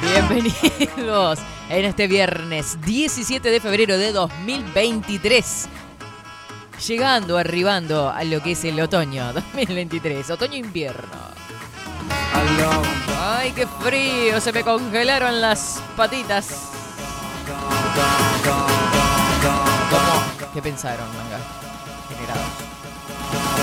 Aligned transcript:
Bienvenidos 0.00 1.38
en 1.68 1.84
este 1.84 2.06
viernes 2.06 2.80
17 2.80 3.50
de 3.50 3.60
febrero 3.60 3.98
de 3.98 4.12
2023. 4.12 5.68
Llegando, 6.86 7.36
arribando 7.36 8.08
a 8.08 8.24
lo 8.24 8.42
que 8.42 8.52
es 8.52 8.64
el 8.64 8.80
otoño 8.80 9.32
2023, 9.32 10.30
otoño-invierno. 10.30 11.42
Ay, 13.20 13.52
qué 13.52 13.66
frío, 13.66 14.40
se 14.40 14.52
me 14.52 14.62
congelaron 14.62 15.40
las 15.40 15.82
patitas. 15.96 16.70
¿Qué 20.54 20.62
pensaron, 20.62 21.06
manga? 21.16 21.38
Generado. 22.08 23.61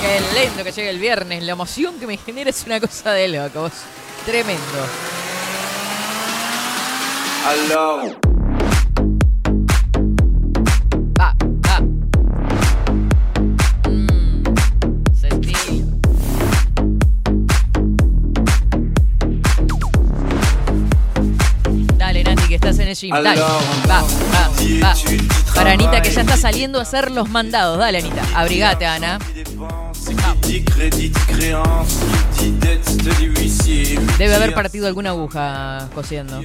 Qué 0.00 0.20
lindo 0.34 0.64
que 0.64 0.72
llegue 0.72 0.90
el 0.90 0.98
viernes. 0.98 1.42
La 1.42 1.52
emoción 1.52 1.98
que 1.98 2.06
me 2.06 2.16
genera 2.16 2.50
es 2.50 2.64
una 2.66 2.80
cosa 2.80 3.12
de 3.12 3.28
locos. 3.28 3.72
Tremendo. 4.24 4.62
Va, 7.46 8.35
gym. 23.00 23.10
Dale. 23.10 23.40
Va, 23.40 24.02
va, 24.02 24.50
va. 24.82 24.94
Para 25.54 25.72
Anita, 25.72 26.02
que 26.02 26.10
ya 26.10 26.20
está 26.20 26.36
saliendo 26.36 26.78
a 26.78 26.82
hacer 26.82 27.10
los 27.10 27.28
mandados. 27.28 27.78
Dale, 27.78 27.98
Anita. 27.98 28.22
Abrigate, 28.34 28.86
Ana. 28.86 29.18
Debe 34.18 34.34
haber 34.34 34.54
partido 34.54 34.86
alguna 34.86 35.10
aguja 35.10 35.88
cosiendo. 35.94 36.40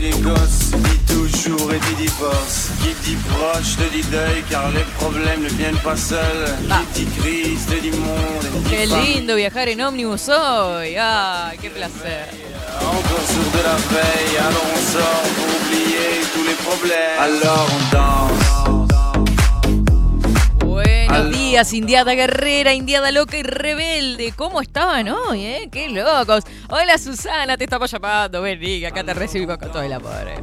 Les 0.00 0.10
gosses 0.20 0.70
dit 0.72 1.14
toujours 1.14 1.72
et 1.72 1.78
dit 1.78 2.02
divorce. 2.02 2.70
Qui 2.82 2.92
dit 3.04 3.16
proche 3.30 3.76
te 3.76 3.88
dit 3.94 4.04
deuil 4.10 4.42
car 4.50 4.70
les 4.70 4.86
problèmes 4.98 5.42
ne 5.42 5.48
viennent 5.48 5.82
pas 5.84 5.96
seuls. 5.96 6.56
Ah. 6.70 6.80
Qui 6.94 7.04
dit 7.04 7.20
crise 7.20 7.66
te 7.66 7.80
dit 7.80 7.90
monde. 7.90 8.46
Qué 8.68 8.86
dit 8.86 9.14
lindo 9.14 9.36
viajar 9.36 9.68
en 9.68 9.88
ómnibus 9.88 10.28
hoy. 10.28 10.96
Ay, 10.96 11.58
qué 11.60 11.70
placer. 11.70 12.26
Encore 12.80 13.26
sur 13.26 13.48
de 13.56 13.62
la 13.62 13.76
veille, 13.94 14.38
alors 14.38 14.66
on 14.74 14.92
sort 14.92 15.26
pour 15.36 15.48
oublier 15.58 16.20
tous 16.34 16.44
les 16.44 16.58
problèmes. 16.66 17.18
Alors 17.20 17.68
on 17.76 17.96
danse. 17.96 18.81
Buenos 20.72 21.16
Al- 21.18 21.32
días, 21.32 21.72
Indiada 21.74 22.14
Guerrera, 22.14 22.72
Indiada 22.72 23.10
Loca 23.10 23.36
y 23.36 23.42
Rebelde. 23.42 24.32
¿Cómo 24.34 24.62
estaban 24.62 25.06
hoy, 25.10 25.44
eh? 25.44 25.68
Qué 25.70 25.90
locos. 25.90 26.44
Hola, 26.70 26.96
Susana, 26.96 27.58
te 27.58 27.64
estamos 27.64 27.90
llamando. 27.90 28.40
Vení, 28.40 28.82
acá 28.86 29.04
te 29.04 29.12
recibimos 29.12 29.58
con 29.58 29.70
todo 29.70 29.82
el 29.82 29.92
amor. 29.92 30.26
eh. 30.28 30.40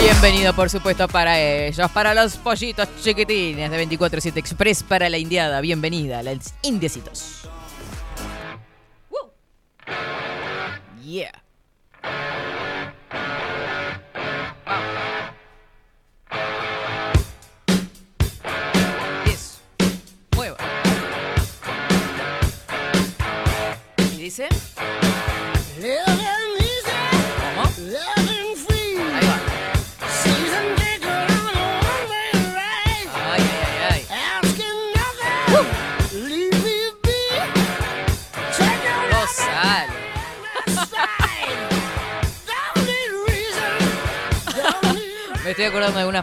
Bienvenido, 0.00 0.52
por 0.54 0.68
supuesto, 0.68 1.06
para 1.06 1.38
ellos, 1.40 1.88
para 1.92 2.14
los 2.14 2.36
pollitos 2.36 2.88
chiquitines 3.02 3.70
de 3.70 3.86
24-7 3.88 4.36
Express, 4.38 4.82
para 4.82 5.08
la 5.08 5.18
Indiada. 5.18 5.60
Bienvenida, 5.60 6.22
los 6.24 6.38
indiecitos. 6.62 7.42
Yeah. 11.04 11.32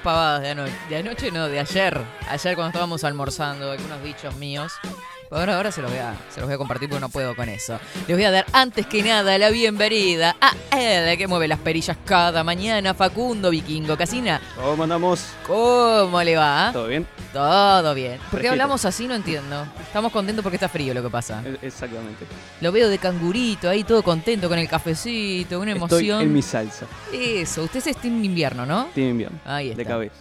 Pavadas 0.01 0.41
de 0.41 0.49
anoche. 0.49 0.77
De 0.89 0.97
anoche 0.97 1.31
no, 1.31 1.47
de 1.47 1.59
ayer. 1.59 2.01
Ayer 2.27 2.55
cuando 2.55 2.69
estábamos 2.69 3.03
almorzando, 3.03 3.71
algunos 3.71 4.03
dichos 4.03 4.35
míos. 4.35 4.73
Bueno, 5.29 5.53
ahora 5.53 5.71
se 5.71 5.79
los, 5.83 5.91
voy 5.91 5.99
a, 5.99 6.15
se 6.31 6.39
los 6.39 6.47
voy 6.47 6.55
a 6.55 6.57
compartir 6.57 6.89
porque 6.89 7.01
no 7.01 7.09
puedo 7.09 7.35
con 7.35 7.47
eso. 7.49 7.79
Les 8.07 8.17
voy 8.17 8.23
a 8.23 8.31
dar 8.31 8.47
antes 8.51 8.87
que 8.87 9.03
nada 9.03 9.37
la 9.37 9.51
bienvenida 9.51 10.35
a 10.41 10.55
él 10.75 11.15
que 11.19 11.27
mueve 11.27 11.47
las 11.47 11.59
perillas 11.59 11.97
cada 12.03 12.43
mañana, 12.43 12.95
Facundo 12.95 13.51
Vikingo 13.51 13.95
Casina. 13.95 14.41
¿Cómo 14.55 14.81
andamos? 14.81 15.23
¿Cómo 15.45 16.23
le 16.23 16.35
va? 16.35 16.71
¿Todo 16.73 16.87
bien? 16.87 17.05
Todo 17.31 17.93
bien. 17.93 18.13
¿Por 18.13 18.21
qué 18.23 18.29
Fresquito. 18.29 18.51
hablamos 18.53 18.85
así? 18.85 19.07
No 19.07 19.13
entiendo. 19.13 19.67
Estamos 19.79 20.11
contentos 20.11 20.41
porque 20.41 20.55
está 20.55 20.67
frío 20.67 20.95
lo 20.95 21.03
que 21.03 21.09
pasa. 21.11 21.43
E- 21.45 21.59
Exactamente. 21.67 22.25
Lo 22.61 22.71
veo 22.71 22.89
de 22.89 22.97
cangurito 22.97 23.69
ahí, 23.69 23.83
todo 23.83 24.01
contento 24.01 24.49
con 24.49 24.57
el 24.57 24.67
cafecito, 24.67 25.59
una 25.59 25.73
Estoy 25.73 26.09
emoción. 26.09 26.21
en 26.23 26.33
mi 26.33 26.41
salsa. 26.41 26.87
Eso, 27.13 27.65
usted 27.65 27.85
es 27.87 27.97
Team 27.97 28.23
invierno, 28.25 28.65
¿no? 28.65 28.85
Team 28.95 29.09
invierno. 29.11 29.39
Ahí 29.45 29.69
está. 29.69 29.77
De 29.83 29.85
cabeza. 29.87 30.15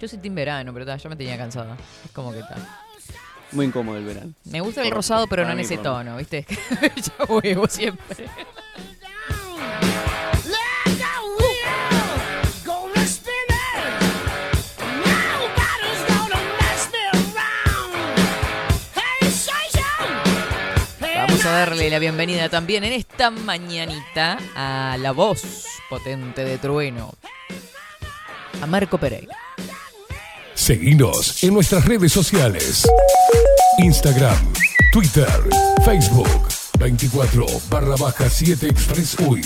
Yo 0.00 0.06
soy 0.06 0.18
Team 0.18 0.36
verano, 0.36 0.72
pero 0.72 0.86
ta, 0.86 0.96
ya 0.96 1.08
me 1.10 1.16
tenía 1.16 1.36
cansada. 1.36 1.76
Es 2.04 2.12
como 2.12 2.30
que 2.32 2.38
tal. 2.42 2.64
Muy 3.52 3.66
incómodo 3.66 3.98
el 3.98 4.04
verano. 4.04 4.32
Me 4.44 4.60
gusta 4.60 4.82
el 4.82 4.90
rosado, 4.90 5.26
pero 5.26 5.44
no 5.44 5.52
en 5.52 5.60
ese 5.60 5.78
tono, 5.78 6.16
¿viste? 6.16 6.46
ya 6.96 7.24
huevo 7.28 7.66
siempre. 7.68 8.28
Vamos 21.14 21.44
a 21.44 21.50
darle 21.50 21.90
la 21.90 21.98
bienvenida 21.98 22.48
también 22.48 22.84
en 22.84 22.92
esta 22.92 23.30
mañanita 23.30 24.38
a 24.54 24.96
la 24.98 25.12
voz 25.12 25.66
potente 25.90 26.44
de 26.44 26.56
Trueno, 26.58 27.14
a 28.62 28.66
Marco 28.66 28.96
Pereira. 28.98 29.36
Seguinos 30.56 31.44
en 31.44 31.52
nuestras 31.52 31.84
redes 31.84 32.12
sociales. 32.12 32.88
Instagram, 33.78 34.54
Twitter, 34.90 35.28
Facebook, 35.84 36.48
24 36.78 37.44
barra 37.68 37.94
baja 37.96 38.30
7 38.30 38.66
Express 38.66 39.16
UI. 39.20 39.42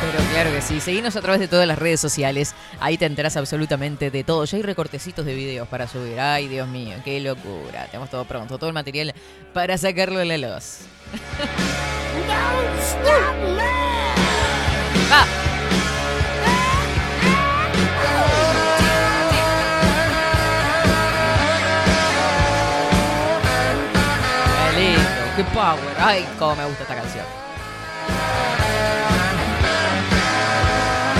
Pero 0.00 0.24
claro 0.32 0.50
que 0.50 0.62
sí, 0.62 0.80
seguinos 0.80 1.14
a 1.14 1.20
través 1.20 1.40
de 1.40 1.46
todas 1.46 1.68
las 1.68 1.78
redes 1.78 2.00
sociales, 2.00 2.54
ahí 2.80 2.96
te 2.96 3.04
enterás 3.04 3.36
absolutamente 3.36 4.10
de 4.10 4.24
todo. 4.24 4.46
Ya 4.46 4.56
hay 4.56 4.62
recortecitos 4.62 5.26
de 5.26 5.34
videos 5.34 5.68
para 5.68 5.86
subir. 5.86 6.18
Ay, 6.18 6.48
Dios 6.48 6.66
mío, 6.66 6.96
qué 7.04 7.20
locura. 7.20 7.84
Tenemos 7.86 8.08
todo 8.08 8.24
pronto, 8.24 8.56
todo 8.56 8.70
el 8.70 8.74
material 8.74 9.14
para 9.52 9.76
sacarlo 9.76 10.20
a 10.20 10.24
la 10.24 10.38
luz. 10.38 10.78
Va. 15.12 15.51
Power. 25.54 25.96
Ay, 25.98 26.26
cómo 26.38 26.56
me 26.56 26.64
gusta 26.64 26.82
esta 26.82 26.94
canción. 26.94 27.24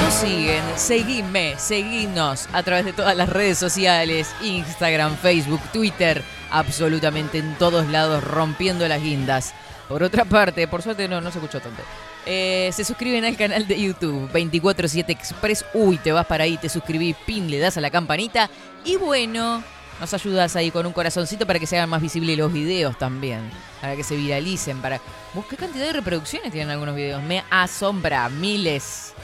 Nos 0.02 0.14
siguen, 0.14 0.64
seguime, 0.76 1.55
seguinos 1.58 2.49
a 2.52 2.62
través 2.62 2.84
de 2.84 2.93
todas 2.93 3.17
las 3.17 3.29
redes 3.29 3.58
sociales, 3.58 4.34
Instagram, 4.43 5.17
Facebook, 5.17 5.61
Twitter, 5.73 6.23
absolutamente 6.50 7.38
en 7.38 7.55
todos 7.56 7.87
lados, 7.88 8.25
rompiendo 8.25 8.87
las 8.88 9.02
guindas. 9.02 9.55
Por 9.88 10.02
otra 10.02 10.25
parte, 10.25 10.67
por 10.69 10.82
suerte 10.82 11.08
no, 11.08 11.20
no 11.20 11.31
se 11.31 11.38
escuchó 11.38 11.61
tanto. 11.61 11.82
Eh, 12.25 12.70
se 12.73 12.84
suscriben 12.84 13.25
al 13.25 13.37
canal 13.37 13.67
de 13.67 13.81
YouTube 13.81 14.31
247 14.32 15.12
Express. 15.12 15.64
Uy, 15.75 15.99
te 15.99 16.12
vas 16.12 16.26
para 16.26 16.44
ahí, 16.44 16.56
te 16.56 16.69
suscribís, 16.69 17.17
pin, 17.26 17.50
le 17.50 17.58
das 17.58 17.76
a 17.76 17.81
la 17.81 17.90
campanita. 17.90 18.49
Y 18.84 18.96
bueno, 18.96 19.62
nos 20.02 20.12
ayudas 20.14 20.56
ahí 20.56 20.72
con 20.72 20.84
un 20.84 20.93
corazoncito 20.93 21.46
para 21.46 21.60
que 21.60 21.66
se 21.69 21.76
hagan 21.76 21.88
más 21.88 22.02
visibles 22.02 22.37
los 22.37 22.52
videos 22.52 22.99
también. 22.99 23.49
Para 23.81 23.94
que 23.94 24.02
se 24.02 24.16
viralicen. 24.16 24.82
Para... 24.82 25.00
¿Vos 25.32 25.46
qué 25.49 25.56
cantidad 25.56 25.87
de 25.87 25.93
reproducciones 25.93 26.50
tienen 26.50 26.70
algunos 26.70 26.96
videos? 26.96 27.22
Me 27.22 27.44
asombra, 27.50 28.28
miles. 28.28 29.14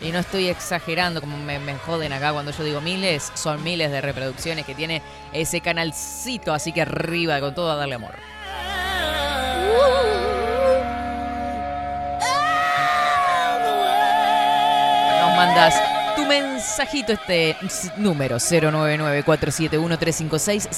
Y 0.00 0.10
no 0.10 0.18
estoy 0.18 0.48
exagerando, 0.48 1.20
como 1.20 1.36
me, 1.36 1.60
me 1.60 1.76
joden 1.76 2.12
acá 2.12 2.32
cuando 2.32 2.50
yo 2.50 2.64
digo 2.64 2.80
miles, 2.80 3.30
son 3.34 3.62
miles 3.62 3.92
de 3.92 4.00
reproducciones 4.00 4.66
que 4.66 4.74
tiene 4.74 5.02
ese 5.32 5.60
canalcito, 5.60 6.52
así 6.52 6.72
que 6.72 6.82
arriba 6.82 7.38
con 7.38 7.54
todo 7.54 7.70
a 7.70 7.76
darle 7.76 7.94
amor. 7.94 8.14
Nos 15.20 15.36
mandas 15.36 16.03
mensajito 16.42 17.12
este 17.12 17.56
número 17.96 18.36
099-471-356 18.36 20.68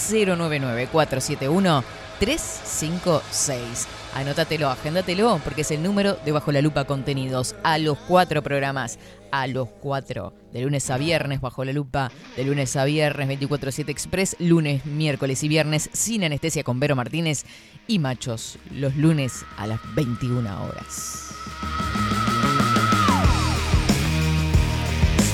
099-471-356 2.20 3.86
Anótatelo, 4.14 4.70
agéndatelo, 4.70 5.40
porque 5.44 5.62
es 5.62 5.70
el 5.70 5.82
número 5.82 6.16
de 6.24 6.32
Bajo 6.32 6.50
la 6.50 6.62
Lupa 6.62 6.84
Contenidos. 6.84 7.54
A 7.62 7.76
los 7.76 7.98
cuatro 7.98 8.42
programas, 8.42 8.98
a 9.30 9.46
los 9.46 9.68
cuatro, 9.68 10.32
de 10.54 10.62
lunes 10.62 10.88
a 10.88 10.96
viernes, 10.96 11.42
Bajo 11.42 11.66
la 11.66 11.74
Lupa, 11.74 12.10
de 12.34 12.44
lunes 12.44 12.74
a 12.76 12.86
viernes, 12.86 13.28
24-7 13.28 13.90
Express, 13.90 14.36
lunes, 14.38 14.86
miércoles 14.86 15.44
y 15.44 15.48
viernes, 15.48 15.90
sin 15.92 16.24
anestesia 16.24 16.64
con 16.64 16.80
Vero 16.80 16.96
Martínez 16.96 17.44
y 17.86 17.98
Machos, 17.98 18.58
los 18.70 18.96
lunes 18.96 19.44
a 19.58 19.66
las 19.66 19.80
21 19.94 20.64
horas. 20.64 21.45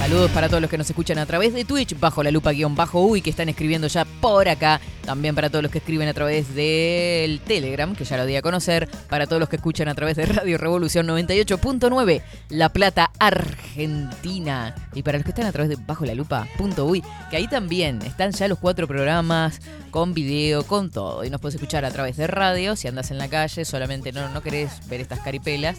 Saludos 0.03 0.33
para 0.33 0.49
todos 0.49 0.61
los 0.61 0.69
que 0.69 0.77
nos 0.77 0.91
escuchan 0.91 1.19
a 1.19 1.27
través 1.27 1.55
de 1.55 1.65
Twitch, 1.65 1.97
bajo 1.97 2.25
la 2.25 2.33
lupa 2.33 2.51
guion 2.51 2.75
bajo 2.75 3.01
uy, 3.03 3.23
que 3.23 3.31
están 3.31 3.49
escribiendo 3.49 3.87
ya 3.87 4.05
por 4.05 4.49
acá. 4.49 4.81
También 5.05 5.37
para 5.37 5.49
todos 5.49 5.63
los 5.63 5.71
que 5.71 5.79
escriben 5.79 6.09
a 6.09 6.13
través 6.13 6.57
del 6.57 7.39
Telegram, 7.39 7.95
que 7.95 8.05
ya 8.05 8.17
lo 8.17 8.27
di 8.27 8.35
a 8.35 8.43
conocer. 8.43 8.89
Para 9.09 9.29
todos 9.29 9.39
los 9.39 9.49
que 9.49 9.55
escuchan 9.57 9.87
a 9.87 9.95
través 9.95 10.17
de 10.17 10.27
Radio 10.27 10.59
Revolución 10.59 11.07
98.9, 11.07 12.21
La 12.49 12.71
Plata, 12.71 13.13
Argentina. 13.21 14.75
Y 14.93 15.05
para 15.05 15.19
los 15.19 15.25
que 15.25 15.31
están 15.31 15.47
a 15.47 15.53
través 15.53 15.69
de 15.69 15.77
bajo 15.87 16.05
la 16.05 16.17
lupa 16.17 16.49
punto 16.59 16.91
que 17.31 17.37
ahí 17.37 17.47
también 17.47 18.03
están 18.03 18.33
ya 18.33 18.49
los 18.49 18.59
cuatro 18.59 18.89
programas 18.89 19.61
con 19.93 20.15
video, 20.15 20.67
con 20.67 20.91
todo. 20.91 21.23
Y 21.23 21.31
nos 21.31 21.41
puedes 21.41 21.55
escuchar 21.55 21.85
a 21.85 21.93
través 21.93 22.17
de 22.17 22.27
radio, 22.27 22.75
si 22.75 22.89
andas 22.89 23.12
en 23.12 23.19
la 23.19 23.29
calle, 23.29 23.65
solamente 23.65 24.11
no, 24.11 24.29
no 24.31 24.43
querés 24.43 24.89
ver 24.89 25.00
estas 25.00 25.21
caripelas. 25.21 25.77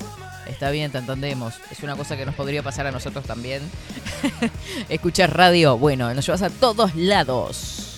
Está 0.47 0.69
bien, 0.71 0.91
te 0.91 0.99
entendemos. 0.99 1.55
Es 1.69 1.83
una 1.83 1.97
cosa 1.97 2.15
que 2.15 2.25
nos 2.25 2.35
podría 2.35 2.63
pasar 2.63 2.87
a 2.87 2.91
nosotros 2.91 3.25
también. 3.25 3.61
Escuchar 4.89 5.35
radio, 5.35 5.77
bueno, 5.77 6.13
nos 6.13 6.25
llevas 6.25 6.43
a 6.43 6.49
todos 6.49 6.95
lados. 6.95 7.93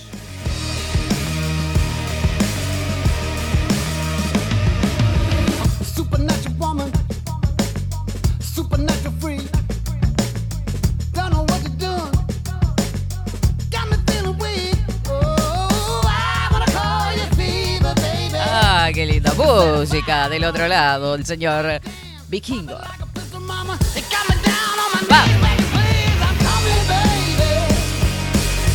Ah, 18.57 18.89
qué 18.93 19.05
linda 19.05 19.33
música 19.33 20.29
del 20.29 20.45
otro 20.45 20.67
lado, 20.67 21.15
el 21.15 21.25
señor 21.25 21.81
Vikingo. 22.29 22.77
Pistol 23.13 23.41
mama, 23.41 23.77
they 23.93 24.01
got 24.03 24.23
me 24.29 24.35
down 24.43 24.79
on 24.79 24.91
my 24.93 25.01
Va. 25.11 25.25
knees. 25.25 25.41
Begging, 25.41 25.69
please, 25.71 26.21
I'm 26.21 26.37
coming, 26.37 26.87
baby. 26.87 27.51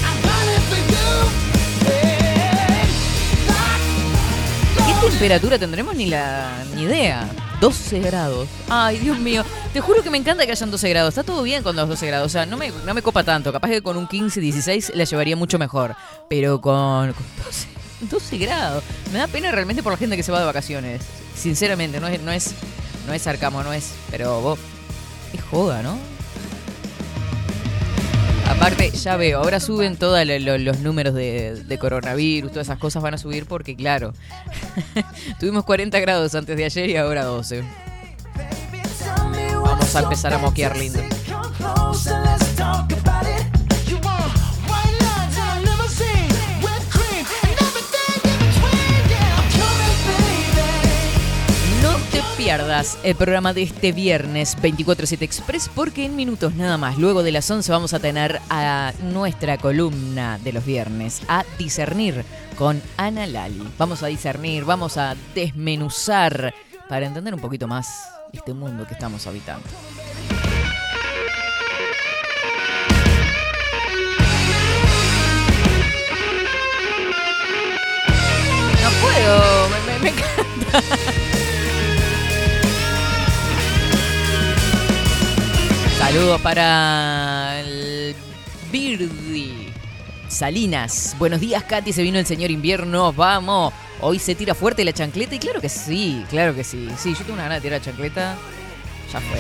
I'm 0.05 0.19
running 0.29 0.63
for 0.69 0.81
you. 0.93 1.09
Hey, 1.87 2.89
¿Qué 4.87 5.09
temperatura 5.09 5.59
tendremos? 5.59 5.95
Ni 5.97 6.07
la 6.07 6.63
ni 6.75 6.83
idea. 6.83 7.27
12 7.61 8.01
grados. 8.01 8.49
Ay, 8.69 8.99
Dios 8.99 9.19
mío. 9.19 9.45
Te 9.73 9.81
juro 9.81 10.03
que 10.03 10.11
me 10.11 10.19
encanta 10.19 10.45
que 10.45 10.53
hayan 10.53 10.71
12 10.71 10.89
grados. 10.91 11.09
Está 11.11 11.23
todo 11.23 11.43
bien 11.43 11.63
con 11.63 11.75
los 11.77 11.89
12 11.89 12.07
grados. 12.07 12.27
O 12.27 12.29
sea, 12.31 12.45
no 12.47 12.57
me, 12.59 12.71
no 12.85 12.93
me 12.95 13.01
copa 13.03 13.23
tanto. 13.25 13.51
Capaz 13.53 13.69
que 13.69 13.83
con 13.83 13.97
un 13.97 14.07
15, 14.07 14.41
16 14.41 14.93
la 14.95 15.05
llevaría 15.05 15.37
mucho 15.37 15.59
mejor. 15.59 15.95
Pero 16.29 16.61
con, 16.61 17.13
con 17.13 17.25
12, 17.45 17.69
12 18.01 18.39
grados. 18.39 18.85
Me 19.13 19.19
da 19.19 19.27
pena 19.27 19.53
realmente 19.53 19.83
por 19.83 19.93
la 19.93 19.99
gente 19.99 20.17
que 20.17 20.23
se 20.23 20.33
va 20.33 20.41
de 20.41 20.47
vacaciones. 20.47 21.03
Sinceramente, 21.37 22.01
no 22.01 22.09
es, 22.09 22.21
no 22.21 22.33
es, 22.33 22.55
no 23.07 23.13
es 23.13 23.23
sarcamo, 23.23 23.63
no 23.63 23.73
es. 23.73 23.93
Pero 24.11 24.41
vos. 24.41 24.59
Es 25.33 25.43
joda, 25.43 25.83
¿no? 25.83 25.97
Aparte, 28.49 28.91
ya 28.91 29.17
veo, 29.17 29.39
ahora 29.39 29.59
suben 29.59 29.97
todos 29.97 30.19
los 30.27 30.81
números 30.81 31.15
de, 31.15 31.79
coronavirus, 31.81 32.51
todas 32.51 32.67
esas 32.67 32.79
cosas 32.79 33.03
van 33.03 33.15
a 33.15 33.19
subir 33.19 33.47
porque, 33.47 33.75
claro, 33.75 34.13
tuvimos 35.41 35.65
40 35.65 35.99
grados 36.01 36.35
antes 36.35 36.57
de 36.57 36.65
ayer 36.65 36.91
y 36.91 36.97
ahora 36.97 37.25
12. 37.25 37.65
Vamos 39.55 39.97
a 39.97 40.01
empezar 40.01 40.35
a 40.35 40.39
moquear 40.39 40.77
lindo. 40.77 41.01
Pierdas 52.45 52.97
el 53.03 53.17
programa 53.17 53.53
de 53.53 53.63
este 53.63 53.93
viernes 53.93 54.57
24-7 54.57 55.21
Express 55.21 55.69
porque 55.75 56.07
en 56.07 56.17
minutos 56.17 56.55
nada 56.55 56.79
más, 56.79 56.97
luego 56.97 57.23
de 57.23 57.33
las 57.33 57.51
11 57.51 57.71
vamos 57.71 57.93
a 57.93 57.99
tener 57.99 58.41
a 58.49 58.95
nuestra 59.03 59.59
columna 59.59 60.39
de 60.39 60.55
los 60.55 60.65
viernes, 60.65 61.21
a 61.29 61.45
discernir 61.59 62.25
con 62.57 62.81
Ana 62.97 63.27
Lali. 63.27 63.63
Vamos 63.77 64.03
a 64.03 64.07
discernir, 64.07 64.65
vamos 64.65 64.97
a 64.97 65.17
desmenuzar 65.35 66.55
para 66.89 67.05
entender 67.05 67.35
un 67.35 67.41
poquito 67.41 67.69
más 67.69 68.09
este 68.33 68.55
mundo 68.55 68.87
que 68.87 68.95
estamos 68.95 69.27
habitando. 69.27 69.69
No 78.83 78.91
puedo, 79.03 79.69
me, 80.01 80.09
encanta. 80.09 81.20
Saludos 86.13 86.41
para 86.41 87.61
el 87.61 88.17
Birdi. 88.73 89.73
Salinas. 90.27 91.15
Buenos 91.21 91.39
días, 91.39 91.63
Katy. 91.63 91.93
Se 91.93 92.03
vino 92.03 92.19
el 92.19 92.27
señor 92.27 92.51
invierno. 92.51 93.13
Vamos. 93.13 93.73
Hoy 94.01 94.19
se 94.19 94.35
tira 94.35 94.57
fuerte 94.57 94.85
la 94.85 94.93
chancleta. 94.93 95.37
Y 95.37 95.39
claro 95.39 95.61
que 95.61 95.69
sí, 95.69 96.25
claro 96.29 96.53
que 96.53 96.65
sí. 96.65 96.89
Sí, 96.99 97.13
yo 97.13 97.19
tengo 97.21 97.35
una 97.35 97.45
gana 97.45 97.55
de 97.55 97.61
tirar 97.61 97.81
chancleta. 97.81 98.37
Ya 99.13 99.21
fue. 99.21 99.39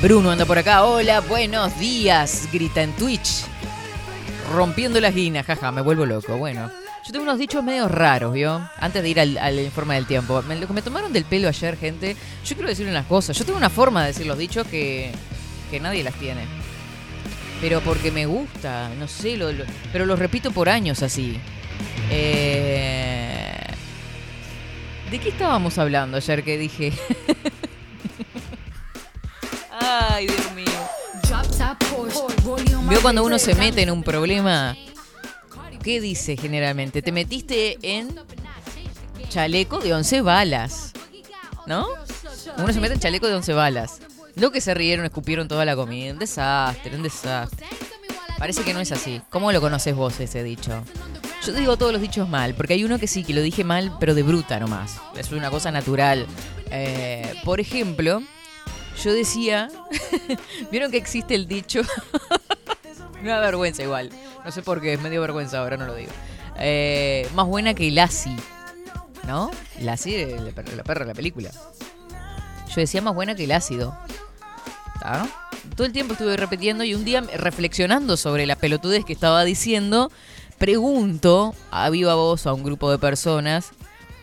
Bruno 0.00 0.30
anda 0.30 0.46
por 0.46 0.56
acá. 0.56 0.84
Hola, 0.84 1.20
buenos 1.20 1.78
días. 1.78 2.48
Grita 2.50 2.80
en 2.80 2.92
Twitch. 2.92 3.44
Rompiendo 4.54 5.02
las 5.02 5.14
guinas, 5.14 5.44
jaja, 5.44 5.70
me 5.70 5.82
vuelvo 5.82 6.06
loco. 6.06 6.38
Bueno, 6.38 6.70
yo 7.10 7.14
tengo 7.14 7.24
unos 7.24 7.40
dichos 7.40 7.64
medio 7.64 7.88
raros, 7.88 8.32
¿vio? 8.32 8.70
Antes 8.76 9.02
de 9.02 9.08
ir 9.08 9.18
al, 9.18 9.36
al 9.38 9.58
informe 9.58 9.96
del 9.96 10.06
tiempo. 10.06 10.40
Me, 10.42 10.54
lo 10.54 10.68
que 10.68 10.72
me 10.72 10.80
tomaron 10.80 11.12
del 11.12 11.24
pelo 11.24 11.48
ayer, 11.48 11.76
gente. 11.76 12.14
Yo 12.46 12.54
quiero 12.54 12.68
decir 12.68 12.86
unas 12.86 13.04
cosas. 13.06 13.36
Yo 13.36 13.44
tengo 13.44 13.58
una 13.58 13.68
forma 13.68 14.02
de 14.02 14.08
decir 14.12 14.26
los 14.26 14.38
dichos 14.38 14.64
que, 14.68 15.10
que 15.72 15.80
nadie 15.80 16.04
las 16.04 16.14
tiene. 16.14 16.42
Pero 17.60 17.80
porque 17.80 18.12
me 18.12 18.26
gusta, 18.26 18.90
no 18.96 19.08
sé, 19.08 19.36
lo, 19.36 19.50
lo- 19.50 19.64
pero 19.92 20.06
los 20.06 20.20
repito 20.20 20.52
por 20.52 20.68
años 20.68 21.02
así. 21.02 21.36
Eh, 22.12 23.56
¿De 25.10 25.18
qué 25.18 25.30
estábamos 25.30 25.78
hablando 25.78 26.16
ayer 26.16 26.44
que 26.44 26.58
dije? 26.58 26.92
Ay, 29.80 30.28
Dios 30.28 30.52
mío. 30.54 30.64
Veo 32.88 33.02
cuando 33.02 33.24
uno 33.24 33.36
se 33.40 33.56
mete 33.56 33.82
en 33.82 33.90
un 33.90 34.04
problema. 34.04 34.76
¿Qué 35.82 36.00
dice 36.00 36.36
generalmente? 36.36 37.00
Te 37.00 37.10
metiste 37.10 37.78
en 37.82 38.14
chaleco 39.28 39.78
de 39.80 39.94
11 39.94 40.20
balas. 40.20 40.92
¿No? 41.66 41.86
Uno 42.58 42.72
se 42.72 42.80
mete 42.80 42.94
en 42.94 43.00
chaleco 43.00 43.26
de 43.26 43.34
11 43.34 43.52
balas. 43.54 44.00
Lo 44.36 44.50
que 44.50 44.60
se 44.60 44.74
rieron, 44.74 45.06
escupieron 45.06 45.48
toda 45.48 45.64
la 45.64 45.76
comida. 45.76 46.12
Un 46.12 46.18
desastre, 46.18 46.94
un 46.94 47.02
desastre. 47.02 47.66
Parece 48.38 48.62
que 48.62 48.74
no 48.74 48.80
es 48.80 48.92
así. 48.92 49.22
¿Cómo 49.30 49.52
lo 49.52 49.60
conoces 49.60 49.94
vos 49.94 50.18
ese 50.20 50.42
dicho? 50.42 50.82
Yo 51.46 51.52
digo 51.54 51.76
todos 51.78 51.92
los 51.92 52.02
dichos 52.02 52.28
mal, 52.28 52.54
porque 52.54 52.74
hay 52.74 52.84
uno 52.84 52.98
que 52.98 53.06
sí, 53.06 53.24
que 53.24 53.32
lo 53.32 53.40
dije 53.40 53.64
mal, 53.64 53.96
pero 53.98 54.14
de 54.14 54.22
bruta 54.22 54.60
nomás. 54.60 54.96
Es 55.16 55.32
una 55.32 55.50
cosa 55.50 55.70
natural. 55.70 56.26
Eh, 56.70 57.34
por 57.44 57.60
ejemplo, 57.60 58.22
yo 59.02 59.12
decía. 59.12 59.68
¿Vieron 60.70 60.90
que 60.90 60.98
existe 60.98 61.34
el 61.34 61.48
dicho? 61.48 61.80
Me 63.22 63.30
da 63.30 63.40
vergüenza 63.40 63.82
igual. 63.82 64.10
No 64.44 64.50
sé 64.50 64.62
por 64.62 64.80
qué, 64.80 64.94
es 64.94 65.00
medio 65.00 65.20
vergüenza 65.20 65.58
ahora, 65.58 65.76
no 65.76 65.86
lo 65.86 65.94
digo. 65.94 66.10
Eh, 66.56 67.28
más 67.34 67.46
buena 67.46 67.74
que 67.74 67.90
Lassie. 67.90 68.36
¿No? 69.26 69.50
Lassie, 69.80 70.38
la 70.40 70.50
perra, 70.52 70.76
la 70.76 70.82
perra 70.82 71.00
de 71.00 71.08
la 71.08 71.14
película. 71.14 71.50
Yo 72.68 72.74
decía 72.76 73.02
más 73.02 73.14
buena 73.14 73.34
que 73.34 73.44
el 73.44 73.52
ácido. 73.52 73.96
Todo 75.76 75.86
el 75.86 75.92
tiempo 75.92 76.12
estuve 76.12 76.36
repitiendo 76.36 76.84
y 76.84 76.94
un 76.94 77.04
día 77.04 77.20
reflexionando 77.20 78.16
sobre 78.16 78.46
la 78.46 78.56
pelotudez 78.56 79.04
que 79.04 79.12
estaba 79.12 79.44
diciendo, 79.44 80.10
pregunto 80.58 81.54
a 81.70 81.88
viva 81.90 82.14
voz 82.14 82.46
a 82.46 82.52
un 82.52 82.62
grupo 82.62 82.90
de 82.90 82.98
personas, 82.98 83.70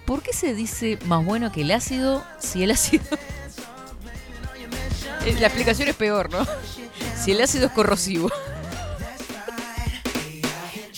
¿por 0.05 0.21
qué 0.21 0.33
se 0.33 0.53
dice 0.53 0.99
más 1.05 1.25
bueno 1.25 1.51
que 1.51 1.61
el 1.61 1.71
ácido 1.71 2.23
si 2.39 2.63
el 2.63 2.71
ácido... 2.71 3.03
Eh, 5.25 5.35
La 5.41 5.47
explicación 5.47 5.89
es 5.89 5.95
peor, 5.95 6.31
¿no? 6.31 6.45
Si 7.21 7.31
el 7.31 7.41
ácido 7.41 7.65
es 7.65 7.73
corrosivo. 7.73 8.29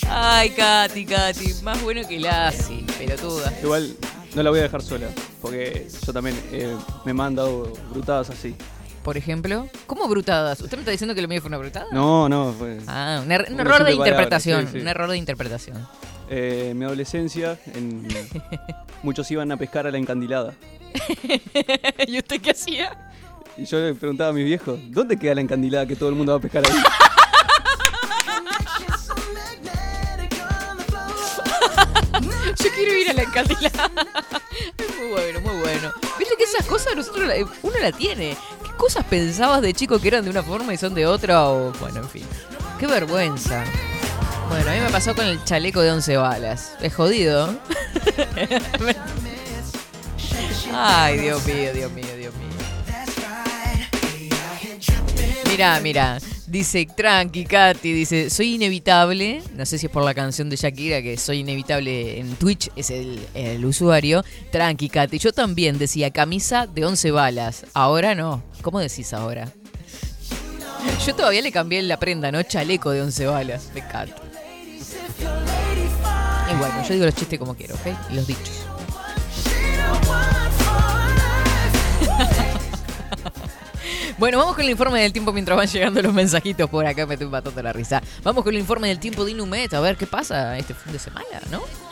Ay, 0.07 0.49
Katy, 0.51 1.05
Katy, 1.05 1.53
más 1.63 1.81
bueno 1.83 2.01
que 2.07 2.27
ácido, 2.27 2.85
pelotuda. 2.97 3.53
Igual 3.61 3.95
no 4.35 4.43
la 4.43 4.49
voy 4.49 4.59
a 4.59 4.63
dejar 4.63 4.81
sola, 4.81 5.07
porque 5.41 5.87
yo 6.05 6.13
también 6.13 6.39
eh, 6.51 6.75
me 7.05 7.11
he 7.11 7.13
mandado 7.13 7.71
brutadas 7.91 8.29
así. 8.29 8.55
Por 9.03 9.17
ejemplo, 9.17 9.67
¿cómo 9.87 10.07
brutadas? 10.07 10.59
¿Usted 10.61 10.77
me 10.77 10.81
está 10.81 10.91
diciendo 10.91 11.15
que 11.15 11.21
lo 11.21 11.27
mío 11.27 11.41
fue 11.41 11.47
una 11.47 11.57
brutada? 11.57 11.87
No, 11.91 12.27
no, 12.29 12.53
fue 12.57 12.79
Ah, 12.87 13.21
un, 13.23 13.29
er- 13.31 13.51
un 13.51 13.59
error 13.59 13.83
de 13.83 13.93
interpretación. 13.93 14.65
sí, 14.67 14.73
sí. 14.73 14.79
Un 14.79 14.87
error 14.87 15.09
de 15.09 15.17
interpretación. 15.17 15.87
eh, 16.29 16.69
en 16.71 16.77
mi 16.77 16.85
adolescencia, 16.85 17.57
en, 17.73 18.07
muchos 19.03 19.29
iban 19.31 19.51
a 19.51 19.57
pescar 19.57 19.87
a 19.87 19.91
la 19.91 19.97
encandilada. 19.97 20.53
¿Y 22.07 22.17
usted 22.17 22.41
qué 22.41 22.51
hacía? 22.51 23.11
Y 23.57 23.65
yo 23.65 23.79
le 23.79 23.93
preguntaba 23.95 24.29
a 24.29 24.33
mis 24.33 24.45
viejos, 24.45 24.79
¿dónde 24.89 25.17
queda 25.17 25.35
la 25.35 25.41
encandilada 25.41 25.85
que 25.85 25.95
todo 25.95 26.09
el 26.09 26.15
mundo 26.15 26.33
va 26.33 26.37
a 26.37 26.41
pescar 26.41 26.63
ahí? 26.65 26.73
Yo 32.13 32.69
quiero 32.75 32.97
ir 32.97 33.09
a 33.09 33.13
la 33.13 33.23
encandilada. 33.23 33.91
Es 34.77 34.97
muy 34.97 35.07
bueno, 35.09 35.41
muy 35.41 35.55
bueno. 35.61 35.91
Viste 36.17 36.35
que 36.37 36.43
esas 36.43 36.65
cosas 36.65 36.95
nosotros 36.95 37.27
la- 37.27 37.35
uno 37.61 37.75
la 37.81 37.91
tiene. 37.91 38.35
¿Qué 38.63 38.71
cosas 38.77 39.05
pensabas 39.05 39.61
de 39.61 39.73
chico 39.73 39.99
que 39.99 40.07
eran 40.09 40.23
de 40.23 40.29
una 40.31 40.43
forma 40.43 40.73
y 40.73 40.77
son 40.77 40.93
de 40.93 41.05
otra? 41.05 41.47
O 41.49 41.71
bueno, 41.73 41.99
en 41.99 42.09
fin. 42.09 42.25
Qué 42.79 42.87
vergüenza. 42.87 43.63
Bueno, 44.49 44.71
a 44.71 44.73
mí 44.73 44.79
me 44.79 44.89
pasó 44.89 45.13
con 45.15 45.25
el 45.27 45.43
chaleco 45.43 45.81
de 45.81 45.91
11 45.91 46.17
balas. 46.17 46.73
Es 46.81 46.95
jodido. 46.95 47.55
Ay, 50.73 51.17
Dios 51.19 51.45
mío, 51.45 51.73
Dios 51.73 51.91
mío, 51.91 52.07
Mira, 55.49 55.79
mira. 55.81 56.19
Dice 56.45 56.87
Tranqui, 56.95 57.45
Katy, 57.45 57.93
dice, 57.93 58.29
soy 58.29 58.55
inevitable. 58.55 59.41
No 59.55 59.65
sé 59.65 59.77
si 59.77 59.87
es 59.87 59.91
por 59.91 60.03
la 60.03 60.13
canción 60.13 60.49
de 60.49 60.55
Shakira, 60.55 61.01
que 61.01 61.17
soy 61.17 61.39
inevitable 61.39 62.19
en 62.19 62.35
Twitch, 62.35 62.69
es 62.75 62.89
el, 62.91 63.19
el 63.33 63.65
usuario. 63.65 64.23
Tranqui, 64.51 64.89
Katy. 64.89 65.19
Yo 65.19 65.31
también 65.31 65.77
decía 65.77 66.11
camisa 66.11 66.67
de 66.67 66.85
11 66.85 67.11
balas. 67.11 67.65
Ahora 67.73 68.15
no. 68.15 68.43
¿Cómo 68.61 68.79
decís 68.79 69.13
ahora? 69.13 69.51
Yo 71.05 71.15
todavía 71.15 71.41
le 71.41 71.51
cambié 71.51 71.81
la 71.81 71.97
prenda, 71.97 72.31
¿no? 72.31 72.41
Chaleco 72.43 72.91
de 72.91 73.01
11 73.01 73.25
balas. 73.25 73.69
Me 73.73 73.81
encanta. 73.81 74.15
Y 76.51 76.55
bueno, 76.57 76.83
yo 76.87 76.93
digo 76.93 77.05
los 77.05 77.15
chistes 77.15 77.37
como 77.39 77.55
quiero, 77.55 77.75
¿ok? 77.75 78.11
Los 78.11 78.27
dichos. 78.27 78.65
Bueno, 84.19 84.37
vamos 84.37 84.55
con 84.55 84.65
el 84.65 84.71
informe 84.71 85.01
del 85.01 85.13
tiempo 85.13 85.31
mientras 85.31 85.57
van 85.57 85.67
llegando 85.67 86.01
los 86.01 86.13
mensajitos 86.13 86.69
por 86.69 86.85
acá. 86.85 87.05
Me 87.05 87.13
estoy 87.13 87.29
matando 87.29 87.63
la 87.63 87.71
risa. 87.71 88.03
Vamos 88.21 88.43
con 88.43 88.53
el 88.53 88.59
informe 88.59 88.89
del 88.89 88.99
tiempo 88.99 89.23
de 89.23 89.31
Inumet. 89.31 89.73
A 89.73 89.79
ver 89.79 89.95
qué 89.95 90.07
pasa 90.07 90.57
este 90.57 90.73
fin 90.73 90.91
de 90.91 90.99
semana, 90.99 91.39
¿no? 91.49 91.88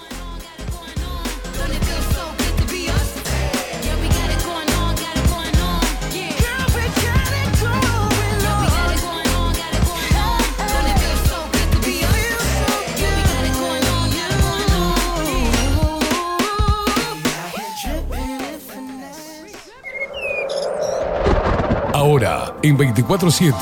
Ahora, 21.97 22.53
en 22.61 22.77
24-7. 22.77 23.55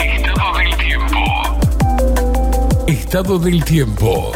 Estado 0.00 0.56
del 0.56 0.74
tiempo. 0.74 1.18
Estado 2.86 3.38
del 3.38 3.62
tiempo. 3.62 4.32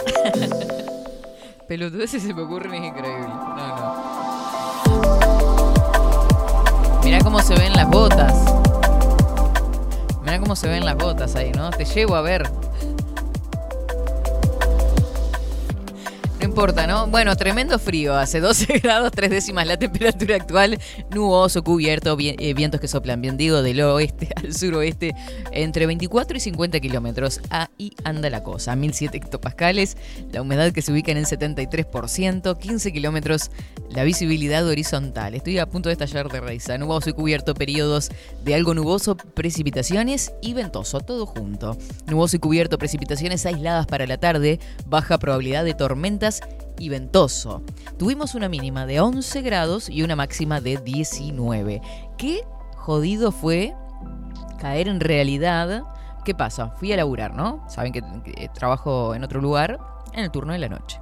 Pelotudeces 1.66 2.22
se 2.22 2.34
me 2.34 2.42
ocurren, 2.42 2.75
es 2.75 2.90
increíble. 2.90 3.26
No, 3.26 3.56
no. 3.56 3.94
Mirá 7.02 7.20
cómo 7.20 7.40
se 7.40 7.54
ven 7.54 7.72
las 7.72 7.88
botas. 7.88 8.34
Mirá 10.20 10.38
cómo 10.38 10.54
se 10.54 10.68
ven 10.68 10.84
las 10.84 10.96
botas 10.98 11.37
ahí, 11.37 11.52
¿no? 11.52 11.70
Te 11.70 11.87
llevo 11.87 12.16
a 12.16 12.20
ver. 12.20 12.57
Importa, 16.58 16.88
¿no? 16.88 17.06
Bueno, 17.06 17.36
tremendo 17.36 17.78
frío. 17.78 18.16
Hace 18.16 18.40
12 18.40 18.78
grados, 18.82 19.12
tres 19.12 19.30
décimas 19.30 19.64
la 19.64 19.76
temperatura 19.76 20.34
actual. 20.34 20.76
Nuboso, 21.08 21.62
cubierto, 21.62 22.16
eh, 22.18 22.52
vientos 22.52 22.80
que 22.80 22.88
soplan, 22.88 23.20
bien 23.20 23.36
digo, 23.36 23.62
del 23.62 23.80
oeste 23.82 24.30
al 24.36 24.52
suroeste, 24.52 25.14
entre 25.52 25.86
24 25.86 26.36
y 26.36 26.40
50 26.40 26.80
kilómetros. 26.80 27.40
Ahí 27.50 27.92
anda 28.02 28.28
la 28.28 28.42
cosa. 28.42 28.74
1007 28.74 29.18
hectopascales, 29.18 29.96
la 30.32 30.42
humedad 30.42 30.72
que 30.72 30.82
se 30.82 30.90
ubica 30.90 31.12
en 31.12 31.18
el 31.18 31.26
73%, 31.26 32.58
15 32.58 32.92
kilómetros 32.92 33.52
la 33.90 34.02
visibilidad 34.02 34.66
horizontal. 34.66 35.36
Estoy 35.36 35.58
a 35.58 35.66
punto 35.66 35.90
de 35.90 35.92
estallar 35.92 36.28
de 36.28 36.40
risa. 36.40 36.76
Nuboso 36.76 37.10
y 37.10 37.12
cubierto, 37.12 37.54
periodos 37.54 38.10
de 38.44 38.56
algo 38.56 38.74
nuboso, 38.74 39.16
precipitaciones 39.16 40.32
y 40.42 40.54
ventoso, 40.54 40.98
todo 40.98 41.24
junto. 41.24 41.78
Nuboso 42.06 42.34
y 42.34 42.40
cubierto, 42.40 42.78
precipitaciones 42.78 43.46
aisladas 43.46 43.86
para 43.86 44.08
la 44.08 44.18
tarde, 44.18 44.58
baja 44.86 45.18
probabilidad 45.18 45.64
de 45.64 45.74
tormentas 45.74 46.40
y 46.78 46.88
ventoso. 46.88 47.62
Tuvimos 47.99 48.35
una 48.35 48.49
mínima 48.49 48.87
de 48.87 49.00
11 49.00 49.43
grados 49.43 49.88
y 49.88 50.02
una 50.02 50.17
máxima 50.17 50.61
de 50.61 50.76
19. 50.76 51.83
Qué 52.17 52.43
jodido 52.76 53.33
fue 53.33 53.75
caer 54.59 54.88
en 54.88 55.00
realidad. 55.00 55.85
¿Qué 56.25 56.35
pasa? 56.35 56.71
Fui 56.71 56.93
a 56.93 56.97
laburar, 56.97 57.35
¿no? 57.35 57.64
Saben 57.69 57.93
que, 57.93 58.02
que 58.25 58.49
trabajo 58.49 59.14
en 59.14 59.25
otro 59.25 59.40
lugar 59.40 59.78
en 60.12 60.25
el 60.25 60.31
turno 60.31 60.52
de 60.52 60.59
la 60.59 60.69
noche. 60.69 61.00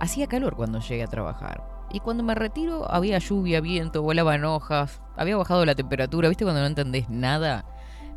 Hacía 0.00 0.26
calor 0.26 0.54
cuando 0.56 0.80
llegué 0.80 1.02
a 1.02 1.08
trabajar. 1.08 1.74
Y 1.90 2.00
cuando 2.00 2.24
me 2.24 2.34
retiro 2.34 2.90
había 2.90 3.18
lluvia, 3.18 3.60
viento, 3.60 4.02
volaban 4.02 4.44
hojas, 4.44 5.00
había 5.16 5.36
bajado 5.36 5.64
la 5.64 5.74
temperatura. 5.74 6.28
¿Viste 6.28 6.44
cuando 6.44 6.60
no 6.60 6.66
entendés 6.66 7.08
nada? 7.08 7.64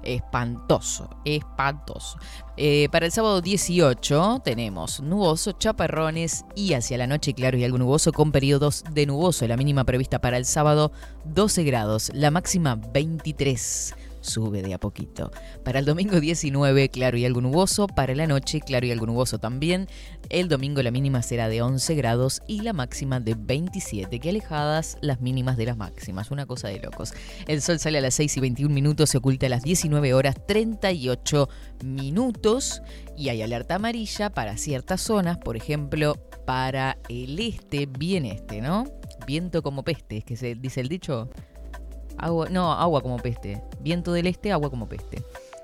Espantoso, 0.08 1.10
espantoso. 1.26 2.18
Eh, 2.56 2.88
para 2.92 3.06
el 3.06 3.12
sábado 3.12 3.42
18 3.42 4.42
tenemos 4.44 5.02
nuboso, 5.02 5.52
chaparrones 5.52 6.46
y 6.56 6.74
hacia 6.74 6.98
la 6.98 7.08
noche 7.08 7.34
claro 7.34 7.58
y 7.58 7.66
algo 7.66 7.78
nuboso 7.78 8.14
con 8.14 8.32
periodos 8.32 8.86
de 8.92 9.06
nuboso. 9.06 9.46
La 9.48 9.58
mínima 9.58 9.84
prevista 9.84 10.20
para 10.20 10.38
el 10.38 10.46
sábado 10.46 10.92
12 11.26 11.64
grados, 11.64 12.10
la 12.14 12.32
máxima 12.32 12.76
23. 12.76 13.96
Sube 14.27 14.62
de 14.62 14.74
a 14.74 14.77
poquito. 14.77 15.31
Para 15.63 15.79
el 15.79 15.86
domingo 15.86 16.19
19, 16.19 16.89
claro 16.89 17.17
y 17.17 17.25
algo 17.25 17.39
nuboso. 17.39 17.88
Para 17.88 18.13
la 18.13 18.27
noche, 18.27 18.60
claro 18.60 18.86
y 18.86 18.91
algo 18.91 19.05
nuboso 19.05 19.39
también. 19.39 19.88
El 20.29 20.50
domingo 20.50 20.84
la 20.84 20.91
mínima 20.91 21.22
será 21.22 21.48
de 21.48 21.62
11 21.62 21.96
grados 21.96 22.41
y 22.46 22.62
la 22.62 22.74
máxima 22.74 23.19
de 23.22 23.36
27. 23.36 24.19
Que 24.19 24.29
alejadas 24.29 24.98
las 25.01 25.22
mínimas 25.22 25.55
de 25.55 25.65
las 25.65 25.77
máximas. 25.77 26.29
Una 26.29 26.46
cosa 26.46 26.67
de 26.67 26.79
locos. 26.79 27.13
El 27.48 27.62
sol 27.62 27.79
sale 27.79 28.00
a 28.00 28.01
las 28.01 28.15
6 28.15 28.38
y 28.38 28.39
21 28.41 28.74
minutos, 28.74 29.10
se 29.10 29.17
oculta 29.17 29.46
a 29.46 29.50
las 29.50 29.63
19 29.63 30.13
horas 30.13 30.36
38 30.46 31.48
minutos. 31.86 32.81
Y 33.15 33.29
hay 33.29 33.41
alerta 33.41 33.75
amarilla 33.75 34.29
para 34.29 34.57
ciertas 34.57 35.01
zonas, 35.01 35.38
por 35.38 35.55
ejemplo, 35.55 36.15
para 36.46 36.98
el 37.10 37.39
este, 37.39 37.86
bien 37.86 38.25
este, 38.25 38.62
¿no? 38.62 38.86
Viento 39.25 39.63
como 39.63 39.84
peste, 39.84 40.17
es 40.17 40.25
que 40.25 40.36
se 40.36 40.55
dice 40.55 40.81
el 40.81 40.89
dicho. 40.89 41.29
No, 42.50 42.74
agua 42.74 43.02
como 43.02 43.18
peste. 43.18 43.64
Viento 43.80 44.12
del 44.12 44.28
este, 44.28 44.52
agua 44.52 44.70
como 44.70 44.88
peste. 44.88 45.24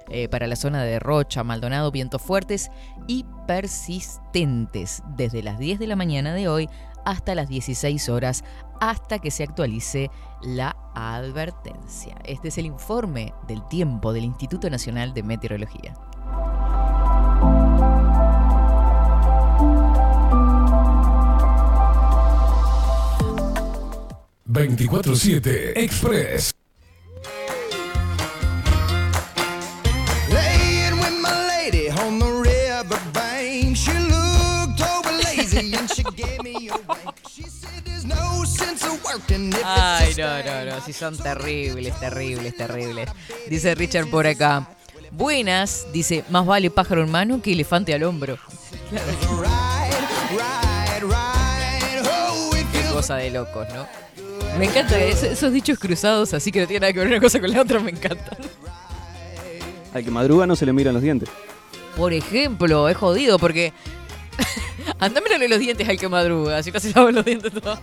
Eh, 0.10 0.28
para 0.28 0.48
la 0.48 0.56
zona 0.56 0.84
de 0.84 1.00
Rocha, 1.00 1.44
Maldonado, 1.44 1.92
vientos 1.92 2.22
fuertes 2.22 2.70
y 3.08 3.26
persistentes 3.48 5.02
desde 5.16 5.42
las 5.42 5.58
10 5.58 5.80
de 5.80 5.88
la 5.88 5.96
mañana 5.96 6.34
de 6.34 6.48
hoy 6.48 6.70
hasta 7.06 7.36
las 7.36 7.50
16 7.50 8.10
horas, 8.10 8.44
hasta 8.80 9.20
que 9.20 9.32
se 9.32 9.44
actualice 9.44 10.10
la 10.42 10.76
advertencia. 10.94 12.16
Este 12.26 12.50
es 12.50 12.58
el 12.58 12.66
informe 12.66 13.34
del 13.48 13.68
tiempo 13.68 14.14
del 14.14 14.26
Instituto 14.26 14.70
Nacional 14.70 15.14
de 15.14 15.24
Meteorología. 15.24 15.94
24-7 24.52 25.78
Express. 25.78 26.54
Laying 30.30 31.00
with 31.00 31.18
my 31.22 31.48
lady 31.48 31.90
on 31.90 32.20
the 32.20 32.26
river 32.28 33.00
bank. 33.14 33.78
She 33.78 33.92
looked 33.94 34.82
over 34.82 35.12
lazy 35.24 35.74
and 35.74 35.90
she 35.90 36.04
gave 36.16 36.44
me 36.44 36.68
a 36.68 36.74
wink. 36.76 37.16
She 37.30 37.44
said, 37.44 37.86
There's 37.86 38.06
no 38.06 38.44
sense 38.44 38.84
of 38.84 39.02
working. 39.06 39.48
If 39.50 39.60
it's 39.60 39.66
Ay, 39.66 40.14
no, 40.18 40.44
no, 40.44 40.66
no, 40.66 40.82
sí 40.82 40.92
son 40.92 41.18
terribles, 41.18 41.98
terribles, 42.00 42.58
terribles. 42.58 43.10
Dice 43.50 43.76
Richard 43.76 44.10
por 44.10 44.28
acá. 44.28 44.68
Buenas, 45.12 45.88
dice, 45.94 46.26
más 46.30 46.46
vale 46.46 46.70
pájaro 46.70 47.02
en 47.04 47.12
mano 47.12 47.42
que 47.42 47.54
elefante 47.54 47.94
al 47.94 48.04
hombro. 48.04 48.38
Oh, 52.06 52.50
Qué 52.72 52.82
cosa 52.92 53.16
de 53.18 53.30
locos, 53.30 53.68
¿no? 53.74 54.03
Me 54.58 54.66
encanta 54.66 54.98
es- 55.00 55.24
esos 55.24 55.52
dichos 55.52 55.78
cruzados, 55.80 56.34
así 56.34 56.52
que 56.52 56.62
no 56.62 56.68
tiene 56.68 56.82
nada 56.82 56.94
que 56.94 57.00
ver 57.00 57.08
una 57.08 57.20
cosa 57.20 57.40
con 57.40 57.52
la 57.52 57.62
otra, 57.62 57.80
me 57.80 57.92
encantan. 57.92 58.38
Al 59.94 60.04
que 60.04 60.12
madruga 60.12 60.46
no 60.48 60.56
se 60.56 60.66
le 60.66 60.74
miran 60.74 60.94
los 60.94 61.04
dientes. 61.04 61.30
Por 61.98 62.14
ejemplo, 62.14 62.88
es 62.90 62.98
jodido 62.98 63.38
porque. 63.40 63.74
Mírale 65.24 65.48
los 65.48 65.60
dientes 65.60 65.88
al 65.88 65.98
que 65.98 66.08
madruga, 66.10 66.58
así 66.58 66.72
no 66.72 66.80
se 66.80 66.92
lavan 66.92 67.16
los 67.16 67.26
dientes 67.26 67.52
a 67.66 67.80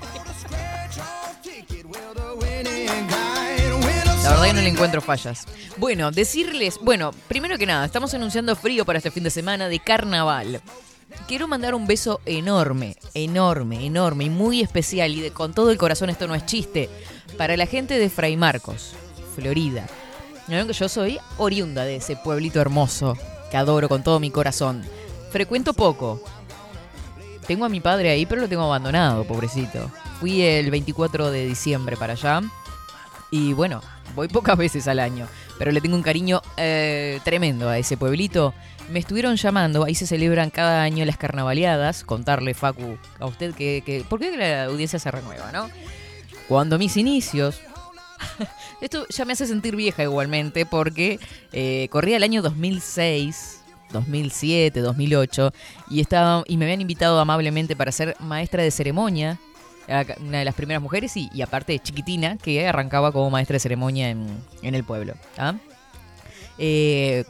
La 4.23 4.31
verdad 4.37 4.45
que 4.45 4.53
no 4.53 4.61
le 4.63 4.69
encuentro 4.69 5.01
fallas. 5.01 5.47
Bueno, 5.77 6.11
decirles, 6.11 6.79
bueno, 6.81 7.13
primero 7.29 7.59
que 7.59 7.67
nada, 7.67 7.85
estamos 7.87 8.13
anunciando 8.15 8.55
frío 8.55 8.85
para 8.85 8.99
este 8.99 9.11
fin 9.11 9.25
de 9.25 9.31
semana 9.31 9.69
de 9.69 9.79
carnaval. 9.81 10.61
Quiero 11.27 11.49
mandar 11.49 11.75
un 11.75 11.87
beso 11.87 12.21
enorme, 12.27 12.97
enorme, 13.15 13.87
enorme 13.87 14.25
y 14.25 14.31
muy 14.31 14.61
especial 14.61 15.13
y 15.13 15.21
de, 15.21 15.31
con 15.31 15.53
todo 15.53 15.71
el 15.71 15.79
corazón 15.79 16.11
esto 16.11 16.27
no 16.27 16.35
es 16.35 16.47
chiste, 16.47 16.89
para 17.37 17.57
la 17.57 17.67
gente 17.67 17.99
de 17.99 18.11
Fray 18.11 18.37
Marcos, 18.37 18.93
Florida. 19.35 19.87
Yo 20.49 20.89
soy 20.89 21.19
oriunda 21.39 21.85
de 21.85 21.97
ese 21.97 22.17
pueblito 22.17 22.61
hermoso 22.61 23.17
que 23.51 23.57
adoro 23.57 23.89
con 23.89 24.03
todo 24.03 24.19
mi 24.19 24.31
corazón. 24.31 24.83
Frecuento 25.31 25.75
poco. 25.75 26.21
Tengo 27.47 27.65
a 27.65 27.69
mi 27.69 27.81
padre 27.81 28.11
ahí, 28.11 28.27
pero 28.27 28.41
lo 28.41 28.49
tengo 28.49 28.65
abandonado, 28.65 29.25
pobrecito. 29.25 29.91
Fui 30.19 30.43
el 30.43 30.71
24 30.71 31.31
de 31.31 31.47
diciembre 31.47 31.97
para 31.97 32.15
allá. 32.15 32.43
Y 33.31 33.53
bueno, 33.53 33.81
voy 34.17 34.27
pocas 34.29 34.57
veces 34.57 34.89
al 34.89 34.99
año, 34.99 35.29
pero 35.61 35.73
le 35.73 35.83
tengo 35.83 35.95
un 35.95 36.03
cariño 36.03 36.41
eh, 36.57 37.21
tremendo 37.23 37.69
a 37.69 37.77
ese 37.77 37.99
pueblito. 37.99 38.55
Me 38.91 38.99
estuvieron 38.99 39.37
llamando, 39.37 39.85
ahí 39.85 39.95
se 39.95 40.07
celebran 40.07 40.49
cada 40.49 40.83
año 40.83 41.05
las 41.05 41.19
carnavaleadas. 41.19 42.03
Contarle, 42.03 42.55
Facu, 42.55 42.97
a 43.19 43.27
usted 43.27 43.55
que... 43.55 44.03
¿Por 44.09 44.21
qué 44.21 44.35
la 44.39 44.65
audiencia 44.65 44.99
se 44.99 45.11
renueva, 45.11 45.53
no? 45.53 45.69
Cuando 46.49 46.79
mis 46.79 46.97
inicios... 46.97 47.61
Esto 48.81 49.05
ya 49.11 49.27
me 49.27 49.35
hace 49.35 49.47
sentir 49.47 49.77
vieja 49.77 50.03
igualmente 50.03 50.65
porque 50.65 51.21
eh, 51.53 51.89
corría 51.91 52.17
el 52.17 52.23
año 52.23 52.41
2006, 52.41 53.61
2007, 53.93 54.81
2008 54.81 55.53
y, 55.91 56.01
estaba, 56.01 56.43
y 56.47 56.57
me 56.57 56.65
habían 56.65 56.81
invitado 56.81 57.21
amablemente 57.21 57.77
para 57.77 57.93
ser 57.93 58.17
maestra 58.19 58.63
de 58.63 58.71
ceremonia 58.71 59.39
era 59.91 60.05
ca- 60.05 60.17
una 60.21 60.39
de 60.39 60.45
las 60.45 60.55
primeras 60.55 60.83
mujeres 60.83 61.17
y, 61.17 61.29
aparte 61.43 61.79
chiquitina 61.79 62.37
que 62.37 62.67
arrancaba 62.67 63.13
como 63.13 63.29
maestra 63.31 63.55
de 63.55 63.61
ceremonia 63.61 64.09
en, 64.11 64.29
el 64.63 64.85
pueblo. 64.85 65.15
¿ah? 65.37 65.55
Eh, 66.59 67.25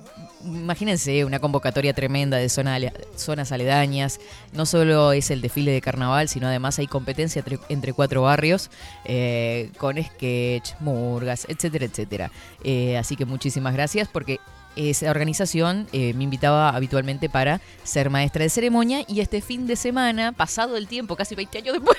imagínense 0.44 1.24
una 1.24 1.38
convocatoria 1.38 1.92
tremenda 1.94 2.36
de 2.36 2.48
zona 2.48 2.78
zonas 3.16 3.52
aledañas. 3.52 4.18
No 4.52 4.66
solo 4.66 5.12
es 5.12 5.30
el 5.30 5.40
desfile 5.40 5.70
de 5.70 5.80
carnaval, 5.80 6.28
sino 6.28 6.48
además 6.48 6.78
hay 6.78 6.86
competencia 6.86 7.44
tre- 7.44 7.60
entre 7.68 7.92
cuatro 7.92 8.22
barrios 8.22 8.70
eh, 9.04 9.70
con 9.78 10.02
sketch, 10.02 10.72
murgas, 10.80 11.46
etcétera, 11.48 11.84
etcétera. 11.86 12.30
Eh, 12.64 12.98
así 12.98 13.16
que 13.16 13.24
muchísimas 13.24 13.72
gracias 13.72 14.08
porque 14.08 14.38
esa 14.76 15.10
organización 15.10 15.86
eh, 15.92 16.14
me 16.14 16.24
invitaba 16.24 16.70
habitualmente 16.70 17.28
para 17.28 17.60
ser 17.82 18.10
maestra 18.10 18.42
de 18.42 18.50
ceremonia 18.50 19.04
y 19.06 19.20
este 19.20 19.40
fin 19.40 19.66
de 19.66 19.76
semana, 19.76 20.32
pasado 20.32 20.76
el 20.76 20.86
tiempo, 20.86 21.16
casi 21.16 21.34
20 21.34 21.58
años 21.58 21.74
después, 21.74 21.98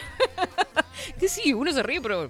que 1.20 1.28
sí, 1.28 1.54
uno 1.54 1.72
se 1.72 1.84
ríe, 1.84 2.02
pero 2.02 2.30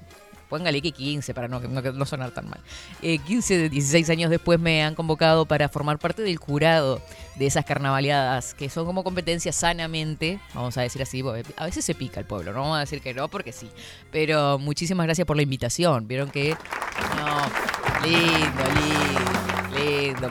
póngale 0.51 0.81
que 0.81 0.91
15 0.91 1.33
para 1.33 1.47
no, 1.47 1.61
no, 1.61 1.81
no 1.81 2.05
sonar 2.05 2.31
tan 2.31 2.49
mal. 2.49 2.59
Eh, 3.01 3.19
15, 3.19 3.69
16 3.69 4.09
años 4.09 4.29
después 4.29 4.59
me 4.59 4.83
han 4.83 4.95
convocado 4.95 5.45
para 5.45 5.69
formar 5.69 5.97
parte 5.97 6.23
del 6.23 6.35
jurado 6.35 7.01
de 7.35 7.47
esas 7.47 7.63
carnavaleadas, 7.63 8.53
que 8.53 8.69
son 8.69 8.85
como 8.85 9.05
competencias 9.05 9.55
sanamente, 9.55 10.41
vamos 10.53 10.77
a 10.77 10.81
decir 10.81 11.01
así, 11.01 11.23
porque 11.23 11.45
a 11.55 11.65
veces 11.65 11.85
se 11.85 11.95
pica 11.95 12.19
el 12.19 12.25
pueblo, 12.25 12.51
no 12.51 12.59
vamos 12.59 12.77
a 12.77 12.79
decir 12.81 12.99
que 12.99 13.13
no, 13.13 13.29
porque 13.29 13.53
sí. 13.53 13.69
Pero 14.11 14.59
muchísimas 14.59 15.05
gracias 15.05 15.25
por 15.25 15.37
la 15.37 15.43
invitación, 15.43 16.05
vieron 16.05 16.29
que... 16.29 16.57
No, 17.15 18.05
lindo, 18.05 18.63
lindo, 18.75 19.50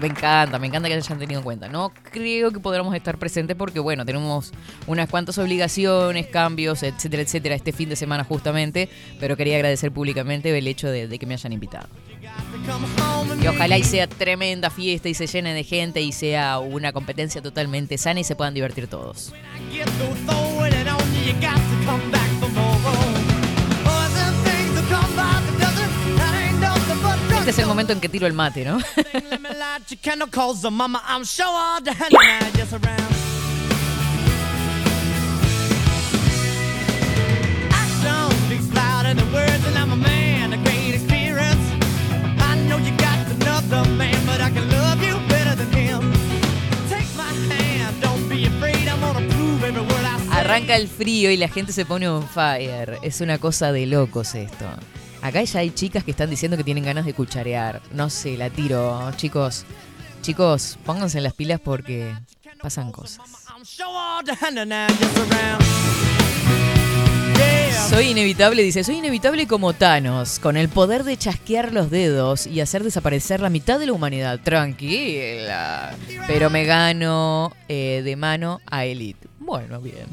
me 0.00 0.06
encanta, 0.06 0.58
me 0.58 0.66
encanta 0.66 0.88
que 0.88 0.94
se 0.94 1.08
hayan 1.08 1.18
tenido 1.18 1.40
en 1.40 1.44
cuenta. 1.44 1.68
No 1.68 1.92
creo 2.10 2.50
que 2.50 2.60
podamos 2.60 2.94
estar 2.94 3.18
presentes 3.18 3.56
porque, 3.56 3.80
bueno, 3.80 4.04
tenemos 4.04 4.52
unas 4.86 5.08
cuantas 5.08 5.38
obligaciones, 5.38 6.26
cambios, 6.26 6.82
etcétera, 6.82 7.22
etcétera, 7.22 7.54
este 7.54 7.72
fin 7.72 7.88
de 7.88 7.96
semana 7.96 8.24
justamente, 8.24 8.88
pero 9.18 9.36
quería 9.36 9.56
agradecer 9.56 9.92
públicamente 9.92 10.56
el 10.56 10.66
hecho 10.66 10.88
de, 10.88 11.08
de 11.08 11.18
que 11.18 11.26
me 11.26 11.34
hayan 11.34 11.52
invitado. 11.52 11.88
Y 13.42 13.46
ojalá 13.46 13.78
y 13.78 13.84
sea 13.84 14.06
tremenda 14.06 14.70
fiesta 14.70 15.08
y 15.08 15.14
se 15.14 15.26
llene 15.26 15.54
de 15.54 15.64
gente 15.64 16.00
y 16.00 16.12
sea 16.12 16.58
una 16.58 16.92
competencia 16.92 17.42
totalmente 17.42 17.98
sana 17.98 18.20
y 18.20 18.24
se 18.24 18.36
puedan 18.36 18.54
divertir 18.54 18.86
todos. 18.86 19.32
Es 27.50 27.58
el 27.58 27.66
momento 27.66 27.92
en 27.92 27.98
que 27.98 28.08
tiro 28.08 28.28
el 28.28 28.32
mate, 28.32 28.64
¿no? 28.64 28.78
Arranca 50.30 50.76
el 50.76 50.86
frío 50.86 51.32
y 51.32 51.36
la 51.36 51.48
gente 51.48 51.72
se 51.72 51.84
pone 51.84 52.08
on 52.08 52.28
fire. 52.28 52.98
Es 53.02 53.20
una 53.20 53.38
cosa 53.38 53.72
de 53.72 53.86
locos 53.86 54.36
esto. 54.36 54.66
Acá 55.22 55.42
ya 55.42 55.60
hay 55.60 55.70
chicas 55.70 56.02
que 56.02 56.10
están 56.12 56.30
diciendo 56.30 56.56
que 56.56 56.64
tienen 56.64 56.84
ganas 56.84 57.04
de 57.04 57.14
cucharear. 57.14 57.82
No 57.92 58.08
sé, 58.08 58.36
la 58.36 58.48
tiro. 58.50 59.10
Chicos, 59.16 59.64
chicos, 60.22 60.78
pónganse 60.84 61.18
en 61.18 61.24
las 61.24 61.34
pilas 61.34 61.60
porque 61.60 62.14
pasan 62.62 62.90
cosas. 62.90 63.20
Soy 67.90 68.08
inevitable, 68.08 68.62
dice, 68.62 68.84
soy 68.84 68.98
inevitable 68.98 69.46
como 69.48 69.72
Thanos, 69.72 70.38
con 70.38 70.56
el 70.56 70.68
poder 70.68 71.02
de 71.02 71.16
chasquear 71.16 71.72
los 71.72 71.90
dedos 71.90 72.46
y 72.46 72.60
hacer 72.60 72.84
desaparecer 72.84 73.40
la 73.40 73.50
mitad 73.50 73.80
de 73.80 73.86
la 73.86 73.92
humanidad. 73.92 74.38
Tranquila. 74.40 75.96
Pero 76.26 76.50
me 76.50 76.64
gano 76.64 77.52
eh, 77.68 78.02
de 78.04 78.16
mano 78.16 78.60
a 78.70 78.84
Elite. 78.84 79.29
Bueno, 79.50 79.80
bien. 79.80 80.06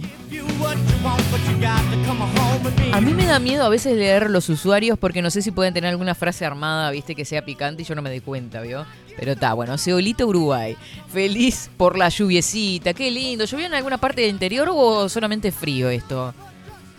A 2.91 3.02
mí 3.02 3.13
me 3.13 3.26
da 3.28 3.38
miedo 3.38 3.63
a 3.63 3.69
veces 3.69 3.95
leer 3.95 4.32
los 4.32 4.50
usuarios 4.50 4.97
porque 4.97 5.21
no 5.21 5.30
sé 5.30 5.43
si 5.43 5.52
pueden 5.52 5.76
tener 5.76 5.91
alguna 5.91 6.15
frase 6.15 6.43
armada, 6.43 6.89
viste, 6.89 7.13
que 7.13 7.23
sea 7.23 7.45
picante 7.45 7.84
y 7.84 7.86
yo 7.86 7.93
no 7.93 8.02
me 8.02 8.10
doy 8.10 8.21
cuenta, 8.21 8.62
¿vio? 8.62 8.88
Pero 9.15 9.34
está, 9.34 9.54
bueno, 9.54 9.78
Seolito 9.78 10.26
Uruguay. 10.26 10.76
Feliz 11.10 11.69
por 11.78 12.00
la 12.00 12.10
lluviecita, 12.10 12.95
qué 12.95 13.12
lindo. 13.12 13.45
¿Llovió 13.45 13.67
en 13.67 13.76
alguna 13.76 14.00
parte 14.00 14.21
del 14.21 14.32
interior 14.32 14.69
o 14.71 15.08
solamente 15.08 15.52
frío 15.52 15.88
esto? 15.91 16.34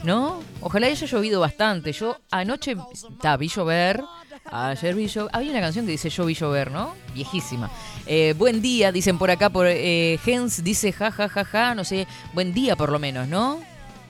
¿No? 0.04 0.40
Ojalá 0.60 0.86
haya 0.86 1.06
llovido 1.08 1.40
bastante. 1.40 1.92
Yo 1.92 2.20
anoche 2.30 2.76
ta, 3.20 3.36
vi 3.36 3.48
llover. 3.48 4.00
Ayer 4.50 4.94
vi 4.94 5.06
llover. 5.06 5.30
Había 5.34 5.50
una 5.50 5.60
canción 5.60 5.84
que 5.84 5.92
dice 5.92 6.08
yo 6.08 6.24
vi 6.24 6.34
llover, 6.34 6.70
¿no? 6.70 6.94
Viejísima. 7.14 7.70
Eh, 8.06 8.34
buen 8.38 8.62
día, 8.62 8.92
dicen 8.92 9.18
por 9.18 9.30
acá. 9.30 9.50
por 9.50 9.66
eh, 9.68 10.18
dice 10.62 10.92
ja, 10.92 11.10
ja, 11.10 11.28
ja, 11.28 11.44
ja. 11.44 11.74
No 11.74 11.84
sé, 11.84 12.06
buen 12.32 12.54
día 12.54 12.76
por 12.76 12.90
lo 12.90 12.98
menos, 12.98 13.28
¿no? 13.28 13.60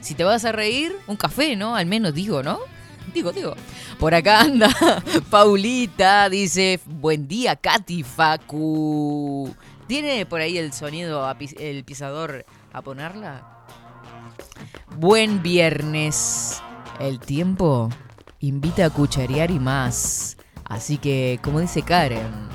Si 0.01 0.15
te 0.15 0.23
vas 0.23 0.45
a 0.45 0.53
reír, 0.53 0.97
un 1.09 1.17
café, 1.17 1.57
¿no? 1.57 1.75
Al 1.75 1.87
menos 1.87 2.15
digo, 2.15 2.43
¿no? 2.43 2.61
Digo, 3.13 3.33
digo. 3.33 3.55
Por 3.99 4.15
acá 4.15 4.43
anda 4.43 4.69
Paulita, 5.31 6.29
dice, 6.29 6.79
buen 6.87 7.27
día, 7.27 7.57
Katy 7.57 8.05
Facu. 8.05 9.53
¿Tiene 9.89 10.27
por 10.27 10.41
ahí 10.41 10.59
el 10.59 10.73
sonido, 10.73 11.29
el 11.59 11.85
pisador 11.85 12.45
a 12.73 12.83
ponerla? 12.83 13.65
Buen 14.97 15.43
viernes. 15.43 16.63
El 17.01 17.19
tiempo 17.19 17.89
invita 18.41 18.87
a 18.87 18.91
cucharear 18.91 19.51
y 19.51 19.59
más. 19.59 20.37
Así 20.65 20.99
que, 20.99 21.41
como 21.43 21.61
dice 21.61 21.83
Karen, 21.83 22.49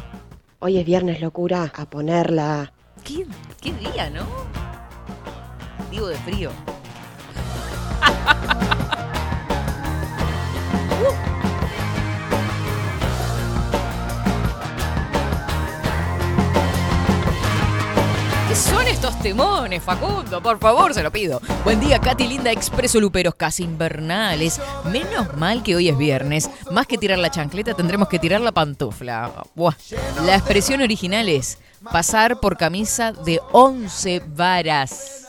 Hoy 0.60 0.78
es 0.78 0.86
viernes 0.86 1.20
locura, 1.20 1.72
a 1.76 1.86
ponerla. 1.86 2.72
¿qué, 3.04 3.26
qué 3.60 3.74
día, 3.74 4.10
no? 4.10 4.26
Digo 5.92 6.08
de 6.08 6.16
frío. 6.18 6.52
¿Qué 18.54 18.60
son 18.60 18.86
estos 18.86 19.20
temones, 19.20 19.82
Facundo? 19.82 20.40
Por 20.40 20.60
favor, 20.60 20.94
se 20.94 21.02
lo 21.02 21.12
pido. 21.12 21.42
Buen 21.64 21.80
día, 21.80 21.98
Katy 21.98 22.28
Linda, 22.28 22.52
Expreso 22.52 23.00
Luperos, 23.00 23.34
casi 23.34 23.64
invernales. 23.64 24.62
Menos 24.92 25.36
mal 25.38 25.64
que 25.64 25.76
hoy 25.76 25.90
es 25.90 25.98
viernes. 25.98 26.52
Más 26.70 26.86
que 26.86 27.00
tirar 27.00 27.18
la 27.18 27.32
chancleta, 27.32 27.74
tendremos 27.74 28.10
que 28.10 28.20
tirar 28.20 28.42
la 28.42 28.52
pantufla. 28.52 29.32
La 30.24 30.36
expresión 30.36 30.84
original 30.84 31.30
es 31.30 31.58
pasar 31.92 32.40
por 32.40 32.56
camisa 32.56 33.12
de 33.12 33.40
11 33.54 34.22
varas. 34.28 35.26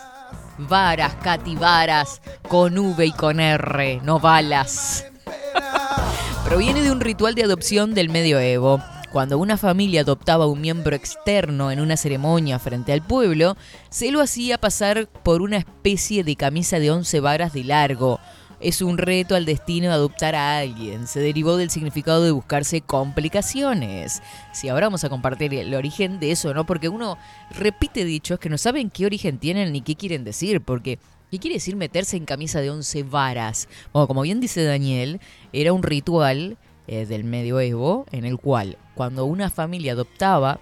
Varas, 0.58 1.14
Katy, 1.14 1.56
varas, 1.56 2.20
con 2.46 2.76
V 2.76 3.06
y 3.06 3.12
con 3.12 3.40
R, 3.40 4.00
no 4.02 4.20
balas. 4.20 5.06
Proviene 6.44 6.82
de 6.82 6.90
un 6.90 7.00
ritual 7.00 7.34
de 7.34 7.44
adopción 7.44 7.94
del 7.94 8.10
medioevo. 8.10 8.82
Cuando 9.14 9.38
una 9.38 9.56
familia 9.56 10.00
adoptaba 10.00 10.42
a 10.42 10.48
un 10.48 10.60
miembro 10.60 10.96
externo 10.96 11.70
en 11.70 11.78
una 11.78 11.96
ceremonia 11.96 12.58
frente 12.58 12.92
al 12.92 13.00
pueblo, 13.00 13.56
se 13.88 14.10
lo 14.10 14.20
hacía 14.20 14.58
pasar 14.58 15.06
por 15.22 15.40
una 15.40 15.56
especie 15.56 16.24
de 16.24 16.34
camisa 16.34 16.80
de 16.80 16.90
11 16.90 17.20
varas 17.20 17.52
de 17.52 17.62
largo. 17.62 18.18
Es 18.58 18.82
un 18.82 18.98
reto 18.98 19.36
al 19.36 19.44
destino 19.44 19.86
de 19.86 19.94
adoptar 19.94 20.34
a 20.34 20.58
alguien. 20.58 21.06
Se 21.06 21.20
derivó 21.20 21.56
del 21.56 21.70
significado 21.70 22.24
de 22.24 22.32
buscarse 22.32 22.80
complicaciones. 22.80 24.20
Si 24.52 24.68
ahora 24.68 24.86
vamos 24.86 25.04
a 25.04 25.10
compartir 25.10 25.54
el 25.54 25.72
origen 25.76 26.18
de 26.18 26.32
eso, 26.32 26.52
¿no? 26.52 26.66
Porque 26.66 26.88
uno 26.88 27.16
repite 27.56 28.04
dichos 28.04 28.40
que 28.40 28.50
no 28.50 28.58
saben 28.58 28.90
qué 28.90 29.06
origen 29.06 29.38
tienen 29.38 29.70
ni 29.70 29.80
qué 29.82 29.94
quieren 29.94 30.24
decir, 30.24 30.60
porque 30.60 30.98
¿Qué 31.30 31.40
quiere 31.40 31.56
decir 31.56 31.74
meterse 31.74 32.16
en 32.16 32.26
camisa 32.26 32.60
de 32.60 32.70
11 32.70 33.02
varas? 33.04 33.68
Como 33.90 34.22
bien 34.22 34.40
dice 34.40 34.62
Daniel, 34.62 35.20
era 35.52 35.72
un 35.72 35.82
ritual 35.82 36.58
eh, 36.86 37.06
del 37.06 37.24
medioevo 37.24 38.06
en 38.12 38.24
el 38.24 38.38
cual 38.38 38.78
cuando 38.94 39.24
una 39.24 39.50
familia 39.50 39.92
adoptaba 39.92 40.60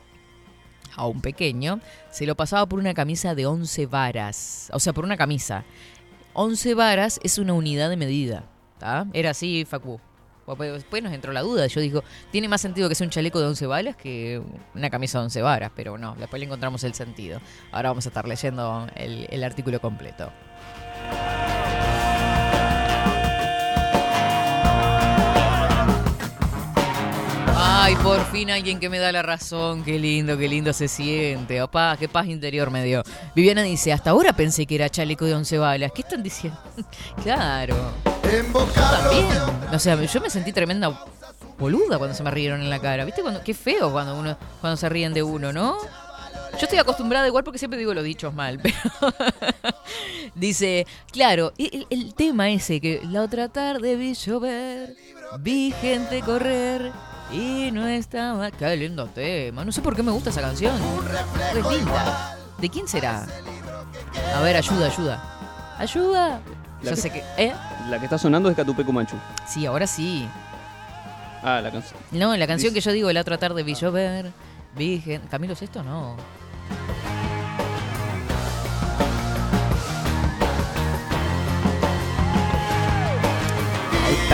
a 0.94 1.06
un 1.06 1.20
pequeño, 1.20 1.80
se 2.10 2.26
lo 2.26 2.34
pasaba 2.36 2.66
por 2.66 2.78
una 2.78 2.94
camisa 2.94 3.34
de 3.34 3.46
11 3.46 3.86
varas. 3.86 4.70
O 4.72 4.80
sea, 4.80 4.92
por 4.92 5.04
una 5.04 5.16
camisa. 5.16 5.64
11 6.34 6.74
varas 6.74 7.20
es 7.22 7.38
una 7.38 7.52
unidad 7.52 7.90
de 7.90 7.96
medida. 7.96 8.44
¿tá? 8.78 9.06
Era 9.12 9.30
así, 9.30 9.64
Facu. 9.64 10.00
Después 10.58 11.02
nos 11.02 11.12
entró 11.12 11.32
la 11.32 11.40
duda. 11.40 11.66
Yo 11.66 11.80
digo, 11.80 12.02
tiene 12.30 12.48
más 12.48 12.60
sentido 12.60 12.88
que 12.88 12.94
sea 12.94 13.06
un 13.06 13.10
chaleco 13.10 13.40
de 13.40 13.46
11 13.46 13.66
varas 13.66 13.96
que 13.96 14.42
una 14.74 14.90
camisa 14.90 15.18
de 15.18 15.24
11 15.24 15.42
varas. 15.42 15.72
Pero 15.74 15.98
no, 15.98 16.14
después 16.16 16.40
le 16.40 16.46
encontramos 16.46 16.84
el 16.84 16.94
sentido. 16.94 17.40
Ahora 17.70 17.90
vamos 17.90 18.06
a 18.06 18.08
estar 18.10 18.26
leyendo 18.26 18.86
el, 18.96 19.26
el 19.30 19.44
artículo 19.44 19.80
completo. 19.80 20.30
Ay, 27.74 27.96
por 27.96 28.22
fin 28.26 28.50
alguien 28.50 28.78
que 28.78 28.90
me 28.90 28.98
da 28.98 29.10
la 29.10 29.22
razón. 29.22 29.82
Qué 29.82 29.98
lindo, 29.98 30.36
qué 30.36 30.46
lindo 30.46 30.74
se 30.74 30.88
siente. 30.88 31.62
Opa, 31.62 31.96
qué 31.98 32.06
paz 32.06 32.26
interior 32.26 32.70
me 32.70 32.84
dio. 32.84 33.02
Viviana 33.34 33.62
dice, 33.62 33.94
hasta 33.94 34.10
ahora 34.10 34.34
pensé 34.34 34.66
que 34.66 34.74
era 34.74 34.90
chaleco 34.90 35.24
de 35.24 35.34
11 35.34 35.56
balas. 35.56 35.90
¿Qué 35.92 36.02
están 36.02 36.22
diciendo? 36.22 36.58
claro. 37.22 37.74
Yo 38.30 38.66
también. 38.66 39.26
O 39.72 39.78
sea, 39.78 40.00
yo 40.04 40.20
me 40.20 40.28
sentí 40.28 40.52
tremenda 40.52 41.02
boluda 41.58 41.96
cuando 41.96 42.14
se 42.14 42.22
me 42.22 42.30
rieron 42.30 42.60
en 42.60 42.68
la 42.68 42.78
cara. 42.78 43.06
¿Viste? 43.06 43.22
Cuando, 43.22 43.42
qué 43.42 43.54
feo 43.54 43.90
cuando 43.90 44.18
uno 44.18 44.36
cuando 44.60 44.76
se 44.76 44.88
ríen 44.90 45.14
de 45.14 45.22
uno, 45.22 45.50
¿no? 45.50 45.78
Yo 46.52 46.58
estoy 46.66 46.78
acostumbrada 46.78 47.26
igual 47.26 47.42
porque 47.44 47.58
siempre 47.58 47.78
digo 47.78 47.92
los 47.94 48.04
dichos 48.04 48.32
mal, 48.34 48.58
pero 48.62 48.76
dice, 50.34 50.86
claro, 51.10 51.52
el, 51.58 51.86
el 51.90 52.14
tema 52.14 52.50
ese 52.50 52.80
que 52.80 53.00
la 53.04 53.22
otra 53.22 53.48
tarde 53.48 53.96
vi 53.96 54.14
llover, 54.14 54.94
vi 55.40 55.72
gente 55.80 56.20
correr 56.20 56.92
y 57.32 57.70
no 57.72 57.86
estaba. 57.88 58.50
Qué 58.50 58.76
lindo 58.76 59.06
tema. 59.06 59.64
No 59.64 59.72
sé 59.72 59.80
por 59.80 59.96
qué 59.96 60.02
me 60.02 60.12
gusta 60.12 60.30
esa 60.30 60.40
canción. 60.42 60.74
Es 61.56 61.66
linda. 61.78 62.36
¿De 62.58 62.68
quién 62.68 62.86
será? 62.86 63.26
A 64.36 64.40
ver, 64.42 64.56
ayuda, 64.56 64.86
ayuda. 64.86 65.74
Ayuda. 65.78 66.40
La 66.82 66.90
Yo 66.90 66.96
que- 66.96 67.02
sé 67.02 67.10
que. 67.10 67.24
¿Eh? 67.38 67.52
La 67.88 67.98
que 67.98 68.04
está 68.04 68.18
sonando 68.18 68.48
es 68.50 68.56
Catupecu 68.56 68.92
Manchu. 68.92 69.16
Sí, 69.48 69.66
ahora 69.66 69.86
sí. 69.86 70.28
Ah, 71.42 71.60
la 71.60 71.72
canción. 71.72 71.98
No, 72.12 72.36
la 72.36 72.46
canción 72.46 72.72
Dice- 72.72 72.74
que 72.74 72.90
yo 72.90 72.92
digo, 72.92 73.10
la 73.12 73.22
otra 73.22 73.36
tarde 73.38 73.62
vi 73.64 73.74
llover, 73.74 74.30
vi 74.76 75.00
gente. 75.00 75.26
¿Camilo 75.28 75.54
es 75.54 75.62
esto? 75.62 75.82
No. 75.82 76.16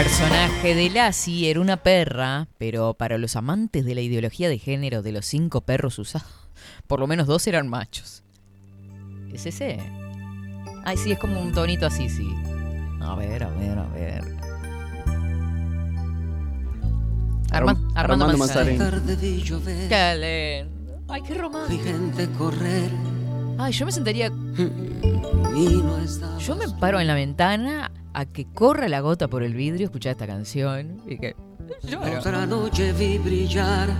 Personaje 0.03 0.77
de 0.77 0.91
Lassie 0.91 1.51
era 1.51 1.59
una 1.61 1.77
perra, 1.79 2.47
pero 2.57 2.95
para 2.95 3.19
los 3.19 3.35
amantes 3.35 3.85
de 3.85 3.97
la 3.97 4.01
ideología 4.01 4.49
de 4.49 4.57
género 4.61 5.03
de 5.03 5.11
los 5.11 5.27
cinco 5.27 5.63
perros 5.63 5.99
usados, 5.99 6.29
por 6.87 7.01
lo 7.01 7.09
menos 7.09 7.27
dos 7.27 7.45
eran 7.49 7.67
machos. 7.67 8.23
¿Es 9.33 9.45
ese? 9.47 9.81
Ay, 10.85 10.97
sí, 10.99 11.11
es 11.11 11.19
como 11.19 11.41
un 11.41 11.53
tonito 11.53 11.85
así, 11.87 12.09
sí. 12.09 12.33
A 13.01 13.17
ver, 13.17 13.43
a 13.43 13.49
ver, 13.51 13.77
a 13.77 13.87
ver. 13.89 14.23
Arma- 17.51 17.73
Arm- 17.73 17.91
Armando, 17.97 18.25
Armando 18.27 18.55
Qué 19.89 20.61
lindo. 20.69 21.03
Ay, 21.09 21.23
qué 21.27 21.35
romántico. 21.35 21.83
correr 22.39 22.91
Ay, 23.59 23.73
yo 23.73 23.85
me 23.85 23.91
sentaría. 23.91 24.31
Yo 26.39 26.55
me 26.55 26.69
paro 26.79 27.01
en 27.01 27.09
la 27.09 27.15
ventana 27.15 27.91
a 28.15 28.25
que 28.27 28.47
corra 28.53 28.89
la 28.89 29.01
gota 29.01 29.29
por 29.29 29.43
el 29.43 29.55
vidrio, 29.55 29.87
escuchar 29.87 30.13
esta 30.13 30.27
canción 30.27 31.01
y 31.07 31.19
que. 31.19 31.37
Lloro. 31.83 32.19
Otra 32.19 32.47
noche 32.47 32.93
vi 32.93 33.19
brillar 33.19 33.91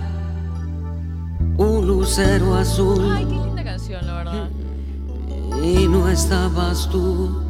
un 1.57 1.85
lucero 1.85 2.55
azul 2.55 3.11
Ay, 3.15 3.25
qué 3.25 3.31
linda 3.31 3.63
canción, 3.63 4.07
la 4.07 4.13
verdad. 4.15 4.49
y 5.63 5.87
no 5.87 6.09
estabas 6.09 6.89
tú. 6.89 7.45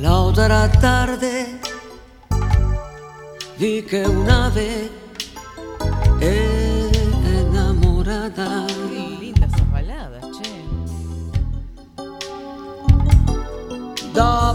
La 0.00 0.14
otra 0.16 0.70
tarde 0.70 1.58
vi 3.58 3.82
que 3.82 4.06
una 4.06 4.46
ave 4.46 4.90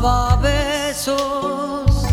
daba 0.03 0.35
besos 0.35 2.05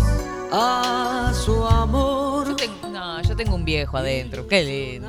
a 0.52 1.32
su 1.34 1.64
amor. 1.66 2.46
Yo 2.46 2.54
tengo, 2.56 2.88
no, 2.88 3.20
yo 3.22 3.34
tengo 3.36 3.54
un 3.56 3.64
viejo 3.64 3.96
adentro. 3.96 4.46
Qué 4.46 4.62
lindo. 4.62 5.08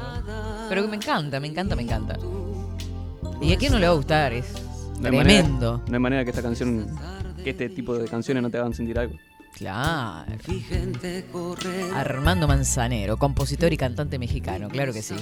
Pero 0.68 0.88
me 0.88 0.96
encanta, 0.96 1.40
me 1.40 1.48
encanta, 1.48 1.76
me 1.76 1.84
encanta. 1.84 2.18
¿Y 3.40 3.54
a 3.54 3.58
quién 3.58 3.72
no 3.72 3.78
le 3.80 3.86
va 3.86 3.94
a 3.94 3.96
gustar? 3.96 4.34
Es 4.34 4.52
No 4.96 5.10
tremendo. 5.10 5.74
manera- 5.74 5.84
no 5.90 5.94
hay 5.94 6.00
manera 6.00 6.24
que 6.24 6.32
esta 6.32 6.42
canción, 6.42 6.88
que 7.44 7.52
este 7.52 7.70
tipo 7.70 7.96
de 7.96 8.08
canciones 8.08 8.42
no 8.42 8.50
te 8.50 8.58
hagan 8.58 8.74
sentir 8.74 8.98
algo. 8.98 9.16
Claro. 9.58 10.32
Armando 11.96 12.48
Manzanero, 12.48 13.18
compositor 13.18 13.72
y 13.72 13.78
cantante 13.78 14.18
mexicano, 14.18 14.70
claro 14.70 14.92
que 14.94 15.02
sí. 15.04 15.16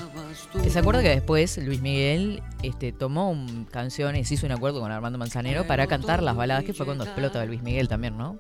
¿Se 0.70 0.80
acuerda 0.80 1.02
que 1.02 1.10
después 1.10 1.58
Luis 1.58 1.82
Miguel 1.82 2.42
este, 2.64 2.92
tomó 2.94 3.32
un- 3.32 3.66
canciones, 3.66 4.32
hizo 4.32 4.46
un 4.46 4.54
acuerdo 4.54 4.80
con 4.80 4.92
Armando 4.92 5.18
Manzanero 5.18 5.66
para 5.68 5.88
cantar 5.88 6.24
las 6.24 6.36
baladas, 6.36 6.64
que 6.64 6.74
fue 6.74 6.86
cuando 6.86 7.04
explota 7.04 7.44
Luis 7.46 7.62
Miguel 7.64 7.88
también, 7.90 8.18
¿no? 8.18 8.38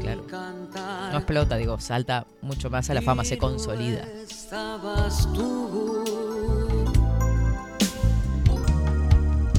Claro. 0.00 0.24
No 1.12 1.18
explota, 1.18 1.56
digo, 1.56 1.78
salta 1.78 2.26
mucho 2.40 2.70
más 2.70 2.88
a 2.88 2.94
la 2.94 3.02
fama, 3.02 3.24
se 3.24 3.36
consolida. 3.36 4.06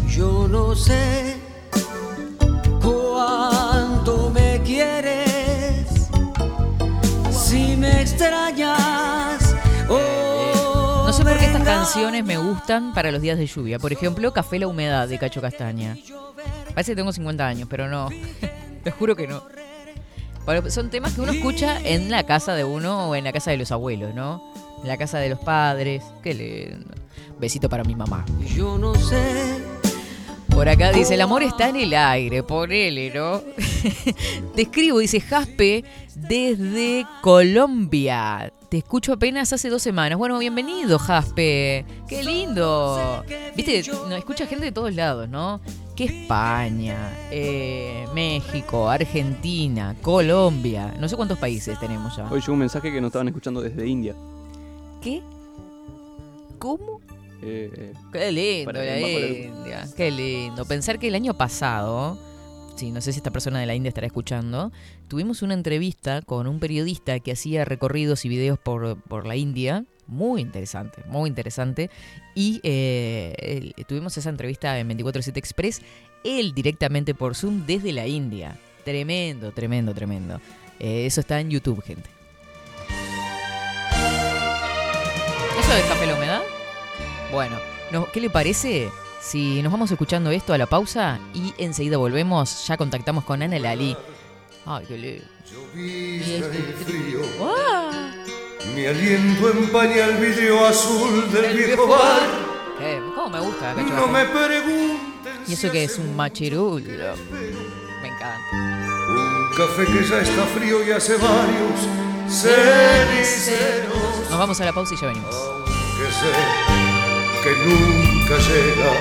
Yo 0.09 0.47
no 0.47 0.75
sé 0.75 1.35
cuánto 2.87 4.29
me 4.29 4.61
quieres, 4.63 5.87
si 7.31 7.75
me 7.75 8.01
extrañas. 8.01 9.55
o 9.89 11.03
No 11.05 11.13
sé 11.13 11.23
por 11.23 11.37
qué 11.37 11.45
estas 11.45 11.63
canciones 11.63 12.23
me 12.23 12.37
gustan 12.37 12.93
para 12.93 13.11
los 13.11 13.21
días 13.21 13.37
de 13.37 13.47
lluvia. 13.47 13.79
Por 13.79 13.91
ejemplo, 13.91 14.31
Café 14.33 14.59
La 14.59 14.67
Humedad 14.67 15.07
de 15.07 15.17
Cacho 15.17 15.41
Castaña. 15.41 15.97
Parece 16.69 16.91
que 16.91 16.95
tengo 16.95 17.11
50 17.11 17.45
años, 17.45 17.67
pero 17.69 17.87
no. 17.87 18.09
Te 18.83 18.91
juro 18.91 19.15
que 19.15 19.27
no. 19.27 19.43
Pero 20.45 20.69
son 20.71 20.89
temas 20.89 21.13
que 21.13 21.21
uno 21.21 21.33
escucha 21.33 21.79
en 21.81 22.09
la 22.09 22.23
casa 22.23 22.55
de 22.55 22.63
uno 22.63 23.09
o 23.09 23.15
en 23.15 23.25
la 23.25 23.33
casa 23.33 23.51
de 23.51 23.57
los 23.57 23.71
abuelos, 23.73 24.15
¿no? 24.15 24.53
En 24.81 24.87
la 24.87 24.95
casa 24.95 25.19
de 25.19 25.27
los 25.27 25.39
padres. 25.39 26.03
Qué 26.23 26.33
lindo. 26.33 26.95
Besito 27.37 27.67
para 27.67 27.83
mi 27.83 27.95
mamá. 27.95 28.25
Yo 28.55 28.77
no 28.77 28.95
sé 28.95 29.76
Por 30.57 30.69
acá 30.69 30.91
dice, 30.91 31.13
el 31.13 31.21
amor 31.21 31.43
está 31.43 31.69
en 31.69 31.75
el 31.75 31.93
aire, 31.93 32.41
ponele, 32.41 33.11
¿no? 33.13 33.41
Te 34.55 34.63
escribo, 34.63 34.97
dice 34.97 35.21
Jaspe, 35.21 35.83
desde 36.15 37.05
Colombia. 37.21 38.51
Te 38.67 38.79
escucho 38.79 39.13
apenas 39.13 39.53
hace 39.53 39.69
dos 39.69 39.83
semanas. 39.83 40.17
Bueno, 40.17 40.39
bienvenido, 40.39 40.97
Jaspe. 40.97 41.85
Qué 42.09 42.23
lindo. 42.23 43.23
Viste, 43.55 43.83
no, 44.09 44.15
escucha 44.15 44.47
gente 44.47 44.65
de 44.65 44.71
todos 44.71 44.95
lados, 44.95 45.29
¿no? 45.29 45.61
Que 45.95 46.05
España, 46.05 47.15
eh, 47.29 48.07
México, 48.15 48.89
Argentina, 48.89 49.95
Colombia. 50.01 50.91
No 50.99 51.07
sé 51.07 51.15
cuántos 51.15 51.37
países 51.37 51.79
tenemos 51.79 52.17
ya. 52.17 52.27
Hoy 52.31 52.39
llegó 52.39 52.53
un 52.53 52.59
mensaje 52.59 52.91
que 52.91 52.99
nos 52.99 53.09
estaban 53.09 53.27
escuchando 53.27 53.61
desde 53.61 53.87
India. 53.87 54.15
¿Qué? 55.03 55.21
¿Cómo? 56.57 56.99
Eh, 57.41 57.93
Qué 58.11 58.31
lindo 58.31 58.71
Para- 58.73 58.83
la 58.85 58.93
bajo 58.93 59.19
la- 59.19 59.27
India. 59.27 59.87
Qué 59.95 60.11
lindo. 60.11 60.65
Pensar 60.65 60.97
que 60.99 61.07
el 61.07 61.15
año 61.15 61.35
pasado, 61.35 62.17
sí, 62.75 62.91
no 62.91 62.99
sé 63.01 63.13
si 63.13 63.17
esta 63.19 63.31
persona 63.31 63.59
de 63.59 63.65
la 63.65 63.75
India 63.75 63.89
estará 63.89 64.07
escuchando, 64.07 64.71
tuvimos 65.07 65.41
una 65.41 65.53
entrevista 65.53 66.21
con 66.21 66.47
un 66.47 66.59
periodista 66.59 67.19
que 67.19 67.31
hacía 67.33 67.63
recorridos 67.65 68.25
y 68.25 68.29
videos 68.29 68.57
por, 68.59 68.99
por 69.03 69.25
la 69.27 69.35
India. 69.35 69.85
Muy 70.07 70.41
interesante, 70.41 71.03
muy 71.07 71.27
interesante. 71.29 71.89
Y 72.33 72.59
eh, 72.63 73.71
tuvimos 73.87 74.17
esa 74.17 74.29
entrevista 74.29 74.79
en 74.79 74.87
24-7 74.89 75.37
Express, 75.37 75.81
él 76.23 76.53
directamente 76.53 77.13
por 77.13 77.35
Zoom 77.35 77.65
desde 77.65 77.91
la 77.91 78.07
India. 78.07 78.57
Tremendo, 78.85 79.51
tremendo, 79.51 79.93
tremendo. 79.93 80.39
Eh, 80.79 81.05
eso 81.05 81.19
está 81.19 81.39
en 81.41 81.49
YouTube, 81.49 81.83
gente. 81.83 82.09
¿Eso 85.59 85.73
de 85.73 85.81
Humedad? 85.81 86.16
Bueno, 87.31 87.57
no- 87.91 88.07
¿qué 88.11 88.21
le 88.21 88.29
parece 88.29 88.89
si 89.21 89.61
nos 89.61 89.71
vamos 89.71 89.91
escuchando 89.91 90.31
esto 90.31 90.53
a 90.53 90.57
la 90.57 90.65
pausa 90.65 91.19
y 91.33 91.53
enseguida 91.57 91.97
volvemos? 91.97 92.65
Ya 92.67 92.77
contactamos 92.77 93.23
con 93.23 93.41
Ana 93.41 93.59
Lali. 93.59 93.95
Ay, 94.65 94.85
qué 94.87 94.97
lindo. 94.97 95.25
Llovizna 95.51 96.47
y 96.47 96.83
frío, 96.83 97.19
¡Guau! 97.39 97.91
mi 98.75 98.85
aliento 98.85 99.49
empaña 99.49 100.05
el 100.05 100.17
vidrio 100.17 100.65
azul 100.65 101.31
del 101.31 101.55
viejo 101.57 101.87
bar. 101.87 102.21
¿Qué? 102.77 103.01
¿Cómo 103.15 103.29
me 103.29 103.39
gusta, 103.39 103.73
Cacho 103.73 103.93
No 103.95 104.07
me 104.07 104.25
pregunten 104.25 104.97
Y 105.47 105.53
eso 105.53 105.71
que 105.71 105.83
es 105.85 105.97
un 105.97 106.15
machirulo. 106.15 106.81
Me 106.81 108.07
encanta. 108.09 108.37
Un 109.09 109.49
café 109.57 109.85
que 109.85 110.05
ya 110.07 110.21
está 110.21 110.43
frío 110.53 110.85
y 110.85 110.91
hace 110.91 111.15
varios 111.15 111.79
ceniceros. 112.29 114.29
Nos 114.29 114.37
vamos 114.39 114.61
a 114.61 114.65
la 114.65 114.73
pausa 114.73 114.93
y 114.93 114.97
ya 114.97 115.07
venimos. 115.07 115.33
que 115.97 116.11
sé 116.11 116.76
que 117.47 117.55
nunca 117.65 118.37
llega. 118.49 118.91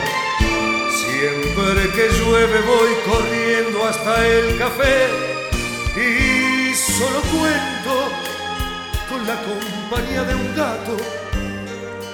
Siempre 1.02 1.90
que 1.94 2.08
llueve 2.18 2.60
voy 2.60 2.92
corriendo 3.10 3.84
hasta 3.84 4.26
el 4.26 4.58
café 4.58 5.08
y 5.96 6.74
solo 6.74 7.20
cuento 7.34 7.94
con 9.08 9.26
la 9.26 9.36
compañía 9.42 10.22
de 10.24 10.34
un 10.34 10.54
gato 10.54 10.96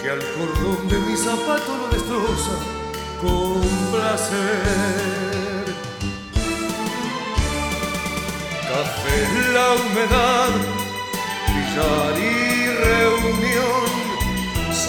que 0.01 0.11
al 0.11 0.23
cordón 0.37 0.89
de 0.89 0.99
mi 1.01 1.17
zapato 1.17 1.77
lo 1.77 1.89
destroza 1.89 2.57
con 3.21 3.61
placer. 3.93 5.65
Café, 8.71 9.19
la 9.53 9.67
humedad, 9.75 10.53
billar 11.55 12.19
y 12.19 12.67
reunión 12.87 14.02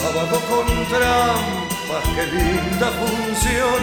Sábado 0.01 0.41
con 0.49 0.65
trampas, 0.89 2.03
qué 2.15 2.25
linda 2.25 2.89
función. 2.99 3.79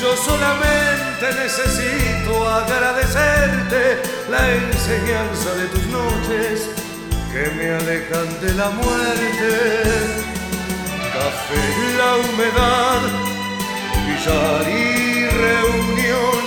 Yo 0.00 0.16
solamente 0.16 1.26
necesito 1.42 2.48
agradecerte 2.48 4.00
la 4.30 4.42
enseñanza 4.52 5.54
de 5.54 5.66
tus 5.66 5.86
noches 5.88 6.70
que 7.30 7.50
me 7.56 7.74
alejan 7.74 8.40
de 8.40 8.54
la 8.54 8.70
muerte. 8.70 9.50
Café, 11.12 11.64
la 11.98 12.10
humedad, 12.24 13.00
billar 14.06 14.68
y 14.68 15.26
reunión. 15.28 16.42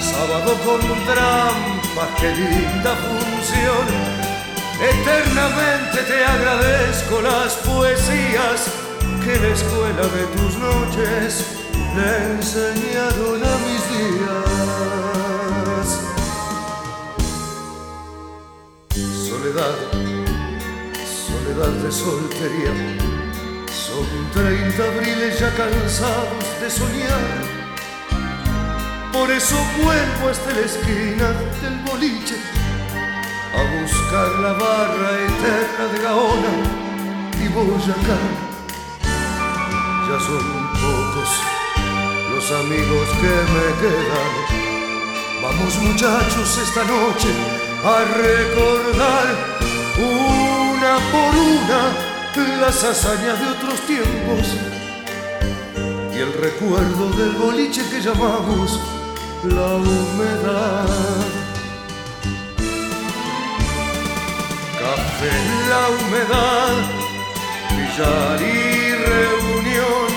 Sábado 0.00 0.56
con 0.64 0.80
trampas, 1.06 2.20
qué 2.20 2.30
linda 2.36 2.94
función. 3.04 4.21
Eternamente 4.82 6.02
te 6.08 6.24
agradezco 6.24 7.20
las 7.22 7.54
poesías 7.58 8.66
que 9.24 9.38
la 9.38 9.48
escuela 9.54 10.02
de 10.02 10.24
tus 10.36 10.58
noches 10.58 11.46
le 11.94 12.32
enseñaron 12.32 13.44
a 13.44 13.58
mis 13.64 13.82
días. 13.94 14.40
Soledad, 19.28 19.76
soledad 21.06 21.72
de 21.84 21.92
soltería, 21.92 22.74
son 23.70 24.08
30 24.34 24.82
abriles 24.82 25.38
ya 25.38 25.50
cansados 25.54 26.60
de 26.60 26.68
soñar. 26.68 27.62
Por 29.12 29.30
eso 29.30 29.56
vuelvo 29.80 30.28
hasta 30.28 30.50
la 30.50 30.62
esquina 30.62 31.28
del 31.62 31.78
boliche 31.86 32.61
a 33.54 33.62
buscar 33.80 34.28
la 34.40 34.52
barra 34.52 35.10
eterna 35.28 35.84
de 35.92 35.98
Gaona 36.02 36.54
y 37.42 37.48
Boyacá. 37.48 38.18
Ya 40.08 40.18
son 40.20 40.46
pocos 40.82 41.30
los 42.34 42.50
amigos 42.52 43.08
que 43.20 43.34
me 43.54 43.66
quedan. 43.82 44.32
Vamos 45.42 45.76
muchachos 45.82 46.58
esta 46.58 46.84
noche 46.84 47.28
a 47.84 48.04
recordar 48.16 49.26
una 49.98 50.92
por 51.10 51.32
una 51.36 52.12
las 52.62 52.84
hazañas 52.84 53.40
de 53.40 53.48
otros 53.48 53.80
tiempos 53.88 54.56
y 56.14 56.18
el 56.18 56.32
recuerdo 56.32 57.10
del 57.10 57.32
boliche 57.32 57.82
que 57.90 58.00
llamamos 58.00 58.78
la 59.42 59.74
humedad. 59.74 61.41
Café, 64.94 65.32
la 65.70 65.88
humedad, 65.88 66.74
billar 67.70 68.42
y 68.42 68.92
reunión, 68.92 70.10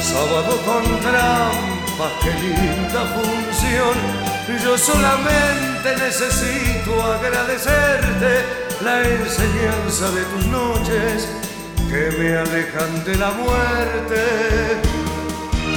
sábado 0.00 0.52
con 0.64 0.84
trampas, 1.00 2.12
qué 2.22 2.32
linda 2.44 3.02
función. 3.16 3.96
Yo 4.62 4.78
solamente 4.78 5.96
necesito 5.96 7.02
agradecerte 7.02 8.46
la 8.82 9.02
enseñanza 9.02 10.10
de 10.12 10.22
tus 10.26 10.46
noches 10.46 11.28
que 11.90 12.16
me 12.18 12.36
alejan 12.36 13.04
de 13.04 13.16
la 13.16 13.32
muerte. 13.32 14.80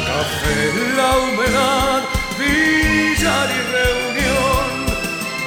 Café, 0.05 0.55
la 0.95 1.17
humedad, 1.17 2.01
billar 2.37 3.49
y 3.49 3.61
reunión, 3.79 4.67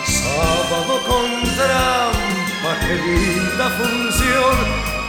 sábado 0.04 0.94
con 1.06 1.26
trampa, 1.54 2.13
qué 2.80 2.94
linda 2.96 3.70
función. 3.70 4.56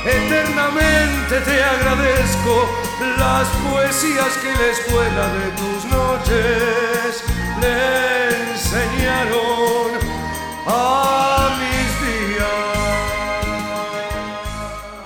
Eternamente 0.05 1.39
te 1.41 1.63
agradezco 1.63 2.69
las 3.17 3.47
poesías 3.47 4.37
que 4.37 4.51
la 4.53 4.67
escuela 4.71 5.33
de 5.33 5.51
tus 5.51 5.85
noches 5.85 7.23
le 7.61 7.75
enseñaron 8.51 9.91
a 10.67 11.57
mis 11.59 11.89
días. 12.37 12.55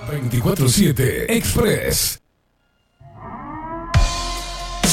24-7 0.09 1.25
Express. 1.29 2.18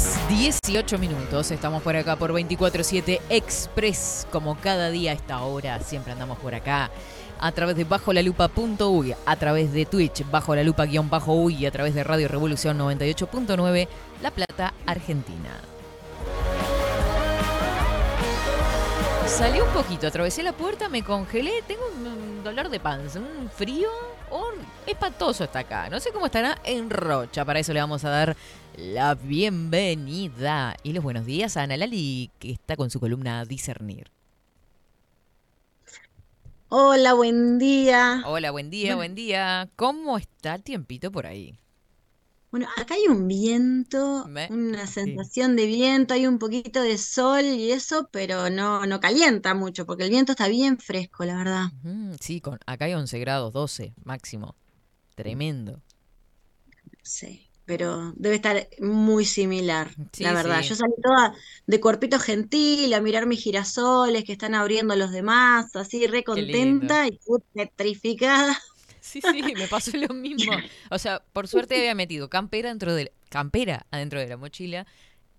Horas 0.00 0.28
18 0.28 0.98
minutos. 0.98 1.50
Estamos 1.50 1.82
por 1.82 1.96
acá 1.96 2.16
por 2.16 2.32
24-7 2.32 3.20
Express. 3.28 4.26
Como 4.30 4.56
cada 4.56 4.90
día 4.90 5.10
a 5.12 5.14
esta 5.14 5.42
hora, 5.42 5.78
siempre 5.80 6.12
andamos 6.12 6.38
por 6.38 6.54
acá. 6.54 6.90
A 7.38 7.52
través 7.52 7.76
de 7.76 7.84
bajo 7.84 8.12
la 8.12 8.22
lupa.uy, 8.22 9.14
a 9.24 9.36
través 9.36 9.72
de 9.72 9.86
Twitch, 9.86 10.28
bajo 10.30 10.54
la 10.54 10.62
lupa 10.62 10.84
guion 10.84 11.08
bajo 11.08 11.32
uy, 11.34 11.54
y 11.56 11.66
a 11.66 11.70
través 11.70 11.94
de 11.94 12.04
Radio 12.04 12.28
Revolución 12.28 12.78
98.9, 12.78 13.88
La 14.22 14.30
Plata, 14.30 14.74
Argentina. 14.86 15.50
Salí 19.26 19.60
un 19.60 19.68
poquito, 19.70 20.06
atravesé 20.08 20.42
la 20.42 20.52
puerta, 20.52 20.88
me 20.90 21.02
congelé, 21.02 21.62
tengo 21.66 21.82
un, 21.96 22.06
un 22.06 22.44
dolor 22.44 22.68
de 22.68 22.78
panza, 22.80 23.20
un 23.20 23.48
frío 23.48 23.88
hor- 24.30 24.54
espantoso 24.86 25.44
está 25.44 25.60
acá. 25.60 25.88
No 25.88 25.98
sé 26.00 26.10
cómo 26.12 26.26
estará 26.26 26.58
en 26.64 26.90
Rocha, 26.90 27.44
para 27.46 27.60
eso 27.60 27.72
le 27.72 27.80
vamos 27.80 28.04
a 28.04 28.10
dar 28.10 28.36
la 28.80 29.14
bienvenida 29.14 30.76
y 30.82 30.92
los 30.92 31.04
buenos 31.04 31.26
días 31.26 31.56
a 31.56 31.62
Ana 31.62 31.76
Lali, 31.76 32.30
que 32.38 32.50
está 32.50 32.76
con 32.76 32.90
su 32.90 32.98
columna 32.98 33.44
Discernir. 33.44 34.10
Hola, 36.68 37.12
buen 37.14 37.58
día. 37.58 38.22
Hola, 38.24 38.50
buen 38.50 38.70
día, 38.70 38.96
buen 38.96 39.14
día. 39.14 39.68
¿Cómo 39.76 40.16
está 40.16 40.54
el 40.54 40.62
tiempito 40.62 41.10
por 41.12 41.26
ahí? 41.26 41.58
Bueno, 42.50 42.68
acá 42.76 42.94
hay 42.94 43.06
un 43.08 43.28
viento, 43.28 44.26
Me- 44.28 44.48
una 44.48 44.86
sí. 44.86 44.94
sensación 44.94 45.54
de 45.56 45.66
viento, 45.66 46.14
hay 46.14 46.26
un 46.26 46.38
poquito 46.38 46.82
de 46.82 46.98
sol 46.98 47.44
y 47.44 47.70
eso, 47.72 48.08
pero 48.10 48.50
no, 48.50 48.86
no 48.86 48.98
calienta 49.00 49.54
mucho, 49.54 49.86
porque 49.86 50.04
el 50.04 50.10
viento 50.10 50.32
está 50.32 50.48
bien 50.48 50.78
fresco, 50.78 51.24
la 51.24 51.36
verdad. 51.36 51.66
Sí, 52.20 52.40
con, 52.40 52.58
acá 52.66 52.86
hay 52.86 52.94
11 52.94 53.18
grados, 53.20 53.52
12 53.52 53.94
máximo. 54.04 54.56
Tremendo. 55.14 55.80
Sí, 57.02 57.49
pero 57.70 58.12
debe 58.16 58.34
estar 58.34 58.66
muy 58.80 59.24
similar, 59.24 59.92
Sí, 60.12 60.24
la 60.24 60.32
verdad. 60.32 60.60
sí. 60.60 60.70
Yo 60.70 60.74
salí 60.74 60.92
toda 61.00 61.34
de 61.68 61.78
cuerpito 61.80 62.18
gentil 62.18 62.92
a 62.94 63.00
mirar 63.00 63.26
mis 63.26 63.40
girasoles 63.44 64.24
que 64.24 64.32
están 64.32 64.56
abriendo 64.56 64.96
los 64.96 65.12
demás, 65.12 65.66
así 65.76 66.04
re 66.08 66.24
contenta 66.24 67.06
y 67.06 67.12
put- 67.24 67.44
petrificada. 67.54 68.58
Sí, 69.00 69.20
sí, 69.20 69.42
me 69.56 69.68
pasó 69.68 69.96
lo 69.96 70.12
mismo. 70.12 70.52
O 70.90 70.98
sea, 70.98 71.22
por 71.32 71.46
suerte 71.48 71.76
había 71.76 71.94
metido 71.94 72.28
campera 72.28 72.70
dentro 72.70 72.92
de 72.92 73.12
campera 73.28 73.86
adentro 73.92 74.18
de 74.18 74.26
la 74.26 74.36
mochila, 74.36 74.84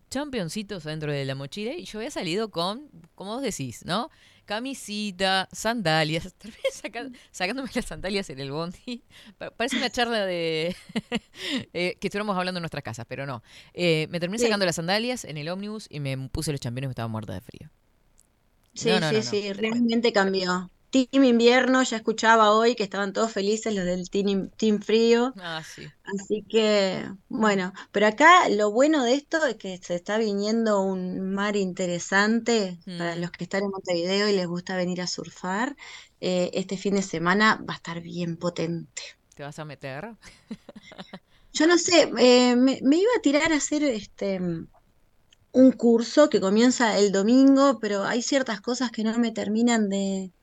championcitos 0.10 0.86
adentro 0.86 1.12
de 1.12 1.26
la 1.26 1.36
mochila 1.36 1.74
y 1.74 1.84
yo 1.86 2.00
había 2.00 2.12
salido 2.12 2.50
con, 2.50 2.90
como 3.16 3.34
vos 3.36 3.42
decís, 3.42 3.84
¿no? 3.86 4.10
Camisita, 4.56 5.48
sandalias, 5.54 6.34
terminé 6.38 6.70
saca- 6.74 7.10
sacándome 7.32 7.70
las 7.74 7.86
sandalias 7.86 8.30
en 8.32 8.40
el 8.42 8.52
bondi. 8.52 9.02
Pa- 9.38 9.50
Parece 9.52 9.78
una 9.78 9.90
charla 9.90 10.26
de 10.26 10.76
eh, 11.74 11.96
que 12.02 12.08
estuviéramos 12.08 12.38
hablando 12.38 12.58
en 12.60 12.64
nuestras 12.64 12.84
casas, 12.84 13.06
pero 13.08 13.26
no. 13.26 13.42
Eh, 13.74 14.08
me 14.10 14.20
terminé 14.20 14.40
Sí. 14.40 14.46
sacando 14.48 14.66
las 14.66 14.76
sandalias 14.76 15.24
en 15.24 15.38
el 15.38 15.48
ómnibus 15.48 15.88
y 15.90 16.02
me 16.02 16.18
puse 16.28 16.52
los 16.52 16.60
championes 16.60 16.88
y 16.88 16.90
me 16.90 16.92
estaba 16.92 17.08
muerta 17.08 17.32
de 17.34 17.40
frío. 17.40 17.70
Sí, 18.74 18.90
No, 18.90 19.00
no, 19.00 19.10
sí, 19.10 19.16
no. 19.16 19.24
sí, 19.24 19.54
realmente 19.54 20.12
cambió. 20.12 20.70
Team 20.92 21.24
invierno, 21.24 21.82
ya 21.84 21.98
escuchaba 21.98 22.52
hoy 22.54 22.76
que 22.76 22.84
estaban 22.84 23.14
todos 23.14 23.32
felices 23.32 23.74
los 23.76 23.86
del 23.86 24.10
team, 24.10 24.50
team 24.52 24.82
frío. 24.82 25.36
Ah, 25.40 25.62
sí. 25.64 25.92
Así 26.04 26.46
que, 26.50 27.06
bueno, 27.30 27.74
pero 27.92 28.08
acá 28.08 28.50
lo 28.50 28.72
bueno 28.72 29.04
de 29.04 29.14
esto 29.16 29.46
es 29.46 29.56
que 29.58 29.78
se 29.80 29.96
está 29.96 30.18
viniendo 30.18 30.82
un 30.82 31.34
mar 31.34 31.56
interesante 31.56 32.80
para 32.96 33.16
Mm. 33.16 33.22
los 33.22 33.32
que 33.32 33.46
están 33.46 33.64
en 33.64 33.72
Montevideo 33.72 34.30
y 34.30 34.34
les 34.36 34.48
gusta 34.48 34.76
venir 34.78 35.02
a 35.02 35.08
surfar. 35.08 35.76
Eh, 36.22 36.52
este 36.54 36.78
fin 36.78 36.96
de 36.96 37.04
semana 37.04 37.64
va 37.68 37.74
a 37.76 37.78
estar 37.78 38.02
bien 38.02 38.38
potente. 38.38 39.04
¿Te 39.36 39.44
vas 39.44 39.60
a 39.60 39.66
meter? 39.66 40.16
Yo 41.54 41.68
no 41.68 41.78
sé, 41.78 42.12
eh, 42.18 42.56
me, 42.56 42.80
me 42.84 42.98
iba 42.98 43.12
a 43.18 43.22
tirar 43.22 43.52
a 43.54 43.58
hacer 43.58 43.84
este 43.84 44.40
un 45.54 45.72
curso 45.72 46.30
que 46.30 46.42
comienza 46.42 46.98
el 47.00 47.12
domingo, 47.12 47.80
pero 47.80 48.04
hay 48.04 48.22
ciertas 48.22 48.62
cosas 48.62 48.92
que 48.92 49.04
no 49.04 49.18
me 49.20 49.32
terminan 49.32 49.90
de, 49.90 50.34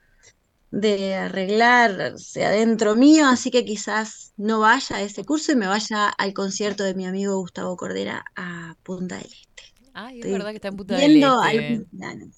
de 0.70 1.14
arreglarse 1.14 2.44
adentro 2.44 2.94
mío, 2.94 3.26
así 3.26 3.50
que 3.50 3.64
quizás 3.64 4.32
no 4.36 4.60
vaya 4.60 4.96
a 4.96 5.02
ese 5.02 5.24
curso 5.24 5.52
y 5.52 5.56
me 5.56 5.66
vaya 5.66 6.08
al 6.08 6.32
concierto 6.34 6.84
de 6.84 6.94
mi 6.94 7.06
amigo 7.06 7.38
Gustavo 7.38 7.76
Cordera 7.76 8.24
a 8.36 8.76
Punta 8.82 9.16
del 9.16 9.26
Este. 9.26 9.62
Ay, 9.94 10.20
es 10.20 10.26
Estoy 10.26 10.32
verdad 10.32 10.50
que 10.50 10.56
está 10.56 10.68
en 10.68 10.76
Punta 10.76 10.96
del 10.96 11.22
Este. 11.22 11.86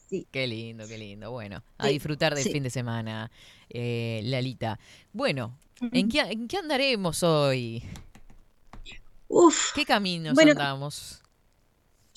sí. 0.09 0.27
Qué 0.31 0.47
lindo, 0.47 0.87
qué 0.87 0.99
lindo. 0.99 1.31
Bueno, 1.31 1.63
a 1.79 1.87
Sí, 1.87 1.93
disfrutar 1.95 2.35
del 2.35 2.45
sí. 2.45 2.53
fin 2.53 2.63
de 2.63 2.71
semana, 2.71 3.31
eh, 3.69 4.21
Lalita. 4.25 4.79
Bueno, 5.13 5.59
¿en 5.93 6.09
qué, 6.09 6.21
en 6.21 6.49
qué 6.49 6.59
andaremos 6.59 7.23
hoy? 7.23 7.83
Uf, 9.29 9.73
¿Qué 9.75 9.85
caminos 9.85 10.35
bueno, 10.35 10.53
andamos? 10.53 11.23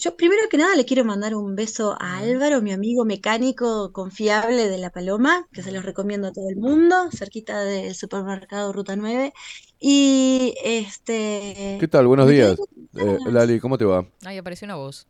Yo 0.03 0.17
primero 0.17 0.41
que 0.49 0.57
nada 0.57 0.75
le 0.75 0.83
quiero 0.83 1.05
mandar 1.05 1.33
un 1.33 1.55
beso 1.55 1.95
a 1.97 2.17
Álvaro, 2.17 2.61
mi 2.61 2.73
amigo 2.73 3.05
mecánico 3.05 3.93
confiable 3.93 4.67
de 4.67 4.77
La 4.77 4.89
Paloma, 4.89 5.47
que 5.53 5.63
se 5.63 5.71
los 5.71 5.85
recomiendo 5.85 6.27
a 6.27 6.33
todo 6.33 6.49
el 6.49 6.57
mundo, 6.57 7.09
cerquita 7.15 7.63
del 7.63 7.95
supermercado 7.95 8.73
Ruta 8.73 8.97
9. 8.97 9.31
Y 9.79 10.55
este, 10.61 11.77
¿Qué 11.79 11.87
tal? 11.89 12.07
Buenos 12.07 12.27
días. 12.27 12.57
Eh, 12.97 13.17
Lali, 13.31 13.61
¿cómo 13.61 13.77
te 13.77 13.85
va? 13.85 14.05
Ahí 14.25 14.37
apareció 14.37 14.65
una 14.65 14.75
voz. 14.75 15.07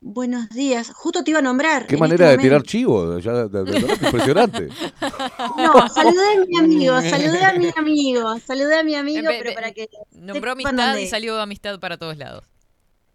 buenos 0.00 0.48
días. 0.48 0.90
Justo 0.92 1.22
te 1.22 1.30
iba 1.30 1.38
a 1.38 1.42
nombrar. 1.42 1.86
Qué 1.86 1.96
manera 1.96 2.32
este 2.32 2.36
de 2.36 2.42
tirar 2.42 2.58
momento. 2.58 2.68
chivo, 2.68 3.18
ya, 3.20 3.32
de- 3.46 3.62
de- 3.64 3.64
de- 3.80 4.06
impresionante. 4.06 4.68
No, 5.56 5.88
saludé 5.88 6.34
a 6.34 6.44
mi 6.48 6.58
amigo, 6.58 7.00
saludé 7.00 7.44
a 7.44 7.52
mi 7.56 7.70
amigo, 7.76 8.38
saludé 8.40 8.76
a 8.80 8.82
mi 8.82 8.96
amigo, 8.96 9.28
pero 9.28 9.54
para 9.54 9.70
que 9.70 9.88
Nombró 10.10 10.50
amistad 10.50 10.96
y 10.96 11.06
salió 11.06 11.40
amistad 11.40 11.78
para 11.78 11.96
todos 11.96 12.16
lados. 12.16 12.44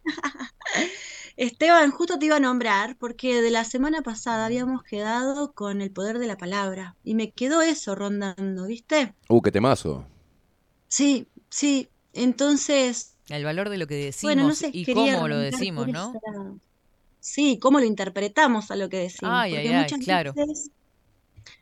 Esteban, 1.38 1.92
justo 1.92 2.18
te 2.18 2.28
iba 2.28 2.38
a 2.38 2.40
nombrar 2.40 2.98
porque 2.98 3.42
de 3.42 3.52
la 3.52 3.64
semana 3.66 4.02
pasada 4.02 4.46
habíamos 4.46 4.84
quedado 4.84 5.54
con 5.54 5.82
el 5.82 5.92
poder 5.92 6.20
de 6.20 6.28
la 6.28 6.38
palabra 6.38 6.96
y 7.04 7.16
me 7.16 7.32
quedó 7.32 7.62
eso 7.62 7.96
rondando, 7.96 8.68
¿viste? 8.68 9.14
Uh, 9.30 9.42
qué 9.42 9.52
temazo. 9.52 10.06
Sí, 10.88 11.28
sí. 11.50 11.90
Entonces, 12.14 13.18
El 13.30 13.44
valor 13.44 13.70
de 13.70 13.78
lo 13.78 13.88
que 13.88 13.96
decimos 13.96 14.36
bueno, 14.36 14.48
no 14.48 14.56
sé, 14.56 14.70
y 14.72 14.86
cómo 14.86 15.28
lo 15.28 15.38
decimos, 15.40 15.88
¿no? 15.88 16.10
esa- 16.10 16.20
Sí, 17.20 17.58
cómo 17.60 17.80
lo 17.80 17.86
interpretamos 17.86 18.70
a 18.70 18.76
lo 18.76 18.88
que 18.88 18.98
decimos, 18.98 19.34
Ay, 19.34 19.52
porque 19.54 19.70
ay, 19.70 19.84
muchas 19.84 20.00
claro. 20.00 20.34
veces 20.36 20.70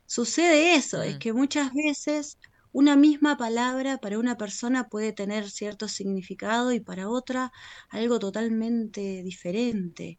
sucede 0.06 0.74
eso, 0.74 1.02
es 1.02 1.16
Mm. 1.16 1.18
que 1.18 1.32
muchas 1.32 1.72
veces 1.72 2.38
una 2.74 2.96
misma 2.96 3.38
palabra 3.38 3.98
para 4.00 4.18
una 4.20 4.36
persona 4.38 4.88
puede 4.90 5.12
tener 5.14 5.50
cierto 5.50 5.88
significado 5.88 6.72
y 6.74 6.80
para 6.80 7.08
otra 7.10 7.52
algo 7.90 8.18
totalmente 8.20 9.22
diferente. 9.24 10.18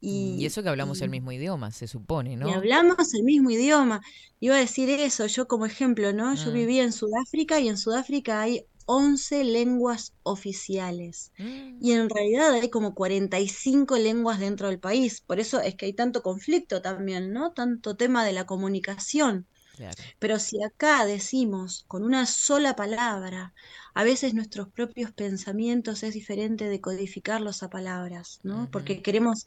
Y 0.00 0.38
Y, 0.38 0.46
eso 0.46 0.62
que 0.62 0.68
hablamos 0.70 1.00
el 1.02 1.10
y- 1.10 1.12
mismo 1.12 1.32
idioma, 1.32 1.70
se 1.72 1.86
supone, 1.88 2.36
y 2.40 2.50
¿no? 2.50 2.52
hablamos 2.52 3.14
el 3.14 3.24
mismo 3.24 3.50
idioma. 3.50 4.00
Iba 4.40 4.56
a 4.56 4.58
decir 4.60 4.88
eso, 4.90 5.26
yo 5.26 5.48
como 5.48 5.66
ejemplo, 5.66 6.12
¿no? 6.12 6.34
Yo 6.34 6.50
Mm. 6.50 6.52
viví 6.52 6.78
en 6.80 6.92
Sudáfrica 6.92 7.60
y 7.60 7.68
en 7.68 7.76
Sudáfrica 7.78 8.40
hay 8.42 8.64
11 8.86 9.44
lenguas 9.44 10.14
oficiales. 10.22 11.32
Mm. 11.38 11.78
Y 11.78 11.92
en 11.92 12.08
realidad 12.08 12.52
hay 12.54 12.70
como 12.70 12.94
45 12.94 13.98
lenguas 13.98 14.38
dentro 14.40 14.68
del 14.68 14.80
país. 14.80 15.20
Por 15.20 15.40
eso 15.40 15.60
es 15.60 15.74
que 15.76 15.86
hay 15.86 15.92
tanto 15.94 16.22
conflicto 16.22 16.80
también, 16.82 17.32
¿no? 17.32 17.52
Tanto 17.52 17.96
tema 17.96 18.24
de 18.24 18.32
la 18.32 18.46
comunicación. 18.46 19.48
Claro. 19.78 20.02
Pero 20.18 20.40
si 20.40 20.60
acá 20.64 21.06
decimos 21.06 21.84
con 21.86 22.02
una 22.02 22.26
sola 22.26 22.74
palabra, 22.74 23.54
a 23.94 24.02
veces 24.02 24.34
nuestros 24.34 24.68
propios 24.68 25.12
pensamientos 25.12 26.02
es 26.02 26.14
diferente 26.14 26.68
de 26.68 26.80
codificarlos 26.80 27.62
a 27.62 27.70
palabras, 27.70 28.40
¿no? 28.42 28.68
Porque 28.72 29.02
queremos, 29.02 29.46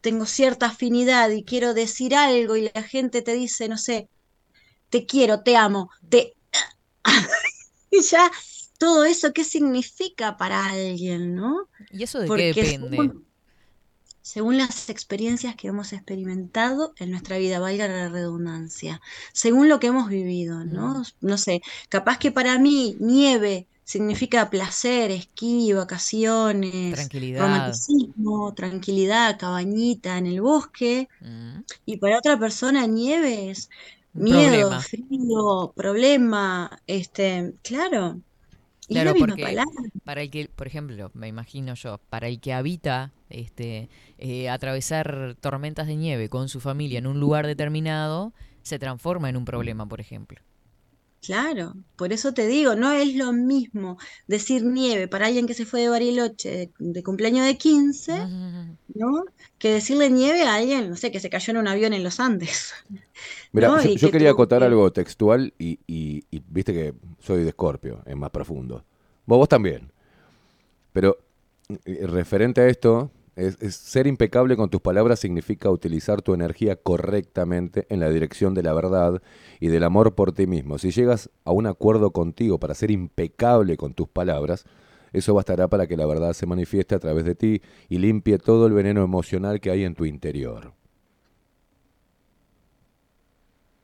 tengo 0.00 0.24
cierta 0.24 0.66
afinidad 0.66 1.28
y 1.28 1.44
quiero 1.44 1.74
decir 1.74 2.14
algo 2.14 2.56
y 2.56 2.70
la 2.74 2.82
gente 2.82 3.20
te 3.20 3.34
dice, 3.34 3.68
no 3.68 3.76
sé, 3.76 4.08
te 4.88 5.04
quiero, 5.04 5.42
te 5.42 5.56
amo, 5.56 5.90
te... 6.08 6.34
Y 7.90 8.00
ya, 8.00 8.30
todo 8.78 9.04
eso, 9.04 9.34
¿qué 9.34 9.44
significa 9.44 10.38
para 10.38 10.64
alguien, 10.64 11.34
no? 11.34 11.68
¿Y 11.90 12.04
eso 12.04 12.20
de 12.20 12.26
qué 12.26 12.62
depende? 12.62 12.96
según, 12.96 13.26
según 14.22 14.56
las 14.58 14.88
experiencias 14.90 15.56
que 15.56 15.68
hemos 15.68 15.92
experimentado 15.92 16.94
en 16.98 17.10
nuestra 17.10 17.38
vida, 17.38 17.58
valga 17.60 17.88
la 17.88 18.08
redundancia, 18.08 19.00
según 19.32 19.68
lo 19.68 19.80
que 19.80 19.88
hemos 19.88 20.08
vivido, 20.08 20.64
¿no? 20.64 21.00
Mm. 21.00 21.04
No 21.20 21.38
sé, 21.38 21.62
capaz 21.88 22.18
que 22.18 22.32
para 22.32 22.58
mí 22.58 22.96
nieve 23.00 23.68
significa 23.84 24.48
placer, 24.50 25.10
esquí, 25.10 25.72
vacaciones, 25.72 26.94
Tranquilidad. 26.94 27.40
romanticismo, 27.42 28.54
tranquilidad, 28.54 29.38
cabañita 29.38 30.18
en 30.18 30.26
el 30.26 30.40
bosque, 30.40 31.08
Mm. 31.20 31.60
y 31.86 31.96
para 31.98 32.18
otra 32.18 32.38
persona 32.38 32.86
nieve 32.86 33.50
es 33.50 33.70
miedo, 34.14 34.70
problema. 34.70 34.82
frío, 34.82 35.72
problema, 35.76 36.82
este, 36.86 37.54
claro. 37.62 38.22
Es 38.94 39.00
Claro, 39.00 39.04
la 39.04 39.14
misma 39.14 39.36
porque 39.36 39.38
palabra. 39.38 39.90
para 40.04 40.22
el 40.22 40.30
que, 40.30 40.48
por 40.54 40.66
ejemplo, 40.66 41.10
me 41.14 41.28
imagino 41.28 41.74
yo, 41.74 41.98
para 42.10 42.28
el 42.28 42.40
que 42.40 42.52
habita 42.52 43.12
este 43.30 43.88
eh, 44.18 44.48
atravesar 44.50 45.36
tormentas 45.40 45.86
de 45.86 45.96
nieve 45.96 46.28
con 46.28 46.48
su 46.48 46.60
familia 46.60 46.98
en 46.98 47.06
un 47.06 47.20
lugar 47.20 47.46
determinado, 47.46 48.32
se 48.62 48.78
transforma 48.78 49.28
en 49.30 49.36
un 49.36 49.44
problema, 49.44 49.86
por 49.88 50.00
ejemplo. 50.00 50.40
Claro, 51.20 51.74
por 51.94 52.12
eso 52.12 52.34
te 52.34 52.48
digo, 52.48 52.74
no 52.74 52.90
es 52.92 53.14
lo 53.14 53.32
mismo 53.32 53.96
decir 54.26 54.64
nieve 54.64 55.06
para 55.06 55.26
alguien 55.26 55.46
que 55.46 55.54
se 55.54 55.64
fue 55.66 55.80
de 55.82 55.88
Bariloche 55.88 56.50
de, 56.50 56.72
de 56.78 57.02
cumpleaños 57.04 57.46
de 57.46 57.56
15, 57.56 58.28
¿no? 58.88 59.24
Que 59.58 59.72
decirle 59.74 60.10
nieve 60.10 60.42
a 60.42 60.56
alguien, 60.56 60.90
no 60.90 60.96
sé, 60.96 61.12
que 61.12 61.20
se 61.20 61.30
cayó 61.30 61.52
en 61.52 61.58
un 61.58 61.68
avión 61.68 61.92
en 61.92 62.02
los 62.02 62.18
Andes. 62.18 62.72
Mira, 63.52 63.68
¿no? 63.68 63.82
yo, 63.82 63.90
Y 63.90 63.96
yo 63.96 64.08
que 64.08 64.12
quería 64.12 64.30
acotar 64.30 64.60
que- 64.60 64.66
algo 64.66 64.90
textual 64.92 65.52
y, 65.58 65.78
y- 65.86 66.24
y 66.30 66.42
viste 66.48 66.72
que 66.72 66.94
soy 67.20 67.42
de 67.42 67.48
Escorpio, 67.50 68.00
es 68.06 68.16
más 68.16 68.30
profundo. 68.30 68.84
Vos, 69.26 69.38
vos 69.38 69.48
también. 69.48 69.92
Pero 70.92 71.18
eh, 71.84 72.06
referente 72.06 72.60
a 72.60 72.66
esto, 72.68 73.10
es, 73.36 73.56
es 73.60 73.76
ser 73.76 74.06
impecable 74.06 74.56
con 74.56 74.68
tus 74.68 74.80
palabras 74.80 75.20
significa 75.20 75.70
utilizar 75.70 76.20
tu 76.22 76.34
energía 76.34 76.76
correctamente 76.76 77.86
en 77.88 78.00
la 78.00 78.10
dirección 78.10 78.52
de 78.54 78.62
la 78.62 78.74
verdad 78.74 79.22
y 79.60 79.68
del 79.68 79.84
amor 79.84 80.14
por 80.14 80.32
ti 80.32 80.46
mismo. 80.46 80.78
Si 80.78 80.90
llegas 80.90 81.30
a 81.44 81.52
un 81.52 81.66
acuerdo 81.66 82.10
contigo 82.10 82.58
para 82.58 82.74
ser 82.74 82.90
impecable 82.90 83.76
con 83.76 83.94
tus 83.94 84.08
palabras, 84.08 84.64
eso 85.12 85.34
bastará 85.34 85.68
para 85.68 85.86
que 85.86 85.96
la 85.96 86.06
verdad 86.06 86.32
se 86.32 86.46
manifieste 86.46 86.94
a 86.94 86.98
través 86.98 87.24
de 87.24 87.34
ti 87.34 87.62
y 87.88 87.98
limpie 87.98 88.38
todo 88.38 88.66
el 88.66 88.72
veneno 88.72 89.02
emocional 89.02 89.60
que 89.60 89.70
hay 89.70 89.84
en 89.84 89.94
tu 89.94 90.04
interior. 90.04 90.72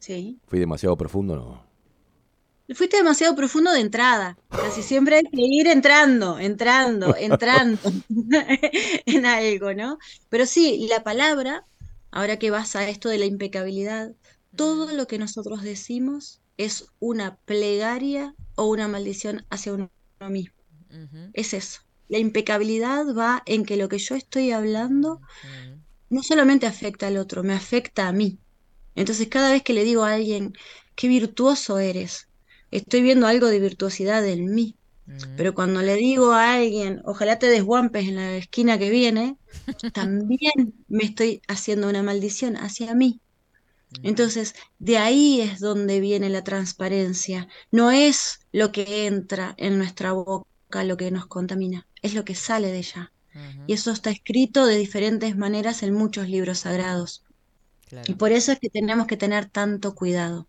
Sí. 0.09 0.41
¿Fui 0.47 0.59
demasiado 0.59 0.97
profundo? 0.97 1.37
No. 1.37 2.75
Fuiste 2.75 2.97
demasiado 2.97 3.37
profundo 3.37 3.71
de 3.73 3.81
entrada. 3.81 4.39
Casi 4.49 4.83
siempre 4.83 5.17
hay 5.17 5.25
que 5.25 5.43
ir 5.43 5.67
entrando, 5.67 6.39
entrando, 6.39 7.15
entrando 7.19 7.79
en 9.05 9.27
algo, 9.27 9.75
¿no? 9.75 9.99
Pero 10.31 10.47
sí, 10.47 10.87
la 10.89 11.05
palabra, 11.05 11.67
ahora 12.11 12.39
que 12.39 12.51
vas 12.51 12.75
a 12.75 12.89
esto 12.89 13.11
de 13.11 13.19
la 13.19 13.27
impecabilidad, 13.27 14.15
todo 14.57 14.91
lo 14.95 15.07
que 15.07 15.19
nosotros 15.19 15.61
decimos 15.61 16.41
es 16.57 16.87
una 17.01 17.37
plegaria 17.45 18.35
o 18.57 18.65
una 18.65 18.89
maldición 18.89 19.45
hacia 19.51 19.75
uno 19.75 19.91
mismo. 20.31 20.55
Es 21.35 21.53
eso. 21.53 21.83
La 22.09 22.17
impecabilidad 22.17 23.15
va 23.15 23.43
en 23.45 23.67
que 23.67 23.77
lo 23.77 23.91
que 23.91 23.99
yo 23.99 24.15
estoy 24.15 24.53
hablando 24.53 25.21
no 26.09 26.23
solamente 26.23 26.67
afecta 26.67 27.09
al 27.09 27.19
otro, 27.19 27.43
me 27.43 27.53
afecta 27.53 28.09
a 28.09 28.13
mí. 28.13 28.39
Entonces, 28.99 29.29
cada 29.29 29.53
vez 29.53 29.63
que 29.63 29.75
le 29.75 29.85
digo 29.85 30.05
a 30.05 30.15
alguien, 30.15 30.55
qué 30.97 31.09
virtuoso 31.09 31.79
eres, 31.79 32.29
estoy 32.71 33.03
viendo 33.03 33.27
algo 33.27 33.47
de 33.47 33.61
virtuosidad 33.61 34.27
en 34.27 34.55
mí. 34.55 34.77
Pero 35.37 35.55
cuando 35.55 35.81
le 35.81 35.95
digo 35.95 36.33
a 36.33 36.55
alguien, 36.55 37.01
ojalá 37.05 37.39
te 37.39 37.47
desguampes 37.47 38.09
en 38.09 38.17
la 38.17 38.37
esquina 38.37 38.79
que 38.79 38.91
viene, 38.91 39.39
también 39.95 40.75
me 40.89 41.05
estoy 41.05 41.41
haciendo 41.49 41.89
una 41.89 42.03
maldición 42.03 42.57
hacia 42.57 42.95
mí. 42.95 43.21
Entonces, 44.03 44.55
de 44.79 44.99
ahí 44.99 45.41
es 45.41 45.61
donde 45.61 46.01
viene 46.01 46.29
la 46.29 46.45
transparencia. 46.45 47.49
No 47.71 47.91
es 47.91 48.41
lo 48.53 48.73
que 48.73 49.07
entra 49.07 49.55
en 49.57 49.79
nuestra 49.79 50.13
boca 50.13 50.85
lo 50.85 50.97
que 50.97 51.11
nos 51.11 51.27
contamina, 51.27 51.87
es 52.03 52.15
lo 52.15 52.25
que 52.25 52.35
sale 52.35 52.69
de 52.73 52.79
ella. 52.79 53.13
Y 53.65 53.75
eso 53.75 53.93
está 53.93 54.11
escrito 54.11 54.67
de 54.67 54.77
diferentes 54.77 55.37
maneras 55.37 55.83
en 55.83 55.95
muchos 55.95 56.29
libros 56.29 56.61
sagrados. 56.61 57.25
Y 58.07 58.15
por 58.15 58.33
eso 58.33 58.53
es 58.53 58.59
que 58.59 58.71
tenemos 58.71 59.07
que 59.07 59.17
tener 59.17 59.47
tanto 59.47 59.95
cuidado. 59.95 60.47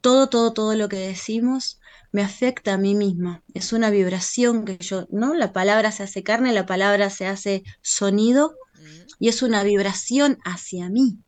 Todo, 0.00 0.28
todo, 0.28 0.52
todo 0.52 0.74
lo 0.74 0.88
que 0.88 0.96
decimos 0.96 1.80
me 2.10 2.22
afecta 2.22 2.74
a 2.74 2.78
mí 2.78 2.94
misma. 2.94 3.42
Es 3.54 3.72
una 3.72 3.90
vibración 3.90 4.64
que 4.64 4.76
yo, 4.78 5.06
¿no? 5.10 5.34
La 5.34 5.52
palabra 5.52 5.92
se 5.92 6.02
hace 6.02 6.22
carne, 6.22 6.52
la 6.52 6.66
palabra 6.66 7.08
se 7.10 7.26
hace 7.26 7.62
sonido 7.80 8.56
y 9.18 9.28
es 9.28 9.42
una 9.42 9.62
vibración 9.62 10.38
hacia 10.44 10.88
mí. 10.88 11.18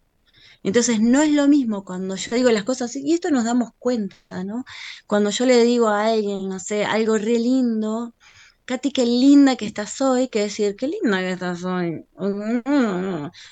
Entonces 0.64 1.00
no 1.00 1.20
es 1.22 1.30
lo 1.30 1.46
mismo 1.46 1.84
cuando 1.84 2.16
yo 2.16 2.34
digo 2.34 2.50
las 2.50 2.64
cosas, 2.64 2.96
y 2.96 3.12
esto 3.12 3.30
nos 3.30 3.44
damos 3.44 3.70
cuenta, 3.78 4.44
¿no? 4.44 4.64
Cuando 5.06 5.28
yo 5.30 5.44
le 5.44 5.62
digo 5.62 5.88
a 5.88 6.06
alguien, 6.06 6.48
no 6.48 6.58
sé, 6.58 6.86
algo 6.86 7.18
re 7.18 7.38
lindo, 7.38 8.14
Katy, 8.66 8.92
qué 8.92 9.04
linda 9.04 9.56
que 9.56 9.66
estás 9.66 10.00
hoy, 10.00 10.28
que 10.28 10.40
decir, 10.40 10.74
qué 10.76 10.88
linda 10.88 11.18
que 11.20 11.32
estás 11.32 11.64
hoy. 11.64 12.04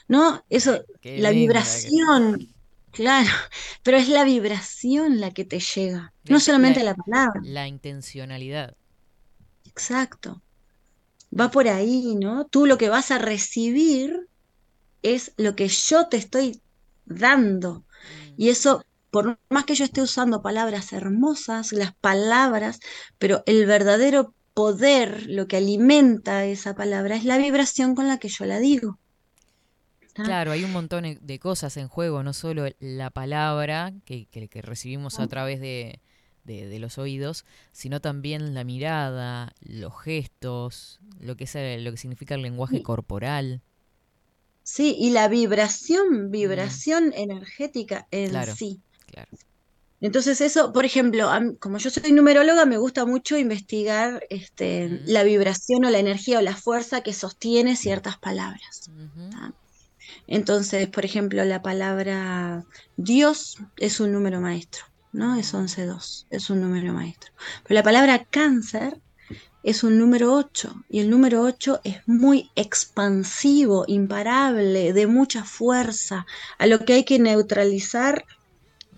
¿No? 0.09 0.45
Eso, 0.49 0.85
Qué 1.01 1.19
la 1.19 1.31
que- 1.31 1.37
vibración, 1.37 2.49
claro, 2.93 3.31
pero 3.83 3.99
es 3.99 4.09
la 4.09 4.25
vibración 4.25 5.21
la 5.21 5.31
que 5.33 5.45
te 5.45 5.61
llega, 5.61 6.13
no 6.25 6.37
La- 6.37 6.41
solamente 6.41 6.83
la 6.83 6.95
palabra. 6.95 7.41
La 7.45 7.69
intencionalidad. 7.69 8.75
Exacto. 9.67 10.43
Va 11.39 11.51
por 11.51 11.69
ahí, 11.69 12.15
¿no? 12.15 12.47
Tú 12.47 12.67
lo 12.67 12.77
que 12.79 12.89
vas 12.89 13.11
a 13.11 13.19
recibir 13.19 14.29
es 15.03 15.33
lo 15.37 15.57
que 15.57 15.69
yo 15.69 16.09
te 16.09 16.17
estoy 16.19 16.61
dando. 17.05 17.85
Y 18.37 18.49
eso, 18.51 18.85
por 19.11 19.39
más 19.51 19.65
que 19.65 19.75
yo 19.75 19.85
esté 19.85 20.01
usando 20.03 20.43
palabras 20.43 20.93
hermosas, 20.93 21.73
las 21.73 21.95
palabras, 21.97 22.81
pero 23.19 23.43
el 23.47 23.67
verdadero 23.67 24.35
poder, 24.55 25.27
lo 25.29 25.47
que 25.49 25.57
alimenta 25.57 26.45
esa 26.45 26.75
palabra 26.75 27.17
es 27.17 27.25
la 27.25 27.39
vibración 27.39 27.95
con 27.95 28.09
la 28.09 28.19
que 28.19 28.29
yo 28.29 28.45
la 28.45 28.59
digo. 28.59 28.99
¿tá? 30.15 30.25
Claro, 30.25 30.53
hay 30.53 30.65
un 30.65 30.73
montón 30.73 31.05
e- 31.05 31.19
de 31.21 31.39
cosas 31.39 31.77
en 31.77 31.89
juego, 31.89 32.23
no 32.23 32.33
solo 32.33 32.67
la 32.81 33.11
palabra 33.11 33.93
que, 34.05 34.27
que- 34.27 34.49
que 34.49 34.63
recibimos 34.63 35.19
a 35.21 35.27
través 35.27 35.61
de, 35.61 36.01
de- 36.45 36.67
de 36.69 36.79
los 36.79 36.99
oídos, 36.99 37.45
sino 37.73 38.01
también 38.01 38.53
la 38.55 38.65
mirada, 38.65 39.53
los 39.61 39.99
gestos, 40.03 41.01
lo 41.19 41.37
que 41.37 41.45
es 41.45 41.55
el- 41.55 41.85
lo 41.85 41.91
que 41.93 41.97
significa 41.97 42.35
el 42.35 42.43
lenguaje 42.43 42.79
Sí. 42.79 42.83
corporal. 42.83 43.63
Sí, 44.65 44.95
y 44.99 45.11
la 45.11 45.29
vibración, 45.29 46.31
vibración 46.31 47.13
energética 47.17 48.07
en 48.11 48.31
Claro, 48.31 48.55
sí. 48.55 48.81
claro. 49.07 49.31
Entonces 50.03 50.41
eso, 50.41 50.73
por 50.73 50.85
ejemplo, 50.85 51.31
como 51.61 51.79
yo 51.79 51.89
soy 51.89 52.11
numeróloga, 52.11 52.67
me 52.67 52.77
gusta 52.77 53.07
mucho 53.07 53.39
investigar 53.39 54.27
este, 54.31 55.01
la 55.07 55.23
vibración 55.23 55.85
o 55.85 55.91
la 55.91 56.01
energía 56.01 56.41
o 56.41 56.43
la 56.43 56.57
fuerza 56.57 57.03
que 57.03 57.13
sostiene 57.13 57.77
ciertas 57.77 58.19
palabras. 58.19 58.91
Entonces, 60.27 60.89
por 60.89 61.05
ejemplo, 61.05 61.45
la 61.45 61.63
palabra 61.63 62.65
Dios 62.97 63.59
es 63.77 64.01
un 64.01 64.11
número 64.11 64.41
maestro, 64.41 64.87
¿no? 65.13 65.37
Es 65.37 65.55
11-2, 65.55 66.27
es 66.31 66.51
un 66.51 66.61
número 66.61 66.93
maestro. 66.93 67.31
Pero 67.63 67.75
la 67.77 67.85
palabra 67.85 68.25
cáncer 68.25 69.01
es 69.63 69.85
un 69.85 70.01
número 70.01 70.35
8 70.35 70.85
y 70.91 70.99
el 70.99 71.11
número 71.11 71.43
8 71.43 71.81
es 71.85 71.99
muy 72.07 72.51
expansivo, 72.57 73.85
imparable, 73.87 74.93
de 74.93 75.07
mucha 75.07 75.45
fuerza, 75.45 76.27
a 76.59 76.67
lo 76.67 76.85
que 76.85 76.95
hay 76.95 77.05
que 77.05 77.21
neutralizar 77.21 78.25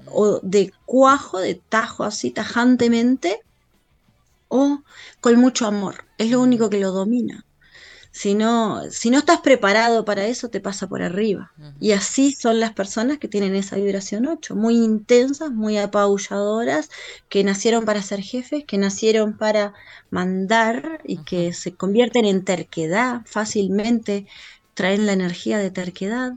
o 0.07 0.41
de 0.43 0.73
cuajo, 0.85 1.39
de 1.39 1.55
tajo 1.55 2.05
así 2.05 2.31
tajantemente, 2.31 3.41
o 4.49 4.83
con 5.21 5.37
mucho 5.37 5.67
amor. 5.67 6.05
Es 6.19 6.31
lo 6.31 6.41
único 6.41 6.71
que 6.71 6.81
lo 6.81 6.93
domina. 6.93 7.45
Si 8.13 8.35
no, 8.35 8.83
si 8.93 9.11
no 9.11 9.19
estás 9.19 9.41
preparado 9.41 10.05
para 10.05 10.27
eso, 10.27 10.49
te 10.49 10.61
pasa 10.61 10.87
por 10.87 11.03
arriba. 11.03 11.53
Y 11.81 11.91
así 11.91 12.31
son 12.31 12.61
las 12.61 12.73
personas 12.73 13.19
que 13.19 13.27
tienen 13.27 13.57
esa 13.57 13.75
vibración 13.75 14.29
8, 14.29 14.55
muy 14.55 14.77
intensas, 14.77 15.51
muy 15.51 15.79
apabulladoras, 15.79 16.91
que 17.29 17.43
nacieron 17.43 17.85
para 17.85 18.03
ser 18.03 18.21
jefes, 18.21 18.65
que 18.65 18.79
nacieron 18.79 19.37
para 19.37 19.75
mandar 20.11 21.01
y 21.05 21.25
que 21.25 21.53
se 21.53 21.75
convierten 21.75 22.25
en 22.25 22.45
terquedad 22.45 23.23
fácilmente, 23.25 24.29
traen 24.75 25.07
la 25.07 25.13
energía 25.13 25.59
de 25.59 25.73
terquedad. 25.73 26.35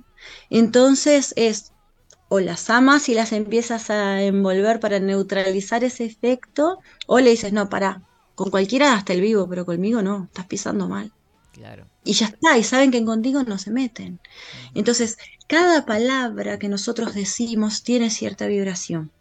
Entonces 0.49 1.31
es 1.35 1.73
o 2.29 2.39
las 2.39 2.69
amas 2.69 3.09
y 3.09 3.13
las 3.13 3.31
empiezas 3.31 3.89
a 3.89 4.21
envolver 4.21 4.79
para 4.79 4.99
neutralizar 4.99 5.83
ese 5.83 6.05
efecto, 6.05 6.79
o 7.05 7.19
le 7.19 7.31
dices, 7.31 7.53
no, 7.53 7.69
para, 7.69 8.01
con 8.35 8.49
cualquiera 8.49 8.93
hasta 8.93 9.13
el 9.13 9.21
vivo, 9.21 9.47
pero 9.49 9.65
conmigo 9.65 10.01
no, 10.01 10.25
estás 10.25 10.45
pisando 10.45 10.87
mal. 10.87 11.11
Claro. 11.53 11.87
Y 12.03 12.13
ya 12.13 12.27
está, 12.27 12.57
y 12.57 12.63
saben 12.63 12.91
que 12.91 13.03
contigo 13.03 13.43
no 13.43 13.57
se 13.57 13.71
meten. 13.71 14.19
Entonces, 14.75 15.17
cada 15.47 15.85
palabra 15.85 16.59
que 16.59 16.69
nosotros 16.69 17.15
decimos 17.15 17.83
tiene 17.83 18.09
cierta 18.09 18.45
vibración. 18.45 19.11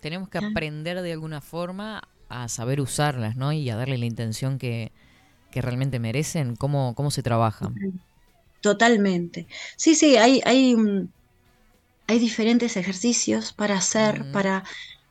Tenemos 0.00 0.28
que 0.28 0.38
aprender 0.38 1.02
de 1.02 1.12
alguna 1.12 1.40
forma 1.40 2.02
a 2.28 2.48
saber 2.48 2.80
usarlas, 2.80 3.36
¿no? 3.36 3.52
Y 3.52 3.68
a 3.70 3.76
darle 3.76 3.98
la 3.98 4.06
intención 4.06 4.58
que, 4.58 4.92
que 5.50 5.60
realmente 5.60 5.98
merecen. 5.98 6.54
¿Cómo, 6.54 6.94
cómo 6.94 7.10
se 7.10 7.22
trabaja? 7.22 7.72
Totalmente. 8.60 9.48
Sí, 9.76 9.94
sí, 9.94 10.16
hay, 10.16 10.40
hay, 10.44 10.76
hay 12.08 12.18
diferentes 12.18 12.76
ejercicios 12.76 13.52
para 13.52 13.76
hacer, 13.76 14.32
para 14.32 14.64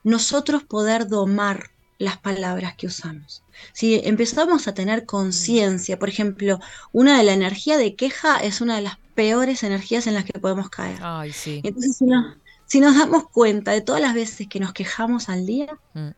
nosotros 0.03 0.63
poder 0.63 1.07
domar 1.07 1.71
las 1.99 2.17
palabras 2.17 2.75
que 2.75 2.87
usamos. 2.87 3.43
Si 3.73 4.01
empezamos 4.03 4.67
a 4.67 4.73
tener 4.73 5.05
conciencia, 5.05 5.97
por 5.99 6.09
ejemplo, 6.09 6.59
una 6.91 7.17
de 7.17 7.23
la 7.23 7.33
energía 7.33 7.77
de 7.77 7.95
queja 7.95 8.37
es 8.39 8.61
una 8.61 8.75
de 8.75 8.81
las 8.83 8.97
peores 9.15 9.63
energías 9.63 10.07
en 10.07 10.13
las 10.15 10.25
que 10.25 10.39
podemos 10.39 10.69
caer. 10.69 10.99
Ay, 11.01 11.31
sí. 11.33 11.61
Entonces, 11.63 11.97
si 11.97 12.05
nos, 12.05 12.37
si 12.65 12.79
nos 12.79 12.97
damos 12.97 13.29
cuenta 13.29 13.71
de 13.71 13.81
todas 13.81 14.01
las 14.01 14.13
veces 14.13 14.47
que 14.47 14.59
nos 14.59 14.73
quejamos 14.73 15.29
al 15.29 15.45
día, 15.45 15.79
Mm. 15.93 16.09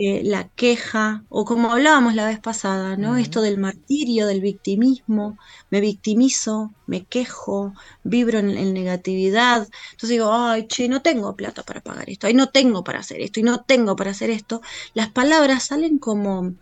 Eh, 0.00 0.22
la 0.22 0.48
queja, 0.50 1.24
o 1.28 1.44
como 1.44 1.72
hablábamos 1.72 2.14
la 2.14 2.24
vez 2.24 2.38
pasada, 2.38 2.96
¿no? 2.96 3.16
Esto 3.16 3.42
del 3.42 3.58
martirio, 3.58 4.28
del 4.28 4.40
victimismo, 4.40 5.36
me 5.70 5.80
victimizo, 5.80 6.72
me 6.86 7.04
quejo, 7.04 7.74
vibro 8.04 8.38
en, 8.38 8.50
en 8.50 8.72
negatividad. 8.74 9.68
Entonces 9.90 10.10
digo, 10.10 10.32
ay, 10.32 10.68
che, 10.68 10.88
no 10.88 11.02
tengo 11.02 11.34
plata 11.34 11.64
para 11.64 11.80
pagar 11.80 12.08
esto, 12.08 12.28
ay, 12.28 12.34
no 12.34 12.48
tengo 12.50 12.84
para 12.84 13.00
hacer 13.00 13.20
esto, 13.20 13.40
y 13.40 13.42
no 13.42 13.62
tengo 13.64 13.96
para 13.96 14.12
hacer 14.12 14.30
esto. 14.30 14.62
Las 14.94 15.10
palabras 15.10 15.64
salen 15.64 15.98
como, 15.98 16.54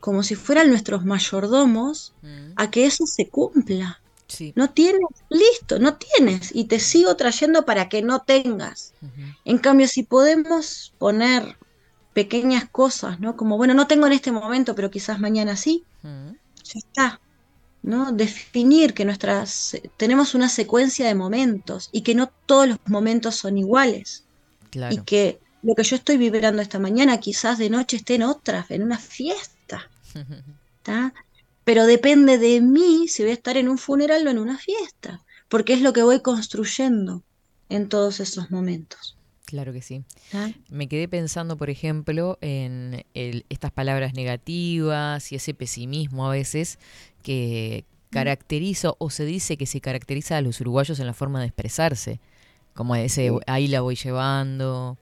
como 0.00 0.24
si 0.24 0.34
fueran 0.34 0.68
nuestros 0.68 1.04
mayordomos 1.04 2.14
a 2.56 2.68
que 2.72 2.86
eso 2.86 3.06
se 3.06 3.28
cumpla. 3.28 4.02
Sí. 4.26 4.54
No 4.56 4.70
tienes, 4.70 5.02
listo, 5.28 5.78
no 5.78 5.98
tienes, 5.98 6.50
y 6.52 6.64
te 6.64 6.80
sigo 6.80 7.14
trayendo 7.14 7.64
para 7.64 7.88
que 7.88 8.02
no 8.02 8.22
tengas. 8.22 8.92
En 9.44 9.58
cambio, 9.58 9.86
si 9.86 10.02
podemos 10.02 10.94
poner 10.98 11.58
pequeñas 12.12 12.68
cosas, 12.68 13.20
¿no? 13.20 13.36
Como, 13.36 13.56
bueno, 13.56 13.74
no 13.74 13.86
tengo 13.86 14.06
en 14.06 14.12
este 14.12 14.32
momento, 14.32 14.74
pero 14.74 14.90
quizás 14.90 15.18
mañana 15.18 15.56
sí, 15.56 15.84
ya 16.02 16.78
está, 16.78 17.20
¿no? 17.82 18.12
Definir 18.12 18.94
que 18.94 19.04
nuestras, 19.04 19.76
tenemos 19.96 20.34
una 20.34 20.48
secuencia 20.48 21.06
de 21.06 21.14
momentos 21.14 21.88
y 21.92 22.02
que 22.02 22.14
no 22.14 22.30
todos 22.46 22.68
los 22.68 22.78
momentos 22.86 23.36
son 23.36 23.58
iguales. 23.58 24.24
Claro. 24.70 24.94
Y 24.94 24.98
que 24.98 25.40
lo 25.62 25.74
que 25.74 25.84
yo 25.84 25.96
estoy 25.96 26.16
vibrando 26.16 26.60
esta 26.60 26.78
mañana 26.78 27.20
quizás 27.20 27.58
de 27.58 27.70
noche 27.70 27.96
esté 27.96 28.16
en 28.16 28.22
otra, 28.22 28.66
en 28.68 28.82
una 28.82 28.98
fiesta, 28.98 29.88
¿tá? 30.82 31.14
Pero 31.64 31.86
depende 31.86 32.38
de 32.38 32.60
mí 32.60 33.06
si 33.08 33.22
voy 33.22 33.30
a 33.30 33.34
estar 33.34 33.56
en 33.56 33.68
un 33.68 33.78
funeral 33.78 34.26
o 34.26 34.30
en 34.30 34.38
una 34.38 34.58
fiesta, 34.58 35.22
porque 35.48 35.74
es 35.74 35.80
lo 35.80 35.92
que 35.92 36.02
voy 36.02 36.20
construyendo 36.20 37.22
en 37.68 37.88
todos 37.88 38.20
esos 38.20 38.50
momentos. 38.50 39.16
Claro 39.52 39.74
que 39.74 39.82
sí. 39.82 40.02
¿tá? 40.30 40.50
Me 40.70 40.88
quedé 40.88 41.08
pensando, 41.08 41.58
por 41.58 41.68
ejemplo, 41.68 42.38
en 42.40 43.04
el- 43.12 43.44
estas 43.50 43.70
palabras 43.70 44.14
negativas 44.14 45.30
y 45.30 45.34
ese 45.34 45.52
pesimismo 45.52 46.26
a 46.26 46.30
veces 46.30 46.78
que 47.22 47.84
caracteriza 48.08 48.92
o 48.96 49.10
se 49.10 49.26
dice 49.26 49.58
que 49.58 49.66
se 49.66 49.82
caracteriza 49.82 50.38
a 50.38 50.40
los 50.40 50.58
uruguayos 50.62 51.00
en 51.00 51.06
la 51.06 51.12
forma 51.12 51.40
de 51.40 51.48
expresarse. 51.48 52.18
Como 52.72 52.96
ese, 52.96 53.30
ahí 53.46 53.68
la 53.68 53.82
voy 53.82 53.94
llevando. 53.96 54.96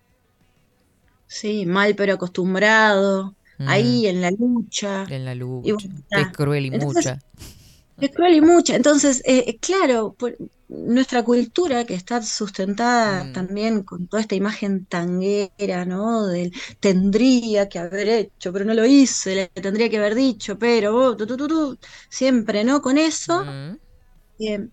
Sí, 1.28 1.64
mal 1.64 1.94
pero 1.94 2.14
acostumbrado, 2.14 3.36
Mm. 3.59 3.68
ahí 3.68 4.07
en 4.09 4.20
la 4.20 4.32
lucha. 4.32 5.05
En 5.09 5.24
la 5.24 5.36
lucha. 5.36 5.76
bueno, 6.11 6.32
cruel 6.32 6.64
y 6.66 6.68
Entonces, 6.74 7.05
mucha. 7.07 7.22
Es 8.01 8.11
cruel 8.14 8.34
y 8.36 8.40
mucha. 8.40 8.76
Entonces, 8.76 9.20
eh, 9.26 9.44
eh, 9.46 9.59
claro, 9.61 10.14
por- 10.18 10.36
nuestra 10.68 11.24
cultura 11.24 11.84
que 11.84 11.94
está 11.94 12.22
sustentada 12.22 13.24
Mm. 13.24 13.32
también 13.32 13.82
con 13.82 14.07
toda 14.09 14.22
esta 14.22 14.36
imagen 14.36 14.86
tanguera, 14.86 15.84
¿no? 15.84 16.26
Del 16.28 16.53
tendría 16.80 17.68
que 17.68 17.78
haber 17.80 18.09
hecho, 18.09 18.53
pero 18.53 18.64
no 18.64 18.74
lo 18.74 18.86
hice, 18.86 19.34
le 19.34 19.48
tendría 19.48 19.90
que 19.90 19.98
haber 19.98 20.14
dicho, 20.14 20.59
pero 20.59 20.94
oh, 20.96 21.16
tu, 21.16 21.26
tu, 21.26 21.36
tu, 21.36 21.78
siempre, 22.09 22.64
¿no? 22.64 22.80
Con 22.82 22.98
eso, 22.98 23.44
Mm. 23.44 23.76
eh, 24.38 24.68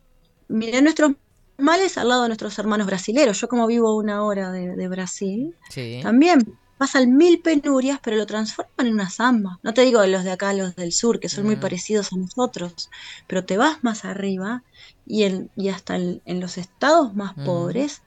nuestros 0.49 1.13
males 1.57 1.97
al 1.97 2.09
lado 2.09 2.23
de 2.23 2.29
nuestros 2.29 2.57
hermanos 2.59 2.87
brasileros. 2.87 3.39
Yo 3.41 3.47
como 3.47 3.67
vivo 3.67 3.97
una 3.97 4.23
hora 4.23 4.51
de, 4.51 4.75
de 4.75 4.87
Brasil, 4.87 5.55
Sí. 5.69 5.99
también 6.01 6.59
pasan 6.77 7.15
mil 7.17 7.41
penurias, 7.41 7.99
pero 8.03 8.17
lo 8.17 8.25
transforman 8.25 8.87
en 8.87 8.93
una 8.93 9.09
samba. 9.09 9.59
No 9.63 9.73
te 9.73 9.81
digo 9.81 10.05
los 10.05 10.23
de 10.23 10.31
acá, 10.31 10.53
los 10.53 10.75
del 10.75 10.91
sur, 10.93 11.19
que 11.19 11.29
son 11.29 11.45
muy 11.45 11.55
Mm. 11.55 11.57
parecidos 11.57 12.13
a 12.13 12.17
nosotros, 12.17 12.89
pero 13.27 13.45
te 13.45 13.57
vas 13.57 13.83
más 13.83 14.05
arriba 14.05 14.63
y, 15.05 15.23
en, 15.23 15.51
y 15.55 15.69
hasta 15.69 15.95
en, 15.97 16.21
en 16.25 16.39
los 16.41 16.57
estados 16.57 17.13
más 17.15 17.35
Mm. 17.37 17.77
pobres 17.83 18.03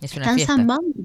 Es 0.00 0.16
una 0.16 0.28
están 0.28 0.38
fiesta. 0.38 0.66
zambando. 0.66 1.04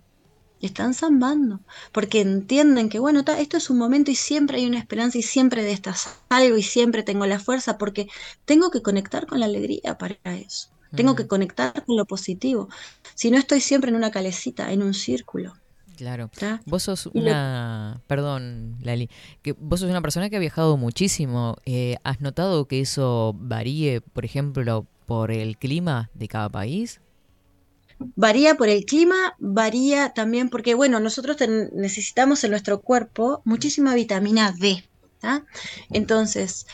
Están 0.60 0.94
zambando, 0.96 1.62
porque 1.94 2.22
entienden 2.22 2.90
que, 2.90 3.00
bueno, 3.00 3.24
ta, 3.26 3.40
esto 3.40 3.58
es 3.58 3.70
un 3.70 3.78
momento 3.80 4.12
y 4.12 4.16
siempre 4.16 4.58
hay 4.60 4.68
una 4.68 4.80
esperanza 4.80 5.18
y 5.20 5.24
siempre 5.24 5.64
de 5.64 5.72
esta 5.74 5.94
salgo 5.96 6.58
y 6.58 6.64
siempre 6.64 7.04
tengo 7.04 7.26
la 7.28 7.40
fuerza, 7.40 7.78
porque 7.78 8.08
tengo 8.46 8.72
que 8.72 8.82
conectar 8.84 9.28
con 9.28 9.40
la 9.42 9.48
alegría 9.48 9.98
para 10.00 10.18
eso. 10.38 10.70
Tengo 10.96 11.16
Mm. 11.16 11.18
que 11.18 11.28
conectar 11.28 11.86
con 11.86 11.98
lo 11.98 12.06
positivo. 12.06 12.70
Si 13.16 13.32
no 13.32 13.38
estoy 13.40 13.62
siempre 13.62 13.90
en 13.92 13.98
una 13.98 14.12
calecita, 14.12 14.72
en 14.74 14.84
un 14.84 14.94
círculo. 14.96 15.54
Claro. 16.02 16.30
Vos 16.66 16.84
sos 16.84 17.08
una, 17.14 18.02
perdón, 18.08 18.78
Lali, 18.82 19.10
que 19.42 19.54
vos 19.54 19.80
sos 19.80 19.90
una 19.90 20.02
persona 20.02 20.30
que 20.30 20.36
ha 20.36 20.40
viajado 20.40 20.78
muchísimo. 20.78 21.58
Eh, 21.66 21.98
¿Has 22.04 22.22
notado 22.22 22.66
que 22.66 22.82
eso 22.82 23.36
varíe, 23.38 24.02
por 24.02 24.26
ejemplo, 24.26 24.88
por 25.06 25.32
el 25.32 25.58
clima 25.58 26.10
de 26.14 26.28
cada 26.28 26.50
país? 26.50 27.02
Varía 28.16 28.56
por 28.56 28.68
el 28.68 28.86
clima, 28.86 29.36
varía 29.40 30.14
también 30.14 30.50
porque, 30.50 30.74
bueno, 30.74 31.00
nosotros 31.00 31.38
necesitamos 31.74 32.44
en 32.44 32.52
nuestro 32.52 32.82
cuerpo 32.82 33.42
muchísima 33.46 33.94
vitamina 33.94 34.52
D, 34.52 34.84
¿tá? 35.20 35.46
Entonces, 35.92 36.66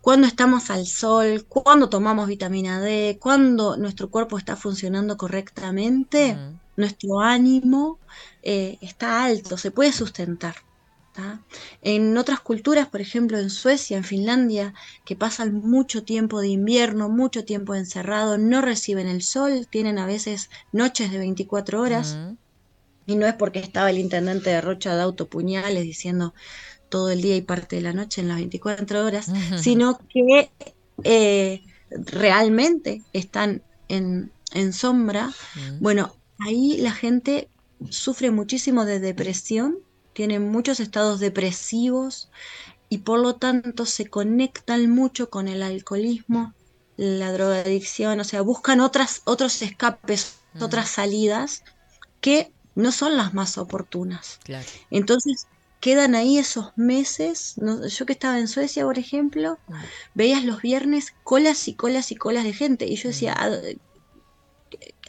cuando 0.00 0.26
estamos 0.28 0.70
al 0.70 0.86
sol, 0.86 1.44
cuando 1.48 1.88
tomamos 1.88 2.28
vitamina 2.28 2.80
D, 2.80 3.18
cuando 3.20 3.76
nuestro 3.76 4.08
cuerpo 4.08 4.38
está 4.38 4.54
funcionando 4.54 5.16
correctamente, 5.16 6.36
nuestro 6.78 7.20
ánimo 7.20 7.98
eh, 8.42 8.78
está 8.80 9.24
alto, 9.24 9.58
se 9.58 9.72
puede 9.72 9.92
sustentar. 9.92 10.54
¿tá? 11.12 11.42
En 11.82 12.16
otras 12.16 12.38
culturas, 12.38 12.86
por 12.86 13.00
ejemplo 13.00 13.36
en 13.38 13.50
Suecia, 13.50 13.96
en 13.96 14.04
Finlandia, 14.04 14.74
que 15.04 15.16
pasan 15.16 15.54
mucho 15.54 16.04
tiempo 16.04 16.40
de 16.40 16.48
invierno, 16.48 17.08
mucho 17.08 17.44
tiempo 17.44 17.74
encerrado, 17.74 18.38
no 18.38 18.62
reciben 18.62 19.08
el 19.08 19.22
sol, 19.22 19.66
tienen 19.68 19.98
a 19.98 20.06
veces 20.06 20.50
noches 20.70 21.10
de 21.10 21.18
24 21.18 21.82
horas. 21.82 22.16
Y 23.06 23.16
no 23.16 23.26
es 23.26 23.34
porque 23.34 23.58
estaba 23.58 23.90
el 23.90 23.98
intendente 23.98 24.50
de 24.50 24.60
Rocha 24.60 24.94
de 24.94 25.02
autopuñales 25.02 25.82
diciendo 25.82 26.32
todo 26.88 27.10
el 27.10 27.20
día 27.20 27.34
y 27.34 27.42
parte 27.42 27.76
de 27.76 27.82
la 27.82 27.92
noche 27.92 28.20
en 28.20 28.28
las 28.28 28.36
24 28.36 29.04
horas, 29.04 29.26
sino 29.60 29.98
que 30.08 30.52
eh, 31.02 31.62
realmente 31.90 33.02
están 33.12 33.62
en, 33.88 34.30
en 34.52 34.72
sombra. 34.72 35.32
Bueno, 35.80 36.14
ahí 36.38 36.76
la 36.78 36.92
gente 36.92 37.48
sufre 37.90 38.30
muchísimo 38.30 38.84
de 38.84 39.00
depresión, 39.00 39.78
tiene 40.12 40.40
muchos 40.40 40.80
estados 40.80 41.20
depresivos 41.20 42.30
y 42.88 42.98
por 42.98 43.20
lo 43.20 43.36
tanto 43.36 43.86
se 43.86 44.06
conectan 44.06 44.90
mucho 44.90 45.30
con 45.30 45.48
el 45.48 45.62
alcoholismo, 45.62 46.54
la 46.96 47.32
drogadicción, 47.32 48.18
o 48.18 48.24
sea, 48.24 48.42
buscan 48.42 48.80
otras, 48.80 49.22
otros 49.24 49.62
escapes, 49.62 50.38
otras 50.60 50.90
salidas 50.90 51.62
que 52.20 52.52
no 52.74 52.90
son 52.92 53.16
las 53.16 53.34
más 53.34 53.58
oportunas. 53.58 54.40
Entonces 54.90 55.46
quedan 55.80 56.14
ahí 56.14 56.38
esos 56.38 56.72
meses. 56.76 57.54
yo 57.90 58.06
que 58.06 58.12
estaba 58.12 58.38
en 58.38 58.48
Suecia, 58.48 58.84
por 58.84 58.98
ejemplo, 58.98 59.58
veías 60.14 60.44
los 60.44 60.62
viernes 60.62 61.14
colas 61.22 61.68
y 61.68 61.74
colas 61.74 62.10
y 62.10 62.16
colas 62.16 62.44
de 62.44 62.52
gente. 62.52 62.86
Y 62.86 62.96
yo 62.96 63.08
decía, 63.10 63.36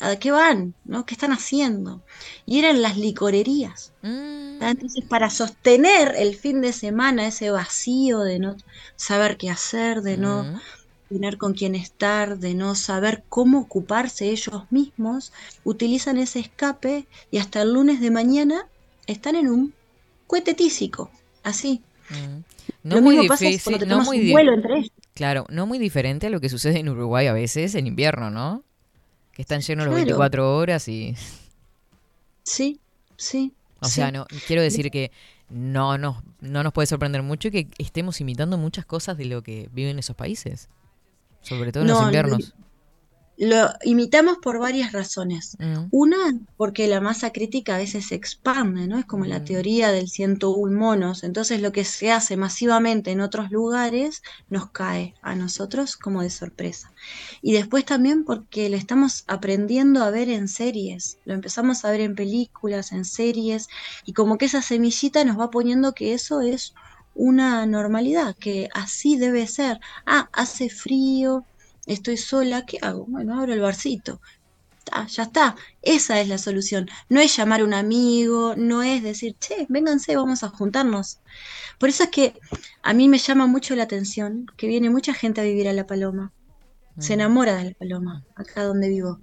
¿a, 0.02 0.18
qué 0.18 0.32
van? 0.32 0.76
¿no? 0.84 1.06
¿Qué 1.06 1.14
están 1.16 1.32
haciendo? 1.32 2.04
Y 2.46 2.60
eran 2.60 2.82
las 2.82 2.98
licorerías. 2.98 3.94
Mm. 4.02 4.62
Entonces, 4.62 5.06
para 5.10 5.30
sostener 5.30 6.16
el 6.18 6.36
fin 6.36 6.62
de 6.62 6.74
semana, 6.74 7.28
ese 7.28 7.52
vacío 7.52 8.20
de 8.22 8.40
no 8.40 8.56
saber 8.96 9.38
qué 9.38 9.50
hacer, 9.50 10.02
de 10.02 10.18
no 10.18 10.46
Mm. 10.46 10.62
tener 11.10 11.38
con 11.38 11.54
quién 11.54 11.76
estar, 11.76 12.38
de 12.40 12.54
no 12.56 12.76
saber 12.76 13.26
cómo 13.30 13.60
ocuparse 13.62 14.30
ellos 14.30 14.64
mismos, 14.72 15.34
utilizan 15.64 16.18
ese 16.18 16.40
escape 16.40 17.08
y 17.32 17.38
hasta 17.40 17.62
el 17.64 17.74
lunes 17.74 18.00
de 18.02 18.12
mañana 18.12 18.70
están 19.08 19.36
en 19.36 19.50
un 19.50 19.76
cohete 20.28 20.54
tísico, 20.56 21.12
así. 21.44 21.88
No 22.84 22.98
Lo 22.98 23.02
muy 23.02 23.16
mismo 23.16 23.26
pasa 23.26 23.50
difícil, 23.50 23.62
cuando 23.64 23.80
te 23.80 23.86
no 23.86 23.96
tomas 23.96 24.08
muy 24.08 24.20
un 24.20 24.30
vuelo 24.30 24.54
entre 24.54 24.78
ellos. 24.80 24.92
Claro, 25.14 25.46
no 25.50 25.68
muy 25.68 25.80
diferente 25.80 26.28
a 26.28 26.30
lo 26.30 26.40
que 26.42 26.50
sucede 26.50 26.80
en 26.80 26.90
Uruguay 26.90 27.28
a 27.28 27.34
veces 27.34 27.76
en 27.76 27.88
invierno, 27.88 28.30
¿no? 28.32 28.64
Que 29.40 29.44
están 29.44 29.62
llenos 29.62 29.86
los 29.86 29.94
Claro. 29.94 30.06
24 30.06 30.58
horas 30.58 30.86
y... 30.90 31.16
Sí, 32.44 32.82
sí. 33.16 33.54
O 33.80 33.86
sí. 33.86 33.94
sea, 33.94 34.12
no, 34.12 34.28
quiero 34.48 34.62
decir 34.62 34.92
que 34.92 35.14
no 35.48 35.98
nos, 35.98 36.18
no 36.42 36.62
nos 36.62 36.74
puede 36.74 36.88
sorprender 36.88 37.24
mucho 37.24 37.50
que 37.50 37.70
estemos 37.78 38.20
imitando 38.20 38.58
muchas 38.58 38.86
cosas 38.86 39.18
de 39.18 39.24
lo 39.24 39.42
que 39.42 39.70
viven 39.72 39.98
esos 39.98 40.18
países. 40.18 40.68
Sobre 41.40 41.72
todo 41.72 41.84
en 41.84 41.88
los 41.88 42.02
No, 42.02 42.06
inviernos. 42.08 42.54
Lo 43.42 43.70
imitamos 43.84 44.38
por 44.40 44.60
varias 44.60 44.92
razones. 44.92 45.56
Mm. 45.60 45.86
Una, 45.92 46.38
porque 46.58 46.88
la 46.88 47.00
masa 47.00 47.32
crítica 47.32 47.76
a 47.76 47.78
veces 47.78 48.08
se 48.10 48.16
expande, 48.16 48.86
¿no? 48.86 49.00
Es 49.00 49.06
como 49.06 49.24
Mm. 49.24 49.30
la 49.30 49.44
teoría 49.46 49.92
del 49.94 50.10
101 50.10 50.78
monos. 50.78 51.24
Entonces 51.24 51.62
lo 51.62 51.72
que 51.72 51.86
se 51.86 52.12
hace 52.12 52.36
masivamente 52.36 53.12
en 53.12 53.22
otros 53.22 53.50
lugares 53.50 54.24
nos 54.50 54.72
cae 54.72 55.16
a 55.22 55.36
nosotros 55.36 55.96
como 55.96 56.22
de 56.22 56.30
sorpresa. 56.32 56.92
Y 57.42 57.54
después 57.54 57.86
también 57.86 58.26
porque 58.26 58.70
lo 58.70 58.76
estamos 58.76 59.24
aprendiendo 59.28 60.04
a 60.04 60.12
ver 60.12 60.28
en 60.30 60.50
series. 60.50 61.18
Lo 61.24 61.34
empezamos 61.34 61.86
a 61.86 61.92
ver 61.92 62.02
en 62.02 62.16
películas, 62.16 62.92
en 62.92 63.06
series, 63.06 63.70
y 64.06 64.12
como 64.14 64.38
que 64.38 64.46
esa 64.46 64.62
semillita 64.62 65.24
nos 65.24 65.40
va 65.40 65.50
poniendo 65.50 65.94
que 65.94 66.14
eso 66.14 66.42
es 66.42 66.74
una 67.16 67.66
normalidad, 67.66 68.36
que 68.40 68.70
así 68.74 69.18
debe 69.18 69.48
ser. 69.48 69.80
Ah, 70.06 70.30
hace 70.34 70.70
frío, 70.70 71.46
estoy 71.94 72.18
sola, 72.18 72.66
¿qué 72.66 72.78
hago? 72.82 73.06
Bueno, 73.08 73.40
abro 73.40 73.54
el 73.54 73.60
barcito. 73.60 74.22
Ah, 74.92 75.08
ya 75.08 75.24
está, 75.24 75.56
esa 75.82 76.20
es 76.20 76.28
la 76.28 76.38
solución. 76.38 76.90
No 77.10 77.20
es 77.20 77.36
llamar 77.36 77.62
a 77.62 77.64
un 77.64 77.74
amigo, 77.74 78.56
no 78.56 78.82
es 78.82 79.04
decir, 79.04 79.36
che, 79.40 79.68
vénganse, 79.70 80.16
vamos 80.16 80.44
a 80.44 80.50
juntarnos. 80.50 81.20
Por 81.78 81.90
eso 81.90 82.04
es 82.04 82.10
que 82.10 82.34
a 82.82 82.94
mí 82.94 83.08
me 83.08 83.18
llama 83.20 83.46
mucho 83.46 83.76
la 83.76 83.84
atención 83.84 84.48
que 84.58 84.68
viene 84.68 84.90
mucha 84.90 85.14
gente 85.14 85.42
a 85.42 85.44
vivir 85.44 85.68
a 85.68 85.74
La 85.74 85.86
Paloma. 85.86 86.32
Se 86.98 87.14
enamora 87.14 87.56
de 87.56 87.66
La 87.66 87.76
Paloma, 87.78 88.26
acá 88.36 88.64
donde 88.64 88.90
vivo. 88.90 89.20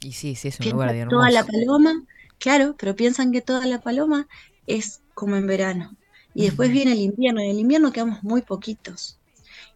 Y 0.00 0.12
sí, 0.12 0.34
sí, 0.34 0.48
es 0.48 0.60
un 0.60 0.70
lugar 0.70 0.92
de 0.92 1.02
que 1.02 1.06
toda 1.08 1.30
La 1.30 1.40
hermoso. 1.40 1.58
Paloma, 1.58 2.04
claro, 2.38 2.76
pero 2.78 2.94
piensan 2.94 3.32
que 3.32 3.42
toda 3.42 3.66
La 3.66 3.80
Paloma 3.80 4.28
es 4.66 5.02
como 5.14 5.36
en 5.36 5.46
verano. 5.46 5.96
Y 6.34 6.44
después 6.44 6.70
viene 6.70 6.92
el 6.92 7.00
invierno, 7.00 7.40
y 7.40 7.46
en 7.46 7.50
el 7.50 7.58
invierno 7.58 7.92
quedamos 7.92 8.22
muy 8.22 8.42
poquitos. 8.42 9.17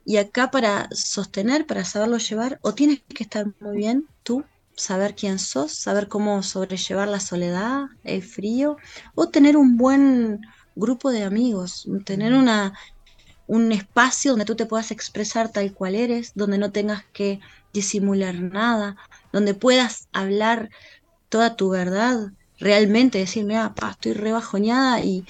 Y 0.05 0.17
acá 0.17 0.51
para 0.51 0.89
sostener, 0.91 1.67
para 1.67 1.85
saberlo 1.85 2.19
llevar, 2.19 2.59
o 2.63 2.75
tienes 2.75 3.03
que 3.03 3.23
estar 3.23 3.47
muy 3.61 3.77
bien 3.77 4.07
tú, 4.23 4.45
saber 4.77 5.15
quién 5.15 5.39
sos, 5.39 5.73
saber 5.73 6.09
cómo 6.09 6.43
sobrellevar 6.43 7.09
la 7.09 7.21
soledad, 7.21 7.87
el 8.05 8.23
frío, 8.23 8.77
o 9.15 9.29
tener 9.29 9.57
un 9.57 9.77
buen 9.77 10.41
grupo 10.75 11.11
de 11.11 11.25
amigos, 11.25 11.87
tener 12.05 12.33
una, 12.33 12.73
un 13.47 13.71
espacio 13.73 14.33
donde 14.33 14.45
tú 14.45 14.57
te 14.57 14.67
puedas 14.67 14.91
expresar 14.91 15.51
tal 15.51 15.73
cual 15.73 15.95
eres, 15.95 16.33
donde 16.35 16.59
no 16.59 16.73
tengas 16.73 17.05
que 17.13 17.41
disimular 17.73 18.35
nada, 18.35 18.97
donde 19.33 19.55
puedas 19.55 20.09
hablar 20.13 20.71
toda 21.29 21.57
tu 21.57 21.71
verdad, 21.71 22.33
realmente 22.59 23.19
decir, 23.19 23.45
mira, 23.45 23.75
pa, 23.75 23.91
estoy 23.91 24.13
rebajoñada 24.13 25.01
y 25.01 25.25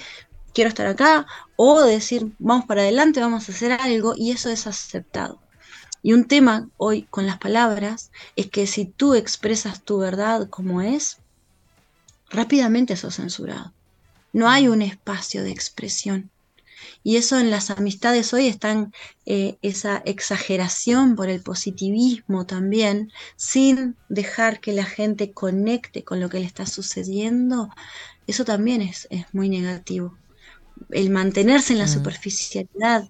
quiero 0.52 0.68
estar 0.68 0.86
acá, 0.86 1.26
o 1.64 1.80
decir, 1.84 2.32
vamos 2.40 2.66
para 2.66 2.82
adelante, 2.82 3.20
vamos 3.20 3.48
a 3.48 3.52
hacer 3.52 3.70
algo, 3.70 4.14
y 4.16 4.32
eso 4.32 4.50
es 4.50 4.66
aceptado. 4.66 5.38
Y 6.02 6.12
un 6.12 6.24
tema 6.24 6.68
hoy 6.76 7.02
con 7.02 7.24
las 7.24 7.38
palabras 7.38 8.10
es 8.34 8.50
que 8.50 8.66
si 8.66 8.84
tú 8.84 9.14
expresas 9.14 9.80
tu 9.84 9.98
verdad 9.98 10.48
como 10.50 10.82
es, 10.82 11.18
rápidamente 12.30 12.96
sos 12.96 13.14
censurado. 13.14 13.72
No 14.32 14.48
hay 14.48 14.66
un 14.66 14.82
espacio 14.82 15.44
de 15.44 15.52
expresión. 15.52 16.32
Y 17.04 17.14
eso 17.16 17.38
en 17.38 17.52
las 17.52 17.70
amistades 17.70 18.34
hoy 18.34 18.48
están 18.48 18.92
eh, 19.24 19.56
esa 19.62 20.02
exageración 20.04 21.14
por 21.14 21.28
el 21.28 21.42
positivismo 21.42 22.44
también, 22.44 23.12
sin 23.36 23.94
dejar 24.08 24.58
que 24.58 24.72
la 24.72 24.84
gente 24.84 25.30
conecte 25.30 26.02
con 26.02 26.18
lo 26.18 26.28
que 26.28 26.40
le 26.40 26.46
está 26.46 26.66
sucediendo, 26.66 27.70
eso 28.26 28.44
también 28.44 28.82
es, 28.82 29.06
es 29.10 29.26
muy 29.32 29.48
negativo. 29.48 30.16
El 30.90 31.10
mantenerse 31.10 31.72
en 31.72 31.78
la 31.80 31.86
Mm. 31.86 31.88
superficialidad 31.88 33.04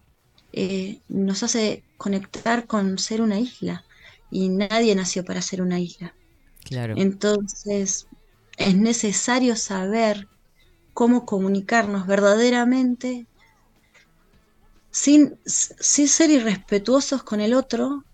eh, 0.53 1.03
nos 1.09 1.43
hace 1.43 1.85
conectar 1.97 2.67
con 2.67 2.99
ser 2.99 3.23
una 3.23 3.39
isla 3.41 3.85
y 4.31 4.49
nadie 4.51 4.95
nació 4.95 5.25
para 5.25 5.43
ser 5.43 5.63
una 5.63 5.81
isla. 5.81 6.17
Claro. 6.65 6.95
Entonces 6.95 8.09
es 8.59 8.77
necesario 8.77 9.57
saber 9.57 10.29
cómo 10.95 11.27
comunicarnos 11.27 12.07
verdaderamente 12.07 13.29
sin, 14.91 15.39
sin 15.45 16.09
ser 16.09 16.31
irrespetuosos 16.31 17.23
con 17.23 17.41
el 17.41 17.55
otro, 17.55 18.07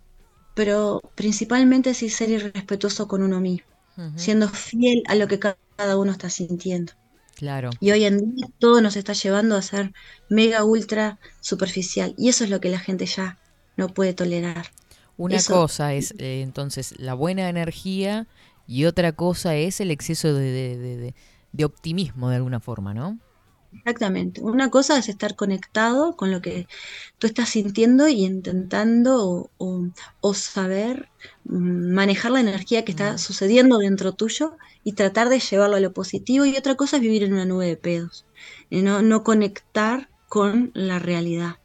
pero 0.55 1.01
principalmente 1.17 1.95
sin 1.95 2.11
ser 2.11 2.31
irrespetuoso 2.31 3.09
con 3.09 3.23
uno 3.23 3.41
mismo, 3.41 3.67
siendo 4.15 4.49
fiel 4.49 5.03
a 5.09 5.15
lo 5.17 5.29
que 5.29 5.39
ca- 5.41 5.59
cada 5.77 5.99
uno 5.99 6.13
está 6.13 6.31
sintiendo. 6.31 6.93
Claro. 7.39 7.71
Y 7.81 7.93
hoy 7.93 8.05
en 8.05 8.35
día 8.35 8.49
todo 8.59 8.81
nos 8.81 8.97
está 8.97 9.13
llevando 9.13 9.57
a 9.57 9.63
ser 9.63 9.93
mega 10.29 10.65
ultra 10.65 11.19
superficial. 11.41 12.13
Y 12.19 12.29
eso 12.29 12.43
es 12.43 12.51
lo 12.51 12.61
que 12.61 12.69
la 12.69 12.81
gente 12.81 13.07
ya 13.07 13.39
no 13.77 13.89
puede 13.89 14.13
tolerar. 14.13 14.67
Una 15.17 15.37
Eso- 15.37 15.55
cosa 15.55 15.95
es 15.95 16.15
eh, 16.19 16.43
entonces 16.43 16.95
la 16.99 17.15
buena 17.15 17.49
energía 17.49 18.27
y 18.67 18.87
otra 18.87 19.13
cosa 19.13 19.55
es 19.55 19.81
el 19.81 19.93
exceso 19.93 20.35
de, 20.35 20.51
de- 20.51 20.79
de- 20.79 20.97
de- 20.97 21.15
de 21.53 21.65
optimismo 21.65 22.29
de 22.29 22.37
alguna 22.37 22.59
forma, 22.61 22.93
¿no? 22.93 23.19
Exactamente. 23.73 24.41
Una 24.43 24.71
cosa 24.71 24.99
es 24.99 25.09
estar 25.09 25.35
conectado 25.37 26.17
con 26.17 26.31
lo 26.31 26.41
que 26.41 26.67
tú 27.19 27.27
estás 27.27 27.51
sintiendo 27.51 28.09
y 28.09 28.25
intentando 28.25 29.23
o, 29.29 29.51
o- 29.59 29.89
o 30.21 30.35
saber 30.35 31.09
mm, 31.45 31.93
manejar 31.93 32.33
la 32.33 32.41
energía 32.41 32.85
que 32.85 32.93
está 32.93 33.19
sucediendo 33.19 33.79
dentro 33.79 34.13
tuyo 34.13 34.57
y 34.85 34.93
tratar 34.93 35.29
de 35.29 35.41
llevarlo 35.41 35.77
a 35.77 35.81
lo 35.81 35.93
positivo. 35.93 36.45
Y 36.47 36.57
otra 36.57 36.77
cosa 36.77 36.97
es 36.97 37.03
vivir 37.03 37.23
en 37.25 37.33
una 37.35 37.45
nube 37.45 37.67
de 37.67 37.77
pedos, 37.77 38.27
y 38.71 38.83
no, 38.83 39.03
no 39.03 39.23
conectar 39.23 40.09
con 40.29 40.71
la 40.75 40.99
realidad. 40.99 41.57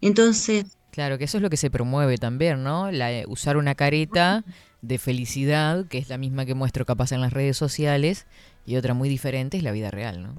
Entonces, 0.00 0.64
Claro, 0.90 1.18
que 1.18 1.24
eso 1.24 1.36
es 1.38 1.42
lo 1.42 1.50
que 1.50 1.56
se 1.56 1.70
promueve 1.70 2.18
también, 2.18 2.64
¿no? 2.64 2.90
La, 2.90 3.12
eh, 3.12 3.24
usar 3.28 3.56
una 3.56 3.76
careta 3.76 4.44
de 4.82 4.98
felicidad, 4.98 5.86
que 5.86 5.98
es 5.98 6.08
la 6.08 6.18
misma 6.18 6.44
que 6.44 6.54
muestro 6.54 6.84
capaz 6.86 7.12
en 7.12 7.20
las 7.20 7.32
redes 7.32 7.56
sociales, 7.56 8.26
y 8.66 8.76
otra 8.76 8.94
muy 8.94 9.08
diferente 9.08 9.56
es 9.58 9.62
la 9.62 9.70
vida 9.72 9.90
real, 9.92 10.22
¿no? 10.22 10.34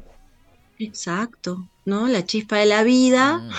Exacto, 0.80 1.70
¿no? 1.86 2.08
La 2.08 2.26
chispa 2.26 2.58
de 2.58 2.66
la 2.68 2.84
vida 2.84 3.46
Mm. 3.50 3.52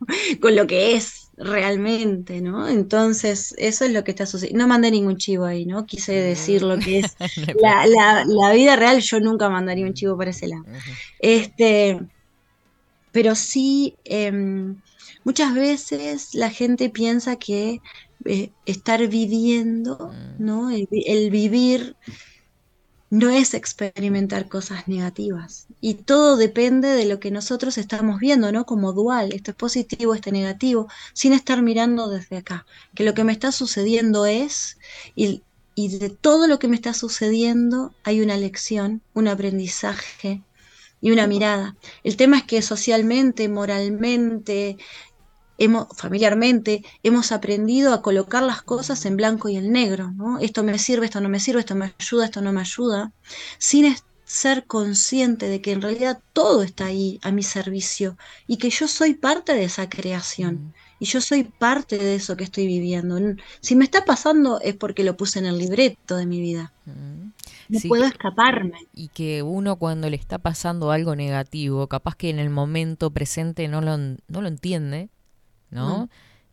con 0.40 0.56
lo 0.56 0.66
que 0.66 0.96
es 0.96 1.30
realmente, 1.36 2.40
¿no? 2.42 2.68
Entonces, 2.68 3.54
eso 3.58 3.84
es 3.84 3.92
lo 3.92 4.04
que 4.04 4.12
está 4.12 4.26
sucediendo. 4.26 4.64
No 4.64 4.68
mandé 4.68 4.90
ningún 4.90 5.16
chivo 5.18 5.44
ahí, 5.46 5.66
¿no? 5.66 5.86
Quise 5.86 6.12
decir 6.14 6.62
lo 6.62 6.80
que 6.80 7.00
es 7.00 7.16
la, 7.60 7.86
la- 7.86 8.24
la 8.26 8.52
vida 8.54 8.76
real. 8.76 9.00
Yo 9.00 9.20
nunca 9.20 9.48
mandaría 9.50 9.86
un 9.86 9.94
chivo 9.94 10.16
para 10.18 10.30
ese 10.30 10.48
lado. 10.48 10.66
Este, 11.18 12.00
pero 13.10 13.34
sí, 13.34 13.98
em, 14.04 14.82
muchas 15.24 15.54
veces 15.54 16.30
la 16.34 16.50
gente 16.50 16.90
piensa 16.90 17.36
que 17.36 17.80
eh, 18.24 18.54
estar 18.64 19.06
viviendo, 19.08 20.18
¿no? 20.36 20.70
El, 20.70 20.86
vi- 20.90 21.04
el 21.06 21.30
vivir 21.30 21.96
no 23.14 23.30
es 23.30 23.54
experimentar 23.54 24.48
cosas 24.48 24.88
negativas. 24.88 25.68
Y 25.80 25.94
todo 25.94 26.36
depende 26.36 26.88
de 26.88 27.06
lo 27.06 27.20
que 27.20 27.30
nosotros 27.30 27.78
estamos 27.78 28.18
viendo, 28.18 28.50
¿no? 28.50 28.66
Como 28.66 28.92
dual, 28.92 29.32
esto 29.32 29.52
es 29.52 29.56
positivo, 29.56 30.14
esto 30.14 30.30
es 30.30 30.32
negativo, 30.32 30.88
sin 31.12 31.32
estar 31.32 31.62
mirando 31.62 32.08
desde 32.08 32.38
acá. 32.38 32.66
Que 32.92 33.04
lo 33.04 33.14
que 33.14 33.22
me 33.22 33.32
está 33.32 33.52
sucediendo 33.52 34.26
es, 34.26 34.78
y, 35.14 35.44
y 35.76 35.96
de 35.98 36.10
todo 36.10 36.48
lo 36.48 36.58
que 36.58 36.66
me 36.66 36.74
está 36.74 36.92
sucediendo 36.92 37.94
hay 38.02 38.20
una 38.20 38.36
lección, 38.36 39.00
un 39.14 39.28
aprendizaje 39.28 40.42
y 41.00 41.12
una 41.12 41.28
mirada. 41.28 41.76
El 42.02 42.16
tema 42.16 42.38
es 42.38 42.42
que 42.42 42.62
socialmente, 42.62 43.48
moralmente, 43.48 44.76
hemos, 45.58 45.88
familiarmente, 45.96 46.84
hemos 47.02 47.32
aprendido 47.32 47.94
a 47.94 48.02
colocar 48.02 48.42
las 48.42 48.62
cosas 48.62 49.04
en 49.06 49.16
blanco 49.16 49.48
y 49.48 49.56
en 49.56 49.72
negro, 49.72 50.12
¿no? 50.12 50.38
Esto 50.38 50.62
me 50.62 50.78
sirve, 50.78 51.06
esto 51.06 51.20
no 51.20 51.28
me 51.28 51.40
sirve, 51.40 51.60
esto 51.60 51.74
me 51.74 51.94
ayuda, 51.98 52.24
esto 52.26 52.40
no 52.40 52.52
me 52.52 52.60
ayuda, 52.60 53.12
sin 53.58 53.94
ser 54.24 54.66
consciente 54.66 55.48
de 55.48 55.60
que 55.60 55.72
en 55.72 55.82
realidad 55.82 56.20
todo 56.32 56.62
está 56.62 56.86
ahí 56.86 57.20
a 57.22 57.30
mi 57.30 57.42
servicio 57.42 58.16
y 58.46 58.56
que 58.56 58.70
yo 58.70 58.88
soy 58.88 59.14
parte 59.14 59.52
de 59.52 59.64
esa 59.64 59.88
creación 59.88 60.74
y 60.98 61.06
yo 61.06 61.20
soy 61.20 61.44
parte 61.44 61.98
de 61.98 62.14
eso 62.14 62.36
que 62.36 62.44
estoy 62.44 62.66
viviendo. 62.66 63.18
Si 63.60 63.76
me 63.76 63.84
está 63.84 64.04
pasando 64.04 64.60
es 64.60 64.74
porque 64.74 65.04
lo 65.04 65.16
puse 65.16 65.38
en 65.38 65.46
el 65.46 65.58
libreto 65.58 66.16
de 66.16 66.26
mi 66.26 66.40
vida. 66.40 66.72
No 67.68 67.80
Sí, 67.80 67.88
puedo 67.88 68.04
escaparme. 68.04 68.78
Y 68.92 69.08
que 69.08 69.42
uno 69.42 69.76
cuando 69.76 70.08
le 70.08 70.16
está 70.16 70.38
pasando 70.38 70.90
algo 70.90 71.16
negativo, 71.16 71.86
capaz 71.88 72.14
que 72.16 72.30
en 72.30 72.38
el 72.38 72.50
momento 72.50 73.10
presente 73.10 73.68
no 73.68 73.80
lo, 73.80 73.96
no 73.96 74.42
lo 74.42 74.48
entiende, 74.48 75.10
¿no? 75.74 76.04
Mm. 76.04 76.08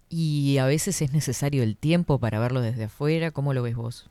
Y 0.09 0.57
a 0.57 0.65
veces 0.65 1.01
es 1.01 1.13
necesario 1.13 1.63
el 1.63 1.77
tiempo 1.77 2.19
para 2.19 2.39
verlo 2.39 2.59
desde 2.59 2.85
afuera. 2.85 3.31
¿Cómo 3.31 3.53
lo 3.53 3.63
ves 3.63 3.75
vos? 3.75 4.09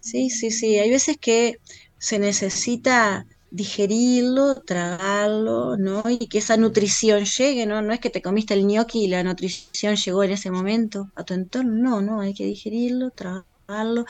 Sí, 0.00 0.30
sí, 0.30 0.50
sí. 0.50 0.78
Hay 0.80 0.90
veces 0.90 1.16
que 1.16 1.58
se 1.98 2.18
necesita 2.18 3.24
digerirlo, 3.52 4.56
tragarlo, 4.62 5.76
¿no? 5.76 6.02
Y 6.08 6.26
que 6.26 6.38
esa 6.38 6.56
nutrición 6.56 7.24
llegue, 7.24 7.66
¿no? 7.66 7.82
No 7.82 7.92
es 7.92 8.00
que 8.00 8.10
te 8.10 8.22
comiste 8.22 8.54
el 8.54 8.66
gnocchi 8.66 9.04
y 9.04 9.08
la 9.08 9.22
nutrición 9.22 9.94
llegó 9.94 10.24
en 10.24 10.32
ese 10.32 10.50
momento 10.50 11.10
a 11.14 11.22
tu 11.22 11.34
entorno. 11.34 11.70
No, 11.70 12.00
no, 12.00 12.20
hay 12.20 12.34
que 12.34 12.46
digerirlo, 12.46 13.10
tragarlo. 13.10 14.06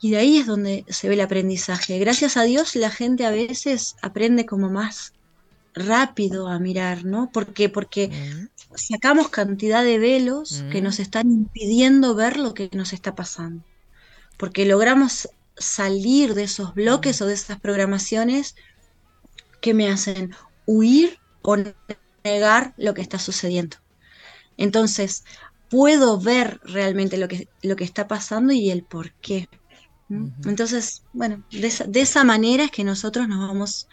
Y 0.00 0.10
de 0.10 0.18
ahí 0.18 0.36
es 0.36 0.46
donde 0.46 0.84
se 0.88 1.08
ve 1.08 1.14
el 1.14 1.22
aprendizaje. 1.22 1.98
Gracias 1.98 2.36
a 2.36 2.42
Dios 2.42 2.76
la 2.76 2.90
gente 2.90 3.24
a 3.24 3.30
veces 3.30 3.96
aprende 4.02 4.44
como 4.44 4.70
más 4.70 5.14
rápido 5.74 6.46
a 6.46 6.58
mirar, 6.58 7.04
¿no? 7.04 7.30
¿Por 7.32 7.52
qué? 7.52 7.68
Porque 7.68 8.10
sacamos 8.74 9.28
cantidad 9.28 9.84
de 9.84 9.98
velos 9.98 10.64
que 10.70 10.82
nos 10.82 10.98
están 10.98 11.30
impidiendo 11.30 12.14
ver 12.14 12.38
lo 12.38 12.54
que 12.54 12.70
nos 12.72 12.92
está 12.92 13.14
pasando. 13.14 13.64
Porque 14.36 14.66
logramos 14.66 15.28
salir 15.56 16.34
de 16.34 16.44
esos 16.44 16.74
bloques 16.74 17.20
o 17.22 17.26
de 17.26 17.34
esas 17.34 17.60
programaciones 17.60 18.56
que 19.60 19.74
me 19.74 19.88
hacen 19.88 20.34
huir 20.66 21.18
o 21.42 21.56
negar 22.24 22.74
lo 22.76 22.94
que 22.94 23.02
está 23.02 23.18
sucediendo. 23.18 23.76
Entonces, 24.56 25.24
puedo 25.68 26.20
ver 26.20 26.60
realmente 26.64 27.16
lo 27.16 27.28
que, 27.28 27.48
lo 27.62 27.76
que 27.76 27.84
está 27.84 28.06
pasando 28.06 28.52
y 28.52 28.70
el 28.70 28.84
por 28.84 29.12
qué. 29.14 29.48
Entonces, 30.44 31.02
bueno, 31.12 31.44
de 31.50 31.66
esa, 31.66 31.84
de 31.84 32.00
esa 32.00 32.24
manera 32.24 32.64
es 32.64 32.70
que 32.70 32.84
nosotros 32.84 33.26
nos 33.26 33.48
vamos, 33.48 33.88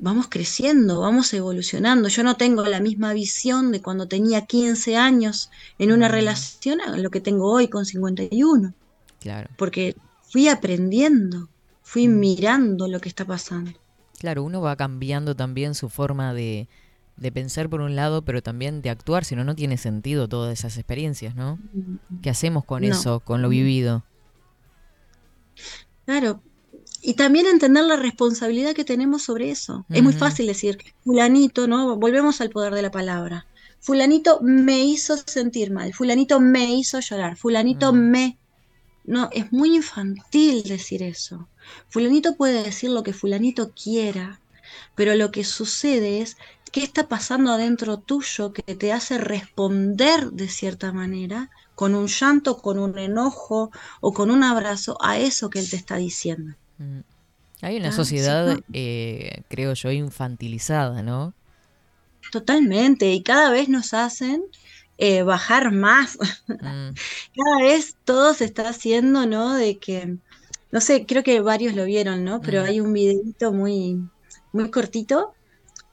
vamos 0.00 0.26
creciendo, 0.28 1.00
vamos 1.00 1.32
evolucionando. 1.34 2.08
Yo 2.08 2.22
no 2.24 2.36
tengo 2.36 2.64
la 2.64 2.80
misma 2.80 3.12
visión 3.12 3.70
de 3.72 3.80
cuando 3.82 4.08
tenía 4.08 4.46
15 4.46 4.96
años 4.96 5.50
en 5.78 5.92
una 5.92 6.08
relación 6.08 6.80
a 6.80 6.96
lo 6.96 7.10
que 7.10 7.20
tengo 7.20 7.50
hoy 7.52 7.68
con 7.68 7.84
51 7.84 8.74
Claro. 9.20 9.50
porque 9.56 9.94
fui 10.22 10.48
aprendiendo, 10.48 11.48
fui 11.82 12.08
mirando 12.08 12.88
lo 12.88 13.00
que 13.00 13.08
está 13.08 13.24
pasando. 13.24 13.72
Claro, 14.18 14.42
uno 14.44 14.60
va 14.60 14.76
cambiando 14.76 15.34
también 15.36 15.74
su 15.74 15.88
forma 15.88 16.32
de, 16.34 16.68
de 17.16 17.32
pensar 17.32 17.68
por 17.68 17.80
un 17.80 17.96
lado, 17.96 18.22
pero 18.22 18.42
también 18.42 18.82
de 18.82 18.90
actuar, 18.90 19.24
si 19.24 19.36
no, 19.36 19.44
no 19.44 19.54
tiene 19.54 19.76
sentido 19.76 20.28
todas 20.28 20.58
esas 20.58 20.76
experiencias, 20.78 21.34
¿no? 21.34 21.58
¿Qué 22.22 22.30
hacemos 22.30 22.64
con 22.64 22.82
No. 22.82 22.88
eso, 22.88 23.20
con 23.20 23.42
lo 23.42 23.48
vivido? 23.48 24.04
Claro. 26.06 26.42
Y 27.02 27.14
también 27.14 27.46
entender 27.46 27.84
la 27.84 27.96
responsabilidad 27.96 28.74
que 28.74 28.84
tenemos 28.84 29.22
sobre 29.22 29.50
eso. 29.50 29.86
Es 29.88 30.02
muy 30.02 30.12
fácil 30.12 30.46
decir, 30.46 30.78
fulanito, 31.04 31.66
¿no? 31.66 31.96
Volvemos 31.96 32.40
al 32.40 32.50
poder 32.50 32.74
de 32.74 32.82
la 32.82 32.90
palabra. 32.90 33.46
Fulanito 33.80 34.40
me 34.42 34.84
hizo 34.84 35.16
sentir 35.16 35.70
mal, 35.70 35.94
fulanito 35.94 36.38
me 36.38 36.74
hizo 36.74 37.00
llorar, 37.00 37.36
fulanito 37.38 37.94
me... 37.94 38.38
No, 39.04 39.30
es 39.32 39.50
muy 39.52 39.74
infantil 39.74 40.62
decir 40.64 41.02
eso. 41.02 41.48
Fulanito 41.88 42.36
puede 42.36 42.62
decir 42.62 42.90
lo 42.90 43.02
que 43.02 43.14
fulanito 43.14 43.72
quiera, 43.72 44.40
pero 44.94 45.14
lo 45.14 45.30
que 45.30 45.44
sucede 45.44 46.20
es 46.20 46.36
qué 46.70 46.82
está 46.82 47.08
pasando 47.08 47.52
adentro 47.52 47.98
tuyo 47.98 48.52
que 48.52 48.74
te 48.74 48.92
hace 48.92 49.16
responder 49.16 50.30
de 50.32 50.48
cierta 50.48 50.92
manera, 50.92 51.50
con 51.74 51.94
un 51.94 52.08
llanto, 52.08 52.58
con 52.58 52.78
un 52.78 52.98
enojo 52.98 53.70
o 54.02 54.12
con 54.12 54.30
un 54.30 54.44
abrazo 54.44 54.98
a 55.00 55.18
eso 55.18 55.48
que 55.48 55.60
él 55.60 55.70
te 55.70 55.76
está 55.76 55.96
diciendo. 55.96 56.54
Mm. 56.80 57.00
Hay 57.62 57.76
una 57.78 57.88
Ah, 57.88 57.92
sí, 57.92 57.96
sociedad, 57.96 58.46
no. 58.46 58.64
eh, 58.72 59.42
creo 59.48 59.74
yo, 59.74 59.92
infantilizada, 59.92 61.02
¿no? 61.02 61.34
Totalmente, 62.32 63.12
y 63.12 63.22
cada 63.22 63.50
vez 63.50 63.68
nos 63.68 63.92
hacen 63.94 64.42
eh, 64.98 65.22
bajar 65.22 65.72
más. 65.72 66.16
Mm. 66.62 66.90
Cada 67.34 67.58
vez 67.62 67.96
todo 68.04 68.34
se 68.34 68.44
está 68.44 68.68
haciendo, 68.68 69.26
¿no? 69.26 69.54
De 69.54 69.78
que, 69.78 70.16
no 70.70 70.80
sé, 70.80 71.06
creo 71.06 71.22
que 71.24 71.40
varios 71.40 71.74
lo 71.74 71.84
vieron, 71.84 72.24
¿no? 72.24 72.42
Pero 72.42 72.62
Mm. 72.62 72.64
hay 72.66 72.80
un 72.80 72.92
videito 72.92 73.52
muy, 73.52 74.10
muy 74.52 74.70
cortito 74.70 75.36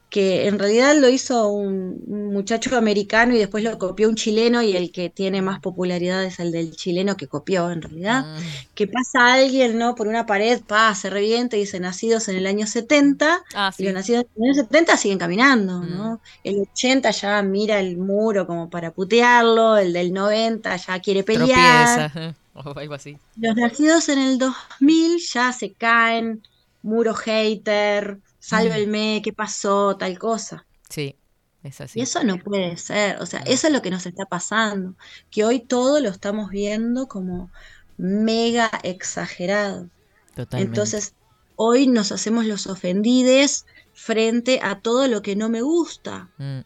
que 0.09 0.47
en 0.47 0.57
realidad 0.57 0.95
lo 0.95 1.09
hizo 1.09 1.49
un, 1.49 2.01
un 2.07 2.33
muchacho 2.33 2.77
americano 2.77 3.35
y 3.35 3.39
después 3.39 3.63
lo 3.63 3.77
copió 3.77 4.07
un 4.07 4.15
chileno 4.15 4.61
y 4.61 4.75
el 4.75 4.91
que 4.91 5.09
tiene 5.09 5.41
más 5.41 5.59
popularidad 5.59 6.23
es 6.23 6.39
el 6.39 6.51
del 6.51 6.75
chileno 6.75 7.17
que 7.17 7.27
copió 7.27 7.69
en 7.71 7.81
realidad. 7.81 8.25
Mm. 8.25 8.39
Que 8.73 8.87
pasa 8.87 9.33
alguien, 9.33 9.77
¿no? 9.77 9.95
Por 9.95 10.07
una 10.07 10.25
pared, 10.25 10.61
pa, 10.65 10.95
se 10.95 11.09
revienta 11.09 11.57
y 11.57 11.61
dice 11.61 11.79
nacidos 11.79 12.29
en 12.29 12.37
el 12.37 12.47
año 12.47 12.65
70 12.67 13.27
Ah, 13.53 13.71
y 13.77 13.83
los 13.83 13.93
nacidos 13.93 14.25
en 14.35 14.43
el 14.43 14.49
año 14.51 14.63
70 14.63 14.97
siguen 14.97 15.17
caminando, 15.17 15.81
¿no? 15.81 16.21
El 16.43 16.61
80 16.61 17.11
ya 17.11 17.41
mira 17.41 17.79
el 17.79 17.97
muro 17.97 18.47
como 18.47 18.69
para 18.69 18.91
putearlo, 18.91 19.77
el 19.77 19.93
del 19.93 20.13
90 20.13 20.75
ya 20.75 20.99
quiere 20.99 21.23
pelear. 21.23 22.11
Tropieza, 22.11 22.35
o 22.53 22.79
algo 22.79 22.93
así. 22.93 23.17
Los 23.35 23.55
nacidos 23.55 24.09
en 24.09 24.19
el 24.19 24.37
2000 24.37 25.19
ya 25.19 25.51
se 25.51 25.73
caen, 25.73 26.41
muro 26.81 27.13
hater, 27.13 28.19
sálvenme, 28.47 29.21
¿qué 29.23 29.33
pasó? 29.33 29.97
Tal 29.97 30.17
cosa. 30.17 30.65
Sí, 30.89 31.15
es 31.63 31.81
así. 31.81 31.99
Y 31.99 32.03
eso 32.03 32.23
no 32.23 32.37
puede 32.39 32.77
ser, 32.77 33.21
o 33.21 33.25
sea, 33.25 33.41
eso 33.41 33.67
es 33.67 33.73
lo 33.73 33.81
que 33.81 33.91
nos 33.91 34.05
está 34.05 34.25
pasando, 34.25 34.95
que 35.29 35.43
hoy 35.43 35.59
todo 35.59 35.99
lo 35.99 36.09
estamos 36.09 36.49
viendo 36.49 37.07
como 37.07 37.51
mega 37.97 38.69
exagerado. 38.83 39.89
Totalmente. 40.35 40.69
Entonces, 40.69 41.13
hoy 41.55 41.87
nos 41.87 42.11
hacemos 42.11 42.45
los 42.45 42.67
ofendides 42.67 43.65
frente 43.93 44.59
a 44.61 44.79
todo 44.79 45.07
lo 45.07 45.21
que 45.21 45.35
no 45.35 45.49
me 45.49 45.61
gusta, 45.61 46.29
Mm. 46.37 46.59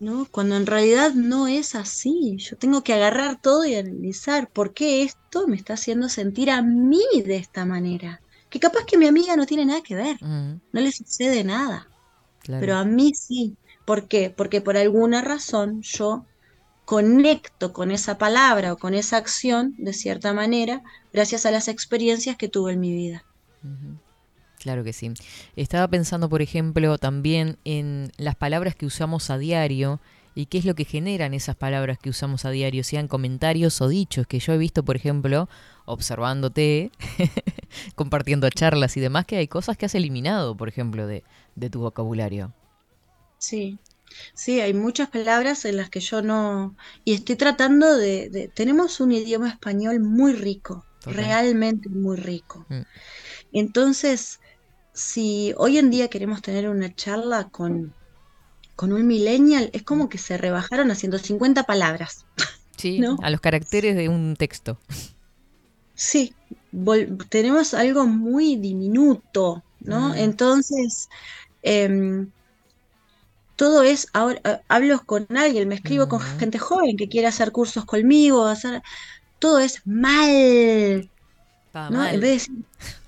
¿no? 0.00 0.26
Cuando 0.30 0.56
en 0.56 0.66
realidad 0.66 1.12
no 1.14 1.46
es 1.46 1.74
así. 1.74 2.36
Yo 2.38 2.56
tengo 2.56 2.82
que 2.82 2.94
agarrar 2.94 3.40
todo 3.40 3.64
y 3.64 3.74
analizar 3.74 4.48
por 4.50 4.72
qué 4.74 5.02
esto 5.02 5.46
me 5.46 5.56
está 5.56 5.74
haciendo 5.74 6.08
sentir 6.08 6.50
a 6.50 6.62
mí 6.62 7.04
de 7.24 7.36
esta 7.36 7.64
manera. 7.64 8.20
Que 8.50 8.60
capaz 8.60 8.84
que 8.86 8.98
mi 8.98 9.06
amiga 9.06 9.36
no 9.36 9.46
tiene 9.46 9.64
nada 9.64 9.82
que 9.82 9.94
ver, 9.94 10.16
Mm, 10.22 10.60
no 10.72 10.80
le 10.80 10.92
sucede 10.92 11.44
nada, 11.44 11.88
claro. 12.40 12.60
pero 12.60 12.76
a 12.76 12.84
mí 12.84 13.12
sí. 13.14 13.56
¿Por 13.86 14.06
qué? 14.08 14.30
Porque 14.30 14.60
por 14.60 14.76
alguna 14.76 15.22
razón 15.22 15.82
yo 15.82 16.26
conecto 16.84 17.72
con 17.72 17.90
esa 17.90 18.18
palabra 18.18 18.72
o 18.72 18.76
con 18.76 18.94
esa 18.94 19.16
acción 19.16 19.74
de 19.78 19.92
cierta 19.92 20.32
manera 20.32 20.82
gracias 21.12 21.46
a 21.46 21.50
las 21.50 21.68
experiencias 21.68 22.36
que 22.36 22.48
tuve 22.48 22.72
en 22.72 22.80
mi 22.80 22.92
vida. 22.92 23.24
Claro 24.58 24.84
que 24.84 24.92
sí. 24.92 25.12
Estaba 25.56 25.88
pensando, 25.88 26.28
por 26.28 26.42
ejemplo, 26.42 26.98
también 26.98 27.56
en 27.64 28.12
las 28.18 28.34
palabras 28.36 28.74
que 28.74 28.86
usamos 28.86 29.30
a 29.30 29.38
diario 29.38 30.00
y 30.40 30.46
qué 30.46 30.58
es 30.58 30.64
lo 30.64 30.74
que 30.74 30.84
generan 30.84 31.34
esas 31.34 31.56
palabras 31.56 31.98
que 31.98 32.10
usamos 32.10 32.44
a 32.44 32.50
diario, 32.50 32.84
sean 32.84 33.08
comentarios 33.08 33.80
o 33.80 33.88
dichos, 33.88 34.26
que 34.26 34.40
yo 34.40 34.52
he 34.52 34.58
visto, 34.58 34.84
por 34.84 34.96
ejemplo, 34.96 35.48
observándote, 35.84 36.90
compartiendo 37.94 38.48
charlas 38.50 38.96
y 38.96 39.00
demás, 39.00 39.26
que 39.26 39.36
hay 39.36 39.48
cosas 39.48 39.76
que 39.76 39.86
has 39.86 39.94
eliminado, 39.94 40.56
por 40.56 40.68
ejemplo, 40.68 41.06
de, 41.06 41.24
de 41.56 41.70
tu 41.70 41.80
vocabulario. 41.80 42.52
Sí, 43.38 43.78
sí, 44.34 44.60
hay 44.60 44.74
muchas 44.74 45.08
palabras 45.10 45.64
en 45.64 45.76
las 45.76 45.90
que 45.90 46.00
yo 46.00 46.22
no... 46.22 46.76
Y 47.04 47.14
estoy 47.14 47.36
tratando 47.36 47.96
de... 47.96 48.28
de- 48.30 48.48
Tenemos 48.48 49.00
un 49.00 49.12
idioma 49.12 49.48
español 49.48 50.00
muy 50.00 50.32
rico, 50.34 50.84
realmente 51.04 51.88
muy 51.88 52.16
rico. 52.16 52.66
Mm. 52.68 52.82
Entonces, 53.52 54.40
si 54.92 55.54
hoy 55.56 55.78
en 55.78 55.90
día 55.90 56.08
queremos 56.08 56.42
tener 56.42 56.68
una 56.68 56.94
charla 56.94 57.48
con 57.50 57.94
con 58.80 58.94
un 58.94 59.06
millennial 59.06 59.68
es 59.74 59.82
como 59.82 60.08
que 60.08 60.16
se 60.16 60.38
rebajaron 60.38 60.90
a 60.90 60.94
150 60.94 61.64
palabras. 61.64 62.24
Sí, 62.78 62.98
¿no? 62.98 63.18
a 63.22 63.28
los 63.28 63.42
caracteres 63.42 63.94
de 63.94 64.08
un 64.08 64.36
texto. 64.36 64.78
Sí, 65.94 66.34
tenemos 67.28 67.74
algo 67.74 68.06
muy 68.06 68.56
diminuto, 68.56 69.62
¿no? 69.80 70.08
Mm. 70.08 70.14
Entonces, 70.14 71.10
em, 71.60 72.30
todo 73.54 73.82
es, 73.82 74.06
ahora 74.14 74.62
hablo 74.66 75.04
con 75.04 75.26
alguien, 75.36 75.68
me 75.68 75.74
escribo 75.74 76.08
con 76.08 76.20
gente 76.20 76.58
joven 76.58 76.96
que 76.96 77.10
quiere 77.10 77.26
hacer 77.26 77.52
cursos 77.52 77.84
conmigo, 77.84 78.46
hacer, 78.46 78.80
todo 79.38 79.58
es 79.58 79.82
mal, 79.84 81.10
¿no? 81.74 81.90
mal. 81.90 82.14
En 82.14 82.20
vez 82.22 82.48
de 82.48 82.54
decir, 82.54 82.54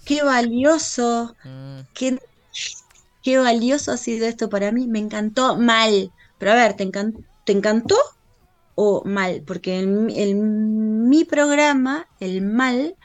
qué 0.05 0.23
valioso, 0.23 1.35
Mm, 1.45 1.81
qué, 1.95 2.19
qué 3.23 3.39
valioso 3.39 3.93
ha 3.93 3.97
sido 3.97 4.27
esto 4.27 4.49
para 4.49 4.73
mí, 4.73 4.87
me 4.89 4.99
encantó 4.99 5.57
mal. 5.57 6.13
Pero 6.39 6.53
a 6.53 6.55
ver, 6.57 6.75
¿te 6.75 6.85
encan- 6.85 7.25
¿te 7.45 7.53
encantó 7.53 7.97
o 8.75 9.03
mal? 9.05 9.43
Porque 9.47 9.79
en, 9.81 10.07
mi- 10.07 10.19
en 10.21 11.09
mi 11.09 11.25
programa, 11.25 12.07
el 12.21 12.43
mal, 12.43 12.97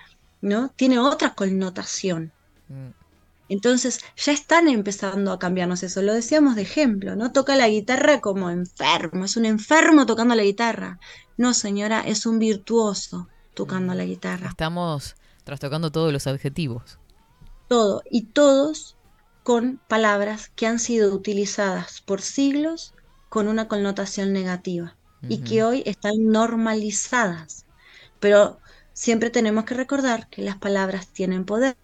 ¿no? 0.41 0.69
Tiene 0.75 0.99
otra 0.99 1.33
connotación. 1.35 2.33
mm. 2.69 2.89
Entonces 3.49 4.01
ya 4.17 4.33
están 4.33 4.67
empezando 4.67 5.31
a 5.31 5.39
cambiarnos 5.39 5.81
eso. 5.81 6.01
Lo 6.01 6.13
decíamos 6.13 6.55
de 6.57 6.63
ejemplo, 6.63 7.15
¿no? 7.15 7.31
Toca 7.31 7.55
la 7.55 7.69
guitarra 7.69 8.19
como 8.19 8.49
enfermo, 8.49 9.23
es 9.23 9.37
un 9.37 9.45
enfermo 9.45 10.05
tocando 10.05 10.35
la 10.35 10.43
guitarra. 10.43 10.99
No, 11.37 11.53
señora, 11.53 12.01
es 12.01 12.25
un 12.25 12.39
virtuoso 12.39 13.29
tocando 13.53 13.93
la 13.93 14.03
guitarra. 14.03 14.49
Estamos 14.49 15.15
trastocando 15.45 15.91
todos 15.93 16.11
los 16.11 16.27
adjetivos. 16.27 16.99
Todo, 17.69 18.01
y 18.11 18.25
todos 18.25 18.96
con 19.47 19.79
palabras 19.87 20.51
que 20.57 20.67
han 20.67 20.77
sido 20.77 21.15
utilizadas 21.15 22.01
por 22.01 22.21
siglos 22.21 22.93
con 23.29 23.47
una 23.47 23.69
connotación 23.69 24.33
negativa 24.33 24.97
y 25.21 25.37
que 25.37 25.63
hoy 25.63 25.83
están 25.85 26.25
normalizadas. 26.25 27.65
Pero 28.19 28.59
siempre 28.91 29.29
tenemos 29.29 29.63
que 29.63 29.73
recordar 29.73 30.27
que 30.27 30.41
las 30.41 30.57
palabras 30.57 31.07
tienen 31.07 31.45
poder 31.45 31.77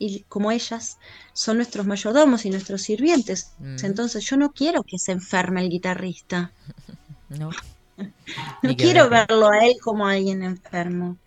y 0.00 0.24
como 0.24 0.50
ellas 0.50 0.98
son 1.32 1.58
nuestros 1.58 1.86
mayordomos 1.86 2.44
y 2.44 2.50
nuestros 2.50 2.82
sirvientes. 2.82 3.52
Mm. 3.60 3.76
Entonces 3.84 4.24
yo 4.24 4.36
no 4.36 4.50
quiero 4.50 4.82
que 4.82 4.98
se 4.98 5.12
enferme 5.12 5.62
el 5.62 5.70
guitarrista. 5.70 6.50
No. 7.28 7.50
No 8.64 8.76
quiero 8.76 9.08
verlo 9.08 9.48
a 9.48 9.64
él 9.64 9.76
como 9.80 10.08
a 10.08 10.14
alguien 10.14 10.42
enfermo. 10.42 11.18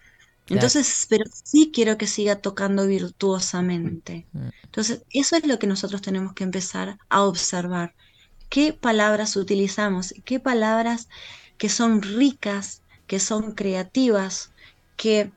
Entonces, 0.50 1.06
pero 1.10 1.26
sí 1.32 1.72
quiero 1.74 1.97
que 1.97 2.08
siga 2.08 2.41
tocando 2.41 2.88
virtuosamente. 2.88 4.30
Mm. 4.34 4.50
Entonces, 4.66 5.04
eso 5.10 5.36
es 5.38 5.45
lo 5.47 5.60
que 5.60 5.68
nosotros 5.68 6.02
tenemos 6.02 6.34
que 6.34 6.43
empezar 6.43 6.97
a 7.10 7.24
observar. 7.24 7.95
¿Qué 8.50 8.74
palabras 8.74 9.36
utilizamos? 9.38 10.14
¿Qué 10.26 10.39
palabras 10.39 11.08
que 11.58 11.70
son 11.70 12.02
ricas, 12.02 12.84
que 13.08 13.20
son 13.20 13.54
creativas, 13.54 14.54
que 14.95 15.34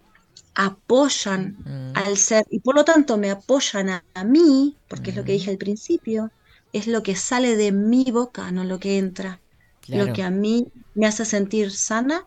apoyan 0.54 1.58
Mm. 1.66 1.92
al 1.94 2.16
ser 2.16 2.44
y 2.50 2.60
por 2.60 2.74
lo 2.76 2.84
tanto 2.84 3.18
me 3.18 3.30
apoyan 3.30 3.90
a, 3.90 4.06
a 4.14 4.24
mí, 4.24 4.78
porque 4.88 5.10
es 5.10 5.16
lo 5.16 5.24
que 5.24 5.32
Mm. 5.32 5.36
dije 5.36 5.50
al 5.50 5.58
principio, 5.58 6.32
es 6.72 6.86
lo 6.86 7.02
que 7.02 7.16
sale 7.16 7.56
de 7.56 7.72
mi 7.72 8.04
boca, 8.10 8.50
no 8.52 8.64
lo 8.64 8.78
que 8.78 8.98
entra, 8.98 9.42
Claro. 9.80 10.06
lo 10.06 10.12
que 10.14 10.22
a 10.22 10.30
mí 10.30 10.66
me 10.94 11.06
hace 11.06 11.24
sentir 11.24 11.70
sana 11.72 12.26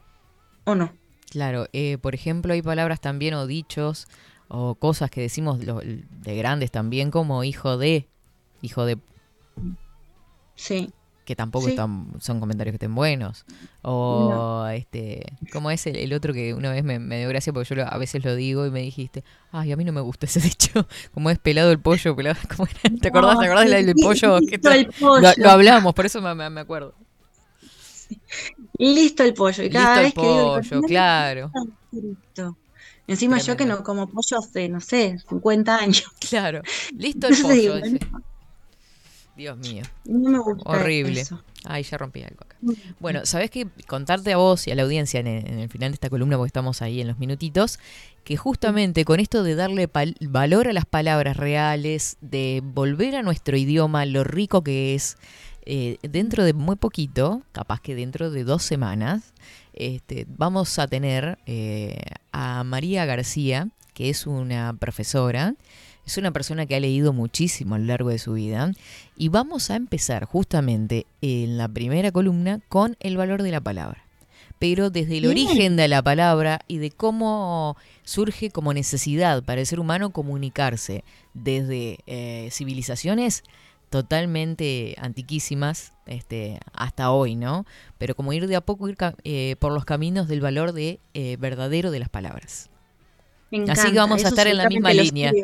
o 0.66 0.76
no. 0.76 1.00
Claro, 1.36 1.68
eh, 1.74 1.98
por 1.98 2.16
ejemplo, 2.16 2.54
hay 2.54 2.62
palabras 2.62 3.02
también 3.02 3.34
o 3.34 3.46
dichos 3.46 4.08
o 4.48 4.76
cosas 4.76 5.10
que 5.12 5.20
decimos 5.20 5.62
lo- 5.66 5.82
de 5.82 6.36
grandes 6.38 6.72
también 6.72 7.12
como 7.12 7.44
hijo 7.44 7.78
de, 7.78 8.08
hijo 8.62 8.86
de, 8.86 8.98
Sí. 10.56 10.92
que 11.26 11.36
tampoco 11.36 11.66
Sí. 11.66 11.72
están, 11.72 12.14
son 12.20 12.40
comentarios 12.40 12.72
que 12.72 12.78
estén 12.78 12.96
buenos. 12.96 13.46
O 13.82 14.66
este, 14.74 15.26
¿cómo 15.52 15.72
es 15.72 15.86
el, 15.88 15.98
el 15.98 16.14
otro 16.14 16.32
que 16.34 16.54
una 16.54 16.72
vez 16.72 16.86
me, 16.86 17.00
me 17.00 17.20
dio 17.20 17.28
gracia 17.28 17.52
porque 17.52 17.68
yo 17.68 17.76
lo- 17.76 17.92
a 17.92 17.98
veces 17.98 18.24
lo 18.24 18.34
digo 18.34 18.66
y 18.66 18.72
me 18.72 18.80
dijiste, 18.80 19.26
ay, 19.52 19.74
a 19.74 19.76
mí 19.76 19.84
no 19.84 19.92
me 19.92 20.00
gusta 20.00 20.28
ese 20.28 20.40
dicho, 20.58 20.88
como 21.14 21.30
es 21.32 21.38
pelado 21.40 21.70
el 21.72 21.80
pollo, 21.82 22.16
pelado, 22.16 22.38
¿cómo 22.56 22.66
era? 22.70 22.96
¿Te 23.02 23.10
acordás? 23.10 23.36
No, 23.36 23.42
¿Te 23.42 23.46
acordás 23.48 23.66
sí, 23.70 23.84
del 23.84 23.96
pollo? 23.96 24.40
sí, 24.40 24.46
Que 24.48 24.56
el 24.56 24.86
Lo, 24.86 24.92
pollo. 24.94 25.34
lo 25.36 25.50
hablamos, 25.50 25.94
por 25.94 26.06
eso 26.06 26.22
me 26.22 26.62
acuerdo. 26.62 26.94
Listo 28.78 29.24
el 29.24 29.34
pollo. 29.34 29.64
Y 29.64 29.70
cada 29.70 30.02
Listo 30.02 30.02
el 30.02 30.04
vez 30.06 30.14
que 30.14 30.22
digo 30.22 30.56
pollo, 30.56 30.82
claro. 30.88 31.52
Listo. 31.92 32.58
Encima 33.08 33.38
yo 33.38 33.56
que 33.56 33.66
no 33.66 33.84
como 33.84 34.08
pollo 34.08 34.40
hace, 34.40 34.68
no 34.68 34.82
sé, 34.82 35.18
50 35.30 35.78
años. 35.78 36.06
Claro, 36.30 36.62
listo 36.98 37.28
el 37.30 37.36
digo, 37.36 37.74
pollo. 37.80 37.98
Dios 39.36 39.58
mío. 39.58 39.84
No 40.06 40.30
me 40.30 40.40
gusta 40.40 40.70
Horrible. 40.70 41.22
eso. 41.22 41.44
Ay, 41.66 41.84
ya 41.84 41.98
rompí 41.98 42.22
algo 42.22 42.38
acá. 42.46 42.56
Bueno, 43.00 43.26
¿sabés 43.26 43.50
qué? 43.50 43.68
Contarte 43.88 44.32
a 44.34 44.38
vos 44.38 44.68
y 44.68 44.72
a 44.72 44.76
la 44.76 44.84
audiencia 44.84 45.20
en 45.20 45.28
el, 45.28 45.48
en 45.48 45.60
el 45.60 45.70
final 45.70 45.92
de 45.92 45.96
esta 45.96 46.10
columna, 46.10 46.38
porque 46.38 46.48
estamos 46.48 46.82
ahí 46.82 47.02
en 47.02 47.08
los 47.08 47.18
minutitos, 47.18 47.80
que 48.24 48.38
justamente 48.38 49.04
con 49.04 49.20
esto 49.20 49.44
de 49.44 49.56
darle 49.56 49.90
valor 50.22 50.68
a 50.68 50.74
las 50.74 50.86
palabras 50.86 51.38
reales, 51.38 52.18
de 52.22 52.62
volver 52.64 53.16
a 53.16 53.24
nuestro 53.24 53.58
idioma, 53.58 54.06
lo 54.06 54.24
rico 54.24 54.64
que 54.64 54.94
es, 54.96 55.18
eh, 55.66 55.98
dentro 56.04 56.44
de 56.44 56.54
muy 56.54 56.76
poquito, 56.76 57.42
capaz 57.52 57.82
que 57.82 57.96
dentro 57.96 58.30
de 58.30 58.44
dos 58.44 58.64
semanas, 58.64 59.34
este, 59.74 60.26
vamos 60.28 60.78
a 60.78 60.88
tener 60.88 61.40
eh, 61.48 62.00
a 62.32 62.64
María 62.64 63.06
García, 63.06 63.70
que 63.94 64.10
es 64.10 64.28
una 64.28 64.74
profesora, 64.74 65.56
es 66.06 66.18
una 66.18 66.32
persona 66.32 66.66
que 66.66 66.76
ha 66.76 66.80
leído 66.80 67.14
muchísimo 67.14 67.76
a 67.76 67.80
lo 67.80 67.86
largo 67.86 68.10
de 68.10 68.20
su 68.20 68.34
vida 68.34 68.72
y 69.18 69.30
vamos 69.30 69.72
a 69.72 69.76
empezar 69.76 70.26
justamente 70.26 71.08
en 71.22 71.58
la 71.58 71.68
primera 71.68 72.12
columna 72.12 72.62
con 72.70 72.96
el 73.00 73.18
valor 73.18 73.42
de 73.42 73.52
la 73.52 73.62
palabra. 73.62 74.04
Pero 74.60 74.90
desde 74.90 75.18
el 75.18 75.24
Bien. 75.24 75.32
origen 75.32 75.76
de 75.76 75.88
la 75.88 76.02
palabra 76.02 76.62
y 76.68 76.78
de 76.78 76.92
cómo 76.92 77.76
surge 78.04 78.52
como 78.52 78.74
necesidad 78.74 79.44
para 79.44 79.62
el 79.62 79.68
ser 79.68 79.80
humano 79.80 80.12
comunicarse 80.12 81.04
desde 81.34 81.98
eh, 82.06 82.50
civilizaciones 82.52 83.44
totalmente 83.90 84.96
antiquísimas 85.00 85.94
este, 86.06 86.60
hasta 86.74 87.12
hoy, 87.12 87.36
¿no? 87.36 87.66
Pero 87.98 88.16
como 88.16 88.34
ir 88.34 88.48
de 88.48 88.56
a 88.56 88.62
poco 88.62 88.90
ir 88.90 88.98
eh, 89.24 89.56
por 89.60 89.72
los 89.74 89.86
caminos 89.86 90.28
del 90.28 90.42
valor 90.42 90.74
de 90.74 91.00
eh, 91.14 91.38
verdadero 91.40 91.92
de 91.92 92.00
las 92.00 92.10
palabras. 92.10 92.70
Me 93.50 93.58
Así 93.68 93.92
que 93.92 93.98
encanta, 93.98 94.00
vamos 94.00 94.26
a 94.26 94.30
estar 94.30 94.48
en 94.48 94.58
la 94.58 94.68
misma 94.68 94.94
línea. 94.94 95.38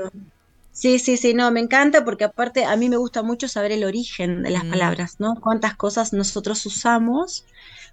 Sí, 0.71 0.99
sí, 0.99 1.17
sí, 1.17 1.33
no, 1.33 1.51
me 1.51 1.59
encanta 1.59 2.05
porque 2.05 2.23
aparte 2.23 2.63
a 2.65 2.75
mí 2.77 2.89
me 2.89 2.97
gusta 2.97 3.23
mucho 3.23 3.47
saber 3.47 3.71
el 3.73 3.83
origen 3.83 4.41
de 4.43 4.51
las 4.51 4.63
Mm. 4.63 4.65
palabras, 4.65 5.15
¿no? 5.19 5.35
Cuántas 5.41 5.75
cosas 5.75 6.13
nosotros 6.13 6.65
usamos 6.65 7.45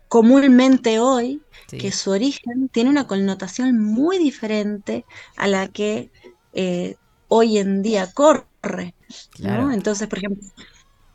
comúnmente 0.08 1.00
hoy, 1.00 1.46
Sí. 1.68 1.78
que 1.78 1.92
su 1.92 2.10
origen 2.12 2.68
tiene 2.72 2.90
una 2.90 3.06
connotación 3.08 3.78
muy 3.80 4.18
diferente 4.18 5.06
a 5.36 5.48
la 5.48 5.68
que 5.68 6.12
eh, 6.52 6.96
hoy 7.28 7.58
en 7.58 7.82
día 7.82 8.12
corre, 8.14 8.47
¿no? 9.42 9.72
Claro. 9.72 9.72
Entonces, 9.72 10.08
por 10.08 10.18
ejemplo, 10.18 10.46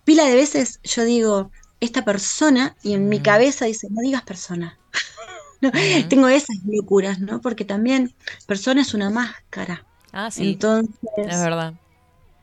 pila 0.03 0.25
de 0.25 0.35
veces 0.35 0.79
yo 0.83 1.03
digo, 1.05 1.51
esta 1.79 2.05
persona, 2.05 2.77
y 2.83 2.93
en 2.93 3.09
mi 3.09 3.19
Mm. 3.19 3.23
cabeza 3.23 3.65
dice, 3.65 3.87
no 3.91 4.01
digas 4.01 4.23
persona. 4.23 4.79
No, 5.61 5.71
Tengo 6.09 6.27
esas 6.29 6.57
locuras, 6.65 7.19
¿no? 7.19 7.41
Porque 7.41 7.65
también 7.65 8.15
persona 8.47 8.81
es 8.81 8.93
una 8.93 9.09
máscara. 9.11 9.87
Ah, 10.13 10.31
sí. 10.31 10.45
Entonces, 10.45 10.99
Es 11.25 11.39
verdad. 11.41 11.75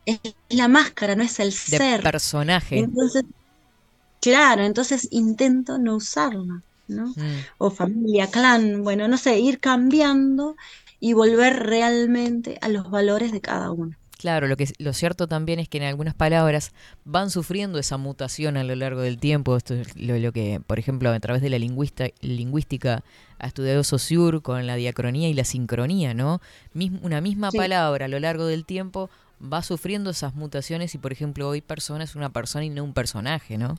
es 0.04 0.20
la 0.48 0.68
máscara, 0.68 1.14
no 1.16 1.22
es 1.22 1.40
el 1.40 1.52
De 1.66 1.78
ser. 1.78 2.02
personaje. 2.02 2.86
Entonces, 2.86 3.24
claro, 4.20 4.64
entonces 4.64 5.08
intento 5.12 5.78
no 5.78 5.96
usarla, 5.96 6.62
¿no? 6.88 7.16
Mm. 7.16 7.46
O 7.58 7.70
familia, 7.70 8.30
clan, 8.30 8.82
bueno, 8.84 9.08
no 9.08 9.18
sé, 9.18 9.40
ir 9.40 9.60
cambiando 9.60 10.56
y 11.00 11.14
volver 11.14 11.56
realmente 11.66 12.58
a 12.62 12.68
los 12.70 12.90
valores 12.90 13.32
de 13.32 13.40
cada 13.42 13.72
uno. 13.72 13.96
Claro, 14.20 14.48
lo 14.48 14.56
que 14.58 14.68
lo 14.76 14.92
cierto 14.92 15.28
también 15.28 15.60
es 15.60 15.68
que 15.70 15.78
en 15.78 15.84
algunas 15.84 16.12
palabras 16.12 16.72
van 17.06 17.30
sufriendo 17.30 17.78
esa 17.78 17.96
mutación 17.96 18.58
a 18.58 18.64
lo 18.64 18.74
largo 18.74 19.00
del 19.00 19.16
tiempo. 19.18 19.56
Esto 19.56 19.72
es 19.72 19.96
lo, 19.96 20.18
lo 20.18 20.30
que, 20.30 20.60
por 20.66 20.78
ejemplo, 20.78 21.08
a 21.10 21.18
través 21.20 21.40
de 21.40 21.48
la 21.48 21.58
lingüista, 21.58 22.04
lingüística 22.20 23.02
ha 23.38 23.46
estudiado 23.46 23.82
Saussure 23.82 24.40
con 24.42 24.66
la 24.66 24.74
diacronía 24.76 25.30
y 25.30 25.32
la 25.32 25.44
sincronía, 25.44 26.12
¿no? 26.12 26.42
Mis- 26.74 26.92
una 27.00 27.22
misma 27.22 27.50
Sí. 27.50 27.56
palabra 27.56 28.04
a 28.04 28.08
lo 28.08 28.20
largo 28.20 28.44
del 28.44 28.66
tiempo 28.66 29.08
va 29.42 29.62
sufriendo 29.62 30.10
esas 30.10 30.34
mutaciones 30.34 30.94
y, 30.94 30.98
por 30.98 31.12
ejemplo, 31.12 31.48
hoy 31.48 31.62
persona 31.62 32.04
es 32.04 32.14
una 32.14 32.28
persona 32.30 32.66
y 32.66 32.68
no 32.68 32.84
un 32.84 32.92
personaje, 32.92 33.56
¿no? 33.56 33.78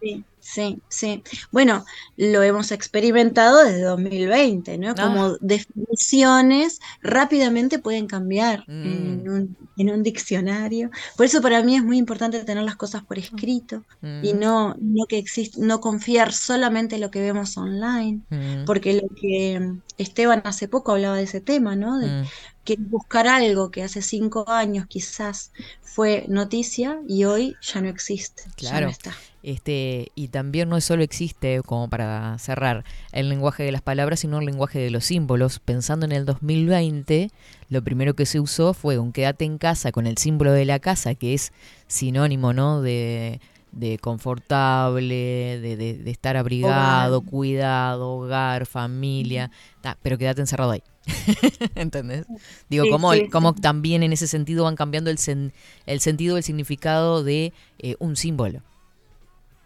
Sí, 0.00 0.24
sí, 0.38 0.80
sí. 0.88 1.22
Bueno, 1.50 1.84
lo 2.16 2.42
hemos 2.42 2.70
experimentado 2.70 3.64
desde 3.64 3.82
2020, 3.82 4.78
¿no? 4.78 4.90
Ah. 4.90 4.94
Como 4.94 5.36
definiciones 5.40 6.78
rápidamente 7.02 7.78
pueden 7.78 8.06
cambiar 8.06 8.64
Mm. 8.68 8.82
en 8.86 9.28
un, 9.28 9.56
en 9.76 9.90
un 9.90 10.02
diccionario. 10.02 10.90
Por 11.16 11.26
eso 11.26 11.42
para 11.42 11.62
mí 11.62 11.76
es 11.76 11.82
muy 11.82 11.98
importante 11.98 12.44
tener 12.44 12.62
las 12.64 12.76
cosas 12.76 13.02
por 13.02 13.18
escrito 13.18 13.84
y 14.22 14.34
Mm. 14.34 14.38
no, 14.38 14.74
no 14.80 15.06
que 15.06 15.18
exist- 15.22 15.56
no 15.56 15.80
confiar 15.80 16.32
solamente 16.32 16.94
en 16.96 17.00
lo 17.02 17.10
que 17.10 17.20
vemos 17.20 17.56
online. 17.56 18.20
Mm. 18.30 18.64
Porque 18.64 18.94
lo 18.94 19.08
que 19.20 19.72
Esteban 19.98 20.42
hace 20.44 20.68
poco 20.68 20.92
hablaba 20.92 21.16
de 21.16 21.24
ese 21.24 21.40
tema, 21.40 21.74
¿no? 21.76 21.98
De 21.98 22.24
Quieres 22.68 22.90
buscar 22.90 23.26
algo 23.26 23.70
que 23.70 23.82
hace 23.82 24.02
cinco 24.02 24.46
años 24.46 24.84
quizás 24.88 25.52
fue 25.80 26.26
noticia 26.28 27.00
y 27.08 27.24
hoy 27.24 27.56
ya 27.62 27.80
no 27.80 27.88
existe. 27.88 28.42
ya 28.58 28.68
Claro. 28.68 28.86
no 28.88 28.92
está. 28.92 29.14
Este, 29.42 30.12
y 30.14 30.28
también 30.28 30.68
no 30.68 30.78
solo 30.82 31.02
existe, 31.02 31.62
como 31.64 31.88
para 31.88 32.36
cerrar, 32.38 32.84
el 33.12 33.30
lenguaje 33.30 33.62
de 33.62 33.72
las 33.72 33.80
palabras, 33.80 34.20
sino 34.20 34.38
el 34.38 34.44
lenguaje 34.44 34.80
de 34.80 34.90
los 34.90 35.06
símbolos. 35.06 35.60
Pensando 35.60 36.04
en 36.04 36.12
el 36.12 36.26
2020, 36.26 37.30
lo 37.70 37.82
primero 37.82 38.12
que 38.12 38.26
se 38.26 38.38
usó 38.38 38.74
fue 38.74 38.98
un 38.98 39.12
quédate 39.12 39.46
en 39.46 39.56
casa 39.56 39.90
con 39.90 40.06
el 40.06 40.18
símbolo 40.18 40.52
de 40.52 40.66
la 40.66 40.78
casa, 40.78 41.14
que 41.14 41.32
es 41.32 41.52
sinónimo, 41.86 42.52
¿no? 42.52 42.82
De, 42.82 43.40
de 43.72 43.98
confortable, 43.98 45.58
de, 45.60 45.76
de- 45.76 45.98
de 45.98 46.10
estar 46.10 46.36
abrigado, 46.36 47.18
Hogar. 47.18 47.30
cuidado, 47.30 48.08
hogar, 48.10 48.66
familia, 48.66 49.50
ta, 49.80 49.96
pero 50.02 50.18
quédate 50.18 50.40
encerrado 50.40 50.70
ahí. 50.72 50.82
¿Entendés? 51.74 52.26
Digo, 52.68 52.84
Sí, 52.84 52.90
cómo, 52.90 53.12
sí, 53.14 53.28
cómo 53.30 53.52
sí. 53.54 53.60
también 53.60 54.02
en 54.02 54.12
ese 54.12 54.26
sentido 54.26 54.64
van 54.64 54.76
cambiando 54.76 55.10
el, 55.10 55.16
sen- 55.18 55.52
el 55.86 56.00
sentido, 56.00 56.36
el 56.36 56.42
significado 56.42 57.22
de 57.24 57.52
eh, 57.78 57.96
un 57.98 58.16
símbolo. 58.16 58.62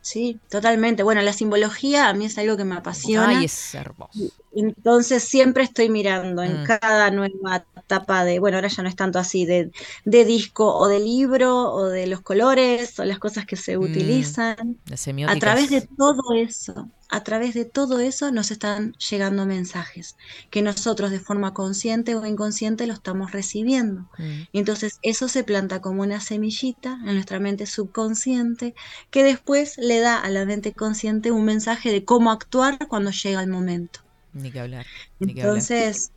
Sí, 0.03 0.41
totalmente. 0.51 1.03
Bueno, 1.05 1.23
la 1.23 1.33
simbología 1.33 2.09
a 2.09 2.15
mí 2.15 2.25
es 2.27 2.37
algo 2.39 2.57
que 2.57 2.65
me 2.65 2.75
apasiona. 2.77 3.29
Ay, 3.29 3.45
es 3.45 3.75
hermoso. 3.75 4.33
Entonces 4.53 5.25
siempre 5.25 5.65
estoy 5.65 5.89
mirando 5.91 6.43
en 6.43 6.59
Mm. 6.59 6.63
cada 6.63 7.11
nueva 7.11 7.67
etapa 7.77 8.25
de, 8.25 8.39
bueno, 8.41 8.59
ahora 8.59 8.69
ya 8.69 8.83
no 8.83 8.89
es 8.89 8.97
tanto 8.97 9.19
así, 9.19 9.47
de, 9.47 9.71
de 10.05 10.25
disco 10.27 10.75
o 10.77 10.89
de 10.89 11.01
libro 11.01 11.73
o 11.73 11.87
de 11.87 12.07
los 12.07 12.21
colores 12.23 12.99
o 12.99 13.05
las 13.05 13.19
cosas 13.19 13.47
que 13.47 13.57
se 13.57 13.79
Mm, 13.79 13.79
utilizan. 13.79 14.81
A 15.25 15.39
través 15.39 15.71
de 15.71 15.83
todo 15.97 16.21
eso, 16.37 16.91
a 17.13 17.23
través 17.23 17.53
de 17.53 17.67
todo 17.67 18.01
eso 18.01 18.33
nos 18.33 18.51
están 18.51 18.95
llegando 18.95 19.45
mensajes 19.45 20.17
que 20.51 20.63
nosotros 20.63 21.11
de 21.11 21.21
forma 21.21 21.53
consciente 21.53 22.15
o 22.17 22.25
inconsciente 22.27 22.87
lo 22.87 22.95
estamos 22.95 23.33
recibiendo. 23.33 24.09
Mm. 24.19 24.41
Y 24.51 24.59
entonces 24.59 24.99
eso 25.03 25.29
se 25.29 25.45
planta 25.45 25.81
como 25.83 26.03
una 26.03 26.21
semillita 26.21 26.99
en 27.07 27.15
nuestra 27.15 27.39
mente 27.39 27.67
subconsciente 27.67 28.75
que 29.11 29.23
después 29.25 29.77
le 29.77 30.01
da 30.01 30.19
a 30.19 30.31
la 30.31 30.47
mente 30.47 30.73
consciente 30.73 31.31
un 31.31 31.45
mensaje 31.45 31.93
de 31.93 32.05
cómo 32.05 32.31
actuar 32.33 32.79
cuando 32.89 33.11
llega 33.11 33.43
el 33.43 33.49
momento. 33.51 34.01
Ni 34.33 34.51
que 34.51 34.61
hablar. 34.61 34.87
Ni 35.21 35.35
que 35.35 35.43
hablar. 35.43 35.57
Entonces, 35.59 36.13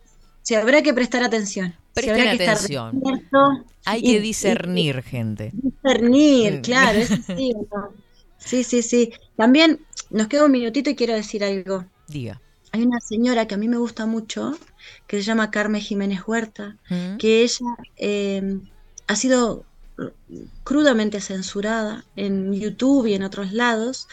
habrá 0.58 0.80
que 0.82 0.94
prestar 0.94 1.22
atención. 1.22 1.74
Presten 1.92 2.14
habrá 2.20 2.30
que 2.36 2.44
estar 2.44 2.56
atención. 2.56 3.02
Hay 3.84 4.02
que 4.02 4.12
y- 4.12 4.18
discernir, 4.20 5.02
gente. 5.02 5.50
discernir, 5.52 6.58
Mm. 6.58 6.62
claro, 6.62 6.98
eso 6.98 7.16
sí, 7.26 7.52
¿no? 7.72 8.06
Sí, 8.38 8.64
sí, 8.64 8.82
sí. 8.82 9.12
También 9.36 9.80
nos 10.10 10.28
queda 10.28 10.44
un 10.44 10.52
minutito 10.52 10.90
y 10.90 10.96
quiero 10.96 11.14
decir 11.14 11.44
algo. 11.44 11.84
Diga. 12.08 12.40
Hay 12.72 12.82
una 12.82 13.00
señora 13.00 13.46
que 13.46 13.54
a 13.54 13.58
mí 13.58 13.68
me 13.68 13.78
gusta 13.78 14.06
mucho, 14.06 14.56
que 15.06 15.16
se 15.18 15.22
llama 15.22 15.50
Carmen 15.50 15.80
Jiménez 15.80 16.20
Huerta, 16.26 16.76
Mm. 16.90 17.16
que 17.18 17.42
ella 17.42 17.66
eh, 17.96 18.58
ha 19.06 19.16
sido 19.16 19.64
crudamente 20.64 21.20
censurada 21.22 22.04
en 22.16 22.52
YouTube 22.52 23.06
y 23.06 23.14
en 23.14 23.22
otros 23.22 23.52
lados 23.52 24.08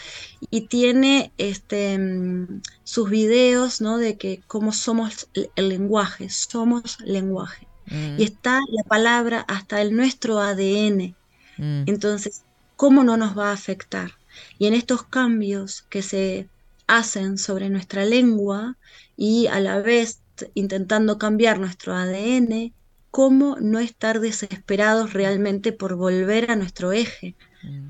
y 0.49 0.67
tiene 0.67 1.33
este 1.37 1.97
mm, 1.97 2.61
sus 2.85 3.09
videos 3.09 3.81
¿no? 3.81 3.97
de 3.97 4.17
que 4.17 4.41
cómo 4.47 4.71
somos 4.71 5.27
el 5.33 5.49
el 5.55 5.69
lenguaje, 5.69 6.29
somos 6.29 6.97
lenguaje. 7.01 7.67
Mm. 7.87 8.15
Y 8.19 8.23
está 8.23 8.59
la 8.71 8.83
palabra 8.83 9.41
hasta 9.47 9.81
en 9.81 9.95
nuestro 9.95 10.39
ADN. 10.39 11.15
Mm. 11.57 11.83
Entonces, 11.87 12.43
¿cómo 12.77 13.03
no 13.03 13.17
nos 13.17 13.37
va 13.37 13.49
a 13.49 13.53
afectar? 13.53 14.11
Y 14.57 14.67
en 14.67 14.73
estos 14.73 15.03
cambios 15.03 15.83
que 15.89 16.01
se 16.01 16.47
hacen 16.87 17.37
sobre 17.37 17.69
nuestra 17.69 18.05
lengua 18.05 18.77
y 19.15 19.47
a 19.47 19.59
la 19.59 19.79
vez 19.79 20.19
intentando 20.53 21.17
cambiar 21.17 21.59
nuestro 21.59 21.93
ADN, 21.93 22.73
¿cómo 23.11 23.57
no 23.59 23.79
estar 23.79 24.19
desesperados 24.19 25.13
realmente 25.13 25.71
por 25.71 25.95
volver 25.95 26.51
a 26.51 26.55
nuestro 26.55 26.91
eje? 26.91 27.35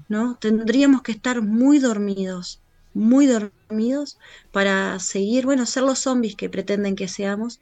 ¿No? 0.07 0.37
Tendríamos 0.39 1.01
que 1.01 1.13
estar 1.13 1.41
muy 1.41 1.79
dormidos, 1.79 2.61
muy 2.93 3.25
dormidos 3.25 4.17
para 4.51 4.99
seguir, 4.99 5.45
bueno, 5.45 5.65
ser 5.65 5.83
los 5.83 5.99
zombies 5.99 6.35
que 6.35 6.49
pretenden 6.49 6.95
que 6.95 7.07
seamos, 7.07 7.59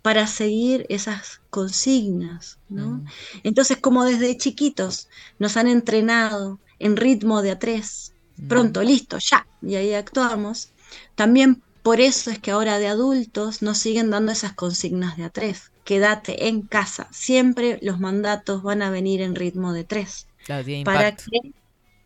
para 0.00 0.26
seguir 0.26 0.86
esas 0.88 1.40
consignas, 1.50 2.58
¿no? 2.68 3.04
Entonces, 3.42 3.78
como 3.78 4.04
desde 4.04 4.36
chiquitos 4.36 5.08
nos 5.38 5.56
han 5.56 5.66
entrenado 5.66 6.58
en 6.84 6.96
ritmo 6.96 7.42
de 7.42 7.50
a 7.50 7.58
tres, 7.58 8.12
pronto, 8.48 8.82
listo, 8.82 9.18
ya, 9.18 9.46
y 9.62 9.74
ahí 9.74 9.94
actuamos, 9.94 10.70
también 11.14 11.62
por 11.82 12.00
eso 12.00 12.30
es 12.30 12.38
que 12.38 12.50
ahora 12.50 12.78
de 12.78 12.86
adultos 12.86 13.62
nos 13.62 13.78
siguen 13.78 14.10
dando 14.10 14.32
esas 14.32 14.52
consignas 14.52 15.16
de 15.16 15.24
a 15.24 15.30
tres. 15.30 15.70
Quédate 15.84 16.48
en 16.48 16.62
casa. 16.62 17.08
Siempre 17.10 17.78
los 17.82 18.00
mandatos 18.00 18.62
van 18.62 18.80
a 18.80 18.88
venir 18.90 19.20
en 19.20 19.34
ritmo 19.34 19.74
de 19.74 19.84
tres. 19.84 20.26
Claro, 20.46 20.66
Para 20.84 21.14
que 21.14 21.52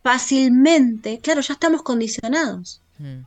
fácilmente, 0.03 1.21
claro, 1.21 1.43
ya 1.43 1.55
estamos 1.55 1.83
condicionados. 1.83 2.83
Mm. 2.99 3.21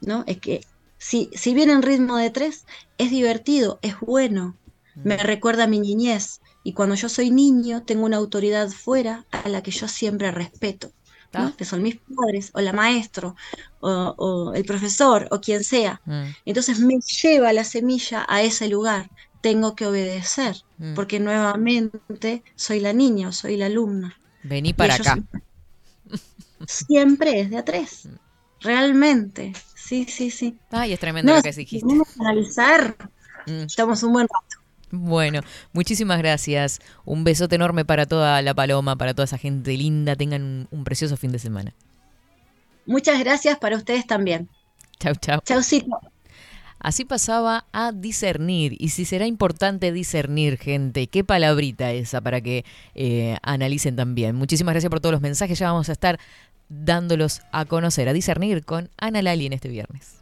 ¿no? 0.00 0.24
Es 0.26 0.38
que 0.38 0.60
si, 0.98 1.30
si 1.32 1.54
viene 1.54 1.72
en 1.72 1.82
ritmo 1.82 2.16
de 2.16 2.30
tres, 2.30 2.64
es 2.98 3.10
divertido, 3.10 3.78
es 3.82 3.98
bueno, 4.00 4.56
me 4.94 5.16
recuerda 5.16 5.64
a 5.64 5.68
mi 5.68 5.80
niñez. 5.80 6.40
Y 6.64 6.72
cuando 6.74 6.94
yo 6.94 7.08
soy 7.08 7.30
niño, 7.30 7.82
tengo 7.82 8.04
una 8.04 8.18
autoridad 8.18 8.68
fuera 8.70 9.24
a 9.32 9.48
la 9.48 9.62
que 9.62 9.70
yo 9.72 9.88
siempre 9.88 10.30
respeto, 10.30 10.92
¿no? 11.32 11.56
que 11.56 11.64
son 11.64 11.82
mis 11.82 11.96
padres, 11.96 12.50
o 12.54 12.60
la 12.60 12.72
maestro, 12.72 13.34
o, 13.80 14.14
o 14.16 14.54
el 14.54 14.64
profesor, 14.64 15.26
o 15.30 15.40
quien 15.40 15.64
sea. 15.64 16.00
Mm. 16.04 16.24
Entonces 16.44 16.78
me 16.80 16.98
lleva 17.00 17.52
la 17.52 17.64
semilla 17.64 18.24
a 18.28 18.42
ese 18.42 18.68
lugar. 18.68 19.10
Tengo 19.40 19.74
que 19.74 19.86
obedecer, 19.86 20.56
Mm. 20.78 20.94
porque 20.94 21.18
nuevamente 21.20 22.42
soy 22.56 22.80
la 22.80 22.92
niña 22.92 23.28
o 23.28 23.32
soy 23.32 23.56
la 23.56 23.66
alumna. 23.66 24.16
Vení 24.44 24.72
para 24.72 24.94
acá. 24.94 25.18
Siempre 26.66 27.40
es 27.40 27.50
de 27.50 27.58
a 27.58 27.64
tres. 27.64 28.08
Realmente. 28.60 29.52
Sí, 29.74 30.06
sí, 30.08 30.30
sí. 30.30 30.56
Ay, 30.70 30.92
es 30.92 31.00
tremendo 31.00 31.32
No, 31.32 31.36
lo 31.38 31.42
que 31.42 31.52
dijiste. 31.52 31.86
analizar. 32.20 32.96
Mm. 33.46 33.62
Estamos 33.66 34.02
un 34.04 34.12
buen 34.12 34.28
rato. 34.28 34.51
Bueno, 34.92 35.40
muchísimas 35.72 36.18
gracias. 36.18 36.80
Un 37.06 37.24
besote 37.24 37.56
enorme 37.56 37.84
para 37.86 38.04
toda 38.04 38.42
la 38.42 38.52
paloma, 38.52 38.96
para 38.96 39.14
toda 39.14 39.24
esa 39.24 39.38
gente 39.38 39.74
linda. 39.76 40.16
Tengan 40.16 40.42
un, 40.42 40.68
un 40.70 40.84
precioso 40.84 41.16
fin 41.16 41.32
de 41.32 41.38
semana. 41.38 41.74
Muchas 42.84 43.18
gracias 43.18 43.58
para 43.58 43.76
ustedes 43.76 44.06
también. 44.06 44.50
Chau, 45.00 45.14
chau. 45.14 45.40
Chaucito. 45.40 45.98
Así 46.78 47.06
pasaba 47.06 47.64
a 47.72 47.92
discernir. 47.92 48.76
Y 48.78 48.90
si 48.90 49.06
será 49.06 49.26
importante 49.26 49.92
discernir, 49.92 50.58
gente, 50.58 51.06
qué 51.06 51.24
palabrita 51.24 51.92
esa 51.92 52.20
para 52.20 52.40
que 52.42 52.66
eh, 52.94 53.38
analicen 53.42 53.96
también. 53.96 54.36
Muchísimas 54.36 54.74
gracias 54.74 54.90
por 54.90 55.00
todos 55.00 55.12
los 55.12 55.22
mensajes. 55.22 55.58
Ya 55.58 55.70
vamos 55.70 55.88
a 55.88 55.92
estar 55.92 56.20
dándolos 56.68 57.40
a 57.50 57.64
conocer, 57.64 58.08
a 58.08 58.12
discernir 58.12 58.64
con 58.64 58.90
Ana 58.98 59.22
Lali 59.22 59.46
en 59.46 59.54
este 59.54 59.68
viernes. 59.68 60.21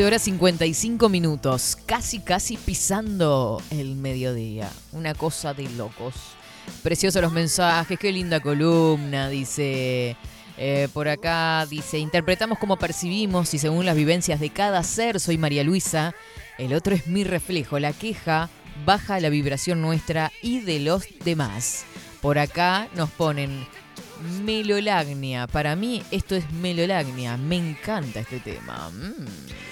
11 0.00 0.06
horas 0.06 0.22
55 0.22 1.08
minutos, 1.10 1.76
casi 1.84 2.20
casi 2.20 2.56
pisando 2.56 3.60
el 3.68 3.96
mediodía. 3.96 4.70
Una 4.92 5.12
cosa 5.12 5.52
de 5.52 5.68
locos. 5.68 6.14
Preciosos 6.82 7.20
los 7.20 7.32
mensajes, 7.32 7.98
qué 7.98 8.10
linda 8.10 8.40
columna, 8.40 9.28
dice. 9.28 10.16
eh, 10.56 10.88
por 10.94 11.06
acá 11.06 11.66
dice, 11.68 11.98
interpretamos 11.98 12.58
como 12.58 12.78
percibimos 12.78 13.52
y 13.52 13.58
según 13.58 13.84
las 13.84 13.94
vivencias 13.94 14.40
de 14.40 14.48
cada 14.48 14.82
ser, 14.84 15.20
soy 15.20 15.36
María 15.36 15.64
Luisa, 15.64 16.14
el 16.56 16.72
otro 16.72 16.94
es 16.94 17.06
mi 17.06 17.22
reflejo, 17.22 17.78
la 17.78 17.92
queja 17.92 18.48
baja 18.86 19.20
la 19.20 19.28
vibración 19.28 19.82
nuestra 19.82 20.32
y 20.40 20.60
de 20.60 20.80
los 20.80 21.04
demás. 21.26 21.84
Por 22.22 22.38
acá 22.38 22.88
nos 22.94 23.10
ponen 23.10 23.66
melolagnia, 24.44 25.46
para 25.46 25.76
mí 25.76 26.02
esto 26.10 26.36
es 26.36 26.50
melolagnia, 26.52 27.36
me 27.36 27.56
encanta 27.56 28.20
este 28.20 28.40
tema. 28.40 28.88
Mm. 28.88 29.69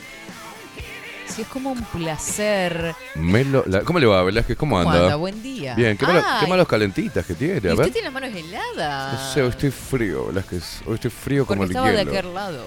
Es 1.38 1.46
como 1.46 1.70
un 1.70 1.82
placer. 1.84 2.94
Melo- 3.14 3.62
la- 3.66 3.82
¿Cómo 3.82 4.00
le 4.00 4.06
va, 4.06 4.22
Velázquez? 4.24 4.56
¿Cómo 4.56 4.76
¿Cómo 4.76 4.90
anda? 4.90 5.04
anda? 5.04 5.16
Buen 5.16 5.40
día. 5.40 5.74
Bien, 5.76 5.96
qué, 5.96 6.04
malo- 6.04 6.24
qué 6.40 6.46
malos 6.48 6.66
calentitas 6.66 7.24
que 7.24 7.34
tiene. 7.34 7.70
A 7.70 7.74
usted 7.74 7.92
tiene 7.92 8.06
las 8.10 8.12
manos 8.12 8.30
heladas. 8.34 9.12
No 9.12 9.32
sé, 9.34 9.42
hoy 9.42 9.50
estoy 9.50 9.70
frío, 9.70 10.26
Velázquez. 10.26 10.80
Hoy 10.86 10.94
estoy 10.94 11.10
frío 11.12 11.46
Porque 11.46 11.54
como 11.58 11.64
el 11.64 11.70
estaba 11.70 11.90
de 11.92 11.98
hielo. 11.98 12.10
aquel 12.10 12.34
lado. 12.34 12.64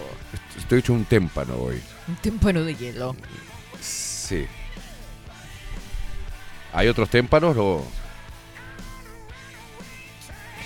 Estoy 0.58 0.80
hecho 0.80 0.94
un 0.94 1.04
témpano 1.04 1.56
hoy. 1.56 1.82
Un 2.08 2.16
témpano 2.16 2.64
de 2.64 2.76
hielo. 2.76 3.16
Sí. 3.82 4.46
¿Hay 6.74 6.88
otros 6.88 7.10
témpanos 7.10 7.56
o 7.60 7.86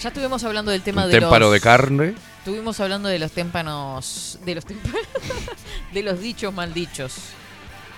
Ya 0.01 0.09
estuvimos 0.09 0.43
hablando 0.43 0.69
del 0.71 0.83
tema 0.83 1.05
un 1.05 1.11
de 1.11 1.19
témpano 1.19 1.45
los... 1.45 1.53
de 1.53 1.59
carne? 1.61 2.15
Estuvimos 2.39 2.79
hablando 2.79 3.09
de 3.09 3.17
los 3.17 3.31
témpanos... 3.31 4.37
De 4.45 4.53
los 4.53 4.63
témpanos... 4.65 4.99
de 5.93 6.03
los 6.03 6.19
dichos 6.19 6.53
maldichos. 6.53 7.15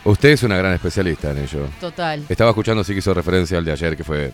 Usted 0.07 0.29
es 0.29 0.43
una 0.43 0.55
gran 0.55 0.73
especialista 0.73 1.31
en 1.31 1.39
ello. 1.39 1.67
Total. 1.81 2.23
Estaba 2.29 2.51
escuchando 2.51 2.81
si 2.81 2.93
hizo 2.93 3.13
referencia 3.13 3.57
al 3.57 3.65
de 3.65 3.73
ayer, 3.73 3.97
que 3.97 4.05
fue, 4.05 4.31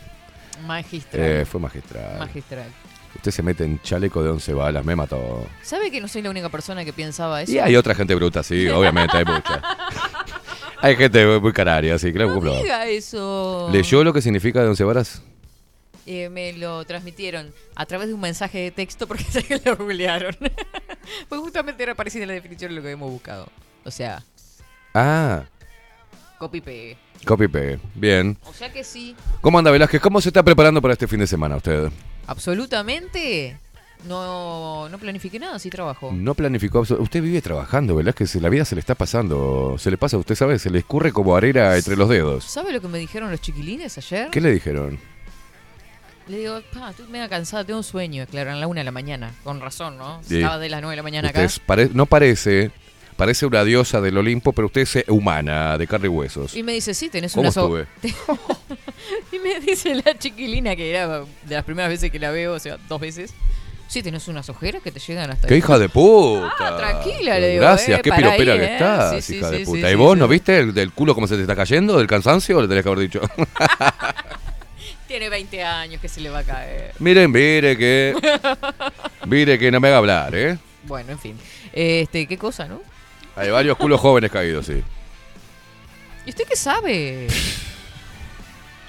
Magistral. 0.64 1.20
eh, 1.22 1.44
fue 1.44 1.60
magistral. 1.60 2.16
Magistral. 2.20 2.66
Usted 3.16 3.30
se 3.32 3.42
mete 3.42 3.64
en 3.64 3.80
chaleco 3.82 4.22
de 4.22 4.30
11 4.30 4.54
balas, 4.54 4.84
me 4.84 4.94
mató. 4.94 5.44
¿Sabe 5.62 5.90
que 5.90 6.00
no 6.00 6.06
soy 6.06 6.22
la 6.22 6.30
única 6.30 6.48
persona 6.48 6.84
que 6.84 6.92
pensaba 6.92 7.42
eso? 7.42 7.50
Y 7.50 7.58
hay 7.58 7.74
otra 7.74 7.92
gente 7.96 8.14
bruta, 8.14 8.44
sí, 8.44 8.68
obviamente, 8.68 9.16
hay 9.16 9.24
mucha. 9.24 9.60
hay 10.80 10.94
gente 10.94 11.38
muy 11.40 11.52
canaria, 11.52 11.98
sí, 11.98 12.12
claro. 12.12 12.40
No 12.40 12.62
diga 12.62 12.86
eso. 12.86 13.68
¿Leyó 13.72 14.04
lo 14.04 14.12
que 14.12 14.22
significa 14.22 14.62
de 14.62 14.68
11 14.68 14.84
varas? 14.84 15.22
Eh, 16.06 16.28
me 16.28 16.52
lo 16.52 16.84
transmitieron 16.84 17.52
a 17.74 17.84
través 17.86 18.06
de 18.08 18.14
un 18.14 18.20
mensaje 18.20 18.58
de 18.58 18.70
texto 18.70 19.08
porque 19.08 19.24
sé 19.30 19.42
que 19.42 19.60
lo 19.64 19.76
googlearon. 19.76 20.36
pues 21.28 21.40
justamente 21.40 21.82
era 21.82 21.96
parecida 21.96 22.26
la 22.26 22.34
definición 22.34 22.70
de 22.70 22.76
lo 22.76 22.82
que 22.82 22.88
habíamos 22.88 23.10
buscado. 23.10 23.48
O 23.84 23.90
sea, 23.90 24.22
Ah, 24.96 25.42
copy 26.38 26.60
pegue. 26.60 26.96
copy 27.26 27.48
paste. 27.48 27.80
Bien. 27.94 28.36
O 28.46 28.52
sea 28.52 28.72
que 28.72 28.84
sí, 28.84 29.14
¿Cómo 29.40 29.58
anda 29.58 29.70
Velázquez? 29.70 30.00
¿Cómo 30.00 30.20
se 30.20 30.28
está 30.30 30.42
preparando 30.42 30.80
para 30.82 30.92
este 30.92 31.06
fin 31.08 31.20
de 31.20 31.26
semana 31.26 31.56
usted? 31.56 31.90
absolutamente 32.26 33.56
no, 34.06 34.88
no 34.90 34.98
planifiqué 34.98 35.38
nada, 35.38 35.58
sí 35.58 35.70
trabajo. 35.70 36.10
No 36.12 36.34
planificó 36.34 36.80
Usted 36.80 37.22
vive 37.22 37.40
trabajando, 37.40 37.96
Velázquez. 37.96 38.34
La 38.36 38.50
vida 38.50 38.64
se 38.66 38.74
le 38.74 38.80
está 38.80 38.94
pasando. 38.94 39.76
Se 39.78 39.90
le 39.90 39.96
pasa, 39.96 40.18
usted 40.18 40.34
sabe, 40.34 40.58
se 40.58 40.68
le 40.68 40.78
escurre 40.80 41.10
como 41.12 41.34
arena 41.36 41.74
entre 41.74 41.96
los 41.96 42.08
dedos. 42.10 42.44
¿Sabe 42.44 42.72
lo 42.72 42.80
que 42.82 42.88
me 42.88 42.98
dijeron 42.98 43.30
los 43.30 43.40
chiquilines 43.40 43.96
ayer? 43.96 44.28
¿Qué 44.30 44.42
le 44.42 44.52
dijeron? 44.52 44.98
Le 46.28 46.38
digo, 46.38 46.60
pa, 46.72 46.90
estoy 46.90 47.06
medio 47.08 47.28
cansada, 47.30 47.64
tengo 47.64 47.78
un 47.78 47.84
sueño. 47.84 48.26
Claro, 48.30 48.52
a 48.52 48.54
la 48.56 48.66
una 48.66 48.80
de 48.80 48.84
la 48.84 48.90
mañana. 48.92 49.32
Con 49.42 49.60
razón, 49.60 49.96
¿no? 49.96 50.20
Sí. 50.22 50.36
Estaba 50.36 50.58
de 50.58 50.68
las 50.68 50.80
nueve 50.82 50.92
de 50.92 50.96
la 50.96 51.02
mañana 51.02 51.28
acá. 51.30 51.46
pare- 51.66 51.90
no 51.94 52.04
parece, 52.06 52.70
parece 53.16 53.46
una 53.46 53.64
diosa 53.64 54.00
del 54.00 54.16
Olimpo, 54.18 54.52
pero 54.52 54.66
usted 54.66 54.82
es 54.82 54.96
eh, 54.96 55.04
humana, 55.08 55.76
de 55.78 55.86
carne 55.86 56.06
y 56.06 56.10
huesos. 56.10 56.54
Y 56.54 56.62
me 56.62 56.72
dice, 56.72 56.94
sí, 56.94 57.08
tenés 57.08 57.32
¿Cómo 57.32 57.42
una 57.42 57.52
so- 57.52 57.78
estuve? 57.78 57.86
Y 59.32 59.38
me 59.38 59.60
dice 59.60 59.94
la 59.94 60.16
chiquilina, 60.18 60.74
que 60.76 60.90
era 60.90 61.20
de 61.20 61.54
las 61.54 61.64
primeras 61.64 61.90
veces 61.90 62.10
que 62.10 62.18
la 62.18 62.30
veo, 62.30 62.54
o 62.54 62.58
sea, 62.58 62.78
dos 62.88 63.00
veces. 63.00 63.34
Sí, 63.86 64.02
tenés 64.02 64.26
unas 64.28 64.48
ojeras 64.48 64.82
que 64.82 64.90
te 64.90 64.98
llegan 64.98 65.30
hasta 65.30 65.46
¡Qué 65.46 65.54
ahí". 65.54 65.58
hija 65.58 65.78
de 65.78 65.88
puta! 65.90 66.52
Ah, 66.58 66.76
tranquila, 66.76 67.38
le 67.38 67.48
digo. 67.50 67.60
Gracias, 67.62 67.98
eh, 67.98 68.02
qué 68.02 68.10
piropera 68.12 68.56
que 68.56 68.64
eh. 68.64 68.72
estás, 68.72 69.24
Sí, 69.24 69.36
hija 69.36 69.50
sí, 69.50 69.58
de 69.58 69.64
puta. 69.66 69.90
¿Y 69.90 69.94
vos 69.94 70.16
no 70.16 70.26
viste 70.26 70.58
el 70.58 70.72
del 70.74 70.90
culo 70.92 71.14
cómo 71.14 71.26
se 71.26 71.36
te 71.36 71.42
está 71.42 71.54
cayendo, 71.54 71.98
del 71.98 72.06
cansancio? 72.06 72.60
Le 72.62 72.66
tenés 72.68 72.82
que 72.82 72.88
haber 72.88 73.00
dicho. 73.00 73.20
Tiene 75.06 75.28
20 75.28 75.62
años 75.62 76.00
que 76.00 76.08
se 76.08 76.20
le 76.20 76.30
va 76.30 76.38
a 76.40 76.44
caer. 76.44 76.92
Miren, 76.98 77.30
mire 77.30 77.76
que. 77.76 78.14
Mire 79.26 79.58
que 79.58 79.70
no 79.70 79.78
me 79.78 79.88
haga 79.88 79.98
hablar, 79.98 80.34
¿eh? 80.34 80.58
Bueno, 80.84 81.12
en 81.12 81.18
fin. 81.18 81.38
Este, 81.72 82.26
qué 82.26 82.38
cosa, 82.38 82.66
¿no? 82.66 82.80
Hay 83.36 83.50
varios 83.50 83.76
culos 83.76 84.00
jóvenes 84.00 84.30
caídos, 84.30 84.66
sí. 84.66 84.82
¿Y 86.26 86.30
usted 86.30 86.44
qué 86.48 86.56
sabe? 86.56 87.26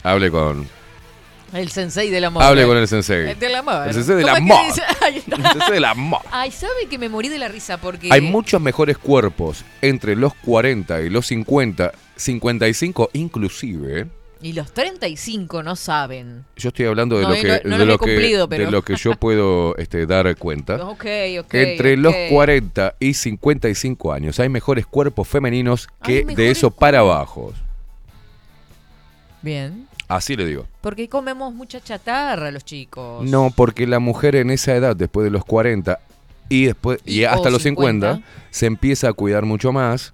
Hable 0.04 0.32
con. 0.32 0.68
El 1.54 1.70
sensei 1.70 2.10
del 2.10 2.26
amor. 2.26 2.44
Hable 2.44 2.66
con 2.66 2.78
el 2.78 2.88
sensei. 2.88 3.30
El 3.30 3.40
del 3.40 3.56
amor. 3.56 3.88
El 3.88 3.94
sensei 3.94 4.16
del 4.16 4.28
¿Cómo 4.28 4.62
es 4.68 4.76
que 4.76 4.82
amor. 4.82 4.96
El 5.38 5.52
sensei 5.52 5.72
del 5.74 5.86
amor. 5.86 6.22
Ay, 6.32 6.52
¿sabe 6.52 6.88
que 6.90 6.98
me 6.98 7.10
morí 7.10 7.30
de 7.30 7.40
la 7.40 7.48
risa? 7.48 7.78
Porque. 7.78 8.10
Hay 8.12 8.22
muchos 8.22 8.62
mejores 8.62 8.98
cuerpos 8.98 9.64
entre 9.82 10.16
los 10.16 10.34
40 10.36 11.02
y 11.02 11.10
los 11.10 11.28
50, 11.28 11.92
55 12.16 13.10
inclusive. 13.14 14.08
Y 14.42 14.54
los 14.54 14.72
35 14.74 15.64
no 15.64 15.76
saben. 15.76 16.46
Yo 16.56 16.70
estoy 16.70 16.86
hablando 16.86 17.18
de 17.18 17.24
No, 17.24 17.30
lo 17.30 17.36
que, 17.36 17.48
no- 17.48 17.54
no 17.72 17.78
de 17.78 17.86
los 17.86 17.88
lo 17.88 17.94
he 17.94 17.98
que, 17.98 18.06
cumplido, 18.16 18.48
de 18.48 18.58
pero- 18.58 18.72
lo 18.72 18.82
que 18.84 18.96
yo 18.96 19.12
puedo 19.16 19.76
este, 19.78 20.06
dar 20.06 20.36
cuenta. 20.38 20.76
Ok, 20.86 21.06
ok. 21.40 21.54
Entre 21.54 21.98
los 21.98 22.14
ok. 22.14 22.30
40 22.30 22.96
y 23.00 23.14
55 23.14 24.14
años 24.14 24.40
hay 24.40 24.50
mejores 24.50 24.86
cuerpos 24.86 25.28
femeninos 25.28 25.88
que 26.04 26.24
de 26.26 26.52
eso 26.52 26.70
para 26.70 27.00
abajo. 27.00 27.54
Bien. 29.42 29.88
Así 30.08 30.36
le 30.36 30.46
digo. 30.46 30.68
Porque 30.82 31.10
comemos 31.10 31.54
mucha 31.54 31.80
chatarra 31.82 32.52
los 32.52 32.64
chicos. 32.66 33.24
No, 33.30 33.52
porque 33.56 33.88
la 33.88 34.00
mujer 34.00 34.36
en 34.36 34.50
esa 34.52 34.76
edad, 34.76 34.96
después 34.96 35.24
de 35.24 35.32
los 35.32 35.46
40 35.46 36.00
y 36.50 36.66
después 36.66 37.00
y, 37.06 37.22
Y- 37.22 37.26
hasta 37.26 37.50
los 37.50 37.64
50, 37.64 38.14
50, 38.16 38.28
se 38.52 38.66
empieza 38.68 39.10
a 39.10 39.14
cuidar 39.14 39.46
mucho 39.46 39.72
más, 39.72 40.14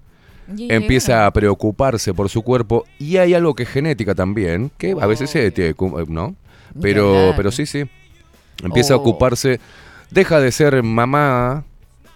Y 0.56 0.72
empieza 0.72 1.24
a 1.26 1.30
preocuparse 1.32 2.12
por 2.14 2.28
su 2.28 2.42
cuerpo 2.42 2.84
y 2.98 3.16
hay 3.16 3.34
algo 3.34 3.54
que 3.54 3.62
es 3.62 3.68
genética 3.68 4.14
también, 4.14 4.70
que 4.78 4.94
a 5.00 5.06
veces 5.06 5.30
se 5.30 5.50
tiene, 5.50 5.74
cu- 5.74 6.04
¿no? 6.08 6.34
Pero, 6.80 7.32
pero 7.36 7.50
sí, 7.52 7.66
sí. 7.66 7.84
Empieza 8.62 8.94
a 8.94 8.96
Oh. 8.96 9.00
ocuparse, 9.00 9.60
deja 10.10 10.40
de 10.40 10.52
ser 10.52 10.82
mamá, 10.82 11.64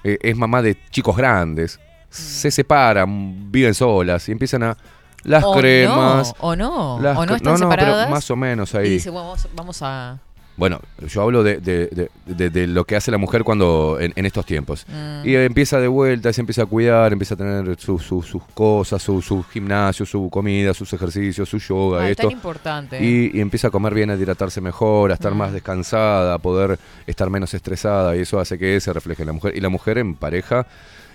eh, 0.04 0.18
es 0.22 0.36
mamá 0.36 0.62
de 0.62 0.76
chicos 0.90 1.16
grandes, 1.16 1.78
se 2.10 2.50
separan, 2.50 3.50
viven 3.50 3.74
solas 3.74 4.28
y 4.28 4.32
empiezan 4.32 4.62
a 4.62 4.76
las 5.24 5.42
O 5.44 5.54
cremas. 5.54 6.34
no, 6.40 6.48
o 6.48 6.56
no, 6.56 6.98
las 7.00 7.18
o 7.18 7.26
no 7.26 7.34
están 7.36 7.54
pero 7.56 7.70
separadas. 7.70 8.10
más 8.10 8.30
o 8.30 8.36
menos 8.36 8.74
Y 8.74 8.76
ahí. 8.76 8.90
dice, 8.90 9.10
bueno, 9.10 9.28
vamos, 9.28 9.48
vamos 9.54 9.78
a... 9.82 10.18
Bueno, 10.56 10.80
yo 11.06 11.20
hablo 11.22 11.42
de, 11.42 11.58
de- 11.60 12.08
de- 12.26 12.66
lo 12.66 12.84
que 12.86 12.96
hace 12.96 13.10
la 13.10 13.18
mujer 13.18 13.44
cuando 13.44 13.98
en, 14.00 14.14
en 14.16 14.24
estos 14.24 14.46
tiempos. 14.46 14.86
Mm. 14.88 15.28
Y 15.28 15.34
empieza 15.36 15.78
de 15.78 15.86
vuelta, 15.88 16.32
se 16.32 16.40
empieza 16.40 16.62
a 16.62 16.66
cuidar, 16.66 17.12
empieza 17.12 17.34
a 17.34 17.36
tener 17.36 17.76
su- 17.78 17.98
su- 17.98 18.22
sus 18.22 18.42
cosas, 18.54 19.02
su, 19.02 19.20
su 19.20 19.42
gimnasio, 19.42 20.06
su 20.06 20.30
comida, 20.30 20.72
sus 20.72 20.90
ejercicios, 20.94 21.46
su 21.48 21.58
yoga, 21.58 22.00
Ah, 22.00 22.04
es 22.06 22.12
esto. 22.12 22.22
tan 22.24 22.32
importante. 22.32 23.04
Y, 23.04 23.32
y 23.34 23.40
empieza 23.40 23.68
a 23.68 23.70
comer 23.70 23.92
bien, 23.92 24.08
a 24.08 24.14
hidratarse 24.14 24.62
mejor, 24.62 25.10
a 25.10 25.14
estar 25.14 25.34
Mm. 25.34 25.36
más 25.36 25.52
descansada, 25.52 26.32
a 26.34 26.38
poder 26.38 26.78
estar 27.06 27.28
menos 27.28 27.52
estresada. 27.52 28.16
Y 28.16 28.20
eso 28.20 28.40
hace 28.40 28.56
que 28.58 28.80
se 28.80 28.92
refleje 28.94 29.24
en 29.24 29.26
la 29.26 29.32
mujer. 29.34 29.54
Y 29.56 29.60
la 29.60 29.68
mujer 29.68 29.98
en 29.98 30.14
pareja, 30.14 30.66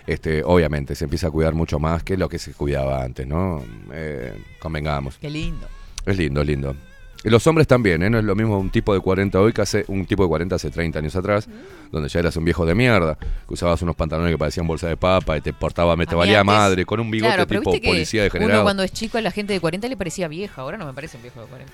este, 0.05 0.43
obviamente, 0.43 0.93
se 0.93 1.05
empieza 1.05 1.27
a 1.27 1.31
cuidar 1.31 1.55
mucho 1.55 1.79
más 1.79 2.03
que 2.03 2.15
lo 2.15 2.29
que 2.29 2.37
se 2.37 2.53
cuidaba 2.53 3.03
antes, 3.03 3.25
¿no? 3.25 3.63
Eh, 3.91 4.35
convengamos. 4.59 5.17
Qué 5.17 5.31
lindo. 5.31 5.67
Es 6.05 6.15
lindo, 6.17 6.43
lindo. 6.43 6.75
Los 7.23 7.45
hombres 7.45 7.67
también, 7.67 8.01
¿eh? 8.01 8.09
No 8.09 8.17
es 8.17 8.23
lo 8.23 8.35
mismo 8.35 8.57
un 8.57 8.69
tipo 8.69 8.93
de 8.93 8.99
40 8.99 9.39
hoy 9.39 9.53
que 9.53 9.61
hace 9.61 9.85
un 9.87 10.05
tipo 10.05 10.23
de 10.23 10.29
40 10.29 10.55
hace 10.55 10.71
30 10.71 10.99
años 10.99 11.15
atrás, 11.15 11.47
donde 11.91 12.09
ya 12.09 12.19
eras 12.19 12.35
un 12.35 12.45
viejo 12.45 12.65
de 12.65 12.73
mierda, 12.73 13.15
que 13.15 13.53
usabas 13.53 13.81
unos 13.81 13.95
pantalones 13.95 14.33
que 14.33 14.37
parecían 14.37 14.65
bolsa 14.65 14.87
de 14.87 14.97
papa 14.97 15.37
y 15.37 15.41
te 15.41 15.53
portaba, 15.53 15.95
me 15.95 16.07
te 16.07 16.15
valía 16.15 16.43
madre, 16.43 16.85
con 16.85 16.99
un 16.99 17.11
bigote 17.11 17.33
Claro, 17.33 17.47
pero 17.47 17.59
tipo 17.61 17.71
viste 17.71 17.85
que 17.85 17.91
policía 17.91 18.29
Uno 18.39 18.63
cuando 18.63 18.83
es 18.83 18.91
chico 18.91 19.17
a 19.17 19.21
la 19.21 19.31
gente 19.31 19.53
de 19.53 19.59
40 19.59 19.87
le 19.87 19.97
parecía 19.97 20.27
vieja, 20.27 20.61
ahora 20.61 20.77
no 20.77 20.85
me 20.85 20.93
parece 20.93 21.17
un 21.17 21.23
viejo 21.23 21.41
de 21.41 21.47
40. 21.47 21.73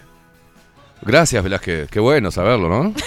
Gracias, 1.02 1.44
Velázquez. 1.44 1.90
Qué 1.90 1.99
bueno 1.99 2.32
saberlo, 2.32 2.69
¿no? 2.69 2.94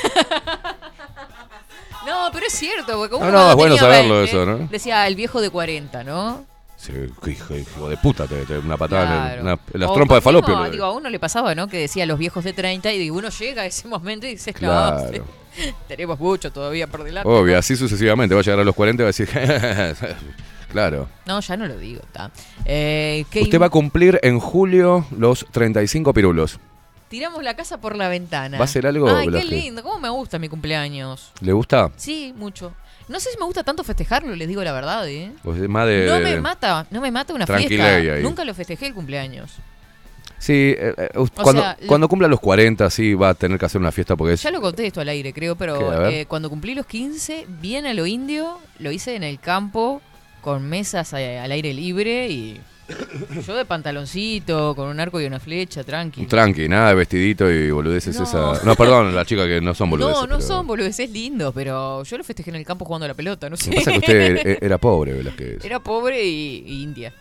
No, 2.06 2.30
pero 2.32 2.46
es 2.46 2.52
cierto, 2.54 2.96
porque 2.98 3.14
uno 3.14 3.26
No, 3.26 3.30
no, 3.30 3.50
es 3.50 3.56
bueno 3.56 3.76
saberlo 3.76 4.16
20, 4.20 4.30
eso, 4.30 4.46
¿no? 4.46 4.68
Decía 4.68 5.06
el 5.06 5.14
viejo 5.14 5.40
de 5.40 5.50
40, 5.50 6.02
¿no? 6.02 6.44
Hijo, 7.26 7.54
hijo 7.56 7.88
de 7.90 7.96
puta, 7.98 8.26
te, 8.26 8.44
te- 8.46 8.58
una 8.58 8.76
patada 8.76 9.02
en, 9.02 9.08
Claro. 9.08 9.42
una- 9.42 9.58
en 9.74 9.80
las 9.80 9.90
O 9.90 9.94
trompas 9.94 10.16
de 10.16 10.20
falopio. 10.22 10.70
Digo, 10.70 10.84
a 10.86 10.92
uno 10.92 11.10
le 11.10 11.18
pasaba, 11.18 11.54
¿no? 11.54 11.68
Que 11.68 11.78
decía 11.78 12.06
los 12.06 12.18
viejos 12.18 12.42
de 12.42 12.52
30 12.54 12.90
y 12.92 12.98
digo, 12.98 13.16
uno 13.18 13.28
llega 13.28 13.62
a 13.62 13.66
ese 13.66 13.86
momento 13.86 14.26
y 14.26 14.30
dice, 14.30 14.54
Claro. 14.54 15.04
no, 15.04 15.12
sí, 15.12 15.20
tenemos 15.88 16.18
mucho 16.18 16.50
todavía 16.50 16.86
por 16.86 17.04
delante. 17.04 17.28
Obvio, 17.28 17.58
así 17.58 17.76
sucesivamente. 17.76 18.34
Va 18.34 18.40
a 18.40 18.44
llegar 18.44 18.60
a 18.60 18.64
los 18.64 18.74
40 18.74 19.02
y 19.02 19.04
va 19.04 19.08
a 19.08 19.12
decir, 19.12 19.28
claro. 20.72 21.08
No, 21.26 21.40
ya 21.40 21.56
no 21.56 21.66
lo 21.66 21.76
digo, 21.78 22.00
está. 22.02 22.30
Eh, 22.64 23.24
¿qué 23.30 23.42
Usted 23.42 23.60
va 23.60 23.66
a 23.66 23.70
cumplir 23.70 24.18
en 24.22 24.38
julio 24.40 25.04
los 25.16 25.46
35 25.50 26.14
pirulos. 26.14 26.58
Tiramos 27.08 27.42
la 27.42 27.54
casa 27.56 27.78
por 27.80 27.96
la 27.96 28.08
ventana. 28.08 28.56
¿Va 28.56 28.64
a 28.64 28.68
ser 28.68 28.86
algo, 28.86 29.08
Ay, 29.10 29.26
qué 29.28 29.44
lindo. 29.44 29.82
¿Cómo 29.82 29.98
me 29.98 30.08
gusta 30.10 30.38
mi 30.38 30.48
cumpleaños? 30.48 31.32
¿Le 31.40 31.52
gusta? 31.52 31.90
Sí, 31.96 32.32
mucho. 32.36 32.72
No 33.10 33.18
sé 33.18 33.28
si 33.32 33.38
me 33.38 33.44
gusta 33.44 33.64
tanto 33.64 33.82
festejarlo, 33.82 34.36
les 34.36 34.46
digo 34.46 34.62
la 34.62 34.72
verdad, 34.72 35.08
¿eh? 35.08 35.32
Pues 35.42 35.60
es 35.60 35.68
más 35.68 35.84
de, 35.88 36.06
No 36.06 36.20
me 36.20 36.40
mata, 36.40 36.86
no 36.90 37.00
me 37.00 37.10
mata 37.10 37.34
una 37.34 37.44
fiesta. 37.44 37.86
ahí. 37.96 38.22
Nunca 38.22 38.44
lo 38.44 38.54
festejé 38.54 38.86
el 38.86 38.94
cumpleaños. 38.94 39.56
Sí, 40.38 40.74
eh, 40.78 40.94
eh, 40.96 41.08
cuando, 41.34 41.60
sea, 41.60 41.76
cuando 41.86 42.08
cumpla 42.08 42.28
los 42.28 42.38
40 42.38 42.88
sí 42.88 43.12
va 43.14 43.30
a 43.30 43.34
tener 43.34 43.58
que 43.58 43.66
hacer 43.66 43.80
una 43.80 43.90
fiesta 43.90 44.16
porque 44.16 44.34
es... 44.34 44.42
Ya 44.42 44.52
lo 44.52 44.60
conté 44.60 44.86
esto 44.86 45.00
al 45.00 45.08
aire, 45.08 45.32
creo, 45.32 45.56
pero 45.56 46.08
eh, 46.08 46.24
cuando 46.26 46.48
cumplí 46.48 46.74
los 46.74 46.86
15, 46.86 47.46
bien 47.60 47.84
a 47.84 47.94
lo 47.94 48.06
indio, 48.06 48.58
lo 48.78 48.92
hice 48.92 49.16
en 49.16 49.24
el 49.24 49.40
campo, 49.40 50.00
con 50.40 50.66
mesas 50.68 51.12
al 51.12 51.50
aire 51.50 51.74
libre 51.74 52.28
y 52.28 52.60
yo 53.46 53.54
de 53.56 53.64
pantaloncito, 53.64 54.74
con 54.74 54.88
un 54.88 55.00
arco 55.00 55.20
y 55.20 55.26
una 55.26 55.40
flecha, 55.40 55.84
tranqui. 55.84 56.26
Tranqui, 56.26 56.68
nada 56.68 56.90
de 56.90 56.94
vestidito 56.94 57.50
y 57.50 57.70
boludeces 57.70 58.16
No. 58.16 58.24
esa... 58.24 58.64
No, 58.64 58.74
perdón, 58.74 59.14
la 59.14 59.24
chica 59.24 59.46
que 59.46 59.60
no 59.60 59.74
son 59.74 59.90
boludeces. 59.90 60.14
No, 60.14 60.26
no 60.26 60.36
pero- 60.36 60.40
son 60.48 60.66
boludeces 60.66 61.10
lindos, 61.10 61.52
pero 61.54 62.02
yo 62.04 62.18
lo 62.18 62.24
festejé 62.24 62.50
en 62.50 62.56
el 62.56 62.64
campo 62.64 62.84
jugando 62.84 63.04
a 63.04 63.08
la 63.08 63.14
pelota, 63.14 63.48
no 63.50 63.56
sé. 63.56 63.70
Lo 63.70 63.76
que 63.76 63.84
pasa 63.84 63.90
es 63.92 64.00
que 64.00 64.06
usted 64.34 64.46
e- 64.46 64.58
era 64.66 64.78
pobre, 64.78 65.12
Velázquez. 65.12 65.64
Era 65.64 65.78
pobre 65.80 66.24
y, 66.24 66.64
y 66.66 66.82
india. 66.82 67.12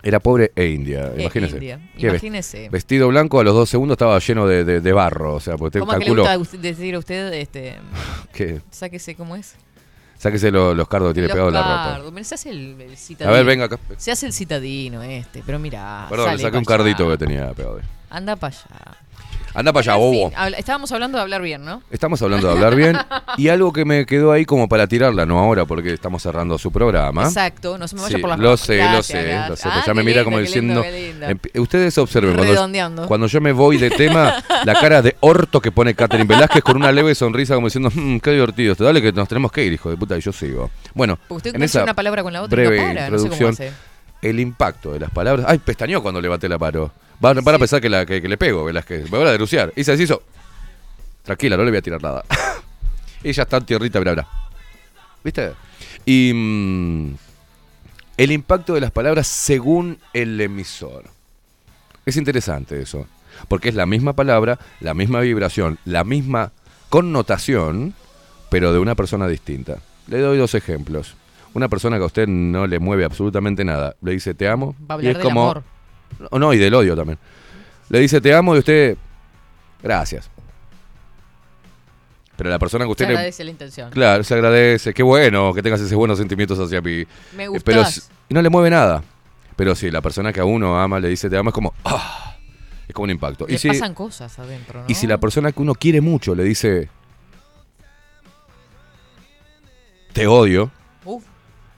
Era 0.00 0.20
pobre 0.20 0.52
e 0.54 0.66
india, 0.68 1.10
E 1.16 1.22
imagínese. 1.22 1.56
india, 1.56 1.80
¿Qué 1.98 2.06
imagínese. 2.06 2.68
Vestido 2.70 3.08
blanco 3.08 3.40
a 3.40 3.44
los 3.44 3.52
dos 3.52 3.68
segundos 3.68 3.96
estaba 3.96 4.16
lleno 4.20 4.46
de, 4.46 4.64
de- 4.64 4.80
de 4.80 4.92
barro, 4.92 5.34
o 5.34 5.40
sea, 5.40 5.56
porque 5.56 5.80
¿Cómo 5.80 5.90
usted 5.90 6.02
es 6.02 6.04
que 6.06 6.10
le 6.14 6.22
calculó 6.22 6.38
gusta 6.38 6.56
decir 6.58 6.94
a 6.94 6.98
usted, 7.00 7.32
este, 7.32 7.76
que... 8.32 8.60
sáquese 8.70 9.16
cómo 9.16 9.34
es? 9.34 9.56
Sáquese 10.18 10.50
lo- 10.50 10.74
los 10.74 10.88
cardos 10.88 11.10
que 11.10 11.14
tiene 11.14 11.28
Los 11.28 11.34
pegados 11.34 11.50
en 11.50 11.54
la 11.54 11.98
ropa. 11.98 12.24
Se 12.24 12.34
hace 12.34 12.50
el, 12.50 12.80
el 12.80 12.96
citadino. 12.96 13.30
A 13.32 13.36
ver, 13.36 13.46
venga 13.46 13.64
acá. 13.66 13.78
Se 13.96 14.10
hace 14.10 14.26
el 14.26 14.32
citadino 14.32 15.02
este, 15.02 15.42
pero 15.46 15.58
mira. 15.58 16.06
Perdón, 16.10 16.36
le 16.36 16.42
saqué 16.42 16.56
un 16.58 16.64
cardito 16.64 17.08
que 17.08 17.16
tenía 17.16 17.52
pegado. 17.54 17.80
Anda 18.10 18.34
para 18.36 18.54
allá. 18.56 18.96
Anda 19.58 19.72
para 19.72 19.92
allá, 19.92 19.96
bobo. 19.96 20.30
habla- 20.36 20.56
estábamos 20.56 20.92
hablando 20.92 21.18
de 21.18 21.22
hablar 21.22 21.42
bien, 21.42 21.64
¿no? 21.64 21.82
Estamos 21.90 22.22
hablando 22.22 22.46
de 22.46 22.52
hablar 22.52 22.76
bien 22.76 22.96
y 23.36 23.48
algo 23.48 23.72
que 23.72 23.84
me 23.84 24.06
quedó 24.06 24.30
ahí 24.30 24.44
como 24.44 24.68
para 24.68 24.86
tirarla, 24.86 25.26
no 25.26 25.38
ahora 25.40 25.64
porque 25.64 25.92
estamos 25.92 26.22
cerrando 26.22 26.56
su 26.58 26.70
programa. 26.70 27.24
Exacto, 27.24 27.76
no 27.76 27.88
se 27.88 27.96
me 27.96 28.02
vaya 28.02 28.16
Sí, 28.16 28.20
por 28.22 28.30
las 28.30 28.38
lo 28.38 28.44
ramas. 28.44 28.60
sé, 28.60 28.76
lo 28.76 28.82
Gracias, 28.84 29.06
sé, 29.06 29.22
lo 29.22 29.28
gracias. 29.30 29.58
sé. 29.60 29.68
Ah, 29.72 29.82
ya 29.84 29.94
me 29.94 30.02
qué 30.02 30.04
mira 30.06 30.16
lindo, 30.18 30.24
como 30.26 30.36
qué 30.36 30.42
diciendo. 30.44 30.82
lindo, 30.82 30.82
qué 30.96 31.02
lindo. 31.08 31.26
Empi- 31.26 31.60
Ustedes 31.60 31.98
observen, 31.98 32.34
cuando, 32.36 32.52
Redondeando. 32.52 33.06
cuando 33.08 33.26
yo 33.26 33.40
me 33.40 33.50
voy 33.50 33.78
de 33.78 33.90
tema, 33.90 34.32
la 34.64 34.74
cara 34.74 35.02
de 35.02 35.16
orto 35.20 35.60
que 35.60 35.72
pone 35.72 35.92
Catherine 35.94 36.28
Velázquez 36.28 36.62
con 36.62 36.76
una 36.76 36.92
leve 36.92 37.16
sonrisa 37.16 37.56
como 37.56 37.66
diciendo, 37.66 37.90
"Mm, 37.92 38.18
qué 38.18 38.30
divertido 38.30 38.72
esto, 38.72 38.84
dale 38.84 39.02
que 39.02 39.10
nos 39.10 39.26
tenemos 39.26 39.50
que 39.50 39.64
ir, 39.64 39.72
hijo 39.72 39.90
de 39.90 39.96
puta, 39.96 40.16
y 40.16 40.20
yo 40.20 40.30
sigo. 40.32 40.70
Bueno, 40.94 41.18
Porque 41.26 41.48
usted 41.48 41.56
en 41.56 41.62
esa 41.64 41.82
una 41.82 41.94
palabra 41.94 42.22
con 42.22 42.32
la 42.32 42.42
otra 42.42 42.60
y 42.62 42.64
no 42.64 42.70
breve 42.70 42.86
para, 42.94 43.10
no 43.10 43.18
sé 43.18 43.24
cómo 43.24 43.34
introducción, 43.34 43.68
hace. 43.70 43.72
el 44.22 44.38
impacto 44.38 44.92
de 44.92 45.00
las 45.00 45.10
palabras. 45.10 45.46
Ay, 45.48 45.58
pestañó 45.58 46.00
cuando 46.00 46.20
levanté 46.20 46.48
la 46.48 46.58
paro. 46.60 46.92
Van, 47.20 47.42
van 47.42 47.54
a 47.54 47.58
pensar 47.58 47.80
que, 47.80 47.88
la, 47.88 48.06
que, 48.06 48.22
que 48.22 48.28
le 48.28 48.36
pego, 48.36 48.64
Velázquez. 48.64 49.10
Me 49.10 49.18
van 49.18 49.28
a 49.28 49.32
denunciar. 49.32 49.72
Y 49.76 49.84
se 49.84 49.92
deshizo. 49.92 50.22
Tranquila, 51.24 51.56
no 51.56 51.64
le 51.64 51.70
voy 51.70 51.78
a 51.78 51.82
tirar 51.82 52.02
nada. 52.02 52.24
Ella 53.22 53.42
está 53.42 53.56
en 53.56 53.66
tierrita, 53.66 53.98
mira, 53.98 54.12
mira. 54.12 54.28
¿Viste? 55.24 55.52
Y 56.06 56.32
mm, 56.34 57.14
el 58.16 58.32
impacto 58.32 58.74
de 58.74 58.80
las 58.80 58.90
palabras 58.92 59.26
según 59.26 59.98
el 60.12 60.40
emisor. 60.40 61.04
Es 62.06 62.16
interesante 62.16 62.80
eso. 62.80 63.06
Porque 63.48 63.68
es 63.68 63.74
la 63.74 63.86
misma 63.86 64.14
palabra, 64.14 64.58
la 64.80 64.94
misma 64.94 65.20
vibración, 65.20 65.78
la 65.84 66.04
misma 66.04 66.52
connotación, 66.88 67.94
pero 68.50 68.72
de 68.72 68.78
una 68.78 68.94
persona 68.94 69.28
distinta. 69.28 69.78
Le 70.06 70.18
doy 70.20 70.38
dos 70.38 70.54
ejemplos. 70.54 71.14
Una 71.54 71.68
persona 71.68 71.96
que 71.98 72.02
a 72.04 72.06
usted 72.06 72.26
no 72.26 72.66
le 72.66 72.78
mueve 72.78 73.04
absolutamente 73.04 73.64
nada, 73.64 73.94
le 74.02 74.12
dice 74.12 74.34
te 74.34 74.48
amo. 74.48 74.74
Va 74.90 74.94
a 74.94 74.98
y 74.98 75.06
hablar 75.06 75.10
es 75.10 75.18
del 75.18 75.22
como. 75.22 75.50
amor. 75.50 75.62
No, 76.32 76.38
no, 76.38 76.52
y 76.52 76.58
del 76.58 76.74
odio 76.74 76.96
también. 76.96 77.18
Le 77.90 78.00
dice 78.00 78.20
te 78.20 78.34
amo 78.34 78.54
y 78.56 78.58
usted. 78.58 78.96
Gracias. 79.82 80.28
Pero 82.36 82.50
la 82.50 82.58
persona 82.58 82.84
que 82.84 82.88
Se 82.88 82.92
usted 82.92 83.06
le. 83.06 83.12
agradece 83.14 83.44
la 83.44 83.50
intención. 83.50 83.90
Claro, 83.90 84.22
se 84.24 84.34
agradece. 84.34 84.94
Qué 84.94 85.02
bueno 85.02 85.52
que 85.54 85.62
tengas 85.62 85.80
esos 85.80 85.94
buenos 85.94 86.18
sentimientos 86.18 86.58
hacia 86.58 86.80
mí. 86.80 87.04
Me 87.36 87.44
Eh, 87.44 87.48
gustás. 87.48 87.64
Pero 87.64 87.84
si- 87.84 88.00
no 88.30 88.42
le 88.42 88.48
mueve 88.48 88.70
nada. 88.70 89.02
Pero 89.56 89.74
sí, 89.74 89.90
la 89.90 90.00
persona 90.00 90.32
que 90.32 90.38
a 90.40 90.44
uno 90.44 90.78
ama 90.80 91.00
le 91.00 91.08
dice 91.08 91.28
te 91.28 91.36
amo 91.36 91.50
es 91.50 91.54
como. 91.54 91.74
ah, 91.84 92.36
es 92.86 92.94
como 92.94 93.04
un 93.04 93.10
impacto. 93.10 93.46
Le 93.48 93.54
y 93.54 93.58
si, 93.58 93.68
pasan 93.68 93.92
cosas 93.94 94.38
adentro, 94.38 94.80
¿no? 94.80 94.84
y 94.88 94.94
si 94.94 95.06
la 95.08 95.18
persona 95.18 95.50
que 95.50 95.60
uno 95.62 95.74
quiere 95.74 96.00
mucho 96.00 96.34
le 96.34 96.44
dice 96.44 96.88
te 100.12 100.26
odio, 100.26 100.70
Uf, 101.04 101.24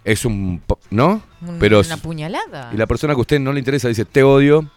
es 0.05 0.25
un. 0.25 0.63
¿No? 0.91 1.23
un- 1.47 1.59
Pero 1.59 1.81
una 1.81 1.97
puñalada. 1.99 2.71
y 2.73 2.77
la 2.77 2.87
persona 2.87 3.15
que 3.15 3.19
a 3.19 3.23
usted 3.23 3.39
no 3.41 3.53
le 3.53 3.59
interesa 3.61 3.89
dice 3.89 4.05
te 4.05 4.23
odio 4.23 4.69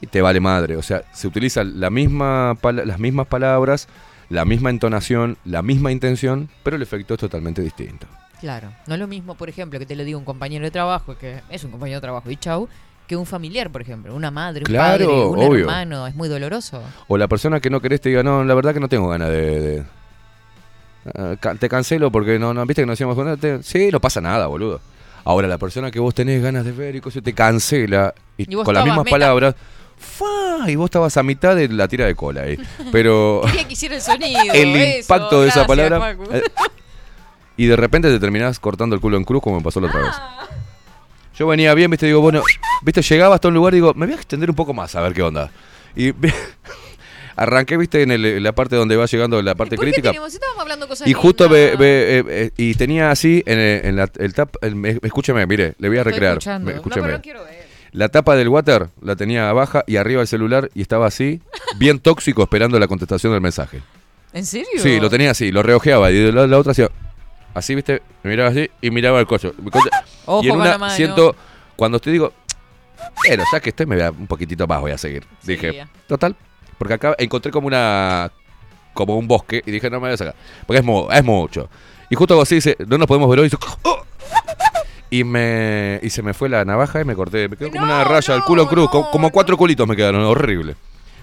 y 0.00 0.06
te 0.06 0.20
vale 0.22 0.40
madre. 0.40 0.76
O 0.76 0.82
sea, 0.82 1.02
se 1.12 1.26
utiliza 1.28 1.62
la 1.64 1.90
misma 1.90 2.56
las 2.62 2.98
mismas 2.98 3.26
palabras, 3.26 3.88
la 4.28 4.44
misma 4.44 4.70
entonación, 4.70 5.36
la 5.44 5.62
misma 5.62 5.92
intención, 5.92 6.48
pero 6.62 6.76
el 6.76 6.82
efecto 6.82 7.14
es 7.14 7.20
totalmente 7.20 7.62
distinto. 7.62 8.06
Claro. 8.40 8.70
No 8.86 8.94
es 8.94 9.00
lo 9.00 9.06
mismo, 9.06 9.34
por 9.36 9.48
ejemplo, 9.48 9.78
que 9.78 9.86
te 9.86 9.96
lo 9.96 10.04
diga 10.04 10.18
un 10.18 10.24
compañero 10.24 10.64
de 10.64 10.70
trabajo, 10.70 11.16
que 11.16 11.40
es 11.48 11.64
un 11.64 11.70
compañero 11.70 11.98
de 11.98 12.02
trabajo 12.02 12.30
y 12.30 12.36
chau, 12.36 12.68
que 13.06 13.16
un 13.16 13.24
familiar, 13.24 13.70
por 13.70 13.80
ejemplo. 13.80 14.14
Una 14.14 14.30
madre, 14.32 14.60
un 14.60 14.66
Claro, 14.66 15.06
padre, 15.06 15.06
un 15.06 15.38
obvio. 15.38 15.60
hermano. 15.60 16.06
Es 16.08 16.14
muy 16.16 16.28
doloroso. 16.28 16.82
O 17.08 17.16
la 17.16 17.28
persona 17.28 17.60
que 17.60 17.70
no 17.70 17.80
querés 17.80 18.00
te 18.00 18.08
diga, 18.10 18.22
no, 18.24 18.44
la 18.44 18.54
verdad 18.54 18.74
que 18.74 18.80
no 18.80 18.88
tengo 18.88 19.08
ganas 19.08 19.30
de... 19.30 19.60
de- 19.60 19.84
ah, 21.14 21.36
te 21.58 21.68
cancelo 21.68 22.10
porque 22.10 22.38
no, 22.38 22.52
no, 22.52 22.66
viste 22.66 22.82
que 22.82 22.86
no 22.86 22.92
hacíamos 22.92 23.16
Sí, 23.62 23.88
no 23.92 24.00
pasa 24.00 24.20
nada, 24.20 24.48
boludo. 24.48 24.80
Ahora, 25.26 25.48
la 25.48 25.58
persona 25.58 25.90
que 25.90 25.98
vos 25.98 26.14
tenés 26.14 26.40
ganas 26.40 26.64
de 26.64 26.70
ver 26.70 26.94
y 26.94 27.00
cosas 27.00 27.20
te 27.22 27.32
cancela 27.34 28.14
y, 28.38 28.50
Y 28.52 28.54
vos 28.54 28.64
con 28.64 28.72
las 28.74 28.84
mismas 28.84 29.04
meta- 29.04 29.14
palabras, 29.14 29.54
¡fua! 29.98 30.70
y 30.70 30.76
vos 30.76 30.84
estabas 30.86 31.16
a 31.16 31.24
mitad 31.24 31.56
de 31.56 31.68
la 31.68 31.88
tira 31.88 32.06
de 32.06 32.14
cola 32.14 32.42
ahí. 32.42 32.56
Pero 32.92 33.40
Quería 33.46 33.66
que 33.66 33.72
hiciera 33.72 33.96
el 33.96 34.00
sonido. 34.02 34.38
el 34.54 34.76
eso, 34.76 34.98
impacto 35.00 35.42
de 35.42 35.48
esa 35.48 35.66
palabra... 35.66 36.16
Eh, 36.32 36.42
y 37.56 37.66
de 37.66 37.74
repente 37.74 38.08
te 38.08 38.20
terminás 38.20 38.60
cortando 38.60 38.94
el 38.94 39.00
culo 39.00 39.16
en 39.16 39.24
cruz 39.24 39.42
como 39.42 39.56
me 39.56 39.62
pasó 39.64 39.80
la 39.80 39.88
otra 39.88 40.00
vez. 40.02 40.14
Yo 41.38 41.46
venía 41.48 41.74
bien, 41.74 41.90
viste, 41.90 42.06
digo, 42.06 42.20
bueno, 42.20 42.42
viste, 42.82 43.02
llegaba 43.02 43.34
hasta 43.34 43.48
un 43.48 43.54
lugar 43.54 43.74
y 43.74 43.78
digo, 43.78 43.94
me 43.94 44.06
voy 44.06 44.12
a 44.14 44.16
extender 44.16 44.48
un 44.48 44.56
poco 44.56 44.72
más 44.74 44.94
a 44.94 45.00
ver 45.00 45.12
qué 45.12 45.22
onda. 45.22 45.50
Y 45.96 46.12
arranqué, 47.36 47.76
viste, 47.76 48.02
en, 48.02 48.10
el- 48.10 48.42
la 48.42 48.52
parte 48.52 48.76
donde 48.76 48.96
va 48.96 49.06
llegando 49.06 49.40
la 49.42 49.54
parte 49.54 49.76
¿Por 49.76 49.84
qué 49.84 49.92
crítica. 49.92 50.10
tenemos? 50.10 50.32
Estábamos 50.34 50.62
hablando 50.62 50.88
cosas 50.88 51.06
Y 51.06 51.12
justo 51.12 51.48
ve, 51.48 51.62
lindas. 51.72 51.78
ve, 51.78 52.18
eh, 52.18 52.24
eh, 52.28 52.50
y 52.56 52.74
tenía 52.74 53.10
así 53.10 53.42
en, 53.46 53.58
el- 53.58 53.86
en 53.86 53.96
la, 53.96 54.10
el 54.18 54.34
tap, 54.34 54.56
el- 54.62 54.98
escúcheme, 55.02 55.46
mire, 55.46 55.74
le 55.78 55.88
voy 55.88 55.98
a 55.98 56.04
recrear. 56.04 56.38
Me- 56.46 56.58
No, 56.58 56.70
escúcheme. 56.70 57.02
pero 57.06 57.16
no 57.18 57.22
quiero 57.22 57.44
ver. 57.44 57.66
La 57.92 58.08
tapa 58.08 58.36
del 58.36 58.48
water 58.48 58.88
la 59.00 59.16
tenía 59.16 59.52
baja 59.52 59.84
y 59.86 59.96
arriba 59.96 60.20
el 60.20 60.28
celular 60.28 60.70
y 60.74 60.82
estaba 60.82 61.06
así, 61.06 61.40
bien 61.78 61.98
tóxico, 61.98 62.42
esperando 62.42 62.78
la 62.78 62.88
contestación 62.88 63.32
del 63.32 63.40
mensaje. 63.40 63.80
¿En 64.34 64.44
serio? 64.44 64.68
Sí, 64.82 65.00
lo 65.00 65.08
tenía 65.08 65.30
así, 65.30 65.50
lo 65.50 65.62
reojeaba 65.62 66.10
y 66.10 66.14
de 66.24 66.32
la, 66.32 66.46
la 66.46 66.58
otra 66.58 66.72
hacía 66.72 66.90
así, 67.54 67.74
viste, 67.74 68.02
me 68.22 68.30
miraba 68.30 68.50
así 68.50 68.68
y 68.82 68.90
miraba 68.90 69.18
el 69.20 69.26
coche. 69.26 69.50
Ojo 70.26 70.44
y 70.44 70.48
en 70.50 70.56
una 70.56 70.76
mano. 70.76 70.94
siento, 70.94 71.34
cuando 71.74 71.98
te 72.00 72.10
digo, 72.10 72.34
pero 73.22 73.44
ya 73.50 73.60
que 73.60 73.70
estoy, 73.70 73.86
me 73.86 73.96
voy 73.96 74.04
a- 74.04 74.10
un 74.10 74.26
poquitito 74.26 74.66
más 74.66 74.80
voy 74.80 74.90
a 74.92 74.98
seguir. 74.98 75.24
Dije, 75.44 75.72
ya. 75.74 75.88
total, 76.06 76.36
porque 76.78 76.94
acá 76.94 77.14
encontré 77.18 77.50
como 77.52 77.66
una, 77.66 78.30
como 78.94 79.16
un 79.16 79.26
bosque 79.28 79.62
y 79.66 79.70
dije, 79.70 79.88
no 79.90 79.96
me 80.00 80.08
voy 80.08 80.14
a 80.14 80.16
sacar, 80.16 80.34
porque 80.66 80.80
es, 80.80 80.86
es 81.18 81.24
mucho. 81.24 81.68
Y 82.10 82.14
justo 82.14 82.40
así 82.40 82.56
dice, 82.56 82.76
no 82.86 82.98
nos 82.98 83.06
podemos 83.06 83.28
ver 83.28 83.40
hoy. 83.40 83.46
Y, 83.46 83.50
dice, 83.50 83.58
"Oh". 83.82 84.02
Y 85.08 85.22
me 85.24 86.00
y 86.02 86.10
se 86.10 86.22
me 86.22 86.34
fue 86.34 86.48
la 86.48 86.64
navaja 86.64 87.00
y 87.00 87.04
me 87.04 87.14
corté, 87.14 87.48
me 87.48 87.56
quedó 87.56 87.70
como 87.70 87.84
una 87.84 88.02
raya 88.04 88.34
al 88.34 88.42
culo 88.44 88.62
en 88.62 88.68
cruz, 88.68 88.90
co- 88.90 89.10
como, 89.10 89.30
cuatro 89.30 89.56
culitos 89.56 89.86
me 89.86 89.94
quedaron, 89.96 90.22
horrible. 90.24 90.74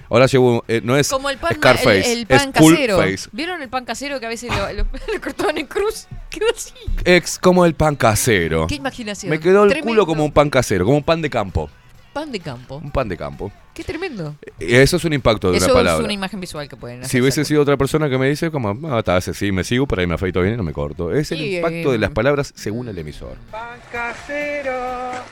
Ahora 0.10 0.26
llevo, 0.28 0.64
eh, 0.68 0.80
no 0.84 0.96
es 0.96 1.10
Como 1.10 1.30
el 1.30 1.38
pan, 1.38 1.56
Scarface, 1.56 2.14
el, 2.14 2.20
el 2.20 2.26
pan 2.28 2.50
es 2.54 2.62
casero. 2.62 2.98
Face. 2.98 3.30
¿Vieron 3.32 3.62
el 3.62 3.70
pan 3.70 3.84
casero 3.84 4.20
que 4.20 4.26
a 4.26 4.30
veces 4.30 4.50
lo, 4.56 4.72
lo- 4.74 4.84
lo 5.14 5.22
cortaban 5.22 5.58
en 5.58 5.66
cruz? 5.66 6.08
Quedó 6.30 6.46
así. 6.56 6.74
Ex 7.04 7.40
como 7.40 7.66
el 7.66 7.74
pan 7.74 7.96
casero. 7.96 8.68
Qué 8.68 8.76
imaginación. 8.76 9.30
Me 9.30 9.40
quedó 9.40 9.64
el 9.64 9.70
Tremendo. 9.70 9.90
culo 9.90 10.06
como 10.06 10.24
un 10.24 10.32
pan 10.32 10.50
casero, 10.50 10.86
como 10.86 10.98
un 10.98 11.04
pan 11.04 11.22
de 11.22 11.30
campo. 11.30 11.70
Pan 12.14 12.32
de 12.32 12.40
campo. 12.40 12.78
Un 12.78 12.92
pan 12.92 13.10
de 13.10 13.18
campo. 13.18 13.52
Qué 13.74 13.84
tremendo. 13.84 14.36
Y 14.60 14.76
Eso 14.76 14.98
es 14.98 15.04
un 15.06 15.14
impacto 15.14 15.50
de 15.52 15.58
Eso 15.58 15.66
una 15.66 15.74
es 15.74 15.78
palabra. 15.80 16.04
una 16.06 16.14
imagen 16.14 16.40
visual 16.40 16.70
que 16.70 16.76
pueden 16.76 17.00
hacer. 17.00 17.10
Si 17.10 17.20
hubiese 17.22 17.44
sido 17.44 17.64
otra 17.64 17.76
persona 17.76 18.08
que 18.10 18.18
me 18.20 18.30
dice, 18.30 18.52
como, 18.52 18.78
ah, 18.94 19.00
está, 19.00 19.20
sí, 19.22 19.52
me 19.52 19.64
sigo, 19.64 19.88
pero 19.88 20.02
ahí 20.02 20.08
me 20.08 20.14
afeito 20.14 20.42
bien 20.42 20.54
y 20.54 20.58
no 20.58 20.64
me 20.64 20.74
corto. 20.74 21.12
Es 21.12 21.32
el 21.32 21.40
Sí, 21.40 21.56
impacto 21.56 21.90
eh, 21.90 21.94
de 21.94 21.98
las 21.98 22.12
palabras 22.12 22.54
según 22.56 22.88
el 22.88 22.98
emisor. 23.00 23.36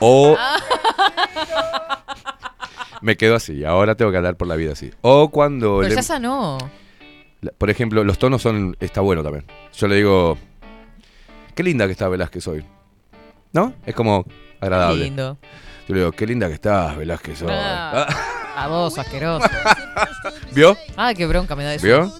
O 0.00 0.36
me 3.00 3.16
quedo 3.16 3.34
así, 3.36 3.64
ahora 3.64 3.94
tengo 3.96 4.10
que 4.10 4.16
hablar 4.16 4.36
por 4.36 4.48
la 4.48 4.56
vida 4.56 4.72
así. 4.72 4.90
O 5.02 5.30
cuando, 5.30 5.78
Pero 5.78 5.88
el 5.88 5.94
ya 5.94 6.00
em- 6.00 6.04
sanó. 6.04 6.58
la- 7.40 7.52
por 7.52 7.70
ejemplo, 7.70 8.04
los 8.04 8.18
tonos 8.18 8.42
son, 8.42 8.76
está 8.80 9.00
bueno 9.00 9.22
también. 9.22 9.44
Yo 9.74 9.88
le 9.88 9.96
digo, 9.96 10.38
qué 11.54 11.62
linda 11.62 11.86
que 11.86 11.92
está 11.92 12.08
Velázquez 12.08 12.46
hoy. 12.48 12.64
¿No? 13.52 13.74
Es 13.84 13.94
como 13.94 14.24
agradable. 14.60 15.04
Lindo. 15.04 15.36
Yo 15.88 15.94
le 15.94 16.00
digo, 16.00 16.12
qué 16.12 16.26
linda 16.26 16.48
que 16.48 16.54
estás, 16.54 16.96
Velázquez. 16.96 17.42
Ah, 17.48 18.06
Ah, 18.08 18.64
a 18.64 18.68
vos, 18.68 18.98
asqueroso. 18.98 19.46
¿Vio? 20.52 20.76
Ay, 20.96 21.14
qué 21.14 21.26
bronca 21.26 21.56
me 21.56 21.64
da 21.64 21.74
eso. 21.74 21.84
¿Vio? 21.86 22.12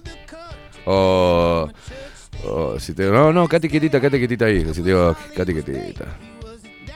O, 0.85 1.69
o 2.45 2.79
si 2.79 2.93
te 2.93 3.03
digo, 3.03 3.13
no, 3.15 3.31
no, 3.31 3.47
quédate 3.47 3.69
quietita, 3.69 3.99
quédate 4.01 4.17
quietita 4.19 4.45
ahí. 4.45 4.61
Si 4.73 4.81
te 4.81 4.89
digo, 4.89 5.15
quédate 5.33 5.53
quietita. 5.53 6.05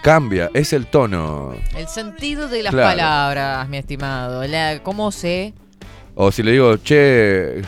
Cambia, 0.03 0.49
es 0.53 0.73
el 0.73 0.87
tono. 0.87 1.53
El 1.75 1.87
sentido 1.87 2.47
de 2.47 2.63
las 2.63 2.73
Claro. 2.73 2.89
palabras, 2.89 3.67
mi 3.69 3.77
estimado. 3.77 4.45
La, 4.45 4.81
cómo 4.83 5.11
se 5.11 5.53
O 6.15 6.31
si 6.31 6.43
le 6.43 6.51
digo, 6.51 6.77
che, 6.77 7.61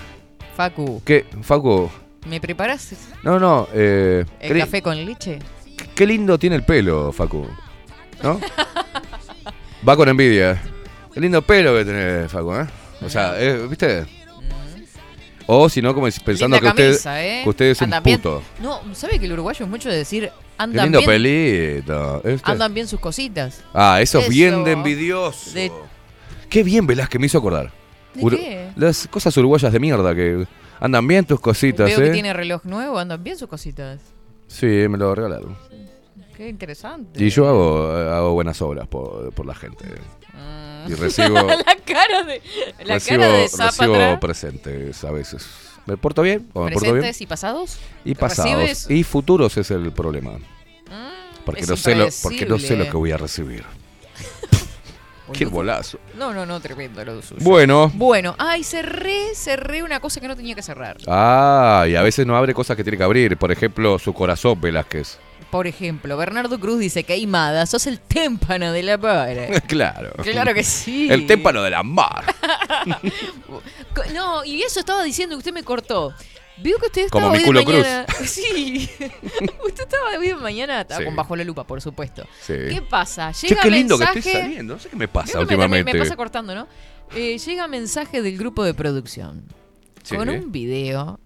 Facu, 0.56 1.02
¿qué? 1.06 1.26
Facu. 1.42 1.90
¿me 2.28 2.40
preparas 2.42 2.94
No, 3.24 3.40
no, 3.40 3.68
eh, 3.74 4.26
el 4.42 4.60
café 4.60 4.82
con 4.82 5.04
leche? 5.06 5.40
qué 5.96 6.06
lindo 6.06 6.38
tiene 6.38 6.56
el 6.58 6.64
pelo, 6.64 7.12
Facu. 7.14 7.48
¿No? 8.24 8.40
Va 9.88 9.96
con 9.96 10.10
envidia. 10.10 10.62
Qué 11.14 11.20
lindo 11.20 11.41
pelo 11.41 11.74
que 11.76 11.86
tenés, 11.86 12.32
Facu, 12.32 12.54
¿eh? 12.54 12.68
O 13.02 13.10
sea, 13.10 13.40
eh, 13.41 13.66
¿viste? 13.68 14.06
O 15.48 15.68
si 15.70 15.82
no, 15.82 15.96
como 15.96 16.08
pensando 16.24 16.58
Linda 16.58 16.60
que 16.60 16.68
usted, 16.68 17.04
camisa, 17.04 17.26
¿eh? 17.26 17.41
que 17.44 17.50
usted 17.50 17.66
es 17.66 17.82
un 17.82 17.90
bien. 18.04 18.18
puto. 18.20 18.44
No, 18.62 18.82
¿sabe 18.94 19.18
que 19.20 19.26
el 19.26 19.34
uruguayo 19.34 19.66
es 19.66 19.70
mucho 19.72 19.90
de 19.90 19.96
decir 19.98 20.24
Qué 20.26 20.32
andan 20.58 20.86
lindo 20.86 21.00
bien, 21.00 21.10
pelito. 21.10 22.22
andan 22.44 22.74
bien 22.74 22.88
sus 22.88 23.00
cositas? 23.00 23.64
Ah, 23.74 24.00
eso, 24.02 24.20
es 24.20 24.30
bien 24.30 24.54
Eso. 24.56 24.64
de 24.66 24.72
envidioso. 24.74 25.52
De- 25.52 25.72
Qué 26.50 26.62
bien 26.64 26.86
Velázquez 26.86 27.20
me 27.20 27.26
hizo 27.28 27.38
acordar. 27.40 27.72
¿De 28.14 28.22
Uru- 28.22 28.38
qué? 28.38 28.70
Las 28.76 29.08
cosas 29.08 29.36
uruguayas 29.38 29.72
de 29.74 29.80
mierda 29.80 30.14
que 30.14 30.46
andan 30.80 31.08
bien 31.08 31.26
tus 31.26 31.40
cositas, 31.40 31.88
Veo 31.88 32.00
¿eh? 32.00 32.04
que 32.06 32.10
tiene 32.12 32.34
reloj 32.34 32.64
nuevo, 32.66 33.00
andan 33.00 33.24
bien 33.24 33.38
sus 33.38 33.48
cositas. 33.48 34.00
Sí, 34.48 34.66
me 34.66 34.98
lo 34.98 35.16
regalaron. 35.16 35.56
Qué 36.40 36.48
interesante. 36.48 37.22
Y 37.22 37.30
yo 37.32 37.49
hago, 37.49 37.91
hago 37.91 38.32
buenas 38.32 38.61
obras 38.61 38.88
por, 38.88 39.34
por 39.34 39.45
la 39.45 39.53
gente. 39.53 39.84
Y 40.88 40.94
recibo, 40.94 41.34
la 41.36 41.76
cara 41.86 42.24
de 42.24 42.41
la 42.86 42.94
recibo, 42.94 43.20
cara 43.20 43.34
de 43.34 43.48
recibo 43.49 44.20
presentes 44.22 45.03
a 45.03 45.11
veces. 45.11 45.45
¿Me 45.86 45.98
porto 45.98 46.22
bien? 46.22 46.48
¿O 46.53 46.64
me 46.64 46.72
porto 46.72 46.94
bien? 46.94 47.14
Y 47.20 47.26
pasados. 47.26 47.78
Y 48.06 48.16
pasados. 48.16 48.53
¿Recibes? 48.53 48.90
Y 48.90 49.03
futuros 49.03 49.57
es 49.57 49.70
el 49.70 49.91
problema. 49.91 50.32
Porque, 51.44 51.64
es 51.64 51.70
no 51.70 51.76
sé 51.76 51.94
lo, 51.94 52.07
porque 52.24 52.45
no 52.45 52.57
sé 52.57 52.78
lo 52.78 52.86
que 52.86 52.95
voy 52.95 53.11
a 53.11 53.18
recibir. 53.18 53.66
Qué 55.34 55.44
bolazo. 55.45 55.99
No, 56.16 56.34
no, 56.34 56.45
no, 56.45 56.61
tremendo 56.61 57.03
lo 57.03 57.22
suyo. 57.22 57.41
Bueno. 57.44 57.91
Bueno, 57.95 58.36
ay, 58.38 58.64
cerré, 58.64 59.36
cerré 59.36 59.84
una 59.84 59.99
cosa 59.99 60.22
que 60.22 60.30
no 60.30 60.38
tenía 60.38 60.56
que 60.56 60.64
cerrar. 60.64 60.99
Ah, 61.06 61.86
y 61.86 61.98
a 61.98 62.02
veces 62.02 62.26
no 62.26 62.38
abre 62.38 62.53
cosas 62.53 62.78
que 62.78 62.84
tiene 62.86 62.98
que 62.98 63.03
abrir. 63.03 63.36
Por 63.36 63.52
ejemplo, 63.52 63.99
su 63.99 64.14
corazón, 64.14 64.61
Velázquez. 64.61 65.20
Por 65.52 65.66
ejemplo, 65.66 66.16
Bernardo 66.16 66.60
Cruz 66.60 66.80
dice 66.80 67.04
que 67.04 67.14
Aimada, 67.14 67.66
sos 67.66 67.88
el 67.88 68.00
témpano 68.00 68.72
de 68.72 68.84
la 68.84 68.98
para. 69.00 69.60
claro. 69.68 70.12
Claro 70.24 70.54
que 70.54 70.64
sí. 70.64 71.08
El 71.10 71.26
témpano 71.26 71.64
de 71.64 71.72
la 71.72 71.82
mar. 71.84 72.24
No, 74.14 74.44
y 74.46 74.62
eso 74.62 74.80
estaba 74.80 75.04
diciendo, 75.04 75.38
usted 75.38 75.52
me 75.54 75.64
cortó. 75.64 76.14
Veo 76.58 76.78
que 76.78 76.88
usted 76.88 77.02
estaba 77.06 77.24
Como 77.24 77.32
mi 77.32 77.38
hoy 77.38 77.44
de 77.44 77.48
culo 77.48 77.64
cruz. 77.64 77.78
mañana. 77.82 78.06
Sí. 78.26 78.90
usted 79.66 79.84
estaba 79.84 80.18
hoy 80.18 80.28
de 80.28 80.36
mañana, 80.36 80.82
estaba 80.82 81.00
Sí. 81.00 81.06
con 81.06 81.16
bajo 81.16 81.36
la 81.36 81.44
lupa, 81.44 81.64
por 81.66 81.82
supuesto. 81.82 82.24
Sí. 82.42 82.54
¿Qué 82.70 82.82
pasa? 82.88 83.32
Che, 83.34 83.48
Llega 83.48 83.62
qué 83.62 83.72
lindo 83.72 83.98
que 83.98 84.06
mensaje... 84.06 84.20
estoy 84.30 84.42
saliendo. 84.42 84.74
No 84.76 84.80
sé 84.80 84.90
qué 84.90 84.96
me 84.96 85.08
pasa 85.08 85.38
Veo 85.40 85.48
que 85.48 85.56
me- 85.58 85.64
últimamente. 85.64 85.94
Me, 85.94 86.00
pasa 86.00 86.16
cortando, 86.16 86.54
¿no? 86.56 86.68
Eh, 87.16 87.38
llega 87.38 87.68
mensaje 87.68 88.22
del 88.22 88.38
grupo 88.38 88.64
de 88.64 88.74
producción 88.74 89.46
Sí. 90.04 90.16
con 90.16 90.30
un 90.30 90.52
video, 90.52 91.20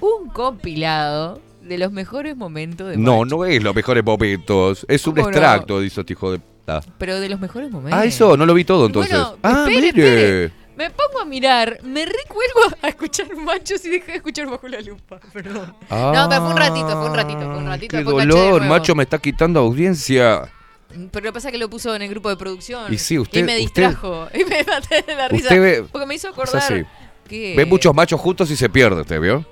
un 0.00 0.28
compilado 0.30 1.40
de 1.70 1.78
los 1.78 1.92
mejores 1.92 2.36
momentos 2.36 2.88
de 2.88 2.96
No, 2.96 3.24
no 3.24 3.44
es 3.44 3.62
los 3.62 3.74
mejores 3.74 4.04
momentos. 4.04 4.84
Es 4.88 5.06
un 5.06 5.14
¿Cómo 5.14 5.26
no? 5.26 5.30
extracto, 5.30 5.80
dice 5.80 6.00
este 6.00 6.14
hijo 6.14 6.32
de 6.32 6.40
puta. 6.40 6.80
Pero 6.98 7.20
de 7.20 7.28
los 7.28 7.38
mejores 7.38 7.70
momentos. 7.70 7.98
Ah, 8.00 8.04
eso, 8.04 8.36
no 8.36 8.44
lo 8.44 8.54
vi 8.54 8.64
todo 8.64 8.86
entonces. 8.86 9.12
Bueno, 9.12 9.36
ah, 9.44 9.64
espere, 9.68 9.92
mire. 9.92 10.38
espere. 10.48 10.60
Me 10.76 10.90
pongo 10.90 11.20
a 11.20 11.24
mirar, 11.24 11.78
me 11.84 12.04
recuerdo 12.06 12.76
a 12.82 12.88
escuchar 12.88 13.28
machos 13.36 13.84
y 13.84 13.90
dejé 13.90 14.12
de 14.12 14.16
escuchar 14.16 14.48
bajo 14.48 14.66
la 14.66 14.80
lupa. 14.80 15.20
Perdón. 15.32 15.74
no, 15.90 16.26
pero 16.28 16.40
fue 16.40 16.50
un 16.50 16.56
ratito, 16.56 16.88
fue 16.88 17.06
un 17.10 17.14
ratito, 17.14 17.38
fue 17.38 17.56
un 17.58 17.66
ratito. 17.66 17.96
Qué 17.98 18.02
dolor, 18.02 18.62
macho, 18.64 18.94
me 18.96 19.04
está 19.04 19.18
quitando 19.18 19.60
audiencia. 19.60 20.50
Pero 20.88 21.26
lo 21.26 21.30
que 21.30 21.32
pasa 21.32 21.48
es 21.48 21.52
que 21.52 21.58
lo 21.58 21.70
puso 21.70 21.94
en 21.94 22.02
el 22.02 22.08
grupo 22.08 22.30
de 22.30 22.36
producción. 22.36 22.92
Y 22.92 22.98
sí, 22.98 23.16
usted- 23.16 23.38
Y 23.38 23.42
me 23.44 23.52
usted- 23.64 23.82
distrajo. 23.82 24.26
y 24.34 24.38
me 24.44 24.64
maté 24.64 25.02
de 25.06 25.14
la 25.14 25.28
risa. 25.28 25.44
Usted 25.44 25.60
ve- 25.60 25.84
porque 25.92 26.06
me 26.06 26.16
hizo 26.16 26.28
acordar 26.28 26.84
que. 27.28 27.54
Ve 27.56 27.64
muchos 27.64 27.94
machos 27.94 28.20
juntos 28.20 28.50
y 28.50 28.56
se 28.56 28.68
pierde, 28.68 29.04
¿te 29.04 29.18
vio? 29.20 29.46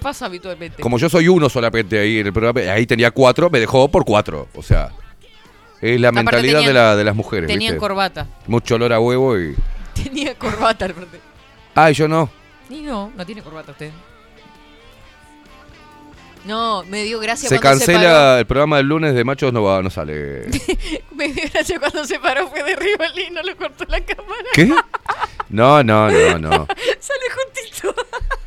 Pasa 0.00 0.26
habitualmente. 0.26 0.82
Como 0.82 0.98
yo 0.98 1.08
soy 1.08 1.28
uno 1.28 1.48
solamente 1.48 1.98
ahí 1.98 2.18
en 2.18 2.26
el 2.26 2.32
programa, 2.32 2.60
ahí 2.72 2.86
tenía 2.86 3.10
cuatro, 3.10 3.50
me 3.50 3.58
dejó 3.60 3.88
por 3.88 4.04
cuatro. 4.04 4.48
O 4.54 4.62
sea, 4.62 4.90
es 5.80 6.00
la 6.00 6.08
Aparte 6.08 6.24
mentalidad 6.24 6.58
tenían- 6.60 6.66
de, 6.68 6.72
la, 6.74 6.96
de 6.96 7.04
las 7.04 7.16
mujeres. 7.16 7.48
Tenían 7.48 7.72
¿viste? 7.74 7.78
corbata. 7.80 8.26
Mucho 8.46 8.74
olor 8.76 8.92
a 8.92 9.00
huevo 9.00 9.38
y. 9.38 9.54
Tenía 9.94 10.34
corbata, 10.36 10.84
aparte. 10.86 11.20
Ay, 11.74 11.94
yo 11.94 12.06
no. 12.08 12.30
Y 12.70 12.80
no, 12.82 13.12
no 13.16 13.26
tiene 13.26 13.42
corbata 13.42 13.72
usted. 13.72 13.90
No, 16.44 16.82
me 16.84 17.04
dio 17.04 17.20
gracia 17.20 17.48
Se 17.48 17.60
cuando 17.60 17.78
cancela 17.78 18.00
se 18.00 18.06
paró. 18.08 18.38
el 18.38 18.46
programa 18.46 18.76
del 18.78 18.86
lunes 18.86 19.14
de 19.14 19.24
machos, 19.24 19.52
no 19.52 19.62
va, 19.62 19.80
no 19.82 19.90
sale. 19.90 20.46
Me 21.14 21.28
dio 21.28 21.44
gracia 21.52 21.78
cuando 21.78 22.04
se 22.04 22.18
paró, 22.18 22.48
fue 22.48 22.62
de 22.64 22.74
Rivoli 22.74 23.22
y 23.28 23.30
no 23.30 23.42
lo 23.42 23.56
cortó 23.56 23.84
la 23.86 24.00
cámara. 24.00 24.42
¿Qué? 24.52 24.66
No, 25.48 25.82
no, 25.84 26.10
no, 26.10 26.38
no. 26.38 26.50
Sale 26.98 27.26
juntito. 27.34 27.94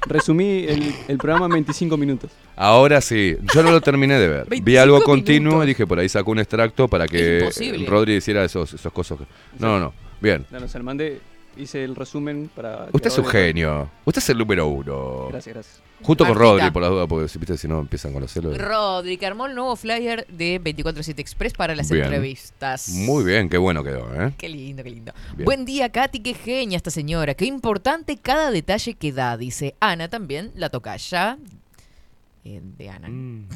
Resumí 0.07 0.65
el, 0.67 0.93
el 1.07 1.17
programa 1.17 1.45
en 1.45 1.51
25 1.53 1.95
minutos. 1.97 2.31
Ahora 2.55 2.99
sí, 2.99 3.37
yo 3.53 3.63
no 3.63 3.71
lo 3.71 3.79
terminé 3.79 4.15
de 4.19 4.27
ver. 4.27 4.43
Vi 4.49 4.59
25 4.59 4.81
algo 4.81 5.01
continuo 5.03 5.51
minutos. 5.53 5.65
y 5.65 5.67
dije, 5.69 5.87
por 5.87 5.99
ahí 5.99 6.09
saco 6.09 6.31
un 6.31 6.39
extracto 6.39 6.87
para 6.87 7.07
que. 7.07 7.49
Rodri 7.87 8.15
hiciera 8.15 8.43
esos, 8.43 8.73
esos 8.73 8.91
cosas. 8.91 9.19
No, 9.59 9.67
no, 9.67 9.79
no. 9.79 9.93
Bien. 10.19 10.45
No, 10.51 10.59
no, 10.59 10.67
se 10.67 10.77
lo 10.79 10.83
mandé, 10.83 11.19
hice 11.57 11.83
el 11.83 11.95
resumen 11.95 12.49
para... 12.55 12.87
Usted 12.91 13.07
es 13.07 13.17
un 13.17 13.25
genio. 13.25 13.89
Usted 14.05 14.21
es 14.21 14.29
el 14.29 14.37
número 14.37 14.67
uno. 14.67 15.27
Gracias, 15.29 15.53
gracias. 15.53 15.81
Junto 16.01 16.25
con. 16.25 16.35
Rodri, 16.35 16.71
por 16.71 16.81
la 16.81 16.89
duda, 16.89 17.07
porque 17.07 17.27
si, 17.27 17.39
viste, 17.39 17.57
si 17.57 17.67
no 17.67 17.79
empiezan 17.79 18.11
con 18.11 18.21
los 18.21 18.31
celos. 18.31 18.57
Rodri, 18.57 19.17
que 19.17 19.25
armó 19.25 19.45
el 19.45 19.55
nuevo 19.55 19.75
flyer 19.75 20.27
de 20.27 20.61
24-7 20.61 21.19
Express 21.19 21.53
para 21.53 21.75
las 21.75 21.89
Bien. 21.89 22.03
entrevistas. 22.03 22.89
Muy 22.89 23.23
bien, 23.23 23.49
qué 23.49 23.57
bueno 23.57 23.83
quedó, 23.83 24.13
¿eh? 24.13 24.33
Qué 24.37 24.49
lindo, 24.49 24.83
qué 24.83 24.89
lindo. 24.89 25.13
Bien. 25.35 25.45
Buen 25.45 25.65
día, 25.65 25.89
Katy, 25.89 26.19
qué 26.19 26.33
genia 26.33 26.77
esta 26.77 26.91
señora. 26.91 27.33
Qué 27.33 27.45
importante 27.45 28.17
cada 28.17 28.51
detalle 28.51 28.93
que 28.93 29.11
da, 29.11 29.37
dice 29.37 29.75
Ana 29.79 30.09
también, 30.09 30.51
la 30.55 30.69
tocaya 30.69 31.37
eh, 32.43 32.61
de 32.61 32.89
Ana. 32.89 33.07
Mm. 33.09 33.47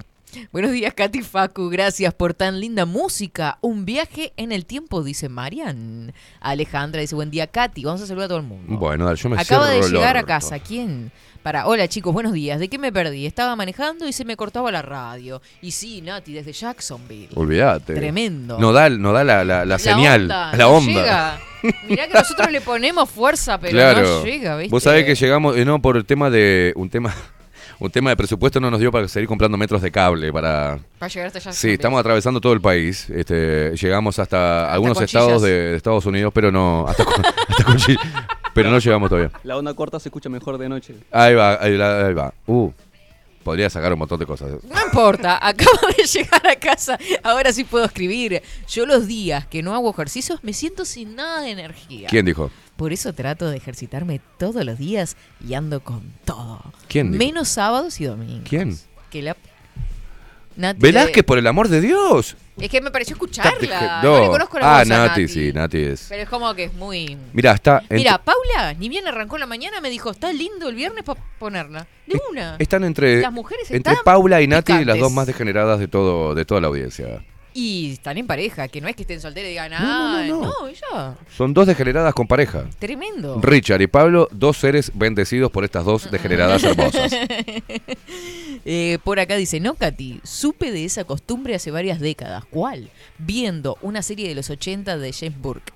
Buenos 0.51 0.71
días, 0.71 0.93
Katy 0.93 1.21
Facu. 1.21 1.69
Gracias 1.69 2.13
por 2.13 2.33
tan 2.33 2.59
linda 2.59 2.85
música. 2.85 3.57
Un 3.61 3.85
viaje 3.85 4.31
en 4.37 4.51
el 4.51 4.65
tiempo, 4.65 5.03
dice 5.03 5.27
Marian. 5.29 6.13
Alejandra 6.39 7.01
dice, 7.01 7.15
buen 7.15 7.31
día, 7.31 7.47
Katy. 7.47 7.83
Vamos 7.83 8.01
a 8.01 8.07
saludar 8.07 8.25
a 8.25 8.27
todo 8.29 8.37
el 8.39 8.45
mundo. 8.45 8.77
Bueno, 8.77 9.05
dale, 9.05 9.17
yo 9.17 9.29
me 9.29 9.39
Acaba 9.39 9.69
de 9.69 9.81
llegar 9.81 10.17
a 10.17 10.23
casa. 10.23 10.59
¿Quién? 10.59 11.11
Para, 11.41 11.67
hola 11.67 11.87
chicos, 11.87 12.13
buenos 12.13 12.33
días. 12.33 12.59
¿De 12.59 12.67
qué 12.67 12.77
me 12.77 12.91
perdí? 12.91 13.25
Estaba 13.25 13.55
manejando 13.55 14.07
y 14.07 14.13
se 14.13 14.25
me 14.25 14.35
cortaba 14.35 14.71
la 14.71 14.81
radio. 14.81 15.41
Y 15.61 15.71
sí, 15.71 16.01
Nati, 16.01 16.33
desde 16.33 16.51
Jacksonville. 16.51 17.29
Olvídate. 17.35 17.95
Tremendo. 17.95 18.59
No 18.59 18.73
da, 18.73 18.89
no 18.89 19.13
da 19.13 19.23
la, 19.23 19.43
la- 19.45 19.65
la 19.65 19.79
señal, 19.79 20.23
onda, 20.23 20.51
la 20.51 20.57
no 20.57 20.69
onda. 20.71 20.91
llega. 20.91 21.39
Mirá 21.87 22.07
que 22.07 22.13
nosotros 22.13 22.51
le 22.51 22.61
ponemos 22.61 23.09
fuerza, 23.09 23.57
pero 23.59 23.71
claro. 23.71 24.01
no 24.19 24.25
llega, 24.25 24.57
¿viste? 24.57 24.71
Vos 24.71 24.83
sabés 24.83 25.05
que 25.05 25.15
llegamos, 25.15 25.57
eh, 25.57 25.65
no, 25.65 25.81
por 25.81 25.97
el 25.97 26.05
tema 26.05 26.29
de. 26.29 26.73
Un 26.75 26.89
tema. 26.89 27.15
Un 27.81 27.89
tema 27.89 28.09
de 28.09 28.17
presupuesto 28.17 28.59
no 28.59 28.69
nos 28.69 28.79
dio 28.81 28.91
para 28.91 29.07
seguir 29.07 29.27
comprando 29.27 29.57
metros 29.57 29.81
de 29.81 29.89
cable 29.89 30.33
para. 30.33 30.79
Para 30.97 31.09
llegar 31.09 31.27
hasta 31.27 31.39
allá. 31.39 31.53
Sí, 31.53 31.71
estamos 31.71 31.97
atravesando 31.99 32.41
todo 32.41 32.51
el 32.51 32.59
país. 32.59 33.09
Este, 33.09 33.71
llegamos 33.77 34.19
hasta, 34.19 34.71
algunos 34.71 34.97
Conchillas. 34.97 35.21
estados 35.23 35.41
de, 35.43 35.51
de 35.51 35.75
Estados 35.77 36.05
Unidos, 36.05 36.33
pero 36.35 36.51
no. 36.51 36.85
Hasta, 36.87 37.05
con- 37.05 37.25
hasta 37.47 37.63
Conchillas. 37.63 38.03
pero 38.53 38.69
no 38.69 38.79
llegamos 38.79 39.09
todavía. 39.09 39.31
La 39.43 39.55
onda 39.57 39.73
corta 39.73 39.97
se 39.99 40.09
escucha 40.09 40.27
mejor 40.27 40.57
de 40.57 40.67
noche. 40.67 40.95
Ahí 41.09 41.33
va, 41.35 41.53
ahí, 41.63 41.77
va, 41.77 42.05
ahí 42.07 42.13
va. 42.13 42.33
Uh, 42.47 42.69
podría 43.45 43.69
sacar 43.69 43.93
un 43.93 43.99
montón 43.99 44.19
de 44.19 44.25
cosas. 44.25 44.49
No 44.63 44.85
importa, 44.85 45.39
acabo 45.47 45.79
de 45.97 46.03
llegar 46.03 46.45
a 46.47 46.55
casa, 46.57 46.99
ahora 47.23 47.53
sí 47.53 47.63
puedo 47.63 47.85
escribir. 47.85 48.41
Yo 48.67 48.85
los 48.85 49.07
días 49.07 49.45
que 49.47 49.63
no 49.63 49.73
hago 49.73 49.89
ejercicios 49.91 50.43
me 50.43 50.51
siento 50.51 50.83
sin 50.83 51.15
nada 51.15 51.39
de 51.43 51.51
energía. 51.51 52.09
¿Quién 52.09 52.25
dijo? 52.25 52.51
Por 52.79 52.93
eso 52.93 53.11
trato 53.11 53.49
de 53.49 53.57
ejercitarme 53.57 54.21
todos 54.37 54.63
los 54.63 54.77
días 54.77 55.17
y 55.45 55.53
ando 55.53 55.81
con 55.81 56.01
todo. 56.23 56.63
¿Quién 56.87 57.11
dijo? 57.11 57.21
Menos 57.21 57.49
sábados 57.49 57.99
y 57.99 58.05
domingos. 58.05 58.47
¿Quién? 58.47 58.73
Que 59.09 59.21
la... 59.21 59.35
Nati 60.55 60.79
Velázquez, 60.79 61.25
por 61.25 61.37
el 61.37 61.47
amor 61.47 61.67
de 61.67 61.81
Dios. 61.81 62.37
Es 62.57 62.69
que 62.69 62.79
me 62.79 62.89
pareció 62.89 63.15
escucharla. 63.15 64.01
No. 64.01 64.15
No, 64.15 64.21
le 64.21 64.27
conozco 64.27 64.59
la 64.59 64.65
ah, 64.65 64.79
voz 64.79 64.91
a 64.91 64.97
Nati, 64.97 65.21
Nati. 65.23 65.27
sí, 65.27 65.51
Nati 65.51 65.77
es. 65.77 66.05
Pero 66.07 66.23
es 66.23 66.29
como 66.29 66.55
que 66.55 66.63
es 66.63 66.73
muy... 66.73 67.17
Mira, 67.33 67.51
está. 67.51 67.83
Mira, 67.89 68.17
Paula, 68.23 68.73
ni 68.75 68.87
bien 68.87 69.05
arrancó 69.05 69.37
la 69.37 69.45
mañana, 69.45 69.81
me 69.81 69.89
dijo, 69.89 70.11
está 70.11 70.31
lindo 70.31 70.69
el 70.69 70.75
viernes 70.75 71.03
para 71.03 71.21
ponerla. 71.37 71.85
De 72.07 72.17
una. 72.31 72.55
Están 72.59 72.85
entre, 72.85 73.19
Las 73.19 73.33
mujeres 73.33 73.69
entre 73.71 73.91
están 73.91 74.05
Paula 74.05 74.41
y 74.41 74.47
Nati, 74.47 74.85
las 74.85 74.97
dos 74.97 75.11
más 75.11 75.27
degeneradas 75.27 75.79
de 75.79 75.89
todo 75.89 76.33
de 76.33 76.45
toda 76.45 76.61
la 76.61 76.67
audiencia. 76.67 77.25
Y 77.61 77.91
están 77.91 78.17
en 78.17 78.25
pareja, 78.25 78.69
que 78.69 78.79
no 78.79 78.87
es 78.87 78.95
que 78.95 79.01
estén 79.01 79.19
solteros 79.19 79.47
y 79.47 79.49
digan, 79.49 79.73
ah, 79.73 80.23
no, 80.25 80.39
no, 80.39 80.45
no. 80.45 80.67
ella. 80.69 81.17
Son 81.35 81.53
dos 81.53 81.67
degeneradas 81.67 82.13
con 82.13 82.25
pareja. 82.25 82.69
Tremendo. 82.79 83.37
Richard 83.41 83.81
y 83.81 83.87
Pablo, 83.87 84.29
dos 84.31 84.55
seres 84.55 84.93
bendecidos 84.95 85.51
por 85.51 85.65
estas 85.65 85.83
dos 85.83 86.09
degeneradas 86.09 86.63
hermosas. 86.63 87.11
Eh, 88.65 88.99
por 89.05 89.21
acá 89.21 89.37
dice, 89.37 89.61
no, 89.61 89.75
Katy, 89.75 90.19
supe 90.23 90.71
de 90.73 90.83
esa 90.83 91.05
costumbre 91.05 91.55
hace 91.55 91.71
varias 91.71 92.01
décadas. 92.01 92.43
¿Cuál? 92.45 92.89
Viendo 93.17 93.77
una 93.81 94.01
serie 94.01 94.27
de 94.27 94.35
los 94.35 94.49
80 94.49 94.97
de 94.97 95.13
James 95.13 95.39
Burke 95.39 95.71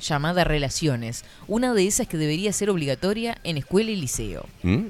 llamada 0.00 0.42
Relaciones. 0.42 1.24
Una 1.46 1.74
de 1.74 1.86
esas 1.86 2.08
que 2.08 2.16
debería 2.16 2.52
ser 2.54 2.70
obligatoria 2.70 3.36
en 3.44 3.58
escuela 3.58 3.90
y 3.90 3.96
liceo. 3.96 4.46
Mm. 4.62 4.86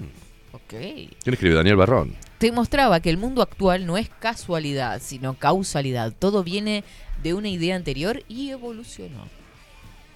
Ok. 0.53 0.71
¿Quién 0.71 1.35
escribe? 1.35 1.57
Daniel 1.57 1.77
Barrón. 1.77 2.15
Te 2.43 2.51
mostraba 2.51 2.99
que 2.99 3.09
el 3.09 3.19
mundo 3.19 3.41
actual 3.41 3.87
no 3.87 3.97
es 3.97 4.09
casualidad, 4.19 5.01
sino 5.01 5.35
causalidad. 5.35 6.13
Todo 6.13 6.43
viene 6.43 6.83
de 7.23 7.35
una 7.35 7.49
idea 7.49 7.77
anterior 7.77 8.25
y 8.29 8.51
evolucionó. 8.51 9.29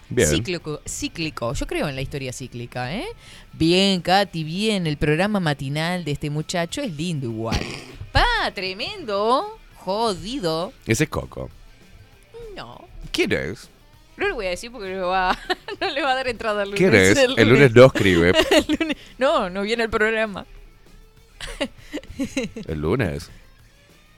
Bien. 0.08 0.26
Cíclico, 0.26 0.80
cíclico. 0.84 1.52
Yo 1.52 1.68
creo 1.68 1.88
en 1.88 1.94
la 1.94 2.00
historia 2.00 2.32
cíclica, 2.32 2.92
¿eh? 2.92 3.06
Bien, 3.52 4.00
Katy, 4.00 4.42
bien. 4.42 4.88
El 4.88 4.96
programa 4.96 5.38
matinal 5.38 6.04
de 6.04 6.10
este 6.10 6.28
muchacho 6.28 6.80
es 6.80 6.92
lindo 6.96 7.26
igual. 7.28 7.60
Pa, 8.10 8.24
tremendo. 8.52 9.60
Jodido. 9.76 10.72
Ese 10.84 11.04
es 11.04 11.10
Coco. 11.10 11.48
No. 12.56 12.88
¿Quién 13.12 13.30
es? 13.34 13.68
No 14.16 14.26
le 14.26 14.32
voy 14.32 14.46
a 14.46 14.50
decir 14.50 14.72
porque 14.72 14.92
no, 14.94 15.06
va, 15.06 15.38
no 15.80 15.90
le 15.90 16.02
va 16.02 16.10
a 16.10 16.14
dar 16.16 16.26
entrada 16.26 16.62
al 16.62 16.70
lunes. 16.72 16.80
¿Quién 16.80 16.92
es? 16.92 17.16
El 17.38 17.48
lunes 17.48 17.72
no 17.72 17.84
escribe. 17.86 18.32
El 18.50 18.76
lunes- 18.80 18.96
no, 19.16 19.48
no 19.48 19.62
viene 19.62 19.84
el 19.84 19.90
programa. 19.90 20.44
El 22.66 22.80
lunes. 22.80 23.30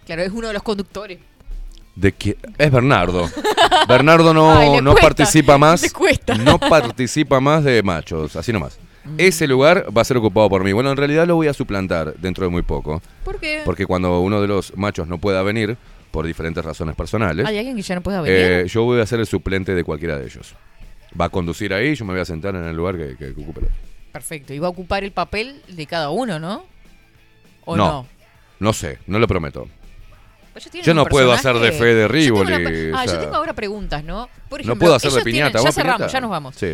Claro, 0.06 0.22
es 0.22 0.32
uno 0.32 0.48
de 0.48 0.54
los 0.54 0.62
conductores. 0.62 1.18
¿De? 1.94 2.14
Es 2.58 2.70
Bernardo. 2.70 3.28
Bernardo 3.88 4.32
no, 4.32 4.52
Ay, 4.56 4.80
no 4.80 4.92
cuesta, 4.92 5.08
participa 5.08 5.58
más. 5.58 5.82
No 6.38 6.58
participa 6.58 7.40
más 7.40 7.64
de 7.64 7.82
machos, 7.82 8.36
así 8.36 8.52
nomás. 8.52 8.78
Mm. 9.04 9.14
Ese 9.18 9.46
lugar 9.48 9.86
va 9.96 10.02
a 10.02 10.04
ser 10.04 10.16
ocupado 10.16 10.48
por 10.48 10.62
mí. 10.64 10.72
Bueno, 10.72 10.90
en 10.90 10.96
realidad 10.96 11.26
lo 11.26 11.34
voy 11.34 11.48
a 11.48 11.52
suplantar 11.54 12.14
dentro 12.18 12.44
de 12.44 12.50
muy 12.50 12.62
poco. 12.62 13.02
¿Por 13.24 13.38
qué? 13.40 13.62
Porque 13.64 13.84
cuando 13.86 14.20
uno 14.20 14.40
de 14.40 14.46
los 14.46 14.76
machos 14.76 15.08
no 15.08 15.18
pueda 15.18 15.42
venir, 15.42 15.76
por 16.12 16.24
diferentes 16.26 16.64
razones 16.64 16.94
personales, 16.96 17.44
¿Hay 17.46 17.58
alguien 17.58 17.76
que 17.76 17.82
ya 17.82 17.94
no 17.96 18.00
pueda 18.00 18.20
venir? 18.22 18.38
eh, 18.40 18.66
yo 18.68 18.84
voy 18.84 19.00
a 19.00 19.06
ser 19.06 19.20
el 19.20 19.26
suplente 19.26 19.74
de 19.74 19.84
cualquiera 19.84 20.16
de 20.18 20.24
ellos. 20.26 20.54
Va 21.20 21.26
a 21.26 21.28
conducir 21.30 21.74
ahí, 21.74 21.94
yo 21.94 22.04
me 22.04 22.12
voy 22.12 22.20
a 22.20 22.24
sentar 22.24 22.54
en 22.54 22.64
el 22.64 22.76
lugar 22.76 22.96
que, 22.96 23.16
que- 23.16 23.34
que 23.34 23.40
ocupe. 23.42 23.62
Perfecto. 24.12 24.54
Y 24.54 24.58
va 24.58 24.68
a 24.68 24.70
ocupar 24.70 25.04
el 25.04 25.10
papel 25.12 25.60
de 25.68 25.86
cada 25.86 26.10
uno, 26.10 26.38
¿no? 26.38 26.64
¿O 27.68 27.76
no? 27.76 27.86
no, 27.86 28.06
no 28.60 28.72
sé, 28.72 28.98
no 29.06 29.18
lo 29.18 29.28
prometo. 29.28 29.68
Ellos 30.54 30.70
tienen 30.72 30.84
Yo 30.86 30.92
un 30.92 30.96
no 30.96 31.04
puedo 31.06 31.30
personaje- 31.30 31.58
hacer 31.58 31.72
de 31.72 31.78
fe 31.78 31.84
de 31.94 32.02
Yo 32.02 32.08
tengo 32.34 32.40
una 32.40 32.56
Rivoli. 32.58 32.90
Ah, 32.92 33.00
o 33.02 33.04
yo 33.04 33.10
sea, 33.12 33.20
tengo 33.20 33.34
ahora 33.36 33.52
preguntas, 33.52 34.02
¿no? 34.02 34.28
Por 34.48 34.58
no 34.60 34.62
ejemplo, 34.64 34.78
puedo 34.80 34.94
hacer 34.96 35.10
de 35.10 35.14
ellos 35.16 35.24
piñata. 35.24 35.50
tienen- 35.50 35.52
ya 35.52 35.58
¿Vamos 35.60 35.74
cerramos, 35.74 35.96
piñata? 35.98 36.12
ya 36.12 36.20
nos 36.20 36.30
vamos. 36.30 36.54
Sí. 36.56 36.66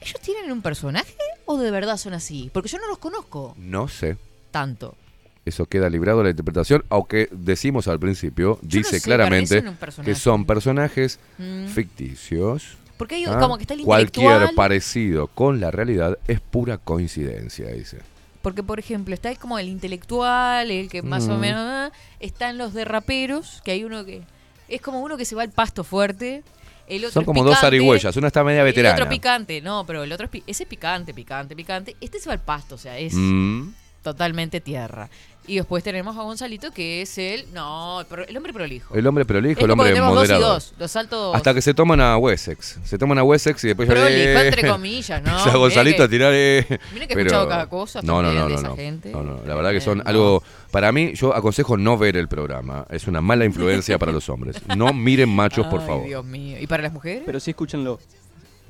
¿Ellos 0.00 0.20
tienen 0.22 0.50
un 0.50 0.62
personaje 0.62 1.14
o 1.44 1.58
de 1.58 1.70
verdad 1.70 1.96
son 1.96 2.14
así? 2.14 2.50
Porque 2.52 2.68
yo 2.68 2.78
no 2.78 2.88
los 2.88 2.98
conozco 2.98 3.54
No 3.58 3.86
sé. 3.86 4.16
tanto. 4.50 4.96
Eso 5.44 5.66
queda 5.66 5.88
librado 5.88 6.18
de 6.18 6.24
la 6.24 6.30
interpretación, 6.30 6.84
aunque 6.90 7.28
decimos 7.30 7.86
al 7.88 7.98
principio, 8.00 8.58
Yo 8.62 8.80
no 8.80 8.84
dice 8.86 8.98
sé, 8.98 9.04
claramente 9.04 9.48
parecen 9.56 9.68
un 9.68 9.76
personaje. 9.76 10.10
que 10.12 10.18
son 10.18 10.44
personajes 10.44 11.18
Mm. 11.38 11.66
ficticios. 11.68 12.76
Porque 12.96 13.14
hay 13.14 13.24
¿ah? 13.26 13.38
como 13.38 13.56
que 13.56 13.62
está 13.62 13.74
el 13.74 13.82
Cualquier 13.82 14.54
parecido 14.54 15.28
con 15.28 15.60
la 15.60 15.70
realidad 15.70 16.18
es 16.28 16.40
pura 16.40 16.78
coincidencia, 16.78 17.68
dice. 17.68 17.98
Porque, 18.42 18.62
por 18.62 18.78
ejemplo, 18.78 19.12
está 19.14 19.34
como 19.36 19.58
el 19.58 19.68
intelectual, 19.68 20.70
el 20.70 20.88
que 20.88 21.02
más 21.02 21.28
o 21.28 21.36
Mm. 21.36 21.40
menos... 21.40 21.62
ah, 21.66 21.92
Están 22.20 22.58
los 22.58 22.72
de 22.74 22.84
raperos, 22.84 23.60
que 23.64 23.72
hay 23.72 23.84
uno 23.84 24.04
que... 24.04 24.22
Es 24.68 24.80
como 24.80 25.00
uno 25.00 25.16
que 25.16 25.24
se 25.24 25.34
va 25.34 25.42
al 25.42 25.50
pasto 25.50 25.84
fuerte. 25.84 26.42
El 26.86 27.04
otro 27.04 27.12
Son 27.12 27.24
como 27.24 27.42
dos 27.44 27.52
picante, 27.52 27.66
zarigüeyas, 27.66 28.16
una 28.16 28.26
está 28.28 28.42
media 28.44 28.60
El 28.60 28.66
veterana. 28.66 28.94
otro 28.94 29.08
picante, 29.08 29.60
no, 29.60 29.84
pero 29.86 30.02
el 30.04 30.12
otro 30.12 30.28
es, 30.32 30.42
ese 30.46 30.62
es 30.64 30.68
picante, 30.68 31.12
picante, 31.14 31.54
picante. 31.54 31.96
Este 32.00 32.18
se 32.18 32.28
va 32.28 32.32
al 32.34 32.40
pasto, 32.40 32.74
o 32.74 32.78
sea, 32.78 32.98
es 32.98 33.14
Mm. 33.14 33.68
totalmente 34.02 34.60
tierra. 34.60 35.08
Y 35.46 35.56
después 35.56 35.82
tenemos 35.82 36.16
a 36.16 36.22
Gonzalito, 36.22 36.70
que 36.70 37.02
es 37.02 37.18
el... 37.18 37.46
No, 37.52 38.02
el 38.28 38.36
hombre 38.36 38.52
prolijo. 38.52 38.94
El 38.94 39.04
hombre 39.06 39.24
prolijo, 39.24 39.58
Es 39.58 39.64
el 39.64 39.70
hombre 39.72 39.88
tenemos 39.88 40.14
moderado. 40.14 40.40
dos 40.40 40.66
y 40.68 40.70
dos, 40.70 40.74
los 40.78 40.90
saltos... 40.92 41.34
Hasta 41.34 41.54
que 41.54 41.60
se 41.62 41.74
toman 41.74 42.00
a 42.00 42.16
Wessex. 42.18 42.78
Se 42.84 42.98
toman 42.98 43.18
a 43.18 43.24
Wessex 43.24 43.64
y 43.64 43.68
después 43.68 43.88
ya 43.88 43.94
Prolijo, 43.94 44.10
le- 44.16 44.46
entre 44.48 44.68
comillas, 44.68 45.20
Mira 45.22 45.52
Gonzalito 45.56 45.96
que- 45.96 46.02
a 46.04 46.08
tirar. 46.08 46.32
eh, 46.36 46.66
mira 46.92 47.06
que 47.08 47.14
he 47.14 47.16
pero- 47.16 47.20
escuchado 47.22 47.48
cada 47.48 47.68
cosa 47.68 48.00
No, 48.02 48.22
no, 48.22 48.28
también 48.28 48.42
no, 48.42 48.46
de 48.48 48.52
no. 48.52 48.58
esa 48.60 48.68
no. 48.68 48.76
gente. 48.76 49.10
No, 49.10 49.22
no, 49.24 49.40
La 49.44 49.54
verdad 49.56 49.72
que 49.72 49.80
son 49.80 49.98
no. 49.98 50.04
algo. 50.06 50.42
Para 50.70 50.92
mí, 50.92 51.14
yo 51.14 51.34
aconsejo 51.34 51.76
no 51.76 51.98
ver 51.98 52.16
el 52.16 52.28
programa. 52.28 52.86
Es 52.88 53.08
una 53.08 53.20
mala 53.20 53.44
influencia 53.44 53.98
para 53.98 54.12
los 54.12 54.28
hombres. 54.28 54.56
No 54.76 54.92
miren 54.92 55.30
machos, 55.30 55.66
por 55.66 55.80
Ay, 55.80 55.86
favor. 55.86 56.06
Dios 56.06 56.24
mío. 56.24 56.58
¿Y 56.60 56.66
para 56.68 56.84
las 56.84 56.92
mujeres? 56.92 57.22
Pero 57.26 57.40
sí 57.40 57.50
escúchenlo. 57.50 57.98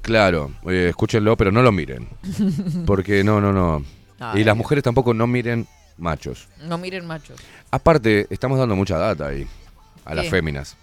Claro, 0.00 0.50
eh, 0.66 0.86
escúchenlo, 0.88 1.36
pero 1.36 1.52
no 1.52 1.60
lo 1.62 1.72
miren. 1.72 2.08
Porque 2.86 3.22
no, 3.22 3.38
no, 3.40 3.52
no. 3.52 3.84
Ay, 4.18 4.40
y 4.40 4.44
las 4.44 4.56
mujeres 4.56 4.82
tampoco 4.82 5.12
no 5.12 5.26
miren 5.26 5.66
machos. 6.00 6.48
No 6.64 6.78
miren 6.78 7.06
machos. 7.06 7.40
Aparte, 7.70 8.26
estamos 8.30 8.58
dando 8.58 8.74
mucha 8.76 8.98
data 8.98 9.26
ahí 9.28 9.46
a 10.04 10.14
las 10.14 10.24
¿Qué? 10.24 10.30
féminas 10.30 10.76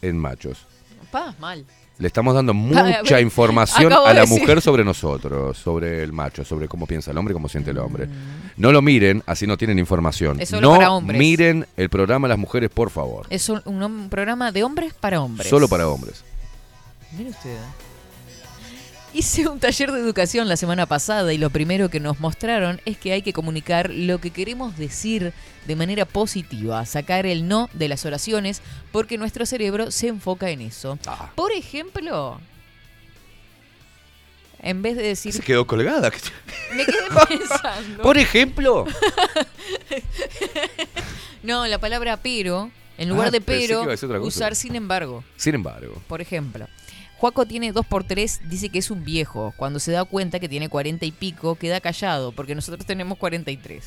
en 0.00 0.16
machos. 0.18 0.66
Pa, 1.10 1.34
mal. 1.38 1.64
Le 1.98 2.06
estamos 2.06 2.34
dando 2.34 2.52
a 2.52 2.54
mucha 2.54 2.82
ver, 3.16 3.20
información 3.22 3.92
a 3.92 4.00
de 4.08 4.14
la 4.14 4.20
decir. 4.22 4.40
mujer 4.40 4.62
sobre 4.62 4.84
nosotros, 4.84 5.58
sobre 5.58 6.02
el 6.02 6.12
macho, 6.12 6.44
sobre 6.44 6.66
cómo 6.68 6.86
piensa 6.86 7.10
el 7.10 7.18
hombre 7.18 7.32
y 7.32 7.34
cómo 7.34 7.48
siente 7.48 7.70
el 7.70 7.78
hombre. 7.78 8.08
No 8.56 8.72
lo 8.72 8.80
miren, 8.82 9.22
así 9.26 9.46
no 9.46 9.56
tienen 9.58 9.78
información. 9.78 10.40
Es 10.40 10.48
solo 10.48 10.70
no 10.70 10.76
para 10.76 10.92
hombres. 10.92 11.18
miren 11.18 11.66
el 11.76 11.90
programa 11.90 12.28
Las 12.28 12.38
Mujeres, 12.38 12.70
por 12.70 12.90
favor. 12.90 13.26
Es 13.30 13.48
un, 13.48 13.60
un 13.66 14.08
programa 14.08 14.52
de 14.52 14.64
hombres 14.64 14.94
para 14.94 15.20
hombres. 15.20 15.48
Solo 15.50 15.68
para 15.68 15.86
hombres. 15.88 16.24
Mire 17.16 17.30
usted. 17.30 17.58
Hice 19.14 19.46
un 19.46 19.60
taller 19.60 19.92
de 19.92 20.00
educación 20.00 20.48
la 20.48 20.56
semana 20.56 20.86
pasada 20.86 21.34
y 21.34 21.38
lo 21.38 21.50
primero 21.50 21.90
que 21.90 22.00
nos 22.00 22.18
mostraron 22.18 22.80
es 22.86 22.96
que 22.96 23.12
hay 23.12 23.20
que 23.20 23.34
comunicar 23.34 23.90
lo 23.90 24.18
que 24.18 24.30
queremos 24.30 24.78
decir 24.78 25.34
de 25.66 25.76
manera 25.76 26.06
positiva, 26.06 26.84
sacar 26.86 27.26
el 27.26 27.46
no 27.46 27.68
de 27.74 27.88
las 27.88 28.06
oraciones 28.06 28.62
porque 28.90 29.18
nuestro 29.18 29.44
cerebro 29.44 29.90
se 29.90 30.08
enfoca 30.08 30.48
en 30.48 30.62
eso. 30.62 30.98
Ah. 31.06 31.30
Por 31.34 31.52
ejemplo, 31.52 32.40
en 34.62 34.80
vez 34.80 34.96
de 34.96 35.02
decir... 35.02 35.34
Se 35.34 35.42
quedó 35.42 35.66
colgada. 35.66 36.10
Me 36.74 36.86
quedé 36.86 36.96
pensando. 37.28 38.02
Por 38.02 38.16
ejemplo. 38.18 38.86
No, 41.42 41.66
la 41.66 41.78
palabra 41.78 42.18
pero, 42.18 42.70
en 42.98 43.08
lugar 43.08 43.26
Ah, 43.26 43.30
de 43.32 43.40
pero, 43.40 43.84
usar 44.20 44.54
sin 44.54 44.76
embargo. 44.76 45.24
Sin 45.36 45.56
embargo. 45.56 46.00
Por 46.06 46.20
ejemplo, 46.20 46.68
Juaco 47.22 47.46
tiene 47.46 47.72
2x3, 47.72 48.40
dice 48.48 48.68
que 48.68 48.80
es 48.80 48.90
un 48.90 49.04
viejo. 49.04 49.54
Cuando 49.56 49.78
se 49.78 49.92
da 49.92 50.04
cuenta 50.04 50.40
que 50.40 50.48
tiene 50.48 50.68
40 50.68 51.06
y 51.06 51.12
pico, 51.12 51.54
queda 51.54 51.80
callado, 51.80 52.32
porque 52.32 52.56
nosotros 52.56 52.84
tenemos 52.84 53.16
43. 53.16 53.84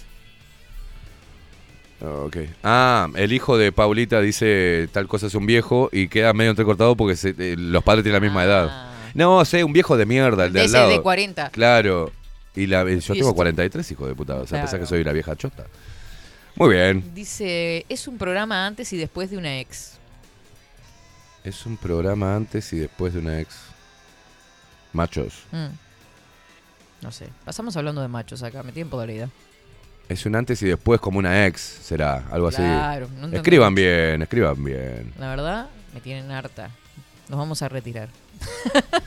Ok. 2.02 2.38
Ah, 2.64 3.10
el 3.16 3.34
hijo 3.34 3.57
de 3.57 3.74
Paulita 3.74 4.22
dice 4.22 4.88
tal 4.94 5.10
cosa 5.10 5.28
es 5.28 5.36
un 5.36 5.45
viejo 5.45 5.90
y 5.91 6.07
queda 6.07 6.32
medio 6.32 6.52
entrecortado 6.52 6.95
porque 6.95 7.18
se- 7.18 7.36
eh, 7.38 7.56
los 7.57 7.84
padres 7.84 8.03
tienen 8.03 8.22
la 8.22 8.26
misma 8.26 8.45
edad. 8.45 8.91
No, 9.14 9.44
sé, 9.44 9.66
un 9.66 9.74
viejo 9.74 9.98
de 9.98 10.06
mierda, 10.06 10.45
el 10.45 10.53
de 10.53 10.60
De 10.62 10.66
al 10.68 10.72
lado. 10.72 10.90
de 10.91 11.02
40. 11.02 11.49
Claro. 11.49 12.14
Y 12.56 12.68
la, 12.68 12.84
yo 12.84 12.90
Y 12.90 12.99
tengo 13.02 13.14
eso- 13.32 13.36
43, 13.36 13.91
hijo 13.91 14.07
de 14.07 14.16
puta. 14.16 14.36
O 14.36 14.48
sea, 14.48 14.62
pensás 14.62 14.80
que 14.80 14.86
soy 14.86 15.03
la 15.03 15.12
vieja 15.12 15.36
chota. 15.36 15.66
Muy 16.56 16.74
bien. 16.74 17.03
Dice, 17.14 17.86
es 17.90 18.07
un 18.07 18.18
programa 18.18 18.66
antes 18.66 18.94
y 18.94 18.98
después 18.98 19.30
de 19.30 19.38
una 19.38 19.60
ex. 19.60 19.95
Es 21.46 21.66
un 21.66 21.78
programa 21.78 22.36
antes 22.36 22.74
y 22.74 22.80
después 22.80 23.14
de 23.14 23.20
una 23.20 23.40
ex. 23.40 23.56
Machos. 24.94 25.44
Mm. 25.52 25.68
No 27.02 27.12
sé, 27.12 27.28
pasamos 27.44 27.76
hablando 27.78 28.02
de 28.02 28.08
machos 28.08 28.42
acá, 28.44 28.64
me 28.64 28.72
tienen 28.72 28.90
podrida. 28.90 29.30
Es 30.10 30.26
un 30.26 30.36
antes 30.36 30.62
y 30.62 30.66
después 30.68 31.00
como 31.00 31.20
una 31.20 31.46
ex, 31.46 31.62
será, 31.62 32.24
algo 32.32 32.50
Claro, 32.50 33.06
así. 33.06 33.14
no 33.20 33.28
escriban 33.36 33.74
mucho. 33.74 33.82
bien, 33.82 34.22
escriban 34.22 34.64
bien. 34.64 35.14
La 35.20 35.30
verdad, 35.30 35.68
me 35.94 36.00
tienen 36.02 36.32
harta. 36.32 36.70
Nos 37.30 37.38
vamos 37.40 37.62
a 37.62 37.70
retirar. 37.70 38.10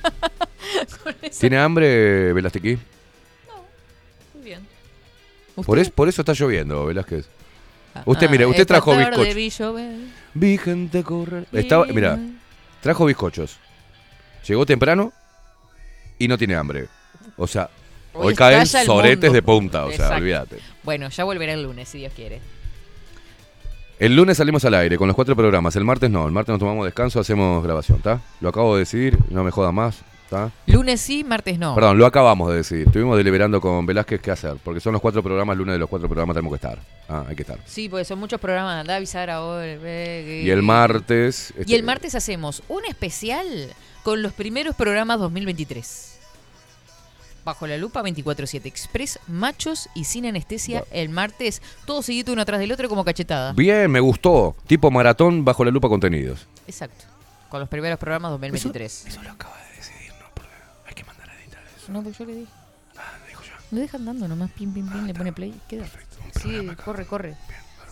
¿Tiene 1.40 1.58
hambre, 1.58 2.32
Velastiqui? 2.32 2.78
Muy 4.34 4.44
bien. 4.44 4.66
Por, 5.64 5.78
es- 5.78 5.90
por 5.90 6.08
eso 6.08 6.22
está 6.22 6.32
lloviendo, 6.34 6.86
Velázquez. 6.86 7.26
Ah, 7.94 8.02
Usted, 8.04 8.28
mire, 8.30 8.46
usted 8.46 8.66
trajo 8.66 8.92
tarde 8.92 9.34
bizcochos. 9.34 9.80
Vi 10.38 10.58
gente 10.58 11.02
correr. 11.02 11.46
Estaba, 11.52 11.86
mira, 11.86 12.18
trajo 12.80 13.04
bizcochos. 13.04 13.58
Llegó 14.46 14.64
temprano 14.64 15.12
y 16.18 16.28
no 16.28 16.38
tiene 16.38 16.54
hambre. 16.54 16.88
O 17.36 17.46
sea, 17.46 17.68
hoy, 18.12 18.34
caen 18.34 18.62
estalla 18.62 18.82
el 18.82 18.86
soretes 18.86 19.32
de 19.32 19.42
punta, 19.42 19.84
o 19.84 19.92
sea, 19.92 20.16
olvídate. 20.16 20.58
Bueno, 20.82 21.08
ya 21.08 21.24
volverá 21.24 21.52
el 21.52 21.62
lunes, 21.62 21.88
si 21.88 21.98
Dios 21.98 22.12
quiere. 22.14 22.40
El 23.98 24.14
lunes 24.14 24.36
salimos 24.36 24.64
al 24.64 24.74
aire 24.74 24.96
con 24.96 25.08
los 25.08 25.16
cuatro 25.16 25.34
programas. 25.34 25.74
El 25.74 25.84
martes 25.84 26.08
no. 26.08 26.24
El 26.26 26.32
martes 26.32 26.52
nos 26.52 26.60
tomamos 26.60 26.84
descanso, 26.84 27.18
hacemos 27.18 27.62
grabación, 27.64 27.98
¿está? 27.98 28.20
Lo 28.40 28.48
acabo 28.48 28.74
de 28.74 28.80
decidir, 28.80 29.18
no 29.28 29.42
me 29.42 29.50
joda 29.50 29.72
más, 29.72 30.02
Lunes 30.66 31.00
sí, 31.00 31.24
martes 31.24 31.58
no. 31.58 31.74
Perdón, 31.74 31.98
lo 31.98 32.06
acabamos 32.06 32.50
de 32.50 32.56
decidir. 32.56 32.86
Estuvimos 32.86 33.16
deliberando 33.16 33.60
con 33.60 33.86
Velázquez 33.86 34.20
qué 34.20 34.30
hacer. 34.30 34.56
Porque 34.62 34.80
son 34.80 34.92
los 34.92 35.02
cuatro 35.02 35.22
programas, 35.22 35.54
el 35.54 35.58
lunes 35.58 35.74
de 35.74 35.78
los 35.78 35.88
cuatro 35.88 36.08
programas 36.08 36.34
tenemos 36.34 36.52
que 36.52 36.66
estar. 36.66 36.78
Ah, 37.08 37.24
hay 37.28 37.36
que 37.36 37.42
estar. 37.42 37.58
Sí, 37.66 37.88
porque 37.88 38.04
son 38.04 38.18
muchos 38.18 38.40
programas. 38.40 38.80
Anda 38.80 38.94
a 38.94 38.96
avisar 38.96 39.30
ahora. 39.30 39.66
Y 39.66 40.50
el 40.50 40.62
martes. 40.62 41.52
Y 41.56 41.60
este, 41.62 41.76
el 41.76 41.82
martes 41.82 42.14
hacemos 42.14 42.62
un 42.68 42.84
especial 42.84 43.46
con 44.02 44.22
los 44.22 44.32
primeros 44.32 44.76
programas 44.76 45.18
2023. 45.18 46.18
Bajo 47.44 47.66
la 47.66 47.78
lupa 47.78 48.02
24-7 48.02 48.66
Express, 48.66 49.18
machos 49.26 49.88
y 49.94 50.04
sin 50.04 50.26
anestesia. 50.26 50.84
El 50.90 51.08
martes, 51.08 51.62
todo 51.86 52.02
seguido 52.02 52.34
uno 52.34 52.42
atrás 52.42 52.60
del 52.60 52.70
otro 52.72 52.90
como 52.90 53.04
cachetada. 53.04 53.54
Bien, 53.54 53.90
me 53.90 54.00
gustó. 54.00 54.54
Tipo 54.66 54.90
maratón 54.90 55.46
bajo 55.46 55.64
la 55.64 55.70
lupa 55.70 55.88
contenidos. 55.88 56.46
Exacto. 56.66 57.06
Con 57.48 57.60
los 57.60 57.68
primeros 57.70 57.98
programas 57.98 58.32
2023. 58.32 59.06
Eso 59.06 59.22
lo 59.22 59.30
acaba 59.30 59.57
No, 61.88 62.02
pues 62.02 62.18
yo 62.18 62.24
le 62.24 62.34
dije. 62.34 62.50
Ah, 62.96 63.02
dijo 63.28 63.42
yo. 63.42 63.52
Lo 63.70 63.80
dejan 63.80 64.04
dando 64.04 64.28
nomás, 64.28 64.50
pim, 64.52 64.72
pim, 64.72 64.88
pim, 64.88 65.06
le 65.06 65.14
pone 65.14 65.32
play. 65.32 65.54
Queda. 65.68 65.86
Sí, 66.42 66.50
corre, 66.84 67.06
corre. 67.06 67.36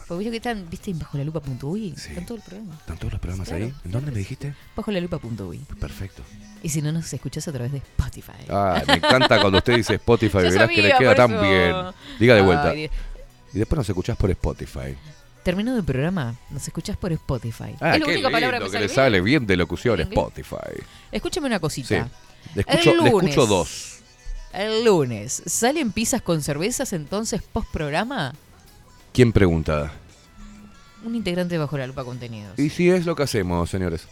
Porque 0.09 0.21
viste 0.21 0.31
que 0.31 0.37
están, 0.37 0.71
viste, 0.71 0.91
en 0.93 0.99
bajo 1.01 1.19
la 1.19 1.25
lupa.uy. 1.25 1.93
Están 1.97 2.25
todos 2.27 2.39
los 2.39 2.47
programas. 2.47 2.79
¿Están 2.79 2.97
todos 2.97 3.13
los 3.13 3.21
programas 3.21 3.49
Claro. 3.49 3.65
ahí? 3.65 3.75
¿En 3.85 3.91
dónde 3.91 4.13
me 4.13 4.19
dijiste? 4.19 4.55
Bajo 4.77 4.93
la 4.93 5.01
lupa.uy. 5.01 5.59
Perfecto. 5.81 6.23
Y 6.63 6.69
si 6.69 6.81
no, 6.81 6.93
nos 6.93 7.13
escuchás 7.13 7.49
a 7.49 7.53
través 7.53 7.73
de 7.73 7.79
Spotify. 7.79 8.33
Ah, 8.49 8.83
me 8.87 8.95
encanta 8.95 9.41
cuando 9.41 9.59
usted 9.59 9.75
dice 9.77 9.95
Spotify, 9.95 10.39
verás 10.43 10.69
que 10.71 10.83
le 10.83 10.91
sabía, 10.91 10.99
queda 10.99 11.15
tan 11.17 11.31
bien. 11.41 11.75
Diga 12.21 12.35
de 12.37 12.43
vuelta. 12.43 12.71
Ay, 12.71 12.89
Y 13.53 13.59
después 13.59 13.79
nos 13.79 13.89
escuchás 13.89 14.17
por 14.17 14.31
Spotify. 14.31 14.97
Terminado 15.43 15.77
el 15.79 15.85
programa, 15.85 16.35
nos 16.51 16.67
escuchás 16.67 16.97
por 16.97 17.11
Spotify. 17.13 17.75
Ah, 17.81 17.95
es 17.95 18.01
la 18.01 18.07
única 18.07 18.31
palabra 18.31 18.59
lindo 18.59 18.67
que 18.71 18.79
que 18.79 18.83
me 18.83 18.89
le 18.89 18.95
sale 18.95 19.21
bien. 19.21 19.25
bien 19.43 19.47
de 19.47 19.57
locución. 19.57 20.01
Spotify. 20.01 20.83
Escúchame 21.11 21.47
una 21.49 21.59
cosita. 21.61 22.05
Sí. 22.05 22.11
Le 22.55 22.61
escucho, 22.63 22.91
El 22.93 23.05
le 23.05 23.11
lunes. 23.11 23.31
escucho 23.31 23.47
dos. 23.47 23.93
El 24.53 24.85
lunes, 24.85 25.43
¿salen 25.47 25.93
pizzas 25.93 26.23
con 26.23 26.43
cervezas 26.43 26.93
entonces 26.93 27.43
post 27.43 27.69
programa? 27.71 28.33
¿Quién 29.13 29.33
pregunta? 29.33 29.93
Un 31.05 31.15
integrante 31.15 31.55
de 31.55 31.59
Bajo 31.59 31.77
la 31.79 31.87
Lupa 31.87 32.05
Contenidos. 32.05 32.59
Y 32.59 32.71
si 32.71 32.91
es 32.91 33.05
lo 33.07 33.15
que 33.15 33.23
hacemos, 33.25 33.69
señores. 33.71 34.07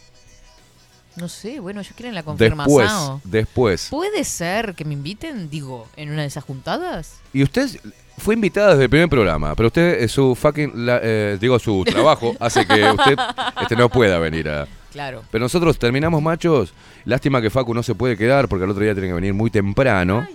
No 1.15 1.29
sé, 1.29 1.59
bueno, 1.61 1.79
ellos 1.79 1.93
quieren 1.95 2.13
la 2.13 2.21
Después, 2.21 2.37
confirmación. 2.49 3.21
después. 3.23 3.87
¿Puede 3.89 4.23
ser 4.25 4.75
que 4.75 4.83
me 4.85 4.93
inviten, 4.93 5.49
digo, 5.49 5.87
en 5.95 6.11
una 6.11 6.21
de 6.23 6.27
esas 6.27 6.43
juntadas? 6.43 7.13
Y 7.33 7.41
usted 7.41 7.69
fue 8.17 8.33
invitada 8.35 8.71
desde 8.71 8.83
el 8.83 8.89
primer 8.89 9.07
programa, 9.09 9.55
pero 9.55 9.67
usted, 9.67 10.03
eh, 10.03 10.07
su 10.09 10.35
fucking, 10.35 10.85
la- 10.85 10.99
eh, 11.01 11.37
digo, 11.39 11.57
su 11.57 11.83
trabajo 11.85 12.35
hace 12.39 12.65
que 12.67 12.83
usted 12.91 13.17
este, 13.61 13.75
no 13.77 13.89
pueda 13.89 14.19
venir 14.19 14.49
a... 14.49 14.67
Claro. 14.95 15.23
Pero 15.29 15.43
nosotros 15.43 15.77
terminamos, 15.77 16.21
machos. 16.21 16.73
Lástima 17.03 17.41
que 17.41 17.49
Facu 17.49 17.73
no 17.73 17.83
se 17.83 17.93
puede 17.95 18.15
quedar 18.15 18.47
porque 18.47 18.63
el 18.63 18.71
otro 18.71 18.81
día 18.81 18.93
tiene 18.93 19.09
que 19.09 19.13
venir 19.13 19.33
muy 19.33 19.49
temprano. 19.49 20.25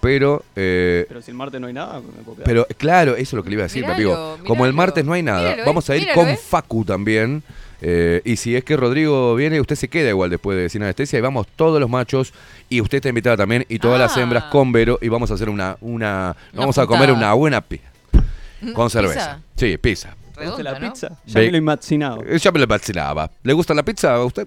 Pero, 0.00 0.44
eh, 0.54 1.04
Pero 1.08 1.20
si 1.20 1.32
el 1.32 1.36
martes 1.36 1.60
no 1.60 1.66
hay 1.66 1.72
nada, 1.72 1.94
me 2.00 2.22
puedo 2.22 2.36
quedar. 2.36 2.44
pero 2.44 2.64
claro, 2.76 3.12
eso 3.16 3.20
es 3.20 3.32
lo 3.32 3.42
que 3.42 3.50
le 3.50 3.54
iba 3.54 3.62
a 3.64 3.66
decir. 3.66 3.82
Míralo, 3.84 4.38
Como 4.46 4.64
el 4.66 4.72
martes 4.72 5.04
no 5.04 5.12
hay 5.14 5.24
nada, 5.24 5.40
Míralo, 5.40 5.62
eh, 5.62 5.66
vamos 5.66 5.90
a 5.90 5.96
ir 5.96 6.02
míralo, 6.02 6.20
con 6.20 6.28
eh. 6.28 6.36
Facu 6.40 6.84
también. 6.84 7.42
eh, 7.82 8.22
y 8.24 8.36
si 8.36 8.54
es 8.54 8.62
que 8.62 8.76
Rodrigo 8.76 9.34
viene, 9.34 9.60
usted 9.60 9.74
se 9.74 9.88
queda 9.88 10.10
igual 10.10 10.30
después 10.30 10.56
de 10.56 10.68
Sin 10.68 10.84
Anestesia 10.84 11.18
y 11.18 11.22
vamos 11.22 11.48
todos 11.56 11.80
los 11.80 11.90
machos 11.90 12.32
y 12.68 12.80
usted 12.80 12.98
está 12.98 13.08
invitada 13.08 13.36
también 13.38 13.66
y 13.68 13.80
todas 13.80 13.98
las 13.98 14.16
Ah. 14.16 14.20
hembras 14.22 14.44
con 14.44 14.70
Vero 14.70 15.00
y 15.02 15.08
vamos 15.08 15.32
a 15.32 15.34
hacer 15.34 15.48
una, 15.48 15.76
una, 15.80 16.36
Una 16.52 16.60
vamos 16.60 16.78
a 16.78 16.86
comer 16.86 17.10
una 17.10 17.32
buena 17.32 17.60
pizza 17.60 17.90
con 18.74 18.86
¿pizza? 18.86 18.88
cerveza. 18.90 19.40
Sí, 19.56 19.78
pizza. 19.78 20.14
¿Te 20.38 20.46
gusta 20.46 20.62
la 20.62 20.78
pizza? 20.78 21.08
Ya 21.26 21.40
me 21.40 21.50
lo 21.50 21.56
imaginaba. 21.58 22.22
Eh, 22.26 22.38
Ya 22.38 22.52
me 22.52 22.58
la 22.58 22.64
imaginaba. 22.64 23.30
¿Le 23.42 23.52
gusta 23.52 23.74
la 23.74 23.82
pizza 23.82 24.14
a 24.14 24.24
usted? 24.24 24.46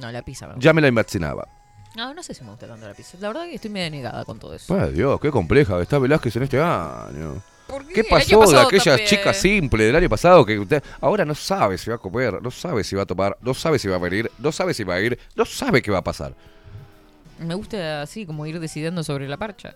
No, 0.00 0.10
la 0.12 0.22
pizza. 0.22 0.46
me 0.46 0.54
gusta. 0.54 0.64
Ya 0.64 0.72
me 0.72 0.80
la 0.80 0.88
imaginaba. 0.88 1.48
No, 1.96 2.14
no 2.14 2.22
sé 2.22 2.34
si 2.34 2.44
me 2.44 2.50
gusta 2.50 2.66
tanto 2.68 2.86
la 2.86 2.94
pizza. 2.94 3.18
La 3.20 3.28
verdad 3.28 3.44
que 3.44 3.54
estoy 3.56 3.70
medio 3.70 3.90
negada 3.90 4.24
con 4.24 4.38
todo 4.38 4.54
eso. 4.54 4.74
Ay, 4.80 4.92
Dios, 4.92 5.20
qué 5.20 5.30
compleja 5.30 5.80
está 5.80 5.98
Velázquez 5.98 6.36
en 6.36 6.42
este 6.44 6.60
año. 6.60 7.42
qué? 7.88 7.94
¿Qué 7.94 8.00
El 8.00 8.06
año 8.06 8.10
pasó 8.10 8.28
de 8.30 8.36
pasado 8.46 8.66
aquella 8.68 8.84
también. 8.92 9.08
chica 9.08 9.34
simple 9.34 9.84
del 9.84 9.96
año 9.96 10.08
pasado 10.08 10.44
que 10.46 10.58
usted 10.58 10.82
ahora 11.00 11.24
no 11.24 11.34
sabe 11.34 11.78
si 11.78 11.90
va 11.90 11.96
a 11.96 11.98
comer, 11.98 12.40
no 12.42 12.50
sabe 12.50 12.84
si 12.84 12.94
va 12.96 13.02
a 13.02 13.06
tomar, 13.06 13.36
no 13.40 13.54
sabe 13.54 13.78
si 13.78 13.88
va 13.88 13.96
a 13.96 13.98
venir, 13.98 14.30
no 14.38 14.52
sabe 14.52 14.72
si 14.74 14.84
va 14.84 14.94
a 14.94 15.00
ir, 15.00 15.18
no 15.34 15.44
sabe 15.44 15.82
qué 15.82 15.90
va 15.90 15.98
a 15.98 16.04
pasar? 16.04 16.34
Me 17.38 17.54
gusta 17.54 18.02
así 18.02 18.26
como 18.26 18.46
ir 18.46 18.60
decidiendo 18.60 19.02
sobre 19.02 19.26
la 19.28 19.36
parcha. 19.36 19.74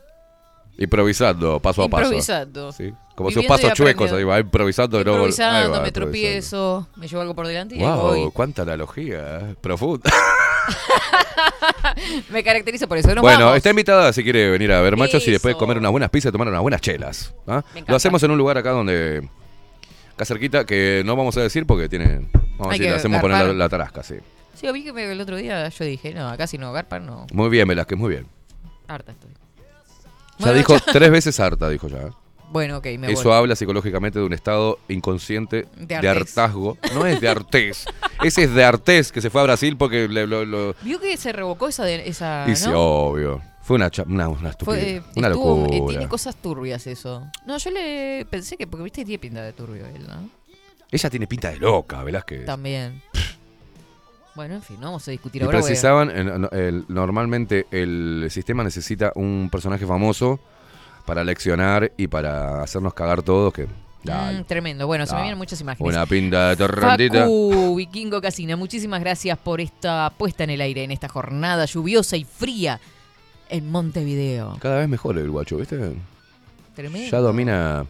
Improvisando, 0.76 1.60
paso 1.60 1.82
a 1.84 1.88
paso. 1.88 2.04
Improvisando. 2.04 2.72
Sí, 2.72 2.92
como 3.14 3.30
sus 3.30 3.44
pasos 3.46 3.72
chuecos, 3.74 4.10
ahí 4.12 4.24
va 4.24 4.40
improvisando. 4.40 4.98
Improvisando, 4.98 5.70
va, 5.70 5.80
me 5.82 5.88
improvisando. 5.88 5.92
tropiezo, 5.92 6.88
me 6.96 7.06
llevo 7.06 7.22
algo 7.22 7.34
por 7.34 7.46
delante 7.46 7.76
y 7.76 7.78
Wow, 7.78 8.00
voy. 8.00 8.30
cuánta 8.32 8.62
analogía, 8.62 9.38
eh, 9.40 9.54
profunda. 9.60 10.10
Me 12.30 12.42
caracterizo 12.42 12.88
por 12.88 12.98
eso. 12.98 13.14
Nos 13.14 13.22
bueno, 13.22 13.40
vamos. 13.40 13.56
está 13.58 13.70
invitada 13.70 14.12
si 14.12 14.22
quiere 14.22 14.50
venir 14.50 14.72
a 14.72 14.80
ver 14.80 14.96
machos 14.96 15.26
y 15.28 15.30
después 15.30 15.54
comer 15.56 15.78
unas 15.78 15.90
buenas 15.90 16.10
pizzas 16.10 16.30
y 16.30 16.32
tomar 16.32 16.48
unas 16.48 16.62
buenas 16.62 16.80
chelas. 16.80 17.34
¿ah? 17.46 17.62
Lo 17.86 17.96
hacemos 17.96 18.22
en 18.22 18.30
un 18.30 18.38
lugar 18.38 18.58
acá 18.58 18.70
donde. 18.70 19.28
Acá 20.14 20.24
cerquita, 20.24 20.64
que 20.64 21.02
no 21.04 21.16
vamos 21.16 21.36
a 21.36 21.42
decir 21.42 21.66
porque 21.66 21.88
tiene. 21.88 22.28
Vamos 22.56 22.68
a 22.68 22.70
decir, 22.70 22.86
le 22.86 22.94
hacemos 22.94 23.20
poner 23.20 23.54
la, 23.54 23.68
tarasca, 23.68 24.02
sí. 24.02 24.14
Sí, 24.54 24.70
vi 24.72 24.84
que 24.84 25.12
el 25.12 25.20
otro 25.20 25.36
día 25.36 25.68
yo 25.68 25.84
dije, 25.84 26.14
no, 26.14 26.28
acá 26.28 26.46
si 26.46 26.56
no 26.56 26.72
garpa, 26.72 27.00
no. 27.00 27.26
Muy 27.32 27.48
bien, 27.48 27.66
Velázquez, 27.66 27.98
muy 27.98 28.10
bien. 28.10 28.26
Harta 28.86 29.12
estoy. 29.12 29.30
Ya 30.38 30.46
Bueno, 30.46 30.58
dijo 30.58 30.76
tres 30.92 31.10
veces 31.10 31.38
harta, 31.40 31.68
dijo 31.68 31.88
ya. 31.88 31.98
¿eh? 31.98 32.10
Bueno, 32.50 32.76
ok, 32.78 32.86
me 32.98 33.10
Eso 33.10 33.24
voy. 33.30 33.32
habla 33.38 33.56
psicológicamente 33.56 34.18
de 34.20 34.24
un 34.24 34.32
estado 34.32 34.78
inconsciente 34.88 35.66
De 35.76 35.96
hartazgo. 36.08 36.78
No 36.94 37.04
es 37.06 37.20
de 37.20 37.28
artés. 37.28 37.84
Ese 38.22 38.44
es 38.44 38.54
de 38.54 38.62
artés 38.64 39.10
que 39.10 39.20
se 39.20 39.30
fue 39.30 39.40
a 39.40 39.44
Brasil 39.44 39.76
porque 39.76 40.06
le- 40.08 40.26
lo, 40.26 40.44
lo- 40.44 40.74
Vio 40.82 41.00
que 41.00 41.16
se 41.16 41.32
revocó 41.32 41.68
esa, 41.68 41.84
de, 41.84 42.08
esa 42.08 42.44
y 42.48 42.54
sí, 42.54 42.68
¿no? 42.68 42.80
obvio. 42.80 43.42
Fue 43.62 43.76
una, 43.76 43.90
una, 44.06 44.28
una 44.28 44.38
Fue, 44.38 44.50
estupidez. 44.50 45.02
una 45.16 45.28
estuvo- 45.28 45.66
eh, 45.66 45.72
locura. 45.78 45.88
tiene 45.88 46.08
cosas 46.08 46.36
turbias 46.36 46.86
eso. 46.86 47.26
No, 47.46 47.56
yo 47.58 47.70
le 47.70 48.26
pensé 48.30 48.56
que, 48.56 48.66
porque 48.66 48.84
viste 48.84 49.04
tiene 49.04 49.18
pinta 49.18 49.42
de 49.42 49.52
turbio 49.52 49.86
él, 49.86 50.06
¿no? 50.06 50.28
Ella 50.92 51.10
tiene 51.10 51.26
pinta 51.26 51.48
de 51.50 51.56
loca, 51.56 52.04
Velázquez. 52.04 52.44
También. 52.44 53.02
Bueno, 54.34 54.54
en 54.54 54.62
fin, 54.62 54.76
no 54.80 54.86
vamos 54.88 55.06
a 55.06 55.10
discutir 55.10 55.42
Y 55.42 55.44
ahora. 55.44 55.58
precisaban, 55.60 56.10
el- 56.10 56.84
normalmente 56.88 57.66
el 57.70 58.26
sistema 58.30 58.64
necesita 58.64 59.12
un 59.14 59.48
personaje 59.50 59.86
famoso 59.86 60.40
para 61.06 61.22
leccionar 61.22 61.92
y 61.96 62.08
para 62.08 62.62
hacernos 62.62 62.94
cagar 62.94 63.22
todos 63.22 63.52
que... 63.52 63.66
Mm, 63.66 64.44
tremendo. 64.46 64.86
Bueno, 64.86 65.06
se 65.06 65.14
me 65.14 65.22
vienen 65.22 65.38
muchas 65.38 65.58
imágenes. 65.62 65.90
Una 65.94 66.04
pinta 66.04 66.50
de 66.50 66.56
torrentita. 66.56 67.20
Facu 67.20 67.74
Vikingo 67.76 68.20
Casina, 68.20 68.54
muchísimas 68.54 69.00
gracias 69.00 69.38
por 69.38 69.62
esta 69.62 70.12
puesta 70.18 70.44
en 70.44 70.50
el 70.50 70.60
aire 70.60 70.84
en 70.84 70.90
esta 70.90 71.08
jornada 71.08 71.64
lluviosa 71.64 72.16
y 72.18 72.24
fría 72.24 72.80
en 73.48 73.70
Montevideo. 73.70 74.58
Cada 74.60 74.80
vez 74.80 74.88
mejor 74.90 75.16
el 75.16 75.30
guacho, 75.30 75.56
¿viste? 75.56 75.78
Tremendo. 76.74 77.10
Ya 77.10 77.18
domina... 77.20 77.86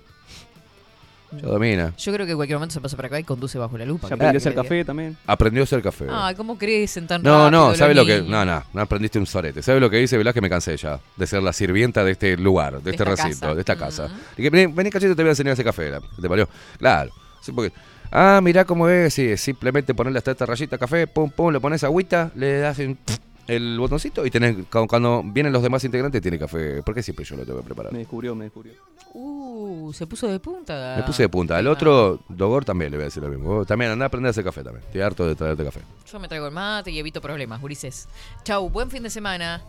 Ya 1.43 1.49
domina. 1.49 1.93
Yo 1.97 2.13
creo 2.13 2.27
que 2.27 2.33
en 2.33 2.37
cualquier 2.39 2.57
momento 2.59 2.73
se 2.75 2.81
pasa 2.81 2.97
para 2.97 3.09
acá 3.09 3.21
y 3.21 3.25
conduce 3.25 3.59
bajo 3.59 3.77
la 3.79 3.85
lupa. 3.85 4.03
Ya 4.03 4.09
¿Qué 4.09 4.15
aprendió 4.15 4.37
a 4.37 4.41
hacer 4.41 4.55
café 4.55 4.85
también. 4.85 5.17
Aprendió 5.27 5.63
a 5.63 5.65
hacer 5.65 5.83
café. 5.83 6.07
Ay, 6.11 6.35
¿cómo 6.35 6.57
crecen 6.59 7.07
tan 7.07 7.23
No, 7.23 7.31
rápido 7.45 7.51
no, 7.51 7.69
los 7.71 7.79
¿sabe 7.79 7.95
lo 7.95 8.05
que? 8.07 8.15
niños? 8.17 8.29
No, 8.31 8.45
no, 8.45 8.63
no 8.73 8.81
aprendiste 8.83 9.19
un 9.19 9.27
sorete. 9.27 9.63
¿Sabe 9.63 9.81
lo 9.81 9.89
que 9.91 9.97
dice 9.99 10.17
Velázquez? 10.19 10.43
Me 10.43 10.51
cansé 10.51 10.77
ya 10.77 10.99
de 11.17 11.27
ser 11.27 11.43
la 11.43 11.53
sirvienta 11.53 12.05
de 12.05 12.13
este 12.13 12.37
lugar, 12.37 12.75
de, 12.77 12.81
De 12.83 12.91
este 12.93 13.03
esta 13.03 13.05
recinto, 13.23 13.41
casa. 13.47 13.55
de 13.55 13.61
esta 13.61 13.77
casa. 13.77 14.09
Y 14.37 14.43
que 14.43 14.51
vení, 14.51 14.73
vení, 14.73 14.91
cachito, 14.91 15.15
te 15.17 15.23
voy 15.23 15.29
a 15.29 15.33
enseñar 15.33 15.51
a 15.51 15.53
hacer 15.55 15.65
café. 15.65 15.91
la- 15.91 16.01
¿Te 16.01 16.29
parió? 16.29 16.49
Claro. 16.79 17.11
Sí, 17.41 17.53
porque, 17.53 17.73
ah, 18.11 18.41
mirá 18.43 18.65
cómo 18.65 18.89
es. 18.89 19.13
Sí, 19.15 19.37
simplemente 19.37 19.93
ponerle 19.95 20.19
hasta 20.19 20.31
esta 20.31 20.47
rayita 20.47 20.77
de 20.77 20.81
café, 20.81 21.07
pum, 21.07 21.31
pum, 21.31 21.53
le 21.53 21.61
pones 21.61 21.85
agüita, 21.85 22.31
le 22.35 22.59
das 22.59 22.79
un- 22.79 22.99
el 23.47 23.79
botoncito 23.79 24.25
y 24.25 24.31
tenés, 24.31 24.57
cuando, 24.71 24.89
cuando 24.89 25.23
vienen 25.25 25.53
los 25.53 25.63
demás 25.63 25.85
integrantes, 25.85 26.21
tiene 26.23 26.39
café. 26.39 26.83
¿Por 26.83 26.95
qué 26.95 27.03
siempre 27.03 27.25
yo 27.25 27.37
lo 27.37 27.45
tengo 27.45 27.59
que 27.61 27.65
preparar? 27.67 27.93
Me 27.93 27.99
descubrió, 28.01 28.35
me 28.35 28.45
descubrió. 28.45 28.73
Uh, 29.13 29.93
se 29.93 30.07
puso 30.07 30.27
de 30.29 30.41
punta. 30.41 30.95
Me 30.97 31.03
puse 31.05 31.23
de 31.25 31.29
punta. 31.29 31.57
Al 31.59 31.67
otro, 31.67 32.21
Dogor 32.29 32.65
también 32.65 32.91
le 32.91 32.97
voy 32.97 33.03
a 33.03 33.07
decir 33.07 33.23
lo 33.23 33.29
mismo. 33.29 33.65
También 33.65 33.91
andá 33.93 34.07
a 34.07 34.09
aprender 34.09 34.29
a 34.29 34.31
hacer 34.31 34.45
café 34.45 34.63
también. 34.65 34.85
Estoy 34.87 35.01
harto 35.03 35.27
de 35.27 35.35
traerte 35.35 35.65
café. 35.65 35.81
Yo 36.11 36.19
me 36.19 36.27
traigo 36.29 36.47
el 36.47 36.53
mate 36.53 36.91
y 36.91 36.99
evito 36.99 37.21
problemas, 37.21 37.63
Ulises. 37.63 38.09
Chau, 38.45 38.69
buen 38.71 38.91
fin 38.91 39.03
de 39.03 39.11
semana. 39.11 39.63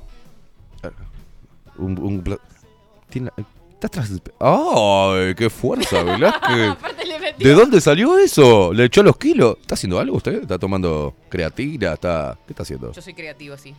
Un, 1.78 1.98
un 2.00 2.22
pla- 2.24 2.40
tiene- 3.10 3.32
está 3.74 3.88
atrás. 3.88 4.12
¡Ay, 4.40 5.36
qué 5.36 5.50
fuerza, 5.50 6.04
Velázquez! 6.04 6.76
Metió- 7.20 7.48
¿De 7.48 7.54
dónde 7.54 7.82
salió 7.82 8.18
eso? 8.18 8.74
¿Le 8.74 8.86
echó 8.86 9.04
los 9.04 9.18
kilos? 9.18 9.58
¿Está 9.62 9.76
haciendo 9.76 10.00
algo 10.00 10.18
usted? 10.18 10.42
¿Está 10.42 10.58
tomando 10.60 11.16
creatina? 11.30 11.94
¿Está... 11.94 12.38
¿Qué 12.46 12.54
está 12.54 12.64
haciendo? 12.64 12.92
Yo 12.92 13.02
soy 13.02 13.14
creativo 13.14 13.56
así. 13.56 13.74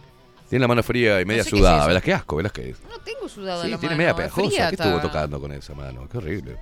Tiene 0.49 0.63
la 0.63 0.69
mano 0.69 0.83
fría 0.83 1.21
y 1.21 1.25
media 1.25 1.43
sé 1.43 1.51
qué 1.51 1.57
es 1.57 1.61
sudada. 1.61 1.79
eso. 1.79 1.87
¿Verdad? 1.89 2.03
Qué 2.03 2.15
asco, 2.15 2.37
Velázquez. 2.37 2.77
No 2.89 2.99
tengo 3.01 3.29
sudada 3.29 3.65
Sí, 3.65 3.71
la 3.71 3.79
tiene 3.79 3.95
mano, 3.95 3.99
media 3.99 4.11
es 4.11 4.17
pegajosa. 4.17 4.49
fría 4.49 4.69
¿Qué 4.69 4.75
está. 4.75 4.85
estuvo 4.85 5.01
tocando 5.01 5.41
con 5.41 5.53
esa 5.53 5.75
mano? 5.75 6.09
Qué 6.11 6.19
horrible. 6.19 6.57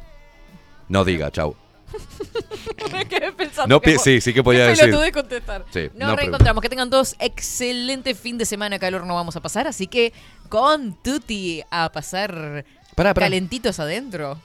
No 0.89 1.05
diga, 1.05 1.31
chau. 1.31 1.55
Me 2.93 3.05
quedé 3.07 3.33
pensando 3.33 3.75
No 3.75 3.81
que 3.81 3.99
sí, 3.99 4.21
sí 4.21 4.33
que 4.33 4.43
podía 4.43 4.65
qué 4.65 4.71
decir. 4.71 4.85
pelotude 4.87 5.13
contestar. 5.13 5.65
Sí, 5.71 5.91
Nos 5.95 6.09
no, 6.11 6.17
reencontramos. 6.17 6.63
Que 6.63 6.69
tengan 6.69 6.91
todos 6.91 7.15
excelente 7.19 8.15
fin 8.15 8.39
de 8.39 8.47
semana. 8.47 8.79
Calor 8.79 9.07
no 9.07 9.15
vamos 9.15 9.37
a 9.37 9.41
pasar. 9.43 9.67
Así 9.67 9.87
que 9.87 10.13
con 10.49 10.95
Tuti 11.03 11.63
a 11.71 11.91
pasar 11.93 12.65
Pará, 12.95 13.13
pará. 13.15 13.27
calentitos 13.27 13.79
adentro. 13.81 14.39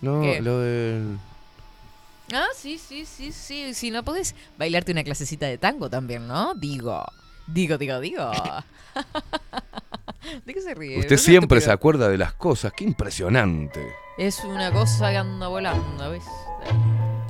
No, 0.00 0.22
¿Qué? 0.22 0.40
lo 0.40 0.60
del. 0.60 1.18
Ah, 2.32 2.46
sí, 2.56 2.78
sí, 2.78 3.04
sí, 3.04 3.32
sí. 3.32 3.74
Si 3.74 3.90
no 3.90 4.02
podés 4.02 4.34
bailarte 4.56 4.92
una 4.92 5.04
clasecita 5.04 5.46
de 5.46 5.58
tango 5.58 5.90
también, 5.90 6.26
¿no? 6.26 6.54
Digo. 6.54 7.04
Digo, 7.46 7.76
digo, 7.76 8.00
digo. 8.00 8.30
¿De 10.46 10.54
qué 10.54 10.60
se 10.60 10.74
ríe? 10.74 10.98
Usted 10.98 11.16
No 11.16 11.22
siempre 11.22 11.60
se 11.60 11.70
acuerda 11.70 12.08
de 12.08 12.18
las 12.18 12.32
cosas. 12.34 12.72
Qué 12.74 12.84
impresionante. 12.84 13.84
Es 14.16 14.42
una 14.44 14.72
cosa 14.72 15.10
que 15.10 15.18
anda 15.18 15.48
volando, 15.48 16.10
¿ves? 16.10 16.24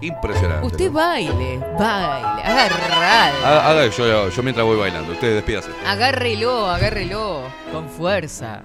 Impresionante. 0.00 0.66
Usted 0.66 0.86
¿no? 0.86 0.92
baile, 0.92 1.58
baile, 1.78 2.42
agarralo. 2.42 3.46
Haga, 3.46 3.70
haga 3.70 3.86
yo, 3.88 4.28
yo 4.28 4.42
mientras 4.42 4.66
voy 4.66 4.76
bailando. 4.76 5.12
Usted 5.12 5.34
despídase. 5.34 5.70
Agárrelo, 5.86 6.68
agárrelo, 6.68 7.42
con 7.72 7.88
fuerza. 7.88 8.62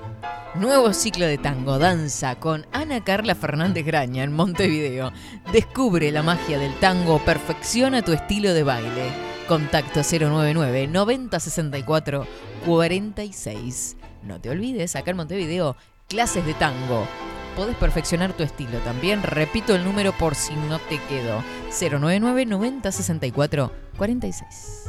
Nuevo 0.55 0.93
ciclo 0.93 1.27
de 1.27 1.37
tango 1.37 1.77
danza 1.77 2.35
con 2.35 2.65
Ana 2.71 3.03
Carla 3.03 3.35
Fernández 3.35 3.85
Graña 3.85 4.23
en 4.23 4.33
Montevideo. 4.33 5.11
Descubre 5.53 6.11
la 6.11 6.23
magia 6.23 6.57
del 6.57 6.73
tango, 6.79 7.19
perfecciona 7.19 8.01
tu 8.01 8.13
estilo 8.13 8.53
de 8.53 8.63
baile. 8.63 9.11
Contacto 9.47 10.01
099 10.01 10.87
9064 10.87 12.27
46. 12.65 13.97
No 14.23 14.41
te 14.41 14.49
olvides, 14.49 14.95
acá 14.95 15.11
en 15.11 15.17
Montevideo, 15.17 15.77
clases 16.09 16.45
de 16.45 16.53
tango. 16.55 17.07
podés 17.55 17.75
perfeccionar 17.75 18.31
tu 18.33 18.43
estilo 18.43 18.77
también. 18.79 19.21
Repito 19.21 19.75
el 19.75 19.83
número 19.83 20.13
por 20.13 20.35
si 20.35 20.53
no 20.55 20.79
te 20.79 20.97
quedó. 21.09 21.43
099 21.77 22.45
90 22.45 22.91
64 22.91 23.71
46. 23.97 24.85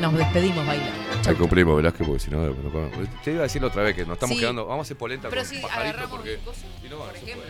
Nos 0.00 0.14
despedimos 0.14 0.64
bailando. 0.66 0.92
Ahí 1.28 1.34
cumplimos, 1.34 1.76
Velázquez, 1.76 2.06
porque 2.06 2.20
si 2.22 2.30
no, 2.30 2.38
no- 2.46 2.52
no- 2.54 2.90
Te 3.24 3.32
iba 3.32 3.40
a 3.40 3.42
decir 3.44 3.60
la 3.60 3.68
otra 3.68 3.82
vez 3.82 3.94
que 3.96 4.04
nos 4.06 4.14
estamos 4.14 4.36
Sí. 4.36 4.40
quedando. 4.40 4.64
Vamos 4.66 4.84
a 4.84 4.86
hacer 4.86 4.96
polenta 4.96 5.28
Pero 5.28 5.42
con 5.42 5.50
sí, 5.50 5.58
pajarito 5.60 6.08
porque. 6.08 6.38
si 6.82 6.88
no, 6.88 6.96
por 6.98 7.16
ejemplo. 7.16 7.44